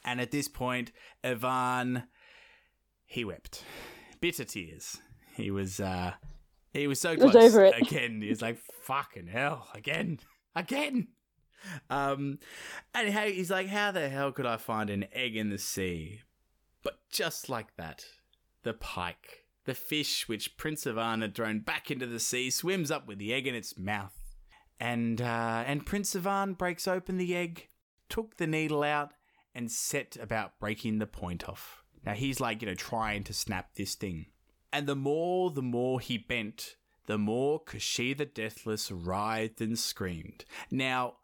And 0.03 0.19
at 0.19 0.31
this 0.31 0.47
point, 0.47 0.91
Ivan, 1.23 2.03
he 3.05 3.23
wept. 3.23 3.63
Bitter 4.19 4.45
tears. 4.45 4.97
He 5.35 5.51
was, 5.51 5.79
uh, 5.79 6.13
he 6.73 6.87
was 6.87 6.99
so 6.99 7.15
was 7.15 7.31
close. 7.31 7.35
over 7.35 7.65
it. 7.65 7.75
Again, 7.81 8.21
he 8.21 8.29
was 8.29 8.41
like, 8.41 8.57
fucking 8.83 9.27
hell, 9.27 9.67
again, 9.73 10.19
again. 10.55 11.09
Um, 11.89 12.39
and 12.93 13.13
he's 13.13 13.51
like, 13.51 13.67
how 13.67 13.91
the 13.91 14.09
hell 14.09 14.31
could 14.31 14.45
I 14.45 14.57
find 14.57 14.89
an 14.89 15.05
egg 15.13 15.35
in 15.35 15.49
the 15.49 15.57
sea? 15.57 16.21
But 16.83 16.99
just 17.11 17.49
like 17.49 17.75
that, 17.77 18.05
the 18.63 18.73
pike, 18.73 19.45
the 19.65 19.75
fish 19.75 20.27
which 20.27 20.57
Prince 20.57 20.87
Ivan 20.87 21.21
had 21.21 21.35
thrown 21.35 21.59
back 21.59 21.91
into 21.91 22.07
the 22.07 22.19
sea, 22.19 22.49
swims 22.49 22.89
up 22.89 23.07
with 23.07 23.19
the 23.19 23.33
egg 23.33 23.45
in 23.45 23.55
its 23.55 23.77
mouth. 23.77 24.17
And, 24.79 25.21
uh, 25.21 25.63
and 25.67 25.85
Prince 25.85 26.15
Ivan 26.15 26.53
breaks 26.53 26.87
open 26.87 27.17
the 27.17 27.35
egg, 27.35 27.67
took 28.09 28.37
the 28.37 28.47
needle 28.47 28.81
out, 28.81 29.11
and 29.53 29.71
set 29.71 30.17
about 30.19 30.59
breaking 30.59 30.99
the 30.99 31.07
point 31.07 31.47
off. 31.47 31.83
Now 32.05 32.13
he's 32.13 32.39
like, 32.39 32.61
you 32.61 32.67
know, 32.67 32.75
trying 32.75 33.23
to 33.25 33.33
snap 33.33 33.75
this 33.75 33.95
thing. 33.95 34.27
And 34.73 34.87
the 34.87 34.95
more, 34.95 35.51
the 35.51 35.61
more 35.61 35.99
he 35.99 36.17
bent, 36.17 36.75
the 37.05 37.17
more 37.17 37.63
Koshchei 37.63 38.17
the 38.17 38.25
Deathless 38.25 38.91
writhed 38.91 39.61
and 39.61 39.77
screamed. 39.77 40.45
Now, 40.69 41.15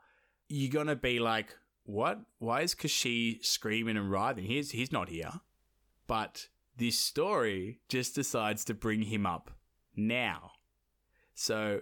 you're 0.49 0.71
gonna 0.71 0.95
be 0.95 1.19
like, 1.19 1.55
what? 1.83 2.19
Why 2.39 2.61
is 2.61 2.75
Koshchei 2.75 3.43
screaming 3.43 3.97
and 3.97 4.11
writhing? 4.11 4.45
He's 4.45 4.71
he's 4.71 4.91
not 4.91 5.09
here. 5.09 5.31
But 6.05 6.47
this 6.75 6.99
story 6.99 7.79
just 7.89 8.15
decides 8.15 8.65
to 8.65 8.73
bring 8.73 9.03
him 9.03 9.25
up 9.25 9.51
now. 9.95 10.51
So 11.33 11.81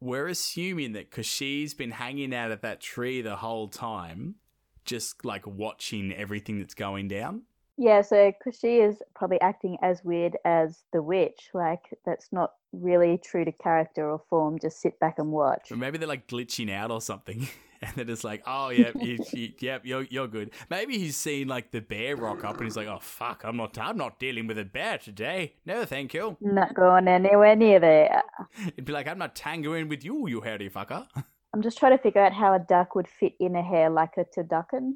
we're 0.00 0.28
assuming 0.28 0.92
that 0.92 1.10
Koshchei's 1.10 1.74
been 1.74 1.92
hanging 1.92 2.34
out 2.34 2.50
at 2.50 2.62
that 2.62 2.80
tree 2.80 3.22
the 3.22 3.36
whole 3.36 3.68
time, 3.68 4.36
just 4.84 5.24
like 5.24 5.46
watching 5.46 6.12
everything 6.12 6.58
that's 6.58 6.74
going 6.74 7.08
down. 7.08 7.42
Yeah, 7.76 8.02
so 8.02 8.32
because 8.32 8.58
she 8.58 8.76
is 8.76 9.02
probably 9.16 9.40
acting 9.40 9.78
as 9.82 10.04
weird 10.04 10.36
as 10.44 10.84
the 10.92 11.02
witch. 11.02 11.48
Like 11.52 11.82
that's 12.06 12.32
not 12.32 12.52
really 12.72 13.18
true 13.18 13.44
to 13.44 13.52
character 13.52 14.08
or 14.08 14.22
form. 14.30 14.58
Just 14.58 14.80
sit 14.80 14.98
back 15.00 15.18
and 15.18 15.32
watch. 15.32 15.72
Or 15.72 15.76
maybe 15.76 15.98
they're 15.98 16.08
like 16.08 16.28
glitching 16.28 16.70
out 16.70 16.90
or 16.90 17.00
something. 17.00 17.48
And 17.82 17.94
they're 17.96 18.04
just 18.06 18.24
like, 18.24 18.42
oh, 18.46 18.68
yeah, 18.70 18.92
you, 18.98 19.18
you, 19.32 19.52
yep, 19.58 19.82
you're, 19.84 20.04
you're 20.04 20.28
good. 20.28 20.52
Maybe 20.70 20.98
he's 20.98 21.18
seen 21.18 21.48
like 21.48 21.70
the 21.70 21.80
bear 21.80 22.16
rock 22.16 22.42
up 22.42 22.56
and 22.56 22.64
he's 22.64 22.78
like, 22.78 22.86
oh, 22.86 22.98
fuck, 23.00 23.42
I'm 23.44 23.58
not, 23.58 23.76
I'm 23.78 23.98
not 23.98 24.18
dealing 24.18 24.46
with 24.46 24.58
a 24.58 24.64
bear 24.64 24.96
today. 24.96 25.54
No, 25.66 25.84
thank 25.84 26.14
you. 26.14 26.38
Not 26.40 26.74
going 26.74 27.08
anywhere 27.08 27.54
near 27.54 27.80
there. 27.80 28.22
It'd 28.68 28.86
be 28.86 28.92
like, 28.92 29.06
I'm 29.06 29.18
not 29.18 29.34
tangoing 29.34 29.88
with 29.88 30.02
you, 30.02 30.26
you 30.28 30.40
hairy 30.40 30.70
fucker. 30.70 31.06
I'm 31.54 31.62
just 31.62 31.78
trying 31.78 31.96
to 31.96 32.02
figure 32.02 32.20
out 32.20 32.32
how 32.32 32.52
a 32.52 32.58
duck 32.58 32.96
would 32.96 33.06
fit 33.06 33.34
in 33.38 33.54
a 33.54 33.62
hare 33.62 33.88
like 33.88 34.14
a 34.16 34.24
turducken, 34.24 34.94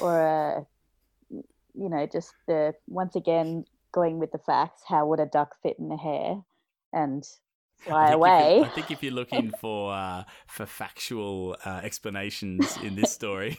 or 0.00 0.20
a, 0.20 0.66
you 1.28 1.88
know, 1.88 2.06
just 2.06 2.34
the 2.46 2.72
once 2.86 3.16
again 3.16 3.64
going 3.90 4.20
with 4.20 4.30
the 4.30 4.38
facts. 4.38 4.82
How 4.86 5.06
would 5.06 5.18
a 5.18 5.26
duck 5.26 5.56
fit 5.64 5.74
in 5.80 5.90
a 5.90 5.96
hare 5.96 6.36
and 6.92 7.24
I 7.84 7.88
fly 7.88 8.08
if 8.10 8.14
away? 8.14 8.60
I 8.64 8.68
think 8.68 8.92
if 8.92 9.02
you're 9.02 9.12
looking 9.12 9.50
for 9.50 9.92
uh, 9.92 10.22
for 10.46 10.66
factual 10.66 11.56
uh, 11.64 11.80
explanations 11.82 12.76
in 12.84 12.94
this 12.94 13.10
story, 13.10 13.58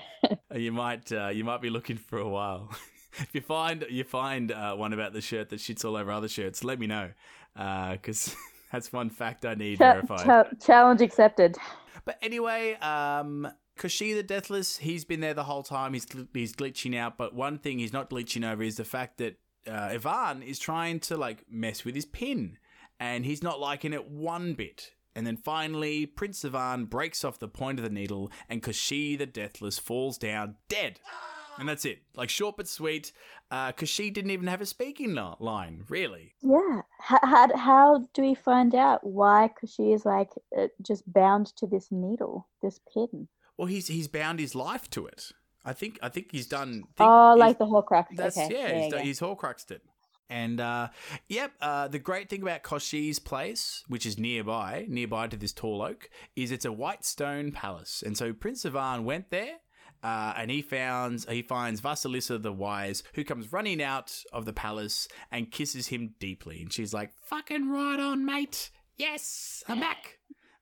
you 0.56 0.72
might 0.72 1.12
uh, 1.12 1.28
you 1.28 1.44
might 1.44 1.62
be 1.62 1.70
looking 1.70 1.98
for 1.98 2.18
a 2.18 2.28
while. 2.28 2.68
if 3.18 3.32
you 3.32 3.42
find 3.42 3.86
you 3.88 4.02
find 4.02 4.50
uh, 4.50 4.74
one 4.74 4.92
about 4.92 5.12
the 5.12 5.20
shirt 5.20 5.50
that 5.50 5.60
shits 5.60 5.84
all 5.84 5.94
over 5.94 6.10
other 6.10 6.26
shirts, 6.26 6.64
let 6.64 6.80
me 6.80 6.88
know 6.88 7.10
because 7.54 8.34
that's 8.74 8.92
one 8.92 9.08
fact 9.08 9.46
I 9.46 9.54
need 9.54 9.78
Cha- 9.78 9.92
verified. 10.02 10.24
cha- 10.26 10.66
challenge 10.66 11.00
accepted. 11.00 11.56
But 12.04 12.18
anyway, 12.20 12.74
um, 12.74 13.48
Koshchei 13.78 14.14
the 14.14 14.22
Deathless, 14.24 14.78
he's 14.78 15.04
been 15.04 15.20
there 15.20 15.32
the 15.32 15.44
whole 15.44 15.62
time. 15.62 15.94
He's 15.94 16.04
gl- 16.06 16.26
he's 16.34 16.52
glitching 16.52 16.96
out, 16.96 17.16
but 17.16 17.34
one 17.34 17.58
thing 17.58 17.78
he's 17.78 17.92
not 17.92 18.10
glitching 18.10 18.44
over 18.50 18.62
is 18.64 18.76
the 18.76 18.84
fact 18.84 19.18
that 19.18 19.38
uh, 19.68 19.90
Ivan 19.92 20.42
is 20.42 20.58
trying 20.58 20.98
to 21.00 21.16
like 21.16 21.44
mess 21.48 21.84
with 21.84 21.94
his 21.94 22.04
pin, 22.04 22.58
and 22.98 23.24
he's 23.24 23.42
not 23.42 23.60
liking 23.60 23.92
it 23.92 24.08
one 24.10 24.54
bit. 24.54 24.90
And 25.16 25.24
then 25.24 25.36
finally, 25.36 26.06
Prince 26.06 26.44
Ivan 26.44 26.86
breaks 26.86 27.24
off 27.24 27.38
the 27.38 27.46
point 27.46 27.78
of 27.78 27.84
the 27.84 27.90
needle, 27.90 28.32
and 28.48 28.60
Koshchei 28.60 29.16
the 29.16 29.26
Deathless 29.26 29.78
falls 29.78 30.18
down 30.18 30.56
dead. 30.68 30.98
And 31.56 31.68
that's 31.68 31.84
it. 31.84 32.00
Like 32.16 32.30
short 32.30 32.56
but 32.56 32.66
sweet. 32.66 33.12
Uh, 33.50 33.72
she 33.84 34.10
didn't 34.10 34.30
even 34.30 34.48
have 34.48 34.60
a 34.60 34.66
speaking 34.66 35.14
line, 35.14 35.84
really. 35.88 36.34
Yeah. 36.42 36.82
How, 36.98 37.20
how, 37.22 37.56
how 37.56 38.08
do 38.12 38.22
we 38.22 38.34
find 38.34 38.74
out 38.74 39.06
why 39.06 39.48
Because 39.48 39.72
she 39.72 39.92
is 39.92 40.04
like 40.04 40.30
uh, 40.56 40.68
just 40.82 41.10
bound 41.12 41.54
to 41.56 41.66
this 41.66 41.88
needle, 41.90 42.48
this 42.62 42.80
pin? 42.92 43.28
Well, 43.56 43.68
he's 43.68 43.86
he's 43.86 44.08
bound 44.08 44.40
his 44.40 44.54
life 44.54 44.90
to 44.90 45.06
it. 45.06 45.30
I 45.64 45.72
think 45.72 45.98
I 46.02 46.08
think 46.08 46.32
he's 46.32 46.46
done. 46.46 46.84
Think, 46.96 47.08
oh, 47.08 47.34
like 47.38 47.58
the 47.58 47.66
Horcrux. 47.66 48.06
That's 48.16 48.36
okay. 48.36 48.52
yeah, 48.52 48.82
he's, 48.82 48.92
go. 48.92 48.98
he's 48.98 49.20
Horcruxed 49.20 49.70
it. 49.70 49.82
And 50.30 50.58
uh, 50.58 50.88
yep, 51.28 51.52
uh, 51.60 51.88
the 51.88 51.98
great 51.98 52.30
thing 52.30 52.42
about 52.42 52.62
Koshchei's 52.62 53.18
place, 53.18 53.84
which 53.88 54.06
is 54.06 54.18
nearby, 54.18 54.86
nearby 54.88 55.28
to 55.28 55.36
this 55.36 55.52
tall 55.52 55.82
oak, 55.82 56.08
is 56.34 56.50
it's 56.50 56.64
a 56.64 56.72
white 56.72 57.04
stone 57.04 57.52
palace. 57.52 58.02
And 58.04 58.16
so 58.16 58.32
Prince 58.32 58.64
Ivan 58.64 59.04
went 59.04 59.30
there, 59.30 59.56
uh, 60.04 60.34
and 60.36 60.50
he 60.50 60.60
found 60.62 61.24
he 61.28 61.42
finds 61.42 61.80
Vasilisa 61.80 62.40
the 62.40 62.52
Wise, 62.52 63.02
who 63.14 63.24
comes 63.24 63.52
running 63.52 63.82
out 63.82 64.22
of 64.32 64.44
the 64.44 64.52
palace 64.52 65.08
and 65.32 65.50
kisses 65.50 65.88
him 65.88 66.14
deeply. 66.20 66.60
And 66.60 66.72
she's 66.72 66.92
like, 66.92 67.10
"Fucking 67.22 67.70
right 67.70 67.98
on, 67.98 68.24
mate. 68.24 68.70
Yes, 68.96 69.64
I'm 69.66 69.80
back. 69.80 70.18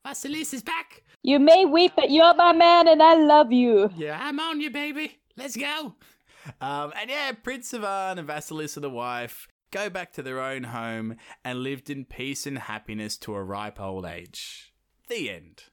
Vasilisa's 0.06 0.62
back. 0.62 1.02
You 1.22 1.38
may 1.38 1.64
weep, 1.64 1.92
but 1.94 2.10
you're 2.10 2.34
my 2.34 2.52
man, 2.52 2.88
and 2.88 3.02
I 3.02 3.14
love 3.14 3.52
you. 3.52 3.90
Yeah, 3.96 4.18
I'm 4.20 4.40
on 4.40 4.60
you, 4.60 4.70
baby. 4.70 5.18
Let's 5.36 5.56
go. 5.56 5.94
Um, 6.60 6.92
and 7.00 7.08
yeah, 7.08 7.32
Prince 7.32 7.72
Ivan 7.74 8.18
and 8.18 8.28
Vasilisa, 8.28 8.80
the 8.80 8.90
wife, 8.90 9.46
go 9.70 9.90
back 9.90 10.12
to 10.14 10.22
their 10.22 10.40
own 10.40 10.64
home 10.64 11.16
and 11.44 11.62
lived 11.62 11.90
in 11.90 12.04
peace 12.04 12.46
and 12.46 12.58
happiness 12.58 13.16
to 13.18 13.34
a 13.34 13.42
ripe 13.42 13.80
old 13.80 14.06
age. 14.06 14.72
The 15.08 15.30
end. 15.30 15.64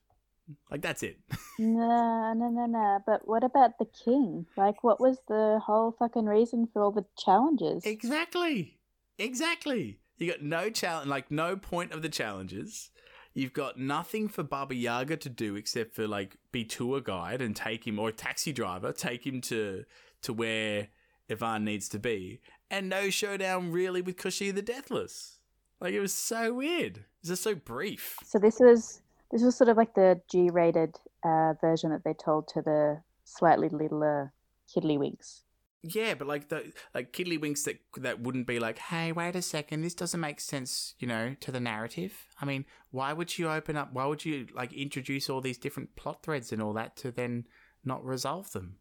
Like, 0.72 0.82
that's 0.82 1.04
it. 1.04 1.18
No, 1.58 2.34
no, 2.36 2.50
no, 2.50 2.66
no. 2.66 3.00
But 3.06 3.28
what 3.28 3.44
about 3.44 3.78
the 3.80 3.86
king? 3.86 4.46
Like, 4.56 4.84
what 4.84 5.00
was 5.00 5.18
the 5.28 5.60
whole 5.64 5.94
fucking 5.98 6.26
reason 6.26 6.68
for 6.72 6.82
all 6.82 6.92
the 6.92 7.06
challenges? 7.18 7.86
exactly. 7.86 8.80
Exactly. 9.18 10.00
You 10.18 10.32
got 10.32 10.42
no 10.42 10.70
challenge, 10.70 11.10
like, 11.10 11.30
no 11.32 11.56
point 11.56 11.92
of 11.92 12.02
the 12.02 12.10
challenges. 12.10 12.92
You've 13.34 13.54
got 13.54 13.78
nothing 13.78 14.28
for 14.28 14.44
Baba 14.44 14.76
Yaga 14.76 15.18
to 15.18 15.30
do 15.30 15.56
except 15.56 15.94
for, 15.94 16.08
like, 16.08 16.38
be 16.52 16.66
tour 16.66 17.00
guide 17.02 17.42
and 17.42 17.56
take 17.56 17.86
him, 17.86 18.00
or 18.00 18.10
a 18.10 18.14
taxi 18.14 18.52
driver, 18.52 18.92
take 18.92 19.26
him 19.26 19.42
to, 19.42 19.86
to 20.24 20.34
where 20.34 20.88
Ivan 21.30 21.64
needs 21.66 21.88
to 21.90 22.00
be. 22.00 22.42
And 22.72 22.90
no 22.90 23.10
showdown 23.10 23.72
really 23.72 24.02
with 24.02 24.18
Koshchei 24.18 24.54
the 24.54 24.62
Deathless. 24.62 25.40
Like, 25.80 25.94
it 25.94 26.00
was 26.00 26.14
so 26.14 26.54
weird. 26.54 26.98
It 26.98 27.06
was 27.22 27.30
just 27.30 27.44
so 27.44 27.56
brief. 27.56 28.18
So 28.26 28.40
this 28.40 28.60
was 28.60 29.02
this 29.32 29.44
was 29.44 29.56
sort 29.56 29.70
of 29.70 29.78
like 29.78 29.96
the 29.96 30.22
G-rated 30.30 30.96
uh, 31.24 31.54
version 31.62 31.92
that 31.92 32.04
they 32.04 32.14
told 32.14 32.48
to 32.50 32.62
the 32.62 33.02
slightly 33.24 33.70
littler 33.70 34.34
Kiddlywinks. 34.74 35.42
Yeah, 35.82 36.14
but 36.14 36.28
like 36.28 36.50
the 36.50 36.74
like 36.94 37.14
Kiddlywinks 37.14 37.64
that 37.64 37.80
that 37.98 38.20
wouldn't 38.20 38.48
be 38.48 38.60
like, 38.60 38.80
hey, 38.80 39.14
wait 39.14 39.36
a 39.36 39.42
second, 39.42 39.82
this 39.82 39.94
doesn't 39.94 40.20
make 40.20 40.42
sense, 40.42 40.94
you 41.00 41.08
know, 41.08 41.36
to 41.40 41.52
the 41.52 41.62
narrative. 41.62 42.26
I 42.42 42.46
mean, 42.46 42.66
why 42.92 43.14
would 43.14 43.38
you 43.38 43.50
open 43.50 43.78
up? 43.78 43.94
Why 43.94 44.06
would 44.06 44.26
you 44.26 44.48
like 44.54 44.74
introduce 44.74 45.30
all 45.30 45.40
these 45.40 45.58
different 45.58 45.96
plot 45.96 46.22
threads 46.22 46.52
and 46.52 46.62
all 46.62 46.74
that 46.74 46.98
to 46.98 47.12
then 47.12 47.46
not 47.86 48.04
resolve 48.04 48.52
them? 48.52 48.76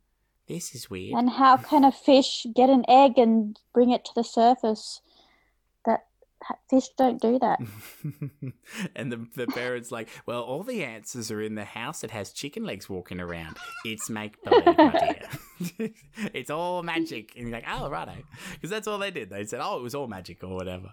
This 0.48 0.74
is 0.74 0.90
weird. 0.90 1.16
And 1.16 1.30
how 1.30 1.58
can 1.58 1.84
a 1.84 1.92
fish 1.92 2.46
get 2.56 2.70
an 2.70 2.84
egg 2.88 3.16
and 3.16 3.60
bring 3.72 3.90
it 3.90 4.04
to 4.06 4.12
the 4.16 4.24
surface? 4.24 5.00
Fish 6.70 6.88
don't 6.96 7.20
do 7.20 7.38
that. 7.38 7.58
and 8.96 9.12
the 9.12 9.26
the 9.34 9.46
parents 9.46 9.90
like, 9.90 10.08
well, 10.26 10.42
all 10.42 10.62
the 10.62 10.84
answers 10.84 11.30
are 11.30 11.42
in 11.42 11.54
the 11.54 11.64
house 11.64 12.00
that 12.00 12.10
has 12.10 12.32
chicken 12.32 12.64
legs 12.64 12.88
walking 12.88 13.20
around. 13.20 13.56
It's 13.84 14.08
make 14.08 14.42
believe, 14.42 14.64
my 14.64 15.16
dear. 15.78 15.90
it's 16.34 16.50
all 16.50 16.82
magic. 16.82 17.32
And 17.36 17.48
you're 17.48 17.52
like, 17.52 17.66
oh, 17.68 17.88
righto. 17.90 18.16
Because 18.54 18.70
that's 18.70 18.86
all 18.86 18.98
they 18.98 19.10
did. 19.10 19.30
They 19.30 19.44
said, 19.44 19.60
oh, 19.62 19.78
it 19.78 19.82
was 19.82 19.94
all 19.94 20.06
magic 20.06 20.42
or 20.42 20.54
whatever. 20.54 20.92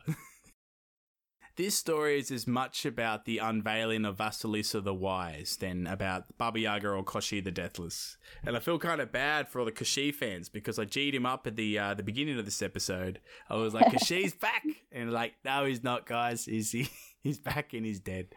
This 1.57 1.75
story 1.75 2.19
is 2.19 2.31
as 2.31 2.47
much 2.47 2.85
about 2.85 3.23
the 3.23 3.37
unveiling 3.37 4.03
of 4.03 4.17
Vasilisa 4.17 4.83
the 4.83 4.93
Wise 4.93 5.55
than 5.55 5.87
about 5.87 6.37
Baba 6.37 6.59
Yaga 6.59 6.89
or 6.89 7.01
Koshchei 7.01 7.41
the 7.41 7.49
Deathless. 7.49 8.17
And 8.45 8.57
I 8.57 8.59
feel 8.59 8.77
kind 8.77 8.99
of 8.99 9.13
bad 9.13 9.47
for 9.47 9.59
all 9.59 9.65
the 9.65 9.71
Koshchei 9.71 10.13
fans 10.13 10.49
because 10.49 10.77
I 10.77 10.83
G'd 10.83 11.15
him 11.15 11.25
up 11.25 11.47
at 11.47 11.55
the 11.55 11.79
uh, 11.79 11.93
the 11.93 12.03
beginning 12.03 12.37
of 12.37 12.43
this 12.43 12.61
episode. 12.61 13.21
I 13.49 13.55
was 13.55 13.73
like, 13.73 13.85
Koshchei's 13.93 14.33
back! 14.33 14.63
And 14.91 15.13
like, 15.13 15.35
no, 15.45 15.63
he's 15.63 15.81
not, 15.81 16.05
guys. 16.05 16.43
He's, 16.43 16.71
he, 16.71 16.89
he's 17.25 17.39
back 17.39 17.73
and 17.73 17.85
he's 17.85 17.99
dead. 17.99 18.27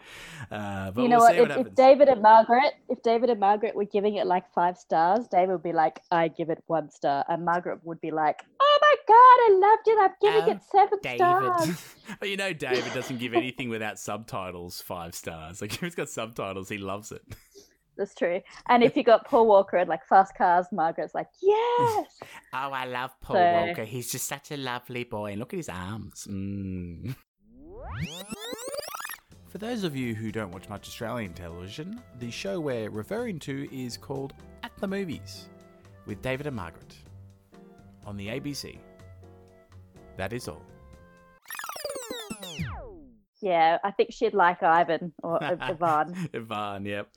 Uh, 0.51 0.91
but 0.91 1.03
you 1.03 1.09
know 1.09 1.19
we'll 1.19 1.27
what? 1.27 1.35
see 1.37 1.41
If, 1.43 1.49
what 1.57 1.67
if. 1.69 1.75
David 1.77 2.09
and 2.09 2.21
Margaret, 2.23 2.73
if 2.89 3.01
David 3.03 3.31
and 3.31 3.39
Margaret 3.39 3.77
were 3.77 3.85
giving 3.85 4.17
it 4.17 4.27
like 4.27 4.53
five 4.53 4.77
stars, 4.77 5.29
David 5.29 5.53
would 5.53 5.63
be 5.63 5.73
like, 5.73 6.01
"I 6.11 6.27
give 6.29 6.51
it 6.51 6.63
one 6.67 6.91
star," 6.91 7.25
and 7.29 7.45
Margaret 7.45 7.79
would 7.85 8.01
be 8.01 8.11
like, 8.11 8.43
"Oh 8.61 8.79
my 8.83 8.97
god, 9.07 9.15
I 9.15 9.49
loved 9.69 9.87
it! 9.87 9.99
I'm 10.01 10.15
giving 10.21 10.49
Oh, 10.49 10.57
it 10.57 10.63
seven 10.73 10.99
David. 11.03 11.19
stars." 11.19 11.95
but 12.21 12.29
you 12.29 12.37
know, 12.37 12.53
David 12.53 12.93
doesn't 12.95 13.19
give 13.19 13.35
anything 13.35 13.69
without 13.69 13.99
subtitles 14.01 14.81
five 14.81 15.15
stars. 15.15 15.61
Like, 15.63 15.75
if 15.75 15.83
it's 15.85 15.95
got 15.95 16.09
subtitles, 16.09 16.69
he 16.69 16.79
loves 16.79 17.13
it. 17.13 17.23
That's 17.97 18.15
true. 18.15 18.41
And 18.69 18.85
if 18.85 18.97
you 18.97 19.03
got 19.03 19.27
Paul 19.27 19.49
Walker 19.49 19.77
and 19.77 19.89
like 19.89 20.07
fast 20.07 20.33
cars, 20.37 20.67
Margaret's 20.73 21.15
like, 21.15 21.29
"Yes." 21.43 22.07
Oh, 22.53 22.71
I 22.73 22.87
love 22.87 23.11
Paul 23.21 23.37
So- 23.37 23.67
Walker. 23.67 23.85
He's 23.85 24.11
just 24.11 24.27
such 24.27 24.51
a 24.53 24.57
lovely 24.57 25.05
boy. 25.05 25.33
And 25.33 25.39
look 25.41 25.53
at 25.53 25.59
his 25.59 25.69
arms. 25.69 26.27
Mm. 26.31 27.15
For 29.49 29.57
those 29.57 29.83
of 29.83 29.97
you 29.97 30.15
who 30.15 30.31
don't 30.31 30.51
watch 30.51 30.69
much 30.69 30.89
Australian 30.89 31.33
television, 31.33 32.03
the 32.19 32.31
show 32.31 32.61
we're 32.61 32.91
referring 32.91 33.39
to 33.41 33.67
is 33.75 33.97
called 33.97 34.35
At 34.63 34.77
the 34.77 34.87
Movies 34.87 35.49
with 36.05 36.21
David 36.21 36.47
and 36.47 36.55
Margaret 36.55 36.95
on 38.05 38.19
the 38.19 38.29
ABC. 38.29 38.77
That 40.19 40.35
is 40.35 40.49
all. 40.49 40.63
Yeah, 43.41 43.79
I 43.85 43.93
think 43.93 44.13
she'd 44.13 44.35
like 44.35 44.63
Ivan 44.63 45.13
or 45.23 45.43
Ivan. 45.63 46.29
Ivan, 46.35 46.85
yep. 46.85 47.09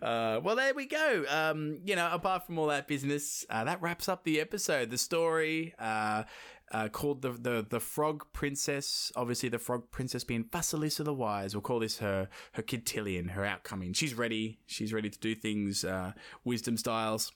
Uh, 0.00 0.38
well, 0.44 0.54
there 0.54 0.74
we 0.74 0.86
go. 0.86 1.24
Um, 1.28 1.80
you 1.84 1.96
know, 1.96 2.08
apart 2.12 2.46
from 2.46 2.58
all 2.58 2.66
that 2.66 2.86
business, 2.86 3.44
uh, 3.50 3.64
that 3.64 3.80
wraps 3.82 4.08
up 4.08 4.22
the 4.22 4.40
episode. 4.40 4.90
The 4.90 4.98
story. 4.98 5.74
Uh, 5.78 6.24
uh, 6.70 6.88
called 6.88 7.22
the, 7.22 7.32
the 7.32 7.66
the 7.68 7.80
Frog 7.80 8.26
Princess. 8.32 9.12
Obviously, 9.16 9.48
the 9.48 9.58
Frog 9.58 9.90
Princess 9.90 10.24
being 10.24 10.44
Vasilisa 10.44 11.04
the 11.04 11.14
Wise. 11.14 11.54
We'll 11.54 11.62
call 11.62 11.80
this 11.80 11.98
her 11.98 12.28
her 12.52 12.62
cotillion, 12.62 13.28
her 13.28 13.44
outcoming. 13.44 13.92
She's 13.92 14.14
ready. 14.14 14.60
She's 14.66 14.92
ready 14.92 15.10
to 15.10 15.18
do 15.18 15.34
things 15.34 15.84
uh, 15.84 16.12
wisdom 16.44 16.76
styles. 16.76 17.32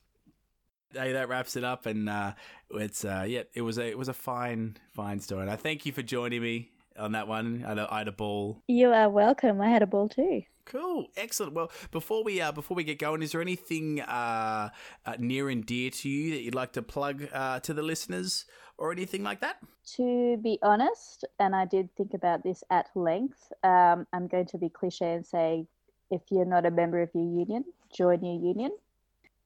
Hey, 0.92 1.12
that 1.12 1.28
wraps 1.28 1.56
it 1.56 1.64
up, 1.64 1.86
and 1.86 2.08
uh, 2.08 2.34
it's 2.70 3.04
uh, 3.04 3.24
yeah, 3.26 3.42
it 3.54 3.62
was 3.62 3.78
a 3.78 3.86
it 3.88 3.98
was 3.98 4.08
a 4.08 4.14
fine 4.14 4.76
fine 4.92 5.20
story. 5.20 5.42
And 5.42 5.50
I 5.50 5.56
thank 5.56 5.86
you 5.86 5.92
for 5.92 6.02
joining 6.02 6.40
me 6.40 6.70
on 6.98 7.12
that 7.12 7.26
one. 7.26 7.64
I 7.64 7.70
had 7.70 7.78
a, 7.78 7.92
I 7.92 7.98
had 7.98 8.08
a 8.08 8.12
ball. 8.12 8.62
You 8.68 8.92
are 8.92 9.10
welcome. 9.10 9.60
I 9.60 9.68
had 9.68 9.82
a 9.82 9.86
ball 9.86 10.08
too. 10.08 10.42
Cool, 10.66 11.08
excellent. 11.16 11.52
Well, 11.52 11.70
before 11.90 12.24
we 12.24 12.40
uh, 12.40 12.52
before 12.52 12.74
we 12.74 12.84
get 12.84 12.98
going, 12.98 13.22
is 13.22 13.32
there 13.32 13.42
anything 13.42 14.00
uh, 14.00 14.70
uh, 15.04 15.16
near 15.18 15.50
and 15.50 15.64
dear 15.64 15.90
to 15.90 16.08
you 16.08 16.30
that 16.34 16.42
you'd 16.42 16.54
like 16.54 16.72
to 16.72 16.82
plug 16.82 17.28
uh, 17.32 17.60
to 17.60 17.74
the 17.74 17.82
listeners, 17.82 18.46
or 18.78 18.92
anything 18.92 19.22
like 19.22 19.40
that? 19.40 19.58
To 19.96 20.36
be 20.38 20.58
honest, 20.62 21.24
and 21.38 21.54
I 21.54 21.64
did 21.64 21.94
think 21.96 22.14
about 22.14 22.42
this 22.42 22.64
at 22.70 22.86
length, 22.94 23.52
um, 23.62 24.06
I'm 24.12 24.26
going 24.26 24.46
to 24.46 24.58
be 24.58 24.68
cliche 24.68 25.12
and 25.12 25.26
say 25.26 25.66
if 26.10 26.22
you're 26.30 26.44
not 26.44 26.66
a 26.66 26.70
member 26.70 27.02
of 27.02 27.10
your 27.14 27.24
union, 27.24 27.64
join 27.92 28.24
your 28.24 28.40
union. 28.40 28.70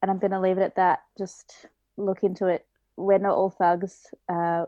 And 0.01 0.11
I'm 0.11 0.19
going 0.19 0.31
to 0.31 0.41
leave 0.41 0.59
it 0.59 0.63
at 0.63 0.77
that. 0.77 1.03
Just 1.17 1.67
look 1.97 2.23
into 2.23 2.47
it. 2.47 2.67
We're 2.97 3.19
not 3.19 3.37
all 3.37 3.51
thugs. 3.51 4.07
Uh, 4.29 4.67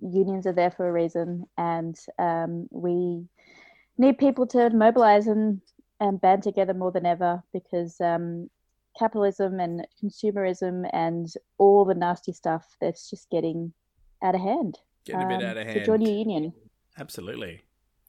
unions 0.00 0.46
are 0.46 0.52
there 0.52 0.70
for 0.70 0.88
a 0.88 0.92
reason, 0.92 1.46
and 1.56 1.98
um, 2.18 2.68
we 2.70 3.24
need 3.96 4.18
people 4.18 4.46
to 4.48 4.70
mobilize 4.70 5.26
and, 5.26 5.60
and 6.00 6.20
band 6.20 6.42
together 6.42 6.74
more 6.74 6.92
than 6.92 7.06
ever 7.06 7.42
because 7.52 8.00
um, 8.00 8.48
capitalism 8.98 9.60
and 9.60 9.86
consumerism 10.02 10.88
and 10.92 11.32
all 11.58 11.84
the 11.84 11.94
nasty 11.94 12.32
stuff 12.32 12.76
that's 12.80 13.10
just 13.10 13.30
getting 13.30 13.72
out 14.22 14.34
of 14.34 14.40
hand. 14.40 14.78
Getting 15.04 15.22
a 15.22 15.26
bit 15.28 15.36
Um, 15.42 15.44
out 15.50 15.56
of 15.56 15.66
So 15.66 15.72
hand. 15.72 15.84
join 15.86 16.00
your 16.02 16.14
union. 16.14 16.52
Absolutely, 16.98 17.62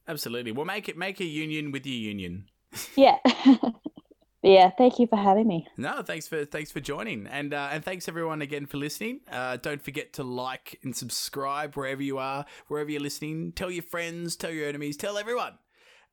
absolutely. 0.08 0.52
Well, 0.52 0.66
make 0.66 0.88
it 0.88 0.96
make 0.96 1.20
a 1.20 1.24
union 1.24 1.72
with 1.72 1.86
your 1.86 1.96
union. 1.96 2.46
Yeah. 2.96 3.16
yeah. 4.42 4.70
Thank 4.70 4.98
you 4.98 5.06
for 5.06 5.16
having 5.16 5.46
me. 5.46 5.66
No, 5.76 6.02
thanks 6.02 6.28
for 6.28 6.44
thanks 6.44 6.70
for 6.70 6.80
joining, 6.80 7.26
and 7.26 7.52
uh, 7.54 7.68
and 7.72 7.84
thanks 7.84 8.08
everyone 8.08 8.42
again 8.42 8.66
for 8.66 8.76
listening. 8.78 9.20
Uh, 9.30 9.56
don't 9.56 9.82
forget 9.82 10.12
to 10.14 10.22
like 10.24 10.78
and 10.82 10.94
subscribe 10.94 11.74
wherever 11.74 12.02
you 12.02 12.18
are, 12.18 12.44
wherever 12.68 12.90
you're 12.90 13.00
listening. 13.00 13.52
Tell 13.52 13.70
your 13.70 13.82
friends, 13.82 14.36
tell 14.36 14.50
your 14.50 14.68
enemies, 14.68 14.96
tell 14.96 15.18
everyone. 15.18 15.54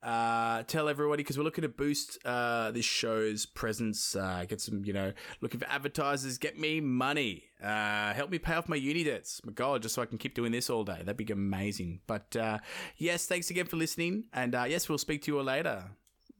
Uh, 0.03 0.63
tell 0.63 0.87
everybody 0.87 1.23
because 1.23 1.37
we're 1.37 1.43
looking 1.43 1.63
to 1.63 1.69
boost 1.69 2.19
uh, 2.23 2.71
this 2.71 2.85
show's 2.85 3.45
presence. 3.45 4.15
Uh, 4.15 4.45
get 4.47 4.61
some, 4.61 4.85
you 4.85 4.93
know, 4.93 5.11
looking 5.41 5.59
for 5.59 5.67
advertisers. 5.67 6.37
Get 6.37 6.57
me 6.57 6.79
money. 6.79 7.45
Uh, 7.61 8.13
help 8.13 8.29
me 8.29 8.37
pay 8.37 8.53
off 8.53 8.69
my 8.69 8.75
uni 8.75 9.03
debts. 9.03 9.41
My 9.43 9.51
God, 9.51 9.81
just 9.81 9.95
so 9.95 10.01
I 10.01 10.05
can 10.05 10.17
keep 10.17 10.35
doing 10.35 10.51
this 10.51 10.69
all 10.69 10.83
day. 10.83 10.99
That'd 10.99 11.17
be 11.17 11.31
amazing. 11.31 12.01
But 12.05 12.35
uh, 12.35 12.59
yes, 12.97 13.25
thanks 13.25 13.49
again 13.49 13.65
for 13.65 13.77
listening, 13.77 14.25
and 14.33 14.53
uh, 14.53 14.65
yes, 14.67 14.87
we'll 14.87 14.99
speak 14.99 15.23
to 15.23 15.31
you 15.31 15.39
all 15.39 15.43
later. 15.43 15.83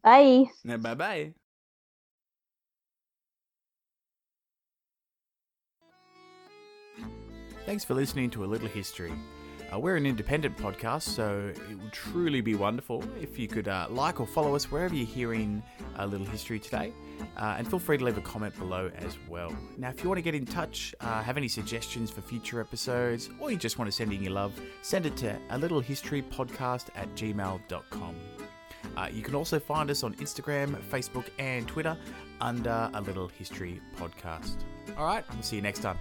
Bye. 0.04 0.46
Bye 0.64 0.96
bye. 0.96 1.34
Thanks 7.66 7.84
for 7.84 7.96
listening 7.96 8.30
to 8.30 8.46
A 8.46 8.48
Little 8.48 8.70
History. 8.70 9.12
Uh, 9.72 9.78
we're 9.78 9.98
an 9.98 10.06
independent 10.06 10.56
podcast, 10.58 11.02
so 11.02 11.52
it 11.70 11.76
would 11.76 11.92
truly 11.92 12.40
be 12.40 12.56
wonderful 12.56 13.04
if 13.22 13.38
you 13.38 13.48
could 13.48 13.68
uh, 13.68 13.86
like 13.90 14.22
or 14.22 14.28
follow 14.28 14.56
us 14.56 14.72
wherever 14.72 14.96
you're 14.96 15.06
hearing 15.06 15.62
A 15.98 16.08
Little 16.08 16.26
History 16.26 16.58
today. 16.58 16.94
Uh, 17.36 17.56
and 17.58 17.68
feel 17.68 17.80
free 17.80 17.98
to 17.98 18.06
leave 18.06 18.18
a 18.18 18.22
comment 18.22 18.58
below 18.58 18.90
as 18.96 19.18
well. 19.28 19.54
Now, 19.78 19.90
if 19.90 20.02
you 20.04 20.10
want 20.10 20.20
to 20.20 20.22
get 20.22 20.36
in 20.36 20.46
touch, 20.46 20.96
uh, 21.02 21.22
have 21.22 21.36
any 21.36 21.50
suggestions 21.50 22.10
for 22.10 22.22
future 22.22 22.62
episodes, 22.62 23.30
or 23.40 23.52
you 23.52 23.58
just 23.58 23.78
want 23.78 23.90
to 23.90 23.92
send 23.96 24.14
in 24.14 24.24
your 24.24 24.34
love, 24.34 24.54
send 24.84 25.06
it 25.06 25.18
to 25.18 25.38
a 25.50 25.58
little 25.58 25.82
history 25.82 26.22
podcast 26.22 26.86
at 26.96 27.14
gmail.com. 27.16 28.16
Uh, 28.96 29.10
you 29.12 29.22
can 29.22 29.36
also 29.36 29.60
find 29.60 29.92
us 29.92 30.02
on 30.04 30.14
Instagram, 30.16 30.76
Facebook, 30.90 31.26
and 31.40 31.68
Twitter 31.68 31.98
under 32.40 32.90
A 32.94 33.02
Little 33.02 33.28
History 33.28 33.82
Podcast. 33.98 34.64
All 34.98 35.06
right, 35.06 35.26
we'll 35.34 35.44
see 35.44 35.58
you 35.58 35.62
next 35.62 35.80
time. 35.80 35.98